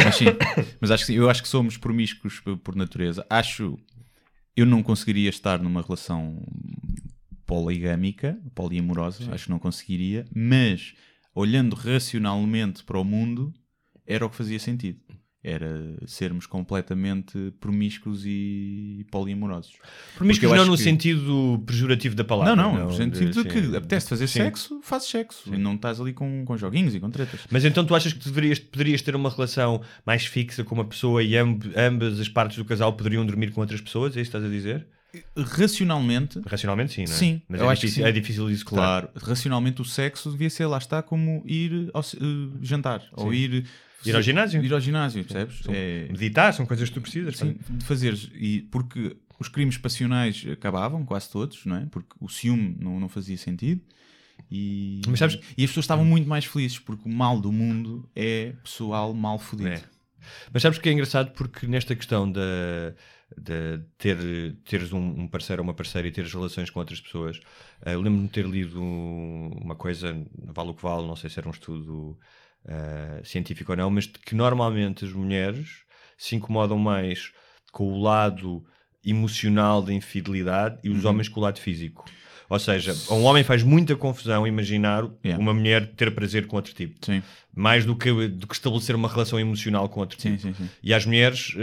Mas 0.01 0.15
sim, 0.15 0.25
mas 0.79 0.89
acho 0.91 1.05
que, 1.05 1.11
sim, 1.11 1.17
eu 1.17 1.29
acho 1.29 1.41
que 1.41 1.49
somos 1.49 1.75
promíscuos 1.75 2.39
por, 2.63 2.75
natureza. 2.75 3.25
Acho. 3.29 3.77
Eu 4.55 4.65
não 4.65 4.81
conseguiria 4.81 5.29
estar 5.29 5.59
numa 5.59 5.81
relação 5.81 6.41
poligâmica, 7.45 8.37
poliamorosa, 8.55 9.33
acho 9.33 9.45
que 9.45 9.49
não 9.49 9.59
conseguiria, 9.59 10.25
mas 10.33 10.93
olhando 11.33 11.75
racionalmente 11.75 12.83
para 12.83 12.99
o 12.99 13.03
mundo, 13.03 13.53
era 14.05 14.25
o 14.25 14.29
que 14.29 14.35
fazia 14.35 14.59
sentido. 14.59 14.99
Era 15.41 15.95
sermos 16.05 16.45
completamente 16.45 17.53
promíscuos 17.61 18.23
e 18.25 19.05
poliamorosos. 19.09 19.71
Promíscuos 20.17 20.51
não 20.51 20.65
no 20.65 20.75
que- 20.75 20.83
sentido 20.83 21.63
pejorativo 21.65 22.13
da 22.13 22.25
palavra. 22.25 22.57
Não, 22.57 22.73
não, 22.75 22.83
no 22.87 22.91
de- 22.91 22.97
sentido 22.97 23.31
de 23.31 23.49
sim. 23.53 23.69
que 23.71 23.75
apetece 23.77 24.09
fazer 24.09 24.27
Sim. 24.27 24.39
sexo, 24.39 24.81
fazes 24.83 25.07
sexo. 25.07 25.53
E 25.53 25.57
não 25.57 25.75
estás 25.75 26.01
ali 26.01 26.11
com, 26.11 26.43
com 26.43 26.57
joguinhos 26.57 26.93
e 26.93 26.99
com 26.99 27.09
tretas. 27.09 27.39
Mas 27.49 27.63
então 27.63 27.85
tu 27.85 27.95
achas 27.95 28.11
que 28.11 28.19
deverias, 28.25 28.59
poderias 28.59 29.01
ter 29.01 29.15
uma 29.15 29.29
relação 29.29 29.81
mais 30.05 30.25
fixa 30.25 30.61
com 30.65 30.75
uma 30.75 30.83
pessoa 30.85 31.23
e 31.23 31.37
amb- 31.37 31.63
ambas 31.77 32.19
as 32.19 32.27
partes 32.27 32.57
do 32.57 32.65
casal 32.65 32.91
poderiam 32.91 33.25
dormir 33.25 33.51
com 33.51 33.61
outras 33.61 33.79
pessoas? 33.79 34.17
É 34.17 34.21
isso 34.21 34.29
que 34.31 34.35
estás 34.37 34.43
a 34.43 34.53
dizer? 34.53 34.87
Racionalmente, 35.35 36.39
Racionalmente, 36.45 36.93
sim, 36.93 37.05
não 37.05 37.11
é? 37.13 37.15
Sim, 37.17 37.41
Mas 37.49 37.61
eu 37.61 37.69
é, 37.69 37.71
acho 37.73 37.81
que 37.81 37.87
difícil, 37.87 38.03
sim. 38.03 38.09
é 38.09 38.11
difícil 38.11 38.47
de 38.47 38.53
executar. 38.53 39.01
claro, 39.07 39.09
racionalmente 39.15 39.81
o 39.81 39.85
sexo 39.85 40.31
devia 40.31 40.49
ser, 40.49 40.67
lá 40.67 40.77
está, 40.77 41.01
como 41.01 41.41
ir 41.45 41.89
ao, 41.93 42.01
eh, 42.01 42.05
jantar. 42.61 43.03
Ou 43.13 43.33
ir... 43.33 43.65
Ir 44.05 44.15
ao 44.15 44.21
ginásio. 44.21 44.63
Ir 44.63 44.73
ao 44.73 44.79
ginásio, 44.79 45.23
percebes? 45.25 45.59
São- 45.59 45.73
É, 45.75 46.07
Meditar 46.09 46.53
são 46.53 46.65
coisas 46.65 46.87
que 46.89 46.95
tu 46.95 47.01
precisas. 47.01 47.37
Sim, 47.37 47.57
de 47.69 47.83
fazeres. 47.83 48.29
E 48.33 48.61
porque 48.71 49.17
os 49.39 49.49
crimes 49.49 49.77
passionais 49.77 50.45
acabavam, 50.51 51.03
quase 51.05 51.29
todos, 51.29 51.65
não 51.65 51.75
é? 51.77 51.85
Porque 51.91 52.09
o 52.19 52.29
ciúme 52.29 52.77
não, 52.79 52.97
não 52.99 53.09
fazia 53.09 53.37
sentido. 53.37 53.81
E, 54.49 55.01
Mas 55.07 55.19
sabes- 55.19 55.35
e 55.57 55.63
as 55.63 55.69
pessoas 55.69 55.83
estavam 55.83 56.05
muito 56.05 56.29
mais 56.29 56.45
felizes, 56.45 56.79
porque 56.79 57.09
o 57.09 57.11
mal 57.11 57.41
do 57.41 57.51
mundo 57.51 58.09
é 58.15 58.53
pessoal 58.63 59.13
mal 59.13 59.37
fodido. 59.37 59.69
É. 59.69 59.81
Mas 60.53 60.61
sabes 60.61 60.77
que 60.79 60.87
é 60.87 60.93
engraçado 60.93 61.31
porque 61.33 61.67
nesta 61.67 61.93
questão 61.95 62.31
de, 62.31 62.39
de 63.37 63.79
ter, 63.97 64.17
teres 64.65 64.91
um, 64.91 65.21
um 65.21 65.27
parceiro 65.27 65.61
ou 65.61 65.67
uma 65.67 65.73
parceira 65.73 66.07
e 66.07 66.11
teres 66.11 66.33
relações 66.33 66.69
com 66.69 66.79
outras 66.79 66.99
pessoas, 66.99 67.39
eh, 67.85 67.93
eu 67.93 68.01
lembro-me 68.01 68.27
de 68.27 68.33
ter 68.33 68.45
lido 68.45 68.81
uma 68.81 69.75
coisa, 69.75 70.15
vale 70.35 70.69
o 70.69 70.73
que 70.73 70.81
vale, 70.81 71.07
não 71.07 71.15
sei 71.15 71.29
se 71.29 71.39
era 71.39 71.47
um 71.47 71.51
estudo 71.51 72.17
eh, 72.65 73.21
científico 73.23 73.71
ou 73.71 73.77
não, 73.77 73.89
mas 73.89 74.07
que 74.07 74.35
normalmente 74.35 75.05
as 75.05 75.13
mulheres 75.13 75.83
se 76.17 76.35
incomodam 76.35 76.77
mais 76.77 77.31
com 77.71 77.85
o 77.93 78.01
lado 78.01 78.65
emocional 79.05 79.81
da 79.81 79.93
infidelidade 79.93 80.79
e 80.83 80.89
os 80.89 81.05
homens 81.05 81.29
com 81.29 81.39
o 81.39 81.43
lado 81.43 81.59
físico. 81.59 82.05
Ou 82.49 82.57
seja, 82.59 82.95
a 83.09 83.13
um 83.13 83.23
homem 83.25 83.43
faz 83.43 83.61
muita 83.61 83.95
confusão 83.95 84.47
imaginar 84.47 85.07
Yeah. 85.23 85.41
uma 85.41 85.53
mulher 85.53 85.85
ter 85.95 86.09
prazer 86.15 86.47
com 86.47 86.55
outro 86.55 86.73
tipo 86.73 86.95
Sim, 87.05 87.21
mais 87.55 87.85
do 87.85 87.95
que, 87.95 88.27
do 88.27 88.47
que 88.47 88.53
estabelecer 88.55 88.95
uma 88.95 89.07
relação 89.07 89.39
emocional 89.39 89.87
com 89.87 89.99
outro 89.99 90.19
sim, 90.19 90.31
tipo. 90.35 90.41
sim. 90.41 90.53
sim. 90.53 90.69
E 90.81 90.93
às 90.93 91.05
mulheres 91.05 91.53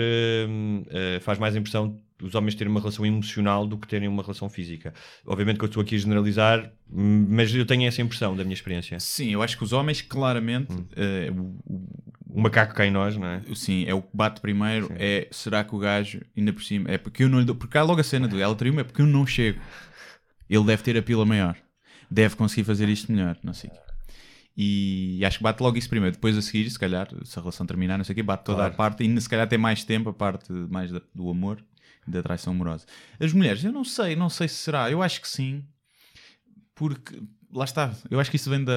hum, 0.48 0.84
eh, 0.88 1.18
faz 1.20 1.38
mais 1.38 1.56
impressão 1.56 1.96
os 2.22 2.34
homens 2.34 2.54
terem 2.54 2.70
uma 2.70 2.80
relação 2.80 3.04
emocional 3.04 3.66
do 3.66 3.76
que 3.76 3.86
terem 3.86 4.08
uma 4.08 4.22
relação 4.22 4.48
física. 4.48 4.94
Obviamente 5.26 5.58
que 5.58 5.64
eu 5.64 5.68
estou 5.68 5.82
aqui 5.82 5.96
a 5.96 5.98
generalizar, 5.98 6.70
hum, 6.90 7.26
mas 7.28 7.54
eu 7.54 7.66
tenho 7.66 7.86
essa 7.86 8.00
impressão 8.00 8.34
da 8.36 8.42
minha 8.42 8.54
experiência. 8.54 8.98
Sim, 9.00 9.32
eu 9.32 9.42
acho 9.42 9.56
que 9.58 9.64
os 9.64 9.72
homens, 9.74 10.00
claramente, 10.00 10.72
Hum. 10.72 10.84
eh, 10.96 11.30
o, 11.30 11.42
o- 11.74 11.88
O 12.30 12.40
macaco 12.40 12.74
cai 12.74 12.88
em 12.88 12.90
nós, 12.90 13.16
não 13.16 13.26
é? 13.26 13.40
sim, 13.54 13.84
é 13.86 13.94
o 13.94 14.02
que 14.02 14.08
bate 14.12 14.40
primeiro. 14.42 14.90
É 14.98 15.26
será 15.30 15.64
que 15.64 15.74
o 15.74 15.78
gajo, 15.78 16.20
ainda 16.36 16.52
por 16.52 16.62
cima, 16.62 16.90
é 16.90 16.98
porque 16.98 17.22
eu 17.24 17.28
não 17.30 17.38
lhe 17.38 17.44
dou. 17.46 17.54
Porque 17.54 17.78
há 17.78 17.82
logo 17.82 17.98
a 18.00 18.04
cena 18.04 18.28
do 18.28 18.38
ela 18.38 18.54
traiu-me, 18.54 18.80
é 18.80 18.84
porque 18.84 19.00
eu 19.00 19.06
não 19.06 19.26
chego. 19.26 19.58
Ele 20.48 20.64
deve 20.64 20.82
ter 20.82 20.96
a 20.96 21.02
pila 21.02 21.24
maior, 21.26 21.56
deve 22.10 22.36
conseguir 22.36 22.64
fazer 22.64 22.88
isto 22.88 23.10
melhor, 23.12 23.36
não 23.42 23.52
sei. 23.52 23.70
quê. 23.70 23.76
E 24.58 25.22
acho 25.24 25.36
que 25.38 25.44
bate 25.44 25.62
logo 25.62 25.76
isso 25.76 25.88
primeiro. 25.88 26.14
Depois 26.16 26.36
a 26.36 26.40
seguir, 26.42 26.70
se 26.70 26.78
calhar, 26.78 27.08
se 27.24 27.38
a 27.38 27.42
relação 27.42 27.66
terminar, 27.66 27.98
não 27.98 28.04
sei 28.04 28.12
o 28.14 28.16
quê, 28.16 28.22
bate 28.22 28.44
toda 28.44 28.58
Claro. 28.58 28.72
a 28.72 28.76
parte 28.76 29.04
e 29.04 29.20
se 29.20 29.28
calhar 29.28 29.46
tem 29.48 29.58
mais 29.58 29.84
tempo 29.84 30.08
a 30.08 30.14
parte 30.14 30.50
mais 30.52 30.90
da- 30.90 31.02
do 31.14 31.28
amor 31.28 31.62
e 32.06 32.10
da 32.10 32.22
traição 32.22 32.54
amorosa. 32.54 32.86
As 33.20 33.32
mulheres, 33.34 33.62
eu 33.64 33.72
não 33.72 33.84
sei, 33.84 34.16
não 34.16 34.30
sei 34.30 34.48
se 34.48 34.54
será. 34.54 34.90
Eu 34.90 35.02
acho 35.02 35.20
que 35.20 35.28
sim, 35.28 35.62
porque 36.74 37.20
lá 37.52 37.64
está. 37.64 37.92
Eu 38.10 38.18
acho 38.18 38.30
que 38.30 38.36
isso 38.36 38.48
vem 38.48 38.64
da 38.64 38.72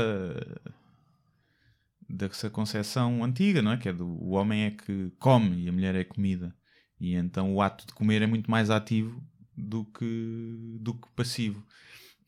dessa 2.10 2.50
concepção 2.50 3.24
antiga, 3.24 3.62
não 3.62 3.72
é? 3.72 3.78
Que 3.78 3.90
é 3.90 3.94
do 3.94 4.06
o 4.08 4.32
homem 4.32 4.64
é 4.66 4.72
que 4.72 5.12
come 5.20 5.64
e 5.64 5.70
a 5.70 5.72
mulher 5.72 5.96
é 5.96 6.04
comida. 6.04 6.54
E 7.00 7.14
então 7.16 7.54
o 7.54 7.62
ato 7.62 7.86
de 7.88 7.94
comer 7.94 8.22
é 8.22 8.28
muito 8.28 8.50
mais 8.50 8.70
ativo 8.70 9.24
do 9.60 9.86
que, 9.86 10.78
do 10.80 10.94
que 10.94 11.10
passivo. 11.16 11.66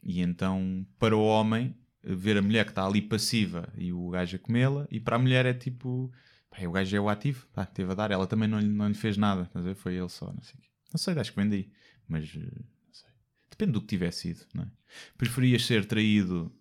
E 0.04 0.22
então, 0.22 0.86
para 1.00 1.16
o 1.16 1.24
homem, 1.24 1.76
ver 2.04 2.38
a 2.38 2.42
mulher 2.42 2.66
que 2.66 2.72
está 2.72 2.86
ali 2.86 3.02
passiva 3.02 3.72
e 3.78 3.94
o 3.94 4.10
gajo 4.10 4.36
a 4.36 4.40
comê-la, 4.40 4.88
e 4.90 5.00
para 5.00 5.16
a 5.16 5.20
mulher 5.20 5.46
é 5.46 5.54
tipo, 5.54 6.12
pá, 6.50 6.66
o 6.66 6.72
gajo 6.72 6.96
é 6.96 7.00
o 7.00 7.10
ativo, 7.10 7.48
pá, 7.54 7.66
teve 7.66 7.92
a 7.92 7.96
dar, 7.96 8.12
ela 8.12 8.28
também 8.28 8.48
não 8.48 8.60
lhe, 8.60 8.68
não 8.68 8.88
lhe 8.88 8.94
fez 8.94 9.18
nada, 9.18 9.50
ver? 9.56 9.76
foi 9.76 9.96
ele 9.96 10.10
só, 10.10 10.32
não 10.32 10.42
sei. 10.42 10.60
Não 10.92 10.98
sei, 10.98 11.18
acho 11.18 11.32
que 11.32 11.40
vem 11.40 11.50
daí, 11.50 11.72
mas 12.08 12.26
eh, 12.36 12.40
não 12.40 12.94
sei. 12.94 13.10
Depende 13.50 13.72
do 13.74 13.82
que 13.82 13.88
tivesse 13.88 14.22
sido, 14.22 14.46
não 14.54 14.64
é? 14.64 14.72
Preferias 15.18 15.66
ser 15.66 15.86
traído 15.86 16.52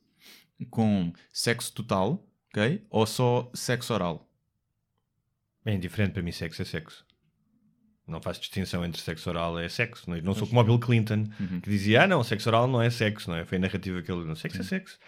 com 0.70 1.12
sexo 1.32 1.72
total, 1.72 2.28
ok? 2.50 2.86
Ou 2.90 3.06
só 3.06 3.50
sexo 3.54 3.92
oral? 3.94 4.30
É 5.64 5.74
indiferente 5.74 6.12
para 6.12 6.22
mim, 6.22 6.32
sexo 6.32 6.62
é 6.62 6.64
sexo. 6.64 7.04
Não 8.10 8.20
faço 8.20 8.40
distinção 8.40 8.84
entre 8.84 9.00
sexo 9.00 9.30
oral 9.30 9.58
e 9.60 9.68
sexo. 9.68 10.08
Não, 10.08 10.16
é? 10.16 10.20
não 10.20 10.34
sou 10.34 10.46
como 10.46 10.60
o 10.60 10.64
Bill 10.64 10.78
Clinton, 10.78 11.24
que 11.62 11.70
dizia, 11.70 12.02
ah 12.02 12.06
não, 12.06 12.22
sexo 12.24 12.48
oral 12.48 12.66
não 12.66 12.82
é 12.82 12.90
sexo, 12.90 13.30
não 13.30 13.36
é? 13.36 13.44
Foi 13.44 13.58
a 13.58 13.60
narrativa 13.60 14.02
que 14.02 14.10
ele... 14.10 14.24
Não, 14.24 14.34
sexo 14.34 14.60
é 14.60 14.64
sexo. 14.64 14.98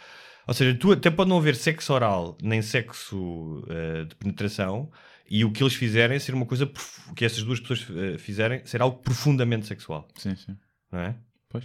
Ou 0.46 0.54
seja, 0.54 0.76
tu 0.78 0.92
até 0.92 1.10
pode 1.10 1.30
não 1.30 1.38
haver 1.38 1.54
sexo 1.54 1.92
oral, 1.92 2.36
nem 2.42 2.62
sexo 2.62 3.64
eh, 3.68 4.04
de 4.04 4.14
penetração, 4.16 4.90
e 5.28 5.44
o 5.44 5.52
que 5.52 5.62
eles 5.62 5.74
fizerem 5.74 6.18
ser 6.18 6.34
uma 6.34 6.46
coisa... 6.46 6.70
que 7.14 7.24
essas 7.24 7.42
duas 7.42 7.60
pessoas 7.60 7.86
eh, 7.90 8.18
fizerem 8.18 8.64
ser 8.66 8.82
algo 8.82 8.98
profundamente 8.98 9.66
sexual, 9.66 10.08
Sim, 10.16 10.34
sim. 10.34 10.56
não 10.90 11.00
é? 11.00 11.16
Pois. 11.48 11.64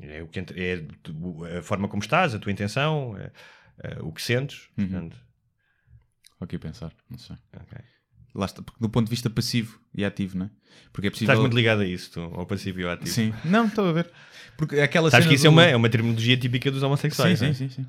É, 0.00 0.22
o 0.22 0.28
que 0.28 0.40
é 0.40 1.58
a 1.58 1.62
forma 1.62 1.88
como 1.88 2.02
estás, 2.02 2.34
a 2.34 2.38
tua 2.38 2.52
intenção, 2.52 3.16
é, 3.16 3.30
é, 3.82 3.98
o 4.00 4.12
que 4.12 4.20
sentes. 4.20 4.68
Uhum. 4.76 4.88
portanto, 4.88 5.16
Vou 6.38 6.44
aqui 6.44 6.58
pensar, 6.58 6.92
não 7.08 7.18
sei. 7.18 7.36
ok. 7.54 7.78
Lá 8.34 8.46
está, 8.46 8.62
porque 8.62 8.78
do 8.80 8.88
ponto 8.88 9.06
de 9.06 9.10
vista 9.10 9.28
passivo 9.28 9.78
e 9.94 10.04
ativo, 10.04 10.38
não 10.38 10.46
é? 10.46 10.50
Porque 10.92 11.08
é 11.08 11.10
possível... 11.10 11.32
Estás 11.32 11.40
muito 11.40 11.54
ligado 11.56 11.82
a 11.82 11.86
isso, 11.86 12.10
tu, 12.12 12.20
ao 12.20 12.46
passivo 12.46 12.80
e 12.80 12.84
ao 12.84 12.90
ativo. 12.92 13.10
Sim, 13.10 13.32
não, 13.44 13.66
estou 13.66 13.86
a 13.88 13.92
ver. 13.92 14.10
Porque 14.56 14.78
aquela 14.80 15.10
Sabes 15.10 15.26
que 15.26 15.34
isso 15.34 15.46
é 15.46 15.50
do- 15.50 15.52
uma, 15.52 15.64
é 15.64 15.76
uma 15.76 15.88
terminologia 15.88 16.36
típica 16.36 16.70
dos 16.70 16.80
Sim, 16.80 16.86
homossexuais. 16.86 17.38
sim, 17.38 17.46
é? 17.46 17.52
sim, 17.54 17.68
sim. 17.68 17.86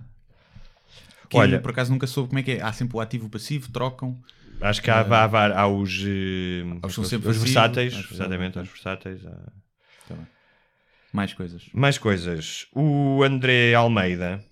Que 1.29 1.37
Olha- 1.37 1.55
eu, 1.55 1.61
por 1.61 1.71
acaso 1.71 1.91
nunca 1.91 2.05
soube 2.07 2.29
como 2.29 2.39
é 2.39 2.43
que 2.43 2.51
é. 2.51 2.61
Há 2.61 2.71
sempre 2.73 2.97
o 2.97 2.99
ativo 3.01 3.25
e 3.25 3.27
o 3.27 3.29
passivo, 3.29 3.71
trocam. 3.71 4.19
Acho 4.61 4.81
que 4.81 4.89
há, 4.91 4.99
há, 5.01 5.25
há, 5.25 5.61
há 5.61 5.67
os, 5.67 5.99
são 6.01 6.79
os, 6.83 6.97
os 6.97 7.09
passivos, 7.09 7.37
versáteis, 7.37 7.93
acho 7.95 8.13
exatamente, 8.13 8.59
os 8.59 8.67
versáteis. 8.69 9.25
há- 9.25 9.51
Tá. 10.07 10.15
Mais 11.13 11.33
coisas. 11.33 11.63
Mais 11.73 11.97
coisas. 11.97 12.67
O 12.73 13.23
André 13.23 13.73
Almeida, 13.73 14.43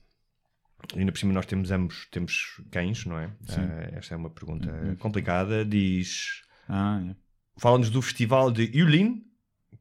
ainda 0.95 1.11
por 1.11 1.17
cima 1.19 1.33
nós 1.33 1.45
temos 1.45 1.71
ambos 1.71 2.07
temos 2.11 2.61
cães, 2.71 3.05
não 3.05 3.17
é? 3.19 3.29
Ah, 3.49 3.89
esta 3.97 4.13
é 4.13 4.17
uma 4.17 4.29
pergunta 4.29 4.71
Uhum. 4.71 4.95
complicada. 4.95 5.63
Diz: 5.65 6.41
Ah, 6.67 7.01
é. 7.09 7.15
fala-nos 7.59 7.89
do 7.89 8.01
festival 8.01 8.51
de 8.51 8.63
Yulin, 8.77 9.23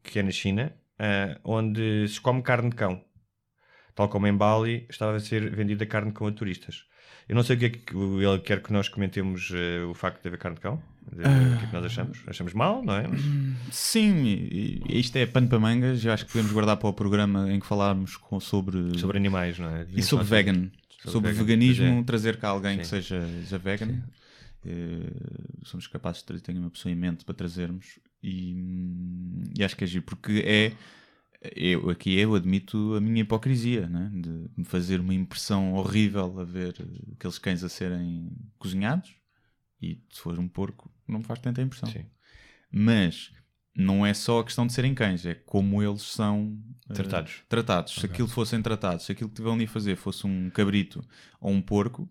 que 0.03 0.19
é 0.19 0.23
na 0.23 0.31
China, 0.31 0.73
ah, 0.99 1.39
onde 1.45 2.07
se 2.09 2.21
come 2.21 2.43
carne 2.43 2.71
de 2.71 2.77
cão. 2.77 3.03
Tal 3.95 4.09
como 4.09 4.27
em 4.27 4.37
Bali, 4.37 4.87
estava 4.89 5.17
a 5.17 5.21
ser 5.21 5.55
vendida 5.55 5.85
carne 5.85 6.09
de 6.11 6.15
cão 6.17 6.27
a 6.27 6.33
turistas. 6.33 6.85
Eu 7.29 7.35
não 7.37 7.43
sei 7.45 7.55
o 7.57 7.59
que 7.59 7.65
é 7.67 7.69
que 7.71 7.95
ele 7.97 8.39
quer 8.41 8.61
que 8.63 8.73
nós 8.73 8.89
comentemos 8.89 9.53
eh, 9.55 9.85
o 9.85 9.95
facto 9.95 10.21
de 10.21 10.27
haver 10.29 10.39
carne 10.39 10.57
de 10.57 10.61
cão. 10.63 10.83
De- 11.13 11.21
O 11.21 11.59
que 11.59 11.65
é 11.65 11.67
que 11.69 11.73
nós 11.73 11.85
achamos? 11.85 12.23
Achamos 12.27 12.53
mal, 12.55 12.83
não 12.83 12.95
é? 12.95 13.07
Mas- 13.07 13.21
Sim, 13.73 14.81
isto 14.89 15.15
é 15.17 15.27
pano 15.27 15.47
para 15.49 15.59
mangas. 15.61 16.05
Eu 16.05 16.13
acho 16.13 16.25
que 16.27 16.33
podemos 16.33 16.51
guardar 16.53 16.77
para 16.77 16.89
o 16.89 16.93
programa 16.93 17.53
em 17.53 17.61
que 17.61 17.67
falarmos 17.67 18.17
com- 18.17 18.41
sobre, 18.41 18.99
sobre 18.99 19.17
animais, 19.17 19.59
não 19.61 19.69
é? 19.71 19.87
e 19.95 20.03
sobre 20.03 20.25
vegan. 20.25 20.71
Sobre, 21.05 21.33
vegan, 21.33 21.45
veganismo, 21.45 22.05
trazer 22.05 22.37
cá 22.37 22.49
alguém 22.49 22.79
que 22.79 22.85
Sim. 22.85 22.91
seja, 22.91 23.27
seja 23.27 23.59
vegan. 23.59 24.03
Eh, 24.65 25.11
somos 25.65 25.87
capazes 25.87 26.21
de 26.21 26.27
ter 26.27 26.41
tenho 26.41 26.61
uma 26.61 26.71
pessoa 26.71 26.93
em 26.93 26.95
mente 26.95 27.25
para 27.25 27.35
trazermos 27.35 27.99
e, 28.23 28.55
hum, 28.55 29.45
e 29.59 29.65
acho 29.65 29.75
que 29.75 29.85
é 29.85 29.87
giro, 29.87 30.05
porque 30.05 30.43
é 30.45 30.73
eu, 31.57 31.89
aqui 31.89 32.19
eu 32.19 32.35
admito 32.35 32.95
a 32.95 33.01
minha 33.01 33.23
hipocrisia 33.23 33.89
né? 33.89 34.11
de 34.13 34.51
me 34.55 34.65
fazer 34.65 35.01
uma 35.01 35.15
impressão 35.15 35.73
horrível 35.73 36.39
a 36.39 36.45
ver 36.45 36.75
aqueles 37.15 37.39
cães 37.39 37.65
a 37.65 37.69
serem 37.71 38.31
cozinhados 38.59 39.15
e 39.81 39.99
se 40.11 40.21
for 40.21 40.39
um 40.39 40.47
porco 40.47 40.93
não 41.09 41.21
me 41.21 41.25
faz 41.25 41.41
tanta 41.41 41.63
impressão 41.63 41.91
Sim. 41.91 42.05
mas 42.71 43.33
não 43.81 44.05
é 44.05 44.13
só 44.15 44.41
a 44.41 44.45
questão 44.45 44.67
de 44.67 44.73
serem 44.73 44.95
cães, 44.95 45.25
é 45.27 45.35
como 45.35 45.83
eles 45.83 46.03
são 46.03 46.57
eh, 46.89 46.95
Tratados. 46.95 47.43
tratados. 47.49 47.95
Se 47.95 48.07
aquilo 48.07 48.29
fossem 48.29 48.61
tratados, 48.63 49.07
se 49.07 49.13
aquilo 49.13 49.29
que 49.29 49.37
tiveram 49.37 49.55
ali 49.55 49.65
a 49.65 49.69
fazer 49.69 49.97
fosse 49.97 50.27
um 50.27 50.51
cabrito 50.51 51.03
ou 51.41 51.51
um 51.53 51.61
porco, 51.63 52.09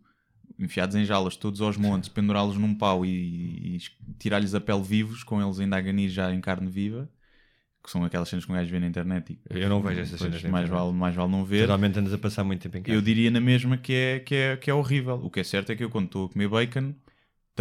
enfiados 0.57 0.95
em 0.95 1.05
jalas 1.05 1.35
todos 1.37 1.61
aos 1.61 1.77
montes, 1.77 2.09
pendurá-los 2.09 2.57
num 2.57 2.73
pau 2.75 3.05
e, 3.05 3.77
e 3.77 3.79
tirar-lhes 4.17 4.53
a 4.53 4.59
pele 4.61 4.83
vivos, 4.83 5.23
com 5.23 5.41
eles 5.41 5.59
ainda 5.59 5.77
a 5.77 5.81
ganir 5.81 6.09
já 6.09 6.33
em 6.33 6.41
carne 6.41 6.69
viva, 6.69 7.09
que 7.81 7.89
são 7.89 8.03
aquelas 8.03 8.27
cenas 8.27 8.43
que 8.45 8.51
um 8.51 8.55
gajo 8.55 8.69
vê 8.69 8.79
na 8.79 8.87
internet. 8.87 9.39
E, 9.49 9.59
Eu 9.59 9.69
não 9.69 9.81
vejo 9.81 10.01
essas 10.01 10.19
cenas 10.19 10.43
na 10.43 10.49
mais 10.49 10.67
vale, 10.67 10.91
mais 10.91 11.15
vale 11.15 11.31
não 11.31 11.45
ver. 11.45 11.59
Geralmente 11.59 11.97
andas 11.97 12.13
a 12.13 12.17
passar 12.17 12.43
muito 12.43 12.61
tempo 12.61 12.77
em 12.77 12.83
casa. 12.83 12.97
Eu 12.97 13.01
diria 13.01 13.31
na 13.31 13.39
mesma 13.39 13.77
que 13.77 13.93
é, 13.93 14.19
que, 14.19 14.35
é, 14.35 14.57
que 14.57 14.69
é 14.69 14.73
horrível. 14.73 15.15
O 15.23 15.29
que 15.29 15.39
é 15.39 15.43
certo 15.43 15.71
é 15.71 15.75
que 15.75 15.83
eu, 15.83 15.89
quando 15.89 16.05
estou 16.07 16.25
a 16.25 16.29
comer 16.29 16.49
bacon, 16.49 16.93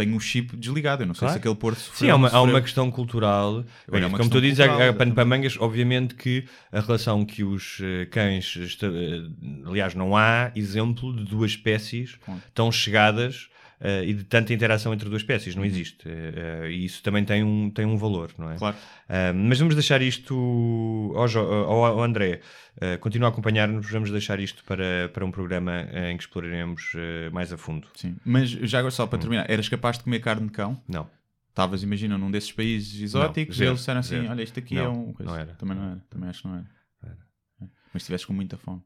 tenho 0.05 0.15
o 0.15 0.19
chip 0.19 0.55
desligado. 0.57 1.03
Eu 1.03 1.07
não 1.07 1.13
sei 1.13 1.19
Claro. 1.21 1.33
se 1.33 1.37
aquele 1.39 1.55
porco 1.55 1.79
sofreu. 1.79 1.97
Sim, 2.07 2.09
há 2.11 2.15
uma, 2.15 2.29
há 2.29 2.41
uma 2.41 2.61
questão 2.61 2.89
cultural. 2.91 3.63
Olha, 3.91 4.03
é 4.03 4.07
uma 4.07 4.17
como 4.17 4.29
tu 4.29 4.39
questão 4.39 4.41
dizes, 4.41 4.59
há- 4.89 4.93
pano 4.93 5.13
para 5.13 5.25
mangas, 5.25 5.57
obviamente 5.59 6.15
que 6.15 6.45
a 6.71 6.79
relação 6.79 7.25
que 7.25 7.43
os 7.43 7.79
eh, 7.81 8.05
cães. 8.05 8.57
eh, 8.81 9.67
aliás, 9.67 9.93
não 9.95 10.15
há 10.15 10.51
exemplo 10.55 11.15
de 11.15 11.23
duas 11.25 11.51
espécies 11.51 12.17
tão 12.53 12.71
chegadas 12.71 13.47
eh, 13.81 14.03
e 14.05 14.13
de 14.13 14.23
tanta 14.23 14.53
interação 14.53 14.93
entre 14.93 15.07
duas 15.09 15.21
espécies. 15.21 15.55
Não 15.55 15.63
existe. 15.65 16.07
Eh, 16.07 16.33
eh, 16.65 16.71
e 16.71 16.85
isso 16.85 17.01
também 17.03 17.23
tem 17.25 17.43
um, 17.43 17.69
tem 17.69 17.85
um 17.85 17.97
valor, 17.97 18.31
não 18.37 18.51
é? 18.51 18.57
Claro. 18.57 18.75
Ah, 19.07 19.33
mas 19.33 19.57
vamos 19.59 19.73
deixar 19.75 20.01
isto 20.01 21.13
ao, 21.15 21.27
Jo- 21.27 21.39
ao- 21.39 21.85
ao 21.85 22.03
André. 22.03 22.41
ah, 22.81 22.97
continua 22.99 23.27
a 23.29 23.31
acompanhar-nos. 23.31 23.89
Vamos 23.89 24.11
deixar 24.11 24.39
isto 24.39 24.63
para, 24.63 25.09
para 25.13 25.25
um 25.25 25.31
programa 25.31 25.87
em 26.09 26.15
que 26.17 26.23
exploraremos 26.23 26.93
mais 27.31 27.51
a 27.53 27.57
fundo. 27.57 27.87
Sim. 27.95 28.15
Mas 28.25 28.49
já 28.49 28.79
agora 28.79 28.91
só 28.91 29.05
Hum. 29.05 29.07
para 29.07 29.19
terminar, 29.19 29.49
eras 29.49 29.67
capaz 29.69 29.97
de 29.97 30.03
comer 30.03 30.19
carne 30.19 30.45
de 30.47 30.51
cão? 30.51 30.81
Não. 30.87 31.09
estavas, 31.49 31.83
imagina, 31.83 32.17
num 32.17 32.31
desses 32.31 32.51
países 32.53 33.01
exóticos, 33.01 33.57
zero, 33.57 33.71
eles 33.71 33.79
disseram 33.79 33.99
assim: 33.99 34.15
zero. 34.17 34.29
olha, 34.29 34.43
isto 34.43 34.59
aqui 34.59 34.75
Não, 34.75 34.83
é 34.83 34.89
um. 34.89 35.13
coisa. 35.13 35.31
não 35.31 35.37
era. 35.39 35.53
Também 35.55 35.75
não 35.77 35.83
era, 35.91 36.01
também 36.09 36.29
acho 36.29 36.41
que 36.41 36.47
não 36.47 36.55
era. 36.55 36.65
Era. 37.03 37.17
É. 37.61 37.65
Mas 37.65 37.91
se 37.91 37.97
estivesse 37.97 38.25
com 38.27 38.33
muita 38.33 38.55
fome. 38.57 38.81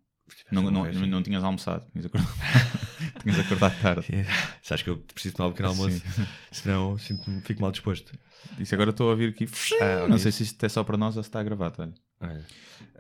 Não, 0.52 0.72
não, 0.72 0.92
sim. 0.92 1.06
não 1.06 1.22
tinhas 1.22 1.44
almoçado, 1.44 1.86
tinhas 1.92 2.06
acordado, 2.08 2.34
tinhas 3.22 3.40
acordado 3.40 3.82
tarde. 3.82 4.08
Se 4.62 4.74
acho 4.74 4.84
que 4.84 4.90
eu 4.90 4.98
preciso 4.98 5.36
tomar 5.36 5.50
um 5.50 5.52
pequeno 5.52 5.70
almoço, 5.70 6.02
senão 6.52 6.98
sinto-me- 6.98 7.42
fico 7.42 7.62
mal 7.62 7.72
disposto. 7.72 8.12
Isso 8.60 8.74
agora 8.76 8.90
estou 8.92 9.08
a 9.08 9.12
ouvir 9.12 9.30
aqui. 9.30 9.48
Ah, 9.82 10.08
não 10.08 10.18
sei 10.18 10.32
se 10.32 10.44
isto 10.44 10.64
é 10.66 10.70
só 10.70 10.84
para 10.84 10.98
nós 10.98 11.16
ou 11.18 11.24
se 11.24 11.30
está 11.30 11.40
a 11.40 11.44
gravar, 11.44 11.74
olha. 11.78 11.94
Olha. 12.22 12.46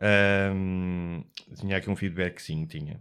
Ahm, 0.01 1.23
tinha 1.59 1.77
aqui 1.77 1.89
um 1.89 1.95
feedback, 1.95 2.39
sim, 2.41 2.65
tinha. 2.65 2.99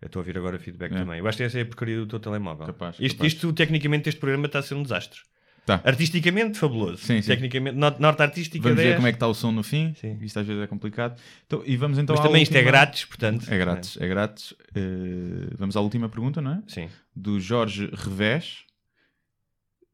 Eu 0.00 0.06
estou 0.06 0.20
a 0.20 0.22
ouvir 0.22 0.36
agora 0.36 0.58
feedback 0.58 0.92
É. 0.92 0.98
também. 0.98 1.18
Eu 1.18 1.26
acho 1.26 1.36
que 1.38 1.44
essa 1.44 1.58
é 1.58 1.62
a 1.62 1.66
porcaria 1.66 1.96
do 1.96 2.06
teu 2.06 2.20
telemóvel. 2.20 2.66
Capaz, 2.66 2.96
isto, 3.00 3.16
capaz. 3.16 3.32
isto, 3.32 3.52
tecnicamente, 3.52 4.08
este 4.08 4.18
programa 4.20 4.46
está 4.46 4.58
a 4.58 4.62
ser 4.62 4.74
um 4.74 4.82
desastre. 4.82 5.20
Tá. 5.66 5.80
Artisticamente, 5.82 6.58
fabuloso. 6.58 6.98
Sim, 6.98 7.22
sim. 7.22 7.28
Tecnicamente, 7.28 7.76
not- 7.78 7.98
norte 8.00 8.20
artística 8.22 8.62
Vamos 8.62 8.76
ver 8.76 8.84
10. 8.84 8.96
como 8.96 9.06
é 9.08 9.12
que 9.12 9.16
está 9.16 9.26
o 9.26 9.32
som 9.34 9.50
no 9.50 9.62
fim. 9.62 9.94
Sim. 9.98 10.18
Isto 10.20 10.40
às 10.40 10.46
vezes 10.46 10.62
é 10.62 10.66
complicado. 10.66 11.18
Então, 11.46 11.62
e 11.64 11.74
vamos 11.76 11.96
então 11.98 12.14
Mas 12.14 12.24
também 12.24 12.42
isto 12.42 12.54
é 12.54 12.58
última- 12.58 12.70
grátis, 12.70 13.04
portanto. 13.06 13.46
É 13.50 13.56
grátis, 13.58 13.96
é 13.98 14.06
grátis. 14.06 14.54
Eh, 14.74 15.54
vamos 15.56 15.74
à 15.76 15.80
última 15.80 16.08
pergunta, 16.08 16.42
não 16.42 16.52
é? 16.52 16.62
Sim. 16.66 16.88
Do 17.16 17.40
Jorge 17.40 17.88
Revés, 17.94 18.58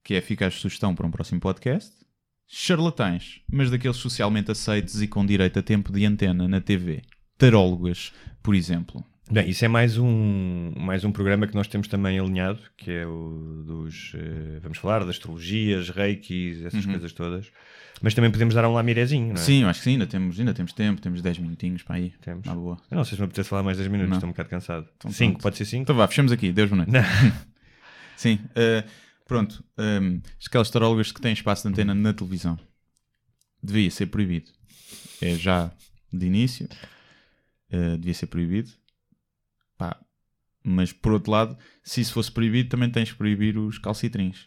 que 0.02 0.14
é 0.14 0.16
eficaz 0.16 0.54
sugestão 0.54 0.94
para 0.94 1.06
um 1.06 1.10
próximo 1.10 1.40
podcast. 1.40 1.92
Charlatães, 2.52 3.42
mas 3.48 3.70
daqueles 3.70 3.96
socialmente 3.96 4.50
aceitos 4.50 5.00
e 5.00 5.06
com 5.06 5.24
direito 5.24 5.60
a 5.60 5.62
tempo 5.62 5.92
de 5.92 6.04
antena 6.04 6.48
na 6.48 6.60
TV. 6.60 7.00
Tarólogas, 7.38 8.12
por 8.42 8.56
exemplo. 8.56 9.04
Bem, 9.30 9.48
isso 9.48 9.64
é 9.64 9.68
mais 9.68 9.96
um, 9.96 10.72
mais 10.76 11.04
um 11.04 11.12
programa 11.12 11.46
que 11.46 11.54
nós 11.54 11.68
temos 11.68 11.86
também 11.86 12.18
alinhado, 12.18 12.58
que 12.76 12.90
é 12.90 13.06
o 13.06 13.62
dos. 13.64 14.12
eh, 14.16 14.58
vamos 14.60 14.76
falar 14.78 15.00
das 15.00 15.10
astrologias, 15.10 15.88
reikis, 15.90 16.64
essas 16.64 16.84
coisas 16.84 17.12
todas. 17.12 17.46
Mas 18.02 18.12
também 18.14 18.30
podemos 18.30 18.54
dar 18.54 18.64
um 18.66 18.72
lá 18.72 18.82
mirezinho, 18.82 19.26
não 19.28 19.34
é? 19.34 19.38
Uhum. 19.38 19.44
Sim, 19.44 19.62
eu 19.62 19.68
acho 19.68 19.80
que 19.80 19.84
sim, 19.84 19.92
ainda 19.92 20.06
temos, 20.06 20.40
ainda 20.40 20.52
temos 20.54 20.72
tempo, 20.72 21.00
temos 21.00 21.22
10 21.22 21.38
minutinhos 21.38 21.82
para 21.82 21.96
aí. 21.96 22.12
Temos. 22.22 22.44
Na 22.46 22.54
boa. 22.54 22.78
Eu 22.90 22.96
não 22.96 23.04
sei 23.04 23.14
se 23.16 23.20
me 23.22 23.26
apetece 23.26 23.48
falar 23.48 23.62
mais 23.62 23.76
10 23.76 23.88
minutos, 23.88 24.10
Não. 24.10 24.16
estou 24.16 24.28
um 24.28 24.32
bocado 24.32 24.48
cansado. 24.48 24.88
Então 24.96 25.12
5, 25.12 25.32
pronto. 25.32 25.42
pode 25.42 25.56
ser 25.58 25.64
5? 25.66 25.82
Então 25.82 25.94
vá, 25.94 26.08
fechamos 26.08 26.32
aqui. 26.32 26.50
Deus 26.50 26.68
boa 26.70 26.84
noite. 26.84 26.92
Sim, 28.16 28.38
eh, 28.56 28.84
pronto. 29.28 29.62
Um, 29.78 30.20
aquelas 30.44 30.70
tarólogas 30.70 31.12
que 31.12 31.20
têm 31.20 31.32
espaço 31.32 31.62
de 31.62 31.68
antena 31.68 31.94
na 31.94 32.12
televisão. 32.12 32.58
Devia 33.62 33.90
ser 33.90 34.06
proibido. 34.06 34.50
É 35.22 35.34
já 35.36 35.70
de 36.12 36.26
início. 36.26 36.68
eh, 37.70 37.96
devia 37.96 38.14
ser 38.14 38.26
proibido. 38.26 38.70
Pá. 39.80 39.98
Mas 40.62 40.92
por 40.92 41.12
outro 41.12 41.32
lado, 41.32 41.56
se 41.82 42.02
isso 42.02 42.12
fosse 42.12 42.30
proibido, 42.30 42.68
também 42.68 42.90
tens 42.90 43.10
que 43.10 43.16
proibir 43.16 43.56
os 43.56 43.78
calcitrins. 43.78 44.46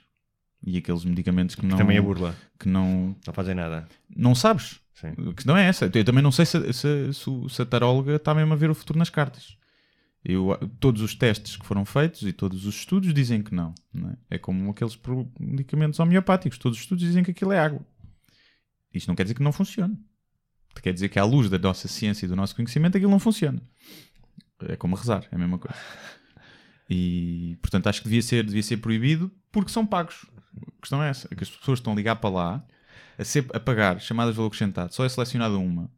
E 0.66 0.78
aqueles 0.78 1.04
medicamentos 1.04 1.56
que 1.56 1.66
não. 1.66 1.76
Também 1.76 1.98
é 1.98 2.02
burla, 2.02 2.36
Que 2.60 2.70
não. 2.70 3.16
não 3.26 3.34
fazem 3.34 3.56
nada. 3.56 3.88
Não 4.16 4.36
sabes. 4.36 4.80
Sim. 4.94 5.08
A 5.30 5.34
questão 5.34 5.58
é 5.58 5.66
essa. 5.66 5.90
Eu 5.92 6.06
também 6.06 6.24
não 6.24 6.32
sei 6.32 6.46
se, 6.46 6.72
se, 6.72 7.14
se, 7.14 7.50
se 7.50 7.62
a 7.62 7.66
taróloga 7.66 8.16
está 8.16 8.34
mesmo 8.36 8.54
a 8.54 8.56
ver 8.56 8.70
o 8.70 8.76
futuro 8.76 9.00
nas 9.00 9.10
cartas. 9.10 9.58
Eu, 10.24 10.56
todos 10.80 11.02
os 11.02 11.16
testes 11.16 11.58
que 11.58 11.66
foram 11.66 11.84
feitos 11.84 12.22
e 12.22 12.32
todos 12.32 12.66
os 12.66 12.76
estudos 12.76 13.12
dizem 13.14 13.42
que 13.42 13.54
não. 13.54 13.74
não 13.92 14.12
é? 14.12 14.18
É 14.36 14.38
como 14.38 14.70
aqueles 14.70 14.98
medicamentos 15.40 16.00
homeopáticos. 16.00 16.60
Todos 16.60 16.78
os 16.78 16.84
estudos 16.84 17.04
dizem 17.04 17.24
que 17.24 17.32
aquilo 17.32 17.52
é 17.52 17.60
água. 17.60 17.82
Isto 18.94 19.08
não 19.08 19.16
quer 19.16 19.24
dizer 19.24 19.34
que 19.34 19.44
não 19.44 19.52
funcione. 19.52 19.98
Quer 20.82 20.94
dizer 20.94 21.10
que 21.10 21.20
à 21.20 21.26
luz 21.26 21.50
da 21.50 21.58
nossa 21.58 21.88
ciência 21.88 22.26
e 22.26 22.30
do 22.30 22.36
nosso 22.36 22.56
conhecimento 22.56 22.96
aquilo 22.96 23.12
não 23.12 23.20
funciona. 23.20 23.62
É 24.70 24.76
como 24.76 24.96
rezar, 24.96 25.26
é 25.32 25.36
a 25.36 25.40
mesma 25.40 25.58
coisa. 25.58 25.78
E 26.90 27.58
portanto 27.62 27.88
acho 27.88 28.02
que 28.02 28.10
devia 28.10 28.22
ser, 28.22 28.44
devia 28.44 28.64
ser 28.64 28.78
proibido 28.78 29.32
porque 29.52 29.72
são 29.72 29.86
pagos. 29.86 30.26
A 30.78 30.82
questão 30.82 31.02
é 31.02 31.10
essa: 31.10 31.28
é 31.32 31.36
que 31.36 31.44
as 31.44 31.50
pessoas 31.50 31.80
estão 31.80 31.94
a 31.94 31.96
ligar 31.96 32.18
para 32.18 32.30
lá 32.30 32.66
a, 33.18 33.24
ser, 33.24 33.46
a 33.54 33.60
pagar 33.60 34.00
chamadas 34.00 34.34
de 34.34 34.38
valor 34.38 34.48
acrescentado, 34.48 34.94
só 34.94 35.06
é 35.06 35.10
selecionada 35.10 35.58
uma. 35.58 35.90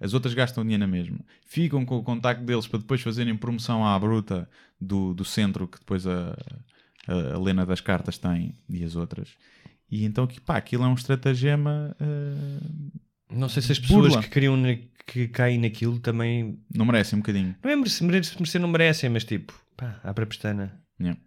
As 0.00 0.12
outras 0.12 0.34
gastam 0.34 0.62
dinheiro 0.64 0.80
na 0.80 0.86
mesma. 0.86 1.18
Ficam 1.46 1.84
com 1.86 1.96
o 1.96 2.02
contacto 2.02 2.44
deles 2.44 2.66
para 2.66 2.80
depois 2.80 3.00
fazerem 3.00 3.36
promoção 3.36 3.86
à 3.86 3.98
bruta 3.98 4.48
do, 4.80 5.14
do 5.14 5.24
centro 5.24 5.66
que 5.66 5.78
depois 5.78 6.06
a, 6.06 6.36
a, 7.06 7.34
a 7.34 7.38
Lena 7.38 7.64
das 7.64 7.80
Cartas 7.80 8.18
tem 8.18 8.54
e 8.68 8.84
as 8.84 8.96
outras. 8.96 9.30
E 9.90 10.04
então, 10.04 10.26
pá, 10.44 10.56
aquilo 10.56 10.84
é 10.84 10.88
um 10.88 10.94
estratagema. 10.94 11.96
eh, 12.00 12.94
Não 13.30 13.48
sei 13.48 13.62
se 13.62 13.72
as 13.72 13.78
pessoas 13.78 14.08
Burla. 14.08 14.22
que, 14.22 14.28
queriam 14.30 14.56
na- 14.56 14.76
que 15.06 15.28
caem 15.28 15.58
naquilo 15.58 15.98
também. 15.98 16.58
não 16.74 16.84
merecem 16.84 17.16
um 17.18 17.22
bocadinho. 17.22 17.54
Não 17.62 17.70
é 17.70 17.76
merecer, 17.76 18.06
merecer, 18.06 18.34
merecer 18.38 18.60
não 18.60 18.68
merecem, 18.68 19.10
mas 19.10 19.24
tipo, 19.24 19.52
pá, 19.76 20.00
abre 20.04 20.24
a 20.24 20.26
pestana. 20.26 20.80
Yeah. 21.00 21.20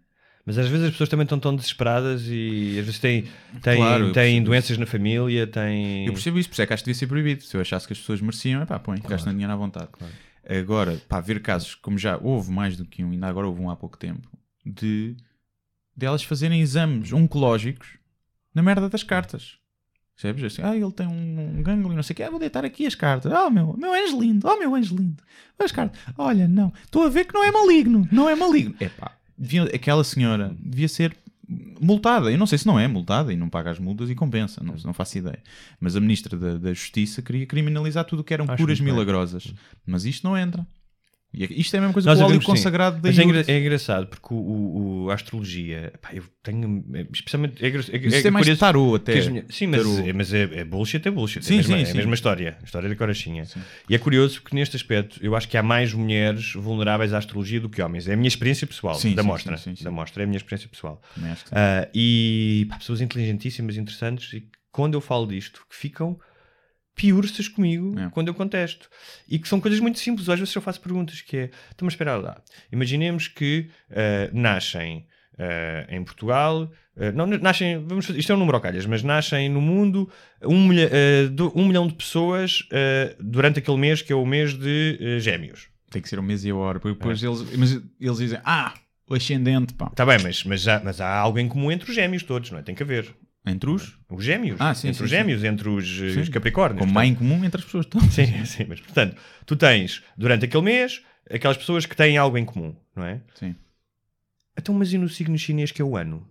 Mas 0.44 0.56
às 0.56 0.66
vezes 0.68 0.86
as 0.86 0.92
pessoas 0.92 1.10
também 1.10 1.24
estão 1.24 1.38
tão 1.38 1.54
desesperadas 1.54 2.22
e 2.26 2.76
às 2.78 2.86
vezes 2.86 2.98
têm, 2.98 3.24
têm, 3.62 3.76
Claro, 3.76 4.06
eu 4.06 4.12
têm 4.12 4.24
percebo 4.36 4.46
doenças 4.46 4.78
na 4.78 4.86
família, 4.86 5.46
têm. 5.46 6.06
Eu 6.06 6.12
percebo 6.14 6.38
isso, 6.38 6.48
por 6.48 6.54
isso 6.54 6.62
é 6.62 6.66
que 6.66 6.72
acho 6.72 6.82
que 6.82 6.86
devia 6.86 6.98
ser 6.98 7.06
proibido. 7.06 7.42
Se 7.42 7.54
eu 7.54 7.60
achasse 7.60 7.86
que 7.86 7.92
as 7.92 7.98
pessoas 7.98 8.20
mereciam, 8.22 8.62
é 8.62 8.64
pá, 8.66 8.78
põe, 8.78 8.98
gastam 9.00 9.32
dinheiro 9.32 9.52
à 9.52 9.56
vontade. 9.56 9.90
Agora, 10.48 10.96
pá, 11.06 11.20
ver 11.20 11.42
casos, 11.42 11.74
como 11.74 11.98
já 11.98 12.16
houve 12.16 12.50
mais 12.50 12.76
do 12.78 12.86
que 12.86 13.04
um, 13.04 13.10
ainda 13.10 13.26
agora 13.26 13.46
houve 13.46 13.60
um 13.60 13.68
há 13.68 13.76
pouco 13.76 13.98
tempo, 13.98 14.26
de, 14.64 15.14
de 15.94 16.06
elas 16.06 16.22
fazerem 16.22 16.62
exames 16.62 17.12
oncológicos 17.12 17.98
na 18.54 18.62
merda 18.62 18.88
das 18.88 19.02
cartas. 19.02 19.58
Percebes? 20.20 20.42
Assim, 20.42 20.62
ah, 20.62 20.76
ele 20.76 20.90
tem 20.90 21.06
um, 21.06 21.62
gânglio, 21.62 21.94
não 21.94 22.02
sei 22.02 22.12
o 22.12 22.16
quê, 22.16 22.24
ah, 22.24 22.30
vou 22.30 22.40
deitar 22.40 22.64
aqui 22.64 22.84
as 22.86 22.96
cartas. 22.96 23.32
Oh, 23.32 23.48
meu, 23.50 23.76
meu 23.78 23.94
anjo 23.94 24.20
lindo, 24.20 24.48
oh, 24.48 24.58
meu 24.58 24.74
anjo 24.74 24.96
lindo. 24.96 25.22
As 25.56 25.70
cartas, 25.70 25.96
olha, 26.18 26.48
não, 26.48 26.72
estou 26.84 27.04
a 27.04 27.08
ver 27.08 27.24
que 27.24 27.34
não 27.34 27.44
é 27.44 27.52
maligno, 27.52 28.06
não 28.10 28.28
é 28.28 28.34
maligno. 28.34 28.74
É 28.80 28.88
pá, 28.88 29.12
devia, 29.38 29.62
aquela 29.64 30.02
senhora 30.02 30.52
devia 30.58 30.88
ser 30.88 31.16
multada. 31.80 32.32
Eu 32.32 32.38
não 32.38 32.46
sei 32.46 32.58
se 32.58 32.66
não 32.66 32.80
é 32.80 32.88
multada 32.88 33.32
e 33.32 33.36
não 33.36 33.48
paga 33.48 33.70
as 33.70 33.78
multas 33.78 34.10
e 34.10 34.14
compensa, 34.16 34.60
não, 34.62 34.74
não 34.84 34.92
faço 34.92 35.18
ideia. 35.18 35.38
Mas 35.78 35.94
a 35.94 36.00
Ministra 36.00 36.36
da, 36.36 36.58
da 36.58 36.74
Justiça 36.74 37.22
queria 37.22 37.46
criminalizar 37.46 38.04
tudo 38.04 38.20
o 38.20 38.24
que 38.24 38.34
eram 38.34 38.44
Acho 38.48 38.56
curas 38.56 38.80
milagrosas. 38.80 39.54
Mas 39.86 40.04
isto 40.04 40.26
não 40.26 40.36
entra. 40.36 40.66
E 41.32 41.44
é- 41.44 41.48
isto 41.50 41.74
é 41.74 41.78
a 41.78 41.82
mesma 41.82 41.92
coisa 41.92 42.08
Nós 42.08 42.18
que 42.18 42.24
o 42.24 42.26
óleo 42.26 42.40
sim. 42.40 42.46
consagrado 42.46 43.00
da 43.02 43.08
Mas 43.10 43.18
é, 43.18 43.22
engra- 43.22 43.44
é 43.46 43.58
engraçado 43.60 44.06
porque 44.06 44.32
o, 44.32 44.36
o- 44.36 45.04
o- 45.04 45.10
a 45.10 45.14
astrologia, 45.14 45.92
pá, 46.00 46.08
eu 46.14 46.24
tenho. 46.42 46.82
é, 46.94 47.06
Especialmente. 47.12 47.62
É, 47.62 47.68
é, 47.68 47.76
isto 47.78 48.26
é 48.26 48.30
mais 48.30 48.44
curioso 48.44 48.60
tarô 48.60 48.94
até. 48.94 49.28
minhas- 49.28 49.44
sim, 49.50 49.66
mas, 49.66 49.82
Tarô. 49.82 49.98
é, 50.08 50.12
mas 50.14 50.32
é, 50.32 50.42
é 50.60 50.64
bullshit, 50.64 51.06
é 51.06 51.10
bullshit. 51.10 51.44
Sim, 51.44 51.54
é, 51.54 51.56
mesma, 51.58 51.76
sim, 51.76 51.80
é 51.80 51.84
a 51.84 51.86
sim. 51.90 51.96
mesma 51.98 52.14
história. 52.14 52.56
A 52.60 52.64
história 52.64 52.88
da 52.88 52.96
Corachinha. 52.96 53.44
E 53.90 53.94
é 53.94 53.98
curioso 53.98 54.40
porque 54.40 54.56
neste 54.56 54.74
aspecto 54.76 55.18
eu 55.22 55.36
acho 55.36 55.46
que 55.48 55.56
há 55.58 55.62
mais 55.62 55.92
mulheres 55.92 56.54
vulneráveis 56.54 57.12
à 57.12 57.18
astrologia 57.18 57.60
do 57.60 57.68
que 57.68 57.82
homens. 57.82 58.08
É 58.08 58.14
a 58.14 58.16
minha 58.16 58.28
experiência 58.28 58.66
pessoal. 58.66 58.94
Sim, 58.94 59.14
da 59.14 59.20
sim, 59.22 59.28
mostra. 59.28 59.56
sim, 59.58 59.64
sim, 59.64 59.76
sim. 59.76 59.84
Da 59.84 59.90
mostra. 59.90 60.22
É 60.22 60.24
a 60.24 60.26
minha 60.26 60.38
experiência 60.38 60.68
pessoal. 60.70 61.02
Sim. 61.14 61.22
Ah, 61.52 61.86
e 61.94 62.66
pá, 62.70 62.76
pessoas 62.78 63.02
inteligentíssimas, 63.02 63.76
interessantes, 63.76 64.32
e 64.32 64.48
quando 64.72 64.94
eu 64.94 65.00
falo 65.02 65.26
disto, 65.26 65.60
que 65.68 65.76
ficam 65.76 66.18
piursas 66.98 67.46
comigo 67.48 67.98
É. 67.98 68.10
quando 68.10 68.28
eu 68.28 68.34
contesto. 68.34 68.88
E 69.28 69.38
que 69.38 69.48
são 69.48 69.60
coisas 69.60 69.80
muito 69.80 69.98
simples. 69.98 70.28
Às 70.28 70.38
vezes 70.38 70.54
eu 70.54 70.60
faço 70.60 70.80
perguntas 70.80 71.20
que 71.22 71.36
é, 71.36 71.44
então, 71.74 71.86
mas 71.86 71.92
espera 71.94 72.16
lá, 72.16 72.42
imaginemos 72.72 73.28
que 73.28 73.70
ah, 73.90 74.28
nascem 74.32 75.06
ah, 75.38 75.86
em 75.88 76.02
Portugal, 76.04 76.70
ah, 76.96 77.12
não, 77.12 77.26
nascem, 77.26 77.78
vamos 77.86 78.04
fazer, 78.06 78.18
isto 78.18 78.32
é 78.32 78.34
um 78.34 78.38
número 78.38 78.56
ao 78.56 78.60
calhas, 78.60 78.84
mas 78.84 79.02
nascem 79.04 79.48
no 79.48 79.60
mundo 79.60 80.10
um, 80.42 80.66
milha- 80.68 80.90
do- 81.30 81.52
um 81.56 81.66
milhão 81.68 81.86
de 81.86 81.94
pessoas 81.94 82.64
durante 83.20 83.60
aquele 83.60 83.76
mês 83.78 84.02
que 84.02 84.12
é 84.12 84.16
o 84.16 84.26
mês 84.26 84.52
de 84.54 85.18
gêmeos. 85.20 85.68
Tem 85.90 86.02
que 86.02 86.08
ser 86.08 86.18
um 86.18 86.22
mês 86.22 86.44
e 86.44 86.50
a 86.50 86.54
hora. 86.56 86.80
porque 86.80 86.98
Depois 86.98 87.22
É. 87.22 87.26
eles, 87.26 87.40
mas 87.56 87.80
eles 88.00 88.18
dizem, 88.18 88.38
ah, 88.44 88.74
o 89.08 89.14
ascendente, 89.14 89.72
pá. 89.72 89.86
Está 89.86 90.04
bem, 90.04 90.18
mas, 90.22 90.44
mas, 90.44 90.68
há, 90.68 90.82
mas 90.84 91.00
há 91.00 91.08
algo 91.16 91.38
em 91.38 91.48
comum 91.48 91.72
entre 91.72 91.88
os 91.88 91.94
gêmeos 91.94 92.22
todos, 92.22 92.50
não 92.50 92.58
é? 92.58 92.62
Tem 92.62 92.74
que 92.74 92.82
haver. 92.82 93.14
Entre 93.46 93.70
os, 93.70 93.98
Os 94.10 94.24
gêmeos. 94.24 94.60
Ah, 94.60 94.74
sim, 94.74 94.88
entre 94.88 94.98
sim, 94.98 95.04
os 95.04 95.10
sim. 95.10 95.16
gêmeos, 95.16 95.44
entre 95.44 95.68
os, 95.68 95.84
eh, 96.02 96.12
Sim. 96.14 96.20
os 96.20 96.28
capricórnios. 96.28 96.80
como 96.80 96.92
má 96.92 97.06
em 97.06 97.14
comum 97.14 97.42
entre 97.44 97.58
as 97.60 97.64
pessoas 97.64 97.86
todas. 97.86 98.12
Sim, 98.12 98.44
sim, 98.44 98.66
mas 98.68 98.80
portanto, 98.80 99.16
tu 99.46 99.56
tens 99.56 100.02
durante 100.16 100.44
aquele 100.44 100.64
mês 100.64 101.02
aquelas 101.30 101.56
pessoas 101.56 101.86
que 101.86 101.96
têm 101.96 102.16
algo 102.18 102.36
em 102.36 102.44
comum, 102.44 102.74
não 102.94 103.04
é? 103.04 103.20
Sim. 103.34 103.54
Então, 104.56 104.74
mas 104.74 104.92
e 104.92 104.98
no 104.98 105.08
signo 105.08 105.38
chinês 105.38 105.70
que 105.72 105.80
é 105.80 105.84
o 105.84 105.96
ano? 105.96 106.26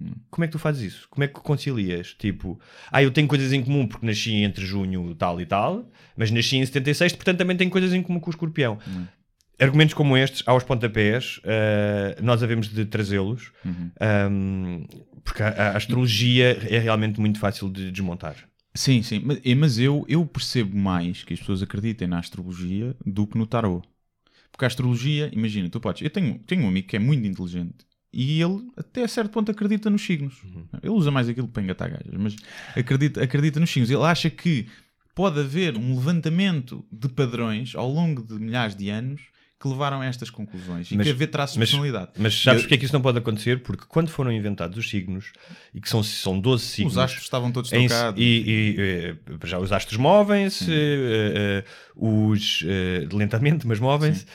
Hum. 0.00 0.12
Como 0.30 0.44
é 0.44 0.48
que 0.48 0.52
tu 0.52 0.58
fazes 0.58 0.92
isso? 0.92 1.08
Como 1.08 1.24
é 1.24 1.28
que 1.28 1.34
concilias? 1.34 2.14
Tipo, 2.18 2.60
ah, 2.90 3.02
eu 3.02 3.10
tenho 3.10 3.26
coisas 3.26 3.52
em 3.52 3.62
comum 3.64 3.86
porque 3.86 4.04
nasci 4.06 4.34
entre 4.34 4.64
junho 4.66 5.14
tal 5.14 5.40
e 5.40 5.46
tal, 5.46 5.88
mas 6.16 6.30
nasci 6.30 6.56
em 6.56 6.66
76, 6.66 7.14
portanto 7.14 7.38
também 7.38 7.56
tenho 7.56 7.70
coisas 7.70 7.92
em 7.92 8.02
comum 8.02 8.20
com 8.20 8.28
o 8.28 8.32
escorpião. 8.32 8.78
Hum. 8.86 9.06
Argumentos 9.58 9.94
como 9.94 10.16
estes, 10.16 10.42
aos 10.46 10.64
pontapés, 10.64 11.40
eh, 11.44 12.18
nós 12.22 12.42
havemos 12.42 12.68
de 12.68 12.84
trazê-los, 12.84 13.52
Uhum. 13.64 13.90
ahm, 14.00 14.84
porque 15.22 15.42
a, 15.42 15.48
a 15.48 15.76
astrologia 15.76 16.58
é 16.68 16.78
realmente 16.78 17.20
muito 17.20 17.38
fácil 17.38 17.70
de 17.70 17.90
desmontar. 17.90 18.36
Sim, 18.74 19.02
sim. 19.02 19.22
Mas, 19.24 19.40
mas 19.56 19.78
eu, 19.78 20.04
eu 20.08 20.26
percebo 20.26 20.76
mais 20.76 21.22
que 21.22 21.32
as 21.32 21.38
pessoas 21.40 21.62
acreditem 21.62 22.08
na 22.08 22.18
astrologia 22.18 22.96
do 23.06 23.26
que 23.26 23.38
no 23.38 23.46
tarô. 23.46 23.80
Porque 24.50 24.64
a 24.64 24.68
astrologia, 24.68 25.30
imagina, 25.32 25.68
tu 25.68 25.80
podes. 25.80 26.02
Eu 26.02 26.10
tenho, 26.10 26.38
tenho 26.40 26.62
um 26.64 26.68
amigo 26.68 26.88
que 26.88 26.96
é 26.96 26.98
muito 26.98 27.26
inteligente 27.26 27.86
e 28.12 28.40
ele, 28.40 28.68
até 28.76 29.02
a 29.02 29.08
certo 29.08 29.30
ponto, 29.32 29.50
acredita 29.50 29.90
nos 29.90 30.02
signos. 30.02 30.34
Ele 30.82 30.92
usa 30.92 31.10
mais 31.10 31.28
aquilo 31.28 31.48
para 31.48 31.62
engatar 31.62 31.90
gajas, 31.90 32.14
mas 32.16 32.36
acredita, 32.76 33.22
acredita 33.22 33.58
nos 33.58 33.70
signos. 33.70 33.90
Ele 33.90 34.02
acha 34.04 34.30
que 34.30 34.66
pode 35.14 35.40
haver 35.40 35.76
um 35.76 35.94
levantamento 35.96 36.84
de 36.92 37.08
padrões 37.08 37.74
ao 37.74 37.88
longo 37.90 38.22
de 38.22 38.34
milhares 38.34 38.76
de 38.76 38.88
anos 38.90 39.22
que 39.64 39.68
levaram 39.70 40.02
a 40.02 40.06
estas 40.06 40.28
conclusões 40.28 40.90
e 40.90 40.96
Mas- 40.96 41.06
que 41.06 41.10
haver 41.12 41.28
traços 41.28 41.54
de 41.54 41.60
mas- 41.60 41.70
personalidade. 41.70 42.10
Mas 42.18 42.34
sabes 42.40 42.58
Eu- 42.60 42.64
porque 42.64 42.74
é 42.74 42.76
que 42.78 42.84
isso 42.84 42.92
não 42.92 43.00
pode 43.00 43.16
acontecer? 43.16 43.62
Porque 43.62 43.84
quando 43.88 44.10
foram 44.10 44.30
inventados 44.30 44.76
os 44.76 44.90
signos, 44.90 45.32
e 45.74 45.80
que 45.80 45.88
são, 45.88 46.02
são 46.02 46.38
12 46.38 46.64
signos. 46.66 46.92
Os 46.92 46.98
astros 46.98 47.22
estavam 47.24 47.50
todos 47.50 47.72
em- 47.72 47.88
trocados. 47.88 48.20
E, 48.20 48.24
e, 48.24 48.76
eh, 48.78 49.16
já 49.46 49.58
os 49.58 49.72
astros 49.72 49.96
movem-se, 49.98 50.70
eh, 50.70 51.62
eh, 51.62 51.64
os 51.96 52.62
eh, 52.66 53.08
lentamente, 53.10 53.66
mas 53.66 53.80
movem-se. 53.80 54.26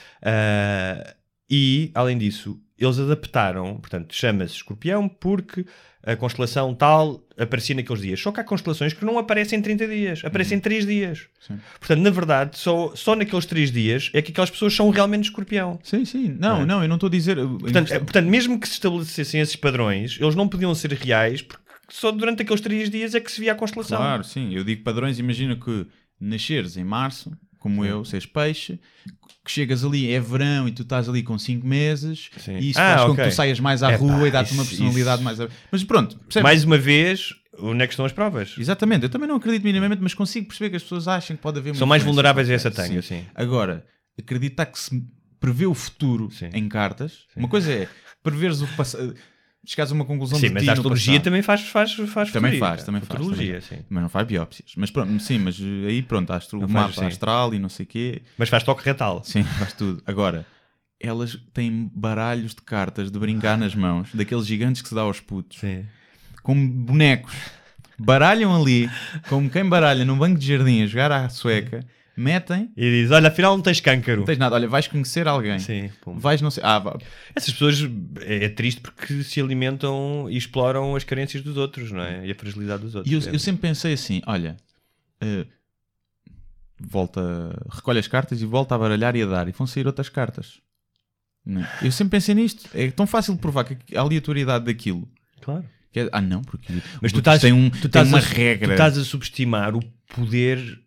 E, 1.49 1.91
além 1.95 2.17
disso, 2.17 2.59
eles 2.77 2.99
adaptaram, 2.99 3.77
portanto, 3.77 4.13
chama-se 4.15 4.53
escorpião 4.55 5.07
porque 5.09 5.65
a 6.03 6.15
constelação 6.15 6.73
tal 6.73 7.21
aparecia 7.37 7.75
naqueles 7.75 8.01
dias. 8.01 8.19
Só 8.19 8.31
que 8.31 8.39
há 8.39 8.43
constelações 8.43 8.93
que 8.93 9.03
não 9.03 9.17
aparecem 9.19 9.59
em 9.59 9.61
30 9.61 9.87
dias, 9.87 10.21
aparecem 10.23 10.57
em 10.57 10.61
3 10.61 10.85
dias. 10.85 11.27
Sim. 11.45 11.59
Portanto, 11.79 11.99
na 12.01 12.09
verdade, 12.09 12.57
só, 12.57 12.95
só 12.95 13.15
naqueles 13.15 13.45
3 13.45 13.71
dias 13.71 14.09
é 14.13 14.21
que 14.21 14.31
aquelas 14.31 14.49
pessoas 14.49 14.73
são 14.73 14.89
realmente 14.89 15.25
escorpião. 15.25 15.79
Sim, 15.83 16.05
sim. 16.05 16.35
Não, 16.39 16.61
É. 16.61 16.65
não, 16.65 16.81
eu 16.81 16.87
não 16.87 16.95
estou 16.95 17.07
a 17.07 17.11
dizer. 17.11 17.35
Portanto, 17.37 17.91
é- 17.93 17.99
portanto, 17.99 18.27
mesmo 18.27 18.59
que 18.59 18.67
se 18.67 18.73
estabelecessem 18.75 19.41
esses 19.41 19.55
padrões, 19.55 20.17
eles 20.19 20.35
não 20.35 20.47
podiam 20.47 20.73
ser 20.73 20.91
reais 20.93 21.41
porque 21.41 21.63
só 21.89 22.11
durante 22.11 22.41
aqueles 22.43 22.61
três 22.61 22.89
dias 22.89 23.13
é 23.15 23.19
que 23.19 23.31
se 23.31 23.41
via 23.41 23.51
a 23.51 23.55
constelação. 23.55 23.97
Claro, 23.97 24.23
sim. 24.23 24.53
Eu 24.53 24.63
digo 24.63 24.83
padrões, 24.83 25.19
imagina 25.19 25.55
que 25.55 25.85
nasceres 26.19 26.77
em 26.77 26.83
março, 26.83 27.31
como 27.59 27.83
eu, 27.85 28.03
seres 28.05 28.25
peixe, 28.25 28.79
que 29.45 29.51
chegas 29.51 29.83
ali, 29.83 30.11
é 30.11 30.19
verão 30.19 30.67
e 30.67 30.71
tu 30.71 30.81
estás 30.83 31.07
ali 31.09 31.21
com 31.23 31.37
5 31.37 31.65
meses, 31.67 32.29
Sim. 32.37 32.57
e 32.57 32.69
isso 32.71 32.79
Ah, 32.79 32.93
faz 32.95 33.01
com 33.05 33.11
ok. 33.11 33.23
que 33.25 33.29
tu 33.29 33.35
saias 33.35 33.59
mais 33.59 33.83
à 33.83 33.89
Epá, 33.91 33.97
rua 33.97 34.27
e 34.27 34.31
dá-te 34.31 34.53
uma 34.53 34.65
personalidade 34.65 35.21
isso- 35.21 35.23
mais. 35.23 35.51
Mas 35.71 35.83
pronto, 35.83 36.17
percebes? 36.19 36.43
Mais 36.43 36.63
uma 36.63 36.77
vez, 36.77 37.33
onde 37.59 37.83
é 37.83 37.87
que 37.87 37.93
estão 37.93 38.05
as 38.05 38.11
provas? 38.13 38.55
Exatamente, 38.57 39.03
eu 39.03 39.09
também 39.09 39.27
não 39.27 39.35
acredito 39.35 39.63
minimamente, 39.63 40.01
mas 40.01 40.13
consigo 40.13 40.47
perceber 40.47 40.69
que 40.71 40.75
as 40.77 40.83
pessoas 40.83 41.07
acham 41.07 41.35
que 41.35 41.41
pode 41.41 41.59
haver 41.59 41.75
São 41.75 41.87
mais 41.87 42.01
vulneráveis 42.03 42.49
a 42.49 42.53
essa 42.53 42.71
tanga, 42.71 43.01
Sim. 43.01 43.19
sim. 43.19 43.25
Agora, 43.35 43.85
acreditar 44.17 44.65
que 44.65 44.79
se 44.79 45.03
prevê 45.39 45.65
o 45.65 45.73
futuro 45.73 46.29
Sim. 46.31 46.49
em 46.53 46.67
cartas, 46.69 47.25
uma 47.35 47.47
coisa 47.47 47.71
é 47.71 47.87
preveres 48.21 48.61
o 48.61 48.67
passado, 48.75 49.15
chegares 49.71 49.91
a 49.91 49.95
uma 49.95 50.05
conclusão 50.05 50.39
Sim, 50.39 50.47
de 50.47 50.53
mas 50.53 50.67
a 50.67 50.73
astrologia 50.73 51.19
também 51.19 51.41
faz, 51.41 51.61
faz, 51.61 51.93
faz 51.93 52.31
Também 52.31 52.51
futuria. 52.53 52.59
faz, 52.59 52.83
também 52.83 53.01
faz. 53.01 53.27
Também. 53.27 53.61
sim. 53.61 53.79
Mas 53.89 54.01
não 54.01 54.09
faz 54.09 54.27
biópsias. 54.27 54.71
Mas 54.75 54.89
pronto, 54.89 55.19
sim, 55.21 55.37
mas 55.37 55.59
eh, 55.61 55.87
aí 55.87 56.01
pronto, 56.01 56.31
astro, 56.33 56.59
o 56.59 56.67
mapa 56.69 56.93
sim. 56.93 57.05
astral 57.05 57.53
e 57.53 57.59
não 57.59 57.69
sei 57.69 57.85
o 57.85 57.87
quê. 57.87 58.21
Mas 58.37 58.49
faz 58.49 58.63
toque 58.63 58.83
retal. 58.83 59.23
Sim, 59.23 59.43
faz 59.59 59.73
tudo. 59.73 60.01
Agora, 60.07 60.45
elas 60.99 61.37
têm 61.53 61.91
baralhos 61.93 62.55
de 62.55 62.61
cartas 62.61 63.11
de 63.11 63.19
brincar 63.19 63.57
nas 63.57 63.75
mãos, 63.75 64.09
daqueles 64.13 64.45
gigantes 64.45 64.81
que 64.81 64.89
se 64.89 64.95
dá 64.95 65.01
aos 65.01 65.19
putos, 65.19 65.59
Sim. 65.59 65.85
como 66.41 66.67
bonecos. 66.67 67.33
Baralham 67.97 68.55
ali, 68.55 68.89
como 69.27 69.49
quem 69.49 69.67
baralha 69.67 70.05
num 70.05 70.17
banco 70.17 70.39
de 70.39 70.47
jardim 70.47 70.81
a 70.83 70.87
jogar 70.87 71.11
à 71.11 71.27
sueca, 71.29 71.85
metem, 72.15 72.71
E 72.75 72.81
diz: 73.03 73.11
Olha, 73.11 73.27
afinal 73.29 73.55
não 73.55 73.63
tens 73.63 73.79
câncaro. 73.79 74.19
não 74.19 74.25
tens 74.25 74.37
nada, 74.37 74.55
olha, 74.55 74.67
vais 74.67 74.87
conhecer 74.87 75.27
alguém. 75.27 75.59
Sim, 75.59 75.89
pum. 76.01 76.17
Vais 76.17 76.41
não 76.41 76.51
sei. 76.51 76.63
Ah, 76.65 76.79
vá. 76.79 76.97
Essas 77.35 77.53
pessoas 77.53 77.79
é, 78.21 78.45
é 78.45 78.49
triste 78.49 78.81
porque 78.81 79.23
se 79.23 79.39
alimentam 79.41 80.27
e 80.29 80.37
exploram 80.37 80.95
as 80.95 81.03
carências 81.03 81.41
dos 81.43 81.57
outros, 81.57 81.91
não 81.91 82.01
é? 82.01 82.25
E 82.27 82.31
a 82.31 82.35
fragilidade 82.35 82.81
dos 82.83 82.95
outros. 82.95 83.11
E 83.11 83.15
eu, 83.15 83.33
eu 83.33 83.39
sempre 83.39 83.61
pensei 83.61 83.93
assim: 83.93 84.21
olha, 84.27 84.57
eh, 85.21 85.45
volta, 86.79 87.21
recolhe 87.69 87.99
as 87.99 88.07
cartas 88.07 88.41
e 88.41 88.45
volta 88.45 88.75
a 88.75 88.77
baralhar 88.77 89.15
e 89.15 89.21
a 89.23 89.25
dar, 89.25 89.47
e 89.47 89.51
vão 89.51 89.67
sair 89.67 89.85
outras 89.87 90.09
cartas. 90.09 90.59
Não? 91.45 91.65
Eu 91.81 91.91
sempre 91.91 92.11
pensei 92.11 92.35
nisto. 92.35 92.69
É 92.73 92.91
tão 92.91 93.07
fácil 93.07 93.35
provar 93.37 93.63
que 93.63 93.95
a 93.95 94.01
aleatoriedade 94.01 94.65
daquilo. 94.65 95.07
Claro. 95.41 95.65
é- 95.95 96.09
ah, 96.11 96.21
não, 96.21 96.41
porque 96.41 96.71
Mas 96.71 96.81
tu 96.81 96.99
porque 96.99 97.17
estás, 97.19 97.41
tem, 97.41 97.53
um, 97.53 97.69
tu 97.69 97.89
tem 97.89 98.03
uma 98.03 98.17
a, 98.17 98.21
regra. 98.21 98.67
Tu 98.67 98.71
estás 98.73 98.97
a 98.97 99.03
subestimar 99.03 99.75
o 99.75 99.79
poder 100.13 100.79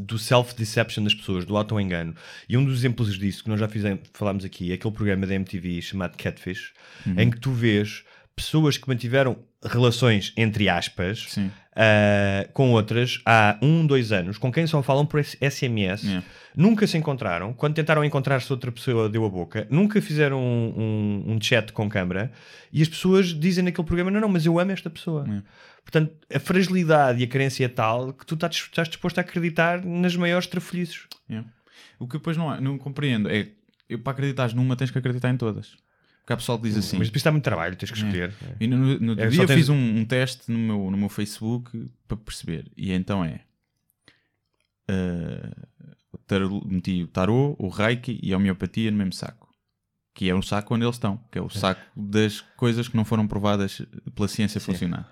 do 0.00 0.18
self-deception 0.18 1.04
das 1.04 1.14
pessoas, 1.14 1.44
do 1.44 1.56
auto-engano. 1.56 2.14
E 2.48 2.56
um 2.56 2.64
dos 2.64 2.78
exemplos 2.78 3.16
disso 3.18 3.44
que 3.44 3.50
nós 3.50 3.60
já 3.60 3.68
fizemos, 3.68 4.00
falámos 4.14 4.44
aqui 4.44 4.70
é 4.70 4.74
aquele 4.74 4.94
programa 4.94 5.26
da 5.26 5.34
MTV 5.34 5.82
chamado 5.82 6.16
Catfish, 6.16 6.72
Uhum. 7.06 7.14
em 7.18 7.30
que 7.30 7.38
tu 7.38 7.52
vês 7.52 8.02
pessoas 8.34 8.76
que 8.78 8.88
mantiveram 8.88 9.36
relações, 9.62 10.32
entre 10.36 10.68
aspas, 10.70 11.36
ah, 11.76 12.48
com 12.54 12.72
outras 12.72 13.20
há 13.26 13.58
um, 13.62 13.86
dois 13.86 14.10
anos, 14.12 14.38
com 14.38 14.50
quem 14.50 14.66
só 14.66 14.82
falam 14.82 15.04
por 15.04 15.20
SMS, 15.22 16.02
Yeah. 16.04 16.26
nunca 16.56 16.86
se 16.86 16.96
encontraram. 16.96 17.52
Quando 17.52 17.74
tentaram 17.74 18.02
encontrar-se, 18.04 18.50
outra 18.50 18.72
pessoa 18.72 19.08
deu 19.08 19.24
a 19.24 19.28
boca, 19.28 19.66
nunca 19.70 20.00
fizeram 20.00 20.40
um, 20.42 21.24
um, 21.28 21.32
um 21.34 21.38
chat 21.40 21.72
com 21.72 21.88
câmara, 21.90 22.32
e 22.72 22.80
as 22.80 22.88
pessoas 22.88 23.28
dizem 23.38 23.62
naquele 23.64 23.86
programa: 23.86 24.10
Não, 24.10 24.20
não, 24.20 24.28
mas 24.28 24.46
eu 24.46 24.58
amo 24.58 24.70
esta 24.72 24.88
pessoa. 24.88 25.24
Yeah. 25.26 25.44
Portanto, 25.82 26.14
a 26.32 26.38
fragilidade 26.38 27.20
e 27.20 27.24
a 27.24 27.28
carência 27.28 27.64
é 27.64 27.68
tal 27.68 28.12
que 28.12 28.24
tu 28.24 28.34
estás, 28.34 28.68
disposto 28.88 29.18
a 29.18 29.22
acreditar 29.22 29.84
nas 29.84 30.14
maiores 30.14 30.46
trafolhices. 30.46 31.06
Yeah. 31.28 31.48
O 31.98 32.06
que 32.06 32.16
depois 32.18 32.36
não, 32.36 32.60
não 32.60 32.78
compreendo 32.78 33.28
é 33.28 33.48
eu, 33.88 33.98
para 33.98 34.12
acreditares 34.12 34.54
numa 34.54 34.76
tens 34.76 34.90
que 34.90 34.98
acreditar 34.98 35.30
em 35.30 35.36
todas. 35.36 35.76
Porque 36.20 36.32
há 36.32 36.36
pessoal 36.36 36.58
que 36.58 36.68
diz 36.68 36.76
assim. 36.76 36.96
Mas 36.98 37.08
depois 37.08 37.22
dá 37.24 37.32
muito 37.32 37.42
trabalho, 37.44 37.74
tens 37.76 37.90
que 37.90 37.98
escolher. 37.98 38.32
E 38.60 38.66
no, 38.68 38.76
no- 38.76 38.98
no 39.00 39.12
É, 39.20 39.26
dia 39.26 39.42
eu 39.42 39.46
tens- 39.46 39.58
fiz 39.58 39.68
um, 39.68 39.74
um 39.98 40.04
teste 40.04 40.50
no 40.52 40.58
meu, 40.58 40.90
no 40.90 40.96
meu 40.96 41.08
Facebook 41.08 41.90
para 42.06 42.16
perceber. 42.16 42.70
E 42.76 42.92
então 42.92 43.24
é. 43.24 43.40
o 46.12 46.18
tarô- 46.18 46.62
meti 46.66 47.02
o 47.02 47.06
tarô, 47.08 47.56
o 47.58 47.68
reiki 47.68 48.18
e 48.22 48.32
a 48.32 48.36
homeopatia 48.36 48.90
no 48.90 48.96
mesmo 48.98 49.12
saco. 49.12 49.48
Que 50.14 50.28
é 50.28 50.34
um 50.34 50.42
saco 50.42 50.74
onde 50.74 50.84
eles 50.84 50.96
estão. 50.96 51.16
Que 51.30 51.38
é 51.38 51.42
o 51.42 51.48
saco 51.48 51.80
das 51.96 52.40
coisas 52.56 52.88
que 52.88 52.96
não 52.96 53.04
foram 53.04 53.26
provadas 53.26 53.82
pela 54.14 54.28
ciência 54.28 54.60
funcionar. 54.60 55.08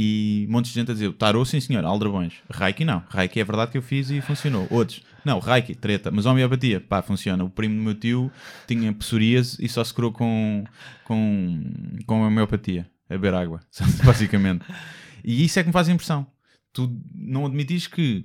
E 0.00 0.46
um 0.48 0.52
monte 0.52 0.66
de 0.66 0.74
gente 0.74 0.92
a 0.92 0.94
dizer: 0.94 1.12
tarô, 1.14 1.44
sim 1.44 1.58
senhor, 1.58 1.84
aldrabões. 1.84 2.34
Reiki 2.48 2.84
não. 2.84 3.02
Reiki 3.10 3.40
é 3.40 3.44
verdade 3.44 3.72
que 3.72 3.78
eu 3.78 3.82
fiz 3.82 4.10
e 4.10 4.20
funcionou. 4.20 4.68
Outros, 4.70 5.02
não, 5.24 5.40
Reiki, 5.40 5.74
treta. 5.74 6.12
Mas 6.12 6.24
homeopatia, 6.24 6.80
pá, 6.80 7.02
funciona. 7.02 7.42
O 7.42 7.50
primo 7.50 7.74
do 7.74 7.82
meu 7.82 7.94
tio 7.96 8.30
tinha 8.68 8.92
psoríase 8.92 9.56
e 9.58 9.68
só 9.68 9.82
se 9.82 9.92
curou 9.92 10.12
com, 10.12 10.64
com, 11.02 11.64
com 12.06 12.22
homeopatia, 12.22 12.88
a 13.10 13.14
beber 13.14 13.34
água, 13.34 13.60
basicamente. 14.06 14.64
E 15.24 15.44
isso 15.44 15.58
é 15.58 15.64
que 15.64 15.68
me 15.68 15.72
faz 15.72 15.88
impressão. 15.88 16.24
Tu 16.72 16.96
não 17.12 17.44
admitis 17.44 17.88
que 17.88 18.24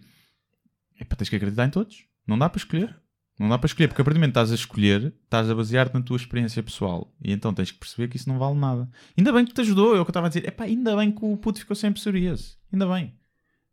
epá, 1.01 1.15
tens 1.15 1.29
que 1.29 1.35
acreditar 1.35 1.65
em 1.65 1.71
todos. 1.71 2.05
Não 2.27 2.37
dá 2.37 2.49
para 2.49 2.59
escolher. 2.59 2.95
Não 3.39 3.49
dá 3.49 3.57
para 3.57 3.65
escolher, 3.65 3.87
porque 3.87 4.01
a 4.01 4.05
partir 4.05 4.15
do 4.15 4.19
momento 4.19 4.33
que 4.33 4.39
estás 4.39 4.51
a 4.51 4.55
escolher, 4.55 5.13
estás 5.23 5.49
a 5.49 5.55
basear-te 5.55 5.93
na 5.93 6.01
tua 6.01 6.17
experiência 6.17 6.61
pessoal. 6.61 7.11
E 7.21 7.31
então 7.31 7.53
tens 7.53 7.71
que 7.71 7.79
perceber 7.79 8.07
que 8.07 8.15
isso 8.15 8.29
não 8.29 8.37
vale 8.37 8.55
nada. 8.55 8.87
Ainda 9.17 9.33
bem 9.33 9.43
que 9.43 9.53
te 9.53 9.61
ajudou, 9.61 9.95
é 9.95 9.99
o 9.99 10.05
que 10.05 10.09
eu 10.09 10.11
estava 10.11 10.27
a 10.27 10.29
dizer. 10.29 10.47
Epá, 10.47 10.65
ainda 10.65 10.95
bem 10.95 11.11
que 11.11 11.25
o 11.25 11.35
puto 11.37 11.59
ficou 11.59 11.75
sem 11.75 11.91
psoríase. 11.91 12.55
Ainda 12.71 12.87
bem. 12.87 13.13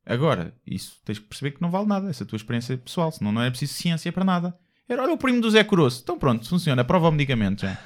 Agora, 0.05 0.55
isso 0.67 0.99
tens 1.05 1.19
que 1.19 1.27
perceber 1.27 1.53
que 1.53 1.63
não 1.63 1.71
vale 1.71 1.87
nada, 1.87 2.09
essa 2.09 2.25
tua 2.25 2.37
experiência 2.37 2.77
pessoal, 2.79 3.13
senão 3.13 3.31
não 3.31 3.43
é 3.43 3.51
preciso 3.51 3.75
ciência 3.75 4.11
para 4.11 4.25
nada. 4.25 4.59
Era, 4.89 5.03
olha 5.03 5.13
o 5.13 5.19
primo 5.19 5.41
do 5.41 5.51
Zé 5.51 5.63
Coroço. 5.63 6.01
Então 6.03 6.19
pronto, 6.19 6.49
funciona, 6.49 6.83
prova 6.83 7.09
o 7.09 7.13
medicamento 7.13 7.61
já. 7.61 7.79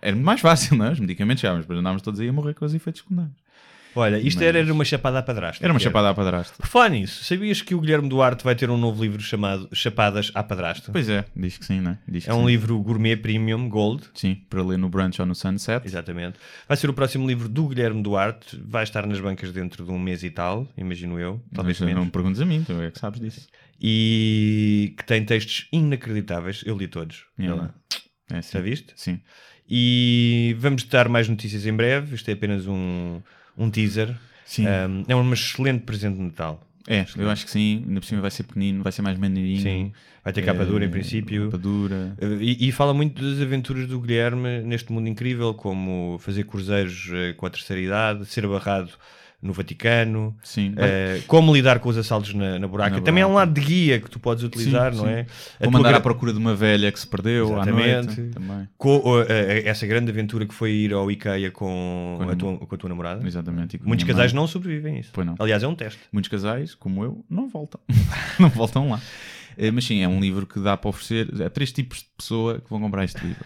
Era 0.00 0.16
mais 0.16 0.40
fácil, 0.40 0.76
não 0.76 0.86
é? 0.86 0.92
Os 0.92 0.98
medicamentos 0.98 1.42
já, 1.42 1.52
mas 1.52 1.60
depois 1.60 1.78
andávamos 1.78 2.02
todos 2.02 2.18
aí 2.18 2.28
a 2.28 2.32
morrer 2.32 2.54
com 2.54 2.64
os 2.64 2.74
efeitos 2.74 3.02
secundários. 3.02 3.36
Olha, 3.94 4.18
isto 4.18 4.38
Mas- 4.38 4.46
era, 4.48 4.58
era 4.58 4.72
uma 4.72 4.84
chapada 4.84 5.18
à 5.18 5.22
padrasta. 5.22 5.64
Era 5.64 5.72
uma 5.72 5.78
chapada 5.80 6.10
à 6.10 6.14
padrasto. 6.14 6.56
Por 6.58 6.66
falar 6.66 6.88
nisso, 6.90 7.24
sabias 7.24 7.60
que 7.62 7.74
o 7.74 7.80
Guilherme 7.80 8.08
Duarte 8.08 8.42
vai 8.44 8.54
ter 8.54 8.70
um 8.70 8.76
novo 8.76 9.02
livro 9.02 9.20
chamado 9.20 9.68
Chapadas 9.72 10.30
à 10.34 10.42
Padrasta? 10.42 10.90
Pois 10.92 11.08
é, 11.08 11.24
diz 11.36 11.58
que 11.58 11.64
sim, 11.64 11.80
não 11.80 11.92
é? 11.92 11.98
Diz 12.08 12.26
É 12.26 12.32
um 12.34 12.40
sim. 12.40 12.46
livro 12.46 12.78
gourmet 12.80 13.16
premium 13.16 13.68
gold. 13.68 14.04
Sim, 14.14 14.36
para 14.48 14.62
ler 14.62 14.78
no 14.78 14.88
brunch 14.88 15.20
ou 15.20 15.26
no 15.26 15.34
sunset. 15.34 15.86
Exatamente. 15.86 16.38
Vai 16.66 16.76
ser 16.76 16.88
o 16.90 16.94
próximo 16.94 17.26
livro 17.26 17.48
do 17.48 17.68
Guilherme 17.68 18.02
Duarte. 18.02 18.60
Vai 18.64 18.82
estar 18.84 19.06
nas 19.06 19.20
bancas 19.20 19.52
dentro 19.52 19.84
de 19.84 19.90
um 19.90 19.98
mês 19.98 20.22
e 20.24 20.30
tal, 20.30 20.66
imagino 20.76 21.18
eu. 21.18 21.42
Talvez 21.54 21.78
Mas 21.78 21.86
menos. 21.86 21.98
não 22.00 22.04
me 22.06 22.10
perguntes 22.10 22.40
a 22.40 22.44
mim, 22.44 22.62
tu 22.64 22.72
é 22.80 22.90
que 22.90 22.98
sabes 22.98 23.20
disso. 23.20 23.48
E 23.80 24.94
que 24.96 25.04
tem 25.04 25.24
textos 25.24 25.66
inacreditáveis. 25.72 26.62
Eu 26.64 26.76
li 26.76 26.88
todos. 26.88 27.24
Yeah. 27.38 27.62
lá. 27.62 27.74
É, 28.32 28.40
sim. 28.40 28.52
Já 28.52 28.60
viste? 28.60 28.92
Sim. 28.96 29.20
E 29.68 30.56
vamos 30.58 30.84
dar 30.84 31.08
mais 31.08 31.28
notícias 31.28 31.66
em 31.66 31.72
breve. 31.74 32.14
Isto 32.14 32.28
é 32.30 32.32
apenas 32.32 32.66
um, 32.66 33.20
um 33.56 33.70
teaser. 33.70 34.14
Sim. 34.44 34.66
Um, 34.66 35.04
é 35.08 35.16
um 35.16 35.32
excelente 35.32 35.82
presente 35.84 36.16
de 36.16 36.22
Natal. 36.22 36.60
É, 36.86 37.06
eu 37.16 37.30
acho 37.30 37.44
que 37.44 37.50
sim. 37.50 37.84
Ainda 37.86 38.00
por 38.00 38.06
cima 38.06 38.20
vai 38.20 38.30
ser 38.30 38.42
pequenino, 38.42 38.82
vai 38.82 38.90
ser 38.92 39.02
mais 39.02 39.16
maneirinho. 39.16 39.62
Sim. 39.62 39.92
Vai 40.24 40.32
ter 40.32 40.42
capa 40.42 40.64
dura 40.64 40.84
em 40.84 40.88
Eh, 40.88 40.90
princípio. 40.90 41.44
Capa 41.46 41.58
dura. 41.58 42.16
E, 42.40 42.68
e 42.68 42.72
fala 42.72 42.92
muito 42.92 43.22
das 43.22 43.40
aventuras 43.40 43.86
do 43.86 44.00
Guilherme 44.00 44.60
neste 44.62 44.92
mundo 44.92 45.08
incrível, 45.08 45.54
como 45.54 46.18
fazer 46.18 46.44
cruzeiros 46.44 47.08
eh, 47.12 47.32
com 47.34 47.46
a 47.46 47.50
terceira 47.50 47.80
idade, 47.80 48.26
ser 48.26 48.46
barrado 48.48 48.90
no 49.42 49.52
Vaticano, 49.52 50.36
Sim. 50.42 50.72
eh, 50.76 51.20
como 51.26 51.52
lidar 51.52 51.80
com 51.80 51.88
os 51.88 51.96
assaltos 51.98 52.32
na, 52.32 52.60
na 52.60 52.68
buraca. 52.68 52.96
Na 52.96 53.02
Também 53.02 53.22
é 53.22 53.26
um 53.26 53.30
buraca. 53.32 53.50
lado 53.50 53.60
de 53.60 53.66
guia 53.66 53.98
que 54.00 54.08
tu 54.08 54.20
podes 54.20 54.44
utilizar, 54.44 54.92
Sim, 54.92 54.98
não 55.00 55.04
sim. 55.06 55.10
é? 55.12 55.26
Como 55.64 55.78
andar 55.78 55.88
gra- 55.88 55.98
à 55.98 56.00
procura 56.00 56.32
de 56.32 56.38
uma 56.38 56.54
velha 56.54 56.92
que 56.92 57.00
se 57.00 57.06
perdeu 57.08 57.48
à 57.48 57.62
Exatamente. 57.62 58.20
noite. 58.20 58.34
Também. 58.34 58.68
com, 58.78 59.02
eh, 59.28 59.62
essa 59.66 59.84
grande 59.86 60.10
aventura 60.12 60.46
que 60.46 60.54
foi 60.54 60.70
ir 60.70 60.92
ao 60.92 61.10
IKEA 61.10 61.50
com, 61.50 62.14
Com 62.22 62.30
a 62.30 62.36
tua, 62.36 62.56
com 62.58 62.74
a 62.74 62.78
tua 62.78 62.88
namorada. 62.88 63.26
Exatamente. 63.26 63.80
Muitos 63.82 64.06
casais 64.06 64.32
mãe. 64.32 64.40
não 64.40 64.46
sobrevivem 64.46 64.96
a 64.96 65.00
isso. 65.00 65.10
Pois 65.12 65.26
não. 65.26 65.34
Aliás, 65.40 65.60
é 65.62 65.66
um 65.66 65.74
teste. 65.74 65.98
Muitos 66.12 66.30
casais, 66.30 66.74
como 66.76 67.02
eu, 67.02 67.24
não 67.28 67.48
voltam. 67.48 67.80
não 68.38 68.48
voltam 68.48 68.90
lá. 68.90 69.00
Eh, 69.58 69.70
Mas 69.72 69.84
sim, 69.84 70.02
é 70.02 70.08
um 70.08 70.20
livro 70.20 70.46
que 70.46 70.60
dá 70.60 70.76
para 70.76 70.88
oferecer. 70.88 71.28
Há 71.42 71.50
três 71.50 71.72
tipos 71.72 71.98
de 71.98 72.06
pessoa 72.16 72.60
que 72.60 72.70
vão 72.70 72.80
comprar 72.80 73.02
este 73.04 73.20
livro. 73.26 73.44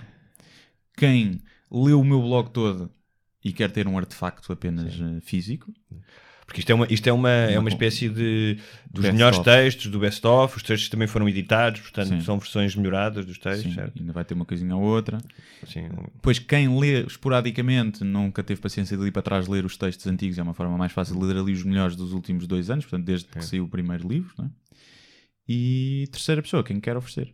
Quem 0.96 1.38
leu 1.70 2.00
o 2.00 2.04
meu 2.04 2.20
blog 2.20 2.50
todo 2.50 2.90
e 3.46 3.52
quer 3.52 3.70
ter 3.70 3.86
um 3.86 3.96
artefacto 3.96 4.52
apenas 4.52 4.92
eh, 5.00 5.20
físico. 5.20 5.72
Porque 6.44 6.60
isto 6.60 6.70
é 6.70 6.74
uma, 6.74 6.86
isto 6.90 7.08
é 7.08 7.12
uma, 7.12 7.30
é 7.30 7.58
uma 7.58 7.68
espécie 7.68 8.08
de 8.08 8.58
dos 8.90 9.02
Best 9.02 9.12
melhores 9.14 9.38
of. 9.38 9.44
textos, 9.44 9.86
do 9.90 9.98
best-of, 10.00 10.56
os 10.56 10.62
textos 10.64 10.88
também 10.88 11.06
foram 11.06 11.28
editados, 11.28 11.80
portanto 11.80 12.08
Sim. 12.08 12.20
são 12.20 12.38
versões 12.38 12.74
melhoradas 12.74 13.24
dos 13.24 13.38
textos, 13.38 13.70
Sim, 13.70 13.74
certo? 13.74 14.00
ainda 14.00 14.12
vai 14.12 14.24
ter 14.24 14.34
uma 14.34 14.44
coisinha 14.44 14.74
ou 14.76 14.82
outra. 14.82 15.18
Sim. 15.64 15.88
Depois, 16.14 16.38
quem 16.40 16.78
lê 16.78 17.02
esporadicamente 17.02 18.02
nunca 18.02 18.42
teve 18.42 18.60
paciência 18.60 18.96
de 18.96 19.06
ir 19.06 19.12
para 19.12 19.22
trás 19.22 19.46
ler 19.46 19.64
os 19.64 19.76
textos 19.76 20.06
antigos, 20.08 20.38
é 20.38 20.42
uma 20.42 20.54
forma 20.54 20.76
mais 20.76 20.92
fácil 20.92 21.16
de 21.18 21.24
ler 21.24 21.36
ali 21.36 21.52
os 21.52 21.62
melhores 21.64 21.94
dos 21.94 22.12
últimos 22.12 22.46
dois 22.48 22.68
anos, 22.68 22.84
portanto, 22.84 23.04
desde 23.04 23.26
que 23.26 23.44
saiu 23.44 23.64
o 23.64 23.68
primeiro 23.68 24.08
livro. 24.08 24.32
Não 24.38 24.46
é? 24.46 24.48
E 25.48 26.08
terceira 26.10 26.42
pessoa, 26.42 26.64
quem 26.64 26.80
quer 26.80 26.96
oferecer. 26.96 27.32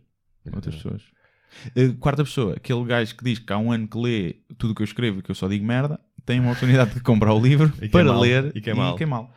Outras 0.51 0.75
pessoas. 0.75 1.03
Uh, 1.77 1.93
quarta 1.99 2.23
pessoa, 2.23 2.53
aquele 2.55 2.83
gajo 2.85 3.15
que 3.15 3.23
diz 3.23 3.39
que 3.39 3.51
há 3.53 3.57
um 3.57 3.71
ano 3.71 3.87
que 3.87 3.97
lê 3.97 4.35
tudo 4.57 4.71
o 4.71 4.75
que 4.75 4.81
eu 4.81 4.85
escrevo 4.85 5.19
e 5.19 5.21
que 5.21 5.31
eu 5.31 5.35
só 5.35 5.47
digo 5.47 5.65
merda, 5.65 5.99
tem 6.25 6.39
uma 6.39 6.49
oportunidade 6.51 6.93
de 6.93 6.99
comprar 7.01 7.33
o 7.33 7.39
livro 7.41 7.71
E 7.81 7.81
que 7.81 7.85
é 7.85 7.89
para 7.89 8.03
mau. 8.05 8.21
ler 8.21 8.51
E 8.55 8.61
que 8.61 8.69
é 8.69 8.73
mau. 8.73 8.97
mal. 9.07 9.33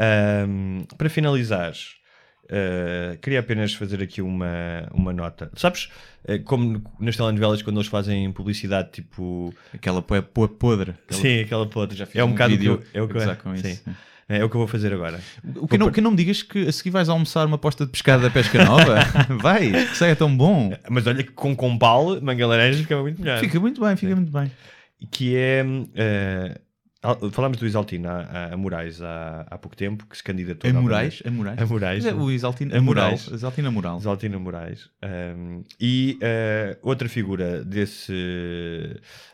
Ahm, 0.00 0.84
para 0.96 1.08
finalizar, 1.10 1.72
ah, 2.50 3.16
queria 3.20 3.40
apenas 3.40 3.74
fazer 3.74 4.02
aqui 4.02 4.22
uma, 4.22 4.88
uma 4.92 5.12
nota. 5.12 5.50
Sabes, 5.54 5.90
eh, 6.24 6.38
como 6.38 6.82
nas 7.00 7.16
telenovelas, 7.16 7.62
quando 7.62 7.76
eles 7.78 7.88
fazem 7.88 8.30
publicidade, 8.32 8.90
tipo. 8.92 9.52
Aquela 9.74 10.00
po- 10.00 10.22
po- 10.22 10.48
podre. 10.48 10.92
Aquela- 10.92 11.20
Sim, 11.20 11.40
aquela 11.40 11.66
podre. 11.66 11.96
Já 11.96 12.06
fiz 12.06 12.16
é 12.16 12.24
um, 12.24 12.28
um 12.28 12.30
bocado 12.32 12.54
o 12.54 12.56
que 12.56 12.62
vídeo 12.62 12.82
eu, 12.94 13.00
é 13.00 13.02
o 13.02 13.08
que 13.08 13.14
eu- 13.16 13.20
gozar 13.20 13.36
com 13.36 13.56
sim. 13.56 13.78
Isso. 14.28 14.40
É 14.40 14.44
o 14.44 14.48
que 14.50 14.56
eu 14.56 14.60
vou 14.60 14.68
fazer 14.68 14.92
agora. 14.92 15.20
O 15.56 15.66
que, 15.66 15.78
não, 15.78 15.90
que 15.90 16.00
não 16.00 16.10
me 16.10 16.16
digas 16.16 16.42
que 16.42 16.66
a 16.68 16.72
seguir 16.72 16.90
vais 16.90 17.08
almoçar 17.08 17.46
uma 17.46 17.56
aposta 17.56 17.86
de 17.86 17.92
pescado 17.92 18.22
da 18.22 18.30
pesca 18.30 18.62
nova? 18.64 18.96
Vai, 19.40 19.70
que 19.70 19.78
isso 19.92 20.04
é 20.04 20.14
tão 20.14 20.36
bom. 20.36 20.72
Mas 20.90 21.06
olha 21.06 21.22
que 21.22 21.32
com 21.32 21.56
compal, 21.56 22.20
manga 22.20 22.46
laranja, 22.46 22.78
ficava 22.82 23.02
muito 23.02 23.20
melhor. 23.20 23.38
Fica 23.40 23.58
muito 23.58 23.80
bem, 23.80 23.96
fica 23.96 24.14
muito 24.14 24.30
bem. 24.32 24.50
que 25.10 25.34
é. 25.36 25.64
al- 27.02 27.30
falámos 27.30 27.56
do 27.58 27.66
Isaltino 27.66 28.08
a, 28.08 28.20
a- 28.20 28.54
a 28.54 28.56
Moraes 28.56 29.00
há, 29.00 29.46
há 29.50 29.56
pouco 29.56 29.76
tempo, 29.76 30.04
que 30.06 30.16
se 30.16 30.22
candidatou. 30.22 30.68
A. 30.68 30.72
Moraes? 30.74 31.22
A 31.24 31.30
Moraes? 31.30 31.58
A 31.62 31.66
Moraes. 31.66 32.04
É 32.04 32.12
o 32.12 32.30
Exaltino 32.30 32.74
A 32.74 32.78
a. 32.78 32.80
Moraes. 32.82 33.30
Exaltino 33.32 33.68
a 33.68 33.70
Moral. 33.70 33.98
Isaltino 33.98 34.38
Moraes. 34.40 34.90
Um, 35.36 35.62
e 35.80 36.18
eh, 36.20 36.76
outra 36.82 37.08
figura 37.08 37.64
desse, 37.64 38.12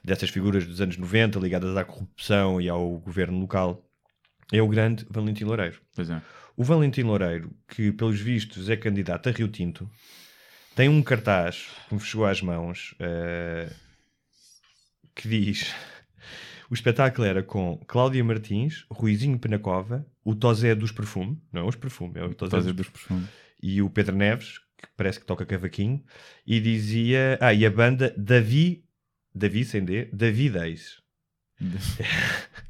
dessas 0.04 0.30
figuras 0.30 0.66
dos 0.66 0.80
anos 0.80 0.96
90 0.96 1.38
ligadas 1.38 1.76
à 1.76 1.84
corrupção 1.84 2.60
e 2.60 2.68
ao 2.68 2.98
governo 2.98 3.40
local 3.40 3.83
é 4.58 4.62
o 4.62 4.68
grande 4.68 5.06
Valentim 5.10 5.44
Loureiro. 5.44 5.80
Pois 5.94 6.08
é. 6.10 6.20
O 6.56 6.62
Valentim 6.62 7.02
Loureiro, 7.02 7.50
que 7.68 7.90
pelos 7.92 8.20
vistos 8.20 8.70
é 8.70 8.76
candidato 8.76 9.28
a 9.28 9.32
Rio 9.32 9.48
Tinto, 9.48 9.90
tem 10.76 10.88
um 10.88 11.02
cartaz 11.02 11.68
que 11.88 11.94
me 11.94 12.00
chegou 12.00 12.26
às 12.26 12.40
mãos 12.40 12.94
eh, 13.00 13.70
que 15.14 15.28
diz: 15.28 15.74
o 16.70 16.74
espetáculo 16.74 17.26
era 17.26 17.42
com 17.42 17.76
Cláudia 17.88 18.22
Martins, 18.22 18.84
Ruizinho 18.90 19.38
Penacova, 19.38 20.06
o 20.24 20.34
Tozé 20.34 20.74
dos 20.74 20.92
Perfume, 20.92 21.40
não 21.52 21.62
é 21.62 21.64
os 21.68 21.76
Perfume, 21.76 22.20
é 22.20 22.24
o 22.24 22.34
Tozé 22.34 22.50
Fazer 22.50 22.72
dos 22.72 22.86
dos 22.86 22.88
perfumes. 22.88 23.28
e 23.60 23.82
o 23.82 23.90
Pedro 23.90 24.14
Neves, 24.14 24.58
que 24.78 24.88
parece 24.96 25.18
que 25.18 25.26
toca 25.26 25.44
cavaquinho, 25.44 26.04
e 26.46 26.60
dizia. 26.60 27.38
Ah, 27.40 27.52
e 27.52 27.66
a 27.66 27.70
banda 27.70 28.14
Davi. 28.16 28.84
Davi 29.34 29.64
sem 29.64 29.84
D, 29.84 30.04
Davi 30.12 30.48
Days. 30.48 31.02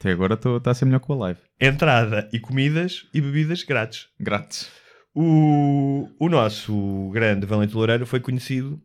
Até 0.00 0.12
agora 0.12 0.32
está 0.34 0.70
a 0.70 0.74
ser 0.74 0.86
melhor 0.86 1.00
que 1.00 1.12
o 1.12 1.14
live. 1.14 1.38
Entrada 1.60 2.26
e 2.32 2.40
comidas 2.40 3.06
e 3.12 3.20
bebidas 3.20 3.62
grátis. 3.62 4.08
Grátis. 4.18 4.70
O, 5.14 6.08
o 6.18 6.28
nosso 6.30 7.10
grande 7.12 7.44
Valente 7.44 7.74
Loureiro 7.74 8.06
foi 8.06 8.18
conhecido 8.18 8.80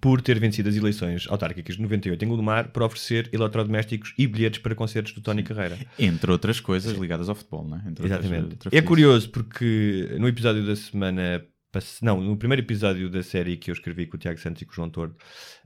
por 0.00 0.20
ter 0.20 0.38
vencido 0.38 0.68
as 0.68 0.74
eleições 0.76 1.26
autárquicas 1.30 1.76
de 1.76 1.82
98 1.82 2.22
em 2.24 2.28
Gondomar 2.28 2.70
por 2.70 2.82
oferecer 2.82 3.30
eletrodomésticos 3.32 4.12
e 4.18 4.26
bilhetes 4.26 4.60
para 4.60 4.74
concertos 4.74 5.12
do 5.12 5.22
Tony 5.22 5.42
Carreira. 5.42 5.78
Entre 5.98 6.30
outras 6.30 6.60
coisas 6.60 6.98
ligadas 6.98 7.28
ao 7.28 7.34
futebol, 7.34 7.66
não 7.66 7.78
é? 7.78 7.80
Entre 7.88 8.02
outras- 8.02 8.20
Exatamente. 8.24 8.52
outra 8.52 8.70
É 8.76 8.82
curioso 8.82 9.30
porque 9.30 10.16
no 10.18 10.28
episódio 10.28 10.66
da 10.66 10.76
semana 10.76 11.42
não, 12.02 12.20
no 12.22 12.36
primeiro 12.36 12.62
episódio 12.62 13.08
da 13.10 13.22
série 13.22 13.56
que 13.56 13.70
eu 13.70 13.74
escrevi 13.74 14.06
com 14.06 14.16
o 14.16 14.20
Tiago 14.20 14.40
Santos 14.40 14.62
e 14.62 14.64
com 14.64 14.72
o 14.72 14.74
João 14.74 14.88
Tordo, 14.90 15.14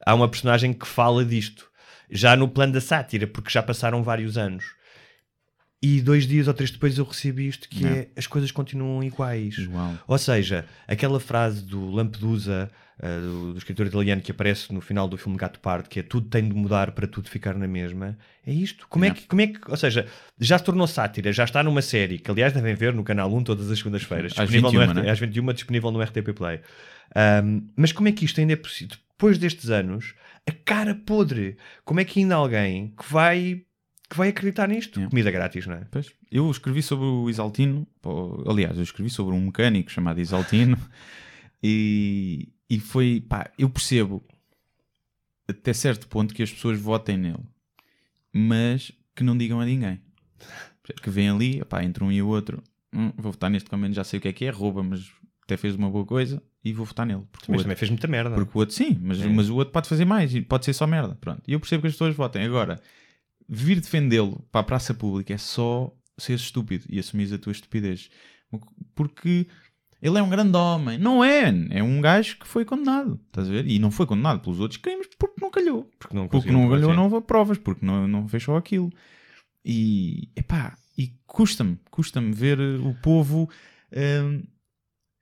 há 0.05 0.13
uma 0.15 0.29
personagem 0.29 0.73
que 0.73 0.87
fala 0.87 1.25
disto, 1.25 1.70
já 2.11 2.37
no 2.37 2.49
plano 2.49 2.73
da 2.73 2.81
sátira, 2.81 3.27
porque 3.27 3.51
já 3.51 3.63
passaram 3.63 4.03
vários 4.03 4.37
anos. 4.37 4.65
E 5.83 6.03
dois 6.03 6.27
dias 6.27 6.47
ou 6.47 6.53
três 6.53 6.71
depois 6.71 6.99
eu 6.99 7.05
recebi 7.07 7.49
isto, 7.49 7.67
que 7.67 7.87
é 7.87 8.09
as 8.15 8.27
coisas 8.27 8.51
continuam 8.51 9.03
iguais. 9.03 9.57
Igual. 9.57 9.95
Ou 10.07 10.19
seja, 10.19 10.67
aquela 10.87 11.19
frase 11.19 11.63
do 11.63 11.91
Lampedusa, 11.91 12.71
uh, 12.99 13.21
do, 13.23 13.53
do 13.55 13.59
escritor 13.59 13.87
italiano 13.87 14.21
que 14.21 14.31
aparece 14.31 14.75
no 14.75 14.83
final 14.83 15.09
do 15.09 15.17
filme 15.17 15.39
Gato 15.39 15.59
Pardo, 15.59 15.89
que 15.89 16.01
é 16.01 16.03
tudo 16.03 16.29
tem 16.29 16.47
de 16.47 16.55
mudar 16.55 16.91
para 16.91 17.07
tudo 17.07 17.31
ficar 17.31 17.55
na 17.55 17.67
mesma, 17.67 18.19
é 18.47 18.53
isto. 18.53 18.87
Como 18.91 19.07
é, 19.07 19.09
É. 19.09 19.15
que, 19.15 19.27
como 19.27 19.41
é 19.41 19.47
que, 19.47 19.59
ou 19.71 19.77
seja, 19.77 20.07
já 20.39 20.59
se 20.59 20.65
tornou 20.65 20.87
sátira, 20.87 21.33
já 21.33 21.45
está 21.45 21.63
numa 21.63 21.81
série, 21.81 22.19
que 22.19 22.31
aliás 22.31 22.53
devem 22.53 22.75
ver 22.75 22.93
no 22.93 23.03
Canal 23.03 23.33
1 23.35 23.43
todas 23.45 23.71
as 23.71 23.79
segundas-feiras, 23.79 24.33
Às 24.37 24.51
disponível 24.51 24.71
21, 24.83 24.87
no 24.87 25.01
RT, 25.01 25.07
né? 25.07 25.11
às 25.11 25.19
21 25.19 25.53
disponível 25.55 25.91
no 25.93 26.03
RTP 26.03 26.35
Play. 26.37 26.61
Um, 27.43 27.67
mas 27.75 27.91
como 27.91 28.07
é 28.09 28.13
que 28.13 28.27
isto 28.27 28.39
ainda 28.39 28.53
é 28.53 28.57
possível? 28.57 28.99
Depois 29.13 29.39
destes 29.39 29.71
anos, 29.71 30.15
a 30.47 30.53
cara 30.53 30.95
podre. 30.95 31.57
Como 31.85 32.01
é 32.01 32.05
que 32.05 32.21
ainda 32.21 32.35
há 32.35 32.39
alguém 32.39 32.95
que 32.97 33.11
vai, 33.13 33.63
que 34.09 34.17
vai 34.17 34.29
acreditar 34.29 34.69
nisto? 34.69 35.01
É. 35.01 35.09
Comida 35.09 35.31
grátis, 35.31 35.67
não 35.67 35.75
é? 35.75 35.87
Pois. 35.91 36.13
Eu 36.31 36.51
escrevi 36.51 36.83
sobre 36.83 37.07
o 37.07 37.29
Isaltino, 37.29 37.87
aliás, 38.47 38.77
eu 38.77 38.83
escrevi 38.83 39.11
sobre 39.11 39.35
um 39.35 39.41
mecânico 39.47 39.91
chamado 39.91 40.21
Isaltino 40.21 40.79
e, 41.63 42.49
e 42.69 42.79
foi, 42.79 43.25
pá, 43.29 43.51
eu 43.59 43.69
percebo 43.69 44.25
até 45.49 45.73
certo 45.73 46.07
ponto 46.09 46.33
que 46.33 46.43
as 46.43 46.53
pessoas 46.53 46.81
votem 46.81 47.17
nele, 47.17 47.45
mas 48.33 48.93
que 49.15 49.25
não 49.25 49.37
digam 49.37 49.61
a 49.61 49.65
ninguém. 49.65 50.01
Que 51.03 51.11
vem 51.11 51.29
ali, 51.31 51.65
pá, 51.67 51.85
entre 51.85 52.03
um 52.03 52.11
e 52.11 52.21
o 52.21 52.27
outro, 52.27 52.61
"Hum, 52.93 53.13
vou 53.17 53.31
votar 53.31 53.49
neste 53.49 53.73
menos 53.77 53.95
já 53.95 54.03
sei 54.03 54.19
o 54.19 54.21
que 54.21 54.27
é 54.27 54.33
que 54.33 54.45
é, 54.45 54.51
rouba, 54.51 54.83
mas 54.83 55.09
até 55.53 55.57
fez 55.57 55.75
uma 55.75 55.91
boa 55.91 56.05
coisa 56.07 56.43
e 56.65 56.73
vou 56.73 56.85
votar 56.87 57.05
nele. 57.07 57.23
Porque 57.33 57.47
Mas 57.49 57.59
outro- 57.59 57.65
também 57.65 57.77
fez 57.77 57.91
muita 57.91 58.07
merda. 58.07 58.35
porque 58.35 58.51
o 58.57 58.61
outro, 58.61 58.75
sim, 58.75 58.99
mas, 59.03 59.19
Sim. 59.19 59.33
mas 59.35 59.49
o 59.49 59.57
outro 59.57 59.73
pode 59.73 59.89
fazer 59.89 60.05
mais 60.05 60.35
e 60.35 60.41
pode 60.43 60.65
ser 60.65 60.73
só 60.73 60.87
merda. 60.87 61.17
Pronto. 61.21 61.43
E 61.47 61.53
eu 61.53 61.61
percebo 61.61 61.83
que 61.83 61.89
as 61.89 61.95
pessoas 61.95 62.15
votem. 62.15 62.45
Agora, 62.45 62.81
vir 63.49 63.81
defendê-lo 63.81 64.45
para 64.53 64.61
a 64.61 64.65
praça 64.65 64.95
pública 64.95 65.35
é 65.35 65.39
só 65.39 65.93
ser 66.19 66.35
estúpido 66.35 66.85
e 66.89 66.99
assumir 66.99 67.33
a 67.35 67.39
tua 67.39 67.53
estupidez. 67.53 68.11
Porque 68.95 69.47
ele 70.03 70.19
é 70.19 70.23
um 70.23 70.29
grande 70.31 70.57
homem. 70.57 70.99
Não 70.99 71.23
é. 71.25 71.53
É 71.71 71.83
um 71.83 72.01
gajo 72.01 72.39
que 72.39 72.47
foi 72.47 72.65
condenado. 72.65 73.19
Estás 73.27 73.49
a 73.49 73.51
ver? 73.51 73.67
E 73.67 73.79
não 73.79 73.91
foi 73.91 74.07
condenado 74.07 74.41
pelos 74.41 74.61
outros 74.61 74.79
crimes 74.81 75.09
porque 75.19 75.41
não 75.41 75.51
calhou. 75.51 75.91
Porque 75.99 76.15
não, 76.17 76.29
Porque 76.29 76.51
não 76.51 76.69
calhou, 76.69 76.95
não 76.95 77.05
houve 77.09 77.21
provas. 77.27 77.59
Porque 77.59 77.85
não, 77.85 78.07
não 78.09 78.29
fez 78.29 78.43
só 78.43 78.57
aquilo. 78.57 78.91
E, 79.65 80.29
epá, 80.37 80.77
e 80.97 81.13
custa-me. 81.27 81.79
Custa-me 81.91 82.33
ver 82.33 82.59
o 82.61 82.95
povo 83.03 83.49
hum, 84.25 84.43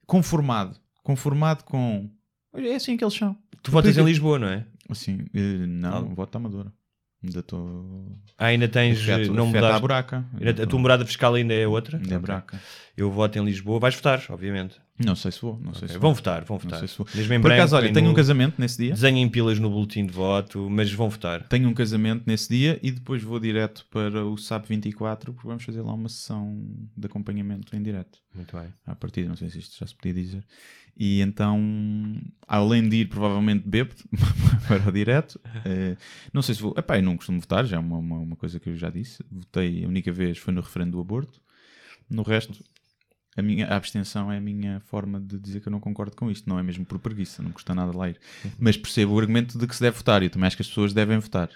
conformado. 0.08 0.76
Conformado 1.04 1.62
com... 1.64 2.10
É 2.54 2.74
assim 2.74 2.96
que 2.96 3.04
eles 3.04 3.14
são. 3.14 3.36
Tu 3.62 3.70
votas 3.70 3.96
em 3.96 4.02
Lisboa, 4.04 4.38
não 4.38 4.48
é? 4.48 4.64
Assim, 4.88 5.26
eh, 5.34 5.66
não, 5.66 5.96
Ah. 5.98 6.00
voto 6.00 6.34
à 6.34 6.38
Amadora. 6.38 6.72
Ainda 7.22 7.40
estou. 7.40 8.16
Ah, 8.38 8.46
ainda 8.46 8.68
tens. 8.68 9.00
Afeto, 9.00 9.32
não 9.34 9.44
afeto 9.48 9.56
mudaste. 9.62 9.80
buraca. 9.80 10.24
Ainda- 10.40 10.62
A 10.62 10.66
tua 10.66 10.78
morada 10.78 11.04
fiscal 11.04 11.34
ainda 11.34 11.52
é 11.52 11.66
outra? 11.66 11.96
Ainda 11.98 12.14
é 12.14 12.16
Ok. 12.16 12.20
buraca. 12.26 12.60
Eu 12.96 13.10
voto 13.10 13.38
em 13.38 13.44
Lisboa. 13.44 13.78
Vais 13.80 13.94
votar, 13.96 14.22
obviamente. 14.30 14.80
Não 14.98 15.14
sei 15.14 15.30
se 15.30 15.40
vou. 15.40 15.58
Não 15.62 15.72
sei 15.74 15.84
Ok. 15.84 15.88
se 15.88 15.92
Vão 15.94 16.00
vou. 16.10 16.14
votar, 16.14 16.44
vão 16.44 16.56
Não 16.56 16.62
votar. 16.64 16.78
sei 16.80 16.88
se 16.88 16.98
vou. 16.98 17.06
Mesmo 17.14 17.40
Por 17.40 17.52
acaso, 17.52 17.76
olha, 17.76 17.92
tenho 17.92 18.06
um 18.06 18.08
nulo. 18.08 18.16
casamento 18.16 18.54
nesse 18.60 18.78
dia. 18.78 18.92
Desenhem 18.92 19.28
pilas 19.28 19.58
no 19.58 19.70
boletim 19.70 20.04
de 20.06 20.12
voto, 20.12 20.68
mas 20.68 20.92
vão 20.92 21.08
votar. 21.08 21.42
Tenho 21.48 21.68
um 21.68 21.74
casamento 21.74 22.24
nesse 22.26 22.48
dia 22.48 22.80
e 22.82 22.90
depois 22.90 23.22
vou 23.22 23.38
direto 23.38 23.86
para 23.90 24.24
o 24.26 24.36
SAP 24.36 24.66
24 24.66 25.32
porque 25.32 25.46
vamos 25.46 25.62
fazer 25.64 25.82
lá 25.82 25.92
uma 25.94 26.08
sessão 26.08 26.60
de 26.96 27.06
acompanhamento 27.06 27.76
em 27.76 27.82
direto. 27.82 28.18
Muito 28.34 28.56
bem. 28.56 28.72
À 28.86 28.94
partida, 28.96 29.28
não 29.28 29.36
sei 29.36 29.48
se 29.50 29.58
isto 29.60 29.76
já 29.78 29.86
se 29.86 29.94
podia 29.94 30.14
dizer. 30.14 30.44
E 31.00 31.20
então, 31.20 32.20
além 32.48 32.88
de 32.88 32.96
ir 32.96 33.08
provavelmente 33.08 33.68
bêbado 33.68 34.02
para 34.66 34.88
o 34.88 34.92
direto, 34.92 35.40
eh, 35.64 35.96
não 36.32 36.42
sei 36.42 36.56
se 36.56 36.60
vou. 36.60 36.74
Epá, 36.76 36.98
eu 36.98 37.02
não 37.04 37.16
costumo 37.16 37.38
votar, 37.38 37.64
já 37.64 37.76
é 37.76 37.80
uma, 37.80 37.98
uma, 37.98 38.18
uma 38.18 38.34
coisa 38.36 38.58
que 38.58 38.68
eu 38.68 38.76
já 38.76 38.90
disse. 38.90 39.24
Votei, 39.30 39.84
a 39.84 39.88
única 39.88 40.10
vez 40.10 40.38
foi 40.38 40.52
no 40.52 40.60
referendo 40.60 40.92
do 40.92 41.00
aborto. 41.00 41.40
No 42.10 42.22
resto, 42.22 42.64
a 43.40 43.42
minha 43.42 43.66
a 43.66 43.76
abstenção 43.76 44.30
é 44.32 44.36
a 44.38 44.40
minha 44.40 44.80
forma 44.80 45.20
de 45.20 45.38
dizer 45.38 45.60
que 45.60 45.68
eu 45.68 45.70
não 45.72 45.80
concordo 45.80 46.14
com 46.16 46.30
isto. 46.30 46.48
Não 46.48 46.58
é 46.58 46.62
mesmo 46.62 46.84
por 46.84 46.98
preguiça, 46.98 47.42
não 47.42 47.50
custa 47.52 47.74
nada 47.74 47.96
lá 47.96 48.08
ir. 48.10 48.18
Mas 48.58 48.76
percebo 48.76 49.14
o 49.14 49.18
argumento 49.18 49.58
de 49.58 49.66
que 49.66 49.74
se 49.74 49.80
deve 49.80 49.96
votar 49.96 50.22
e 50.22 50.26
eu 50.26 50.30
também 50.30 50.46
acho 50.46 50.56
que 50.56 50.62
as 50.62 50.68
pessoas 50.68 50.92
devem 50.92 51.18
votar. 51.18 51.50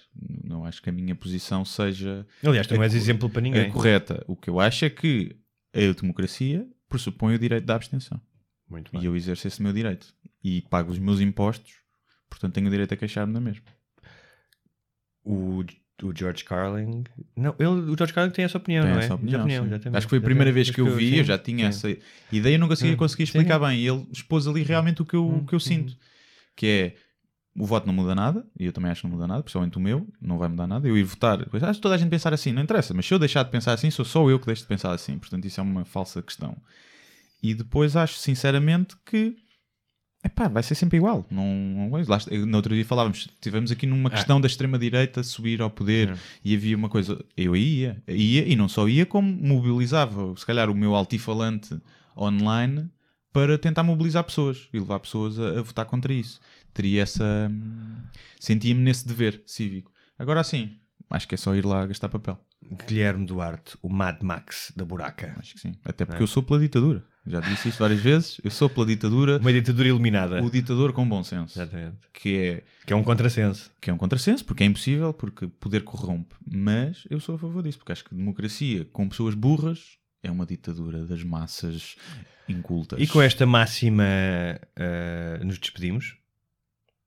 Não 0.45 0.65
acho 0.65 0.81
que 0.83 0.89
a 0.91 0.93
minha 0.93 1.15
posição 1.15 1.65
seja 1.65 2.27
Aliás, 2.45 2.67
tu 2.67 2.75
não 2.75 2.83
és 2.83 2.95
exemplo 2.95 3.29
para 3.31 3.43
ninguém. 3.43 3.71
correta. 3.71 4.25
O 4.27 4.37
que 4.37 4.49
eu 4.51 4.61
acho 4.61 4.85
é 4.85 4.91
que 4.91 5.37
a 5.75 6.01
democracia 6.01 6.67
pressupõe 6.89 7.35
o 7.35 7.39
direito 7.39 7.65
da 7.65 7.75
abstenção. 7.75 8.21
Muito 8.69 8.89
E 8.91 8.99
bem. 8.99 9.05
eu 9.07 9.15
exerço 9.17 9.47
esse 9.49 9.63
meu 9.63 9.73
direito. 9.73 10.15
E 10.45 10.63
pago 10.63 10.91
os 10.91 10.99
meus 10.99 11.21
impostos, 11.21 11.75
portanto 12.29 12.55
tenho 12.55 12.67
o 12.67 12.71
direito 12.71 12.93
a 12.95 12.97
queixar-me 12.97 13.33
na 13.33 13.41
mesma. 13.41 13.65
O, 15.25 15.63
o 16.03 16.12
George 16.15 16.45
Carlin. 16.45 17.05
Não, 17.37 17.55
ele, 17.59 17.69
o 17.69 17.97
George 17.97 18.12
Carlin 18.12 18.31
tem 18.31 18.45
essa 18.45 18.59
opinião, 18.59 18.83
Tem 18.83 18.93
não 18.93 19.01
é? 19.01 19.05
essa 19.05 19.15
opinião, 19.15 19.45
Acho 19.95 20.07
que 20.07 20.11
foi 20.11 20.19
a 20.19 20.23
primeira 20.23 20.51
vez 20.53 20.70
que 20.70 20.81
eu 20.81 20.95
vi, 20.95 21.11
sim, 21.11 21.16
eu 21.16 21.24
já 21.24 21.39
tinha 21.39 21.70
sim. 21.73 21.93
essa 21.93 22.01
ideia 22.31 22.55
e 22.55 22.59
não 22.59 22.69
conseguia 22.69 22.93
Sim. 22.93 22.99
conseguir 22.99 23.27
Sim. 23.27 23.39
explicar 23.39 23.59
bem. 23.59 23.79
E 23.79 23.89
ele 23.89 24.07
expôs 24.12 24.47
ali 24.47 24.62
realmente 24.62 25.03
o 25.03 25.05
que 25.05 25.15
eu, 25.15 25.27
o 25.27 25.47
que 25.47 25.55
eu 25.55 25.61
sinto. 25.61 25.97
Que 26.57 26.66
é, 26.66 26.95
o 27.57 27.66
voto 27.66 27.87
não 27.87 27.95
muda 27.95 28.15
nada, 28.15 28.45
e 28.59 28.66
eu 28.66 28.73
também 28.73 28.91
acho 28.91 29.03
que 29.03 29.07
não 29.07 29.15
muda 29.15 29.27
nada, 29.27 29.43
principalmente 29.43 29.77
o 29.77 29.81
meu, 29.81 30.07
não 30.20 30.39
vai 30.39 30.49
mudar 30.49 30.66
nada. 30.66 30.89
Eu 30.89 30.97
ir 30.97 31.03
votar, 31.05 31.41
acho 31.41 31.74
que 31.74 31.81
toda 31.81 31.95
a 31.95 31.99
gente 31.99 32.11
pensar 32.11 32.33
assim, 32.33 32.53
não 32.53 32.62
interessa, 32.62 32.95
mas 32.95 33.07
se 33.07 33.12
eu 33.12 33.19
deixar 33.19 33.43
de 33.43 33.51
pensar 33.51 33.73
assim, 33.73 33.91
sou 33.91 34.05
só 34.05 34.29
eu 34.29 34.39
que 34.39 34.47
deixo 34.47 34.62
de 34.62 34.69
pensar 34.69 34.93
assim. 34.93 35.19
Portanto, 35.19 35.45
isso 35.45 35.61
é 35.61 35.62
uma 35.62 35.85
falsa 35.85 36.23
questão. 36.23 36.57
E 37.43 37.55
depois 37.55 37.97
acho 37.97 38.19
sinceramente 38.19 38.97
que 39.05 39.37
epá, 40.24 40.49
vai 40.49 40.62
ser 40.62 40.74
sempre 40.74 40.97
igual. 40.99 41.27
Não, 41.31 41.47
não, 41.47 41.90
lá, 42.07 42.19
no 42.47 42.57
outro 42.57 42.74
dia 42.74 42.85
falávamos, 42.85 43.28
tivemos 43.40 43.70
aqui 43.70 43.86
numa 43.86 44.11
questão 44.11 44.40
da 44.40 44.47
extrema-direita 44.47 45.23
subir 45.23 45.61
ao 45.61 45.70
poder 45.70 46.16
e 46.44 46.55
havia 46.55 46.77
uma 46.77 46.89
coisa, 46.89 47.23
eu 47.36 47.57
ia, 47.57 48.03
ia 48.09 48.47
e 48.47 48.57
não 48.57 48.69
só 48.69 48.89
ia, 48.89 49.05
como 49.05 49.28
mobilizava, 49.31 50.35
se 50.36 50.47
calhar, 50.47 50.70
o 50.70 50.74
meu 50.74 50.94
altifalante 50.94 51.77
online 52.16 52.89
para 53.32 53.57
tentar 53.57 53.82
mobilizar 53.82 54.23
pessoas 54.24 54.69
e 54.73 54.78
levar 54.78 55.01
pessoas 55.01 55.39
a, 55.39 55.59
a 55.59 55.62
votar 55.62 55.86
contra 55.86 56.12
isso. 56.12 56.39
Teria 56.74 57.03
essa. 57.03 57.49
hum, 57.51 57.97
Sentia-me 58.39 58.81
nesse 58.81 59.07
dever 59.07 59.43
cívico. 59.47 59.90
Agora 60.19 60.44
sim, 60.44 60.77
acho 61.11 61.27
que 61.27 61.35
é 61.35 61.39
só 61.39 61.55
ir 61.55 61.65
lá 61.65 61.86
gastar 61.86 62.09
papel. 62.09 62.39
Guilherme 62.87 63.27
Duarte, 63.27 63.77
o 63.83 63.89
Mad 63.89 64.23
Max 64.23 64.73
da 64.77 64.85
buraca. 64.85 65.35
Acho 65.39 65.55
que 65.55 65.61
sim. 65.61 65.75
Até 65.85 66.05
porque 66.05 66.23
eu 66.23 66.27
sou 66.27 66.43
pela 66.43 66.59
ditadura. 66.61 67.05
Já 67.27 67.39
disse 67.41 67.69
isso 67.69 67.79
várias 67.79 68.01
vezes. 68.01 68.41
Eu 68.43 68.51
sou 68.51 68.69
pela 68.69 68.85
ditadura, 68.87 69.39
Uma 69.39 69.53
ditadura 69.53 69.89
iluminada. 69.89 70.43
o 70.43 70.51
ditador 70.51 70.93
com 70.93 71.09
bom 71.09 71.23
senso. 71.23 71.57
Exatamente. 71.57 71.99
Que 72.13 72.37
é, 72.37 72.63
Que 72.85 72.93
é 72.93 72.97
um 72.97 73.05
contrassenso. 73.05 73.71
que 73.81 73.91
é 73.91 73.93
um 73.93 73.97
contrassenso, 73.99 74.45
porque 74.45 74.65
é 74.65 74.67
impossível, 74.67 75.13
porque 75.13 75.47
poder 75.47 75.85
corrompe. 75.85 76.35
Mas 76.45 77.05
eu 77.09 77.21
sou 77.21 77.37
a 77.37 77.39
favor 77.39 77.63
disso, 77.63 77.79
porque 77.79 77.93
acho 77.93 78.05
que 78.05 78.15
democracia 78.15 78.85
com 78.93 79.09
pessoas 79.09 79.35
burras 79.35 79.99
é 80.23 80.31
uma 80.31 80.45
ditadura 80.47 81.05
das 81.07 81.23
massas 81.23 81.97
incultas. 82.49 83.01
E 83.01 83.07
com 83.07 83.23
esta 83.23 83.47
máxima 83.47 84.05
eh, 84.75 85.41
nos 85.45 85.59
despedimos. 85.59 86.17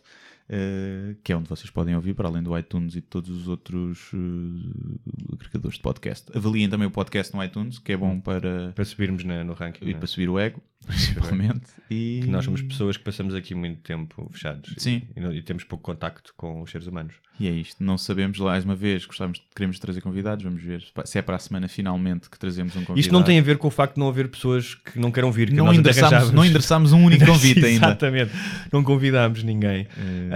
uh, 0.49 1.15
que 1.23 1.31
é 1.31 1.37
onde 1.37 1.47
vocês 1.47 1.69
podem 1.69 1.95
ouvir, 1.95 2.13
para 2.13 2.27
além 2.27 2.43
do 2.43 2.57
iTunes 2.57 2.93
e 2.95 3.01
de 3.01 3.07
todos 3.07 3.29
os 3.29 3.47
outros 3.47 4.11
uh, 4.13 5.33
agregadores 5.33 5.77
de 5.77 5.81
podcast. 5.81 6.35
Avaliem 6.35 6.69
também 6.69 6.87
o 6.87 6.91
podcast 6.91 7.35
no 7.35 7.43
iTunes, 7.43 7.79
que 7.79 7.91
é 7.91 7.97
bom 7.97 8.19
para, 8.19 8.71
Para 8.73 8.85
subirmos 8.85 9.23
na- 9.23 9.43
no 9.43 9.53
ranking. 9.53 9.85
e 9.85 9.91
é? 9.91 9.93
para 9.97 10.07
subir 10.07 10.29
o 10.29 10.39
ego, 10.39 10.61
principalmente. 10.85 11.67
E... 11.89 12.21
Que 12.23 12.29
nós 12.29 12.45
somos 12.45 12.61
pessoas 12.61 12.97
que 12.97 13.03
passamos 13.03 13.33
aqui 13.33 13.53
muito 13.53 13.81
tempo 13.81 14.29
fechados. 14.31 14.73
Sim. 14.77 15.03
E, 15.15 15.37
e 15.37 15.41
temos 15.41 15.63
pouco 15.63 15.83
contacto 15.83 16.33
com 16.35 16.61
os 16.61 16.71
seres 16.71 16.87
humanos. 16.87 17.15
E 17.39 17.47
é 17.47 17.51
isto. 17.51 17.81
Não 17.81 17.97
sabemos, 17.97 18.37
mais 18.37 18.65
uma 18.65 18.75
vez, 18.75 19.05
gostávamos, 19.05 19.41
queremos 19.55 19.79
trazer 19.79 20.01
convidados. 20.01 20.43
Vamos 20.43 20.61
ver 20.61 20.83
se 21.05 21.17
é 21.17 21.21
para 21.21 21.37
a 21.37 21.39
semana 21.39 21.69
finalmente 21.69 22.29
que 22.29 22.37
trazemos 22.37 22.73
um 22.75 22.79
convidado. 22.79 22.99
Isto 22.99 23.13
não 23.13 23.23
tem 23.23 23.39
a 23.39 23.41
ver 23.41 23.57
com 23.57 23.69
o 23.69 23.71
facto 23.71 23.93
de 23.93 23.99
não 24.01 24.09
haver 24.09 24.27
pessoas 24.27 24.75
que 24.75 24.99
não 24.99 25.09
queiram 25.09 25.31
vir. 25.31 25.47
Que 25.47 25.55
não 25.55 25.73
endereçámos, 25.73 26.31
não 26.31 26.43
endereçámos 26.43 26.91
um 26.91 27.01
único 27.05 27.23
convite 27.25 27.63
ainda. 27.65 27.87
Exatamente. 27.87 28.31
Não 28.73 28.83
convidámos 28.83 29.41
ninguém. 29.41 29.87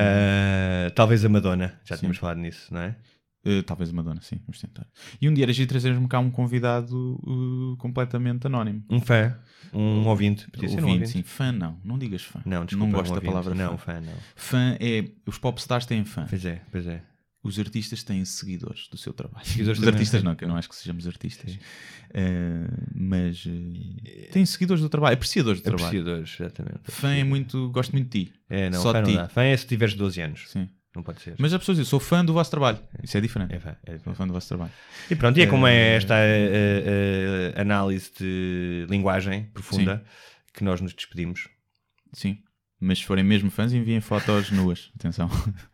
Ah, 0.04 0.92
talvez 0.96 1.24
a 1.26 1.30
Madonna. 1.30 1.80
Já 1.84 1.98
tínhamos 1.98 2.18
falado 2.18 2.38
nisso, 2.38 2.74
não 2.74 2.82
é? 2.82 2.96
Uh, 3.46 3.62
talvez 3.62 3.92
uma 3.92 4.02
dona, 4.02 4.22
sim, 4.22 4.38
vamos 4.46 4.62
tentar. 4.62 4.88
E 5.20 5.28
um 5.28 5.34
dia 5.34 5.44
era 5.44 5.68
trazermos 5.68 6.08
cá 6.10 6.18
um 6.18 6.32
convidado 6.32 7.20
uh, 7.28 7.76
completamente 7.78 8.48
anónimo. 8.48 8.86
Um 8.90 9.02
fã. 9.02 9.38
Um 9.74 10.08
ouvinte. 10.08 10.50
Podia 10.50 10.70
ser 10.70 10.76
um 10.76 10.84
Ouvinte, 10.84 11.00
ouvinte. 11.02 11.12
sim. 11.12 11.24
Fã 11.24 11.52
não, 11.52 11.78
não 11.84 11.98
digas 11.98 12.22
fã. 12.24 12.42
Não, 12.46 12.64
desculpa. 12.64 12.86
não 12.86 12.88
um 12.88 12.92
gosto 13.02 13.10
da 13.10 13.16
ouvinte. 13.16 13.30
palavra 13.32 13.54
Não, 13.54 13.78
fã. 13.78 13.94
fã 13.96 14.02
não. 14.02 14.14
Fã 14.34 14.78
é. 14.80 15.10
Os 15.26 15.38
popstars 15.38 15.86
têm 15.86 16.06
fã. 16.06 16.26
Pois 16.30 16.46
é, 16.46 16.62
pois 16.72 16.88
é. 16.88 17.02
Os 17.44 17.60
artistas 17.60 18.03
têm 18.03 18.24
seguidores 18.24 18.88
do 18.88 18.98
seu 18.98 19.11
trabalho. 19.11 19.45
Seguidores 19.45 19.80
Os 19.80 19.88
artistas 19.88 20.24
não, 20.24 20.34
que 20.34 20.45
eu 20.45 20.48
não 20.48 20.56
acho 20.56 20.70
que 20.70 20.76
sejamos 20.76 21.06
artistas. 21.06 21.52
Uh, 21.53 21.60
mas 22.95 23.45
uh, 23.45 24.32
têm 24.32 24.45
seguidores 24.45 24.82
do 24.82 24.88
trabalho, 24.88 25.15
apreciadores 25.15 25.60
do 25.60 25.65
trabalho. 25.65 25.86
Apreciadores, 25.88 26.38
exatamente. 26.40 26.80
Fã 26.90 27.14
é 27.14 27.24
muito. 27.24 27.70
Gosto 27.70 27.91
muito 27.91 28.10
de 28.10 28.26
ti. 28.26 28.34
É, 28.49 28.70
não, 28.70 28.82
Só 28.82 28.94
fã 28.94 29.03
de 29.03 29.11
não 29.11 29.18
ti. 29.18 29.22
dá. 29.24 29.28
Fã 29.28 29.44
é 29.44 29.57
se 29.57 29.68
tiveres 29.68 29.94
12 29.94 30.22
anos. 30.22 30.49
Sim. 30.49 30.70
Não 30.95 31.03
pode 31.03 31.22
ser. 31.22 31.36
Mas 31.38 31.52
as 31.52 31.60
pessoas 31.60 31.80
dizem, 31.80 31.90
sou 31.90 31.99
fã 31.99 32.24
do 32.24 32.32
vosso 32.32 32.49
trabalho. 32.49 32.80
Isso 33.03 33.18
é 33.18 33.22
diferente. 33.22 33.53
É 33.53 33.60
fã. 33.60 33.76
é. 33.84 33.98
Sou 33.98 34.14
fã 34.14 34.26
do 34.26 34.32
vosso 34.32 34.48
trabalho. 34.48 34.72
E 35.10 35.15
pronto, 35.15 35.38
e 35.38 35.41
é 35.41 35.48
como 35.48 35.65
é 35.68 35.95
esta 35.95 36.14
eh, 36.18 37.53
análise 37.57 38.11
de 38.18 38.86
linguagem 38.88 39.45
profunda 39.53 40.03
que 40.53 40.64
nós 40.64 40.80
nos 40.80 40.94
despedimos. 40.94 41.49
Sim. 42.14 42.38
Mas 42.80 42.99
se 42.99 43.06
forem 43.06 43.24
mesmo 43.24 43.49
fãs, 43.49 43.74
enviem 43.74 43.99
fotos 44.02 44.52
nuas. 44.52 44.91
Atenção. 44.95 45.30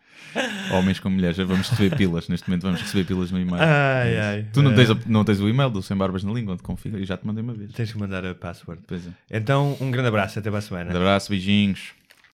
Homens 0.71 0.99
com 0.99 1.09
mulheres. 1.09 1.37
Vamos 1.37 1.69
receber 1.69 1.95
pilas. 1.95 2.27
Neste 2.29 2.47
momento 2.49 2.63
vamos 2.63 2.81
receber 2.81 3.03
pilas 3.03 3.31
no 3.31 3.39
e-mail. 3.39 3.61
Ai, 3.61 4.13
É 4.13 4.21
ai. 4.21 4.45
Tu 4.53 4.61
não 4.61 4.71
Eh, 4.71 4.75
tens, 4.75 4.91
a- 4.91 4.97
não 5.07 5.23
tens 5.23 5.39
o 5.39 5.49
e-mail 5.49 5.69
do 5.69 5.81
Sem 5.81 5.97
Barbas 5.97 6.23
na 6.23 6.31
Língua, 6.31 6.53
onde 6.53 6.63
configura. 6.63 7.01
Eu 7.01 7.05
já 7.05 7.17
te 7.17 7.25
mandei 7.25 7.43
uma 7.43 7.53
vez. 7.53 7.71
Tens 7.73 7.91
que 7.91 7.97
mandar 7.97 8.25
a 8.25 8.35
password. 8.35 8.81
Pois 8.87 9.07
é. 9.07 9.09
Então, 9.31 9.75
um 9.81 9.89
grande 9.89 10.07
abraço, 10.09 10.37
até 10.37 10.49
para 10.49 10.59
a 10.59 10.61
Um 10.61 10.63
semana. 10.63 10.91
abraço, 10.95 11.29
beijinhos. 11.31 11.89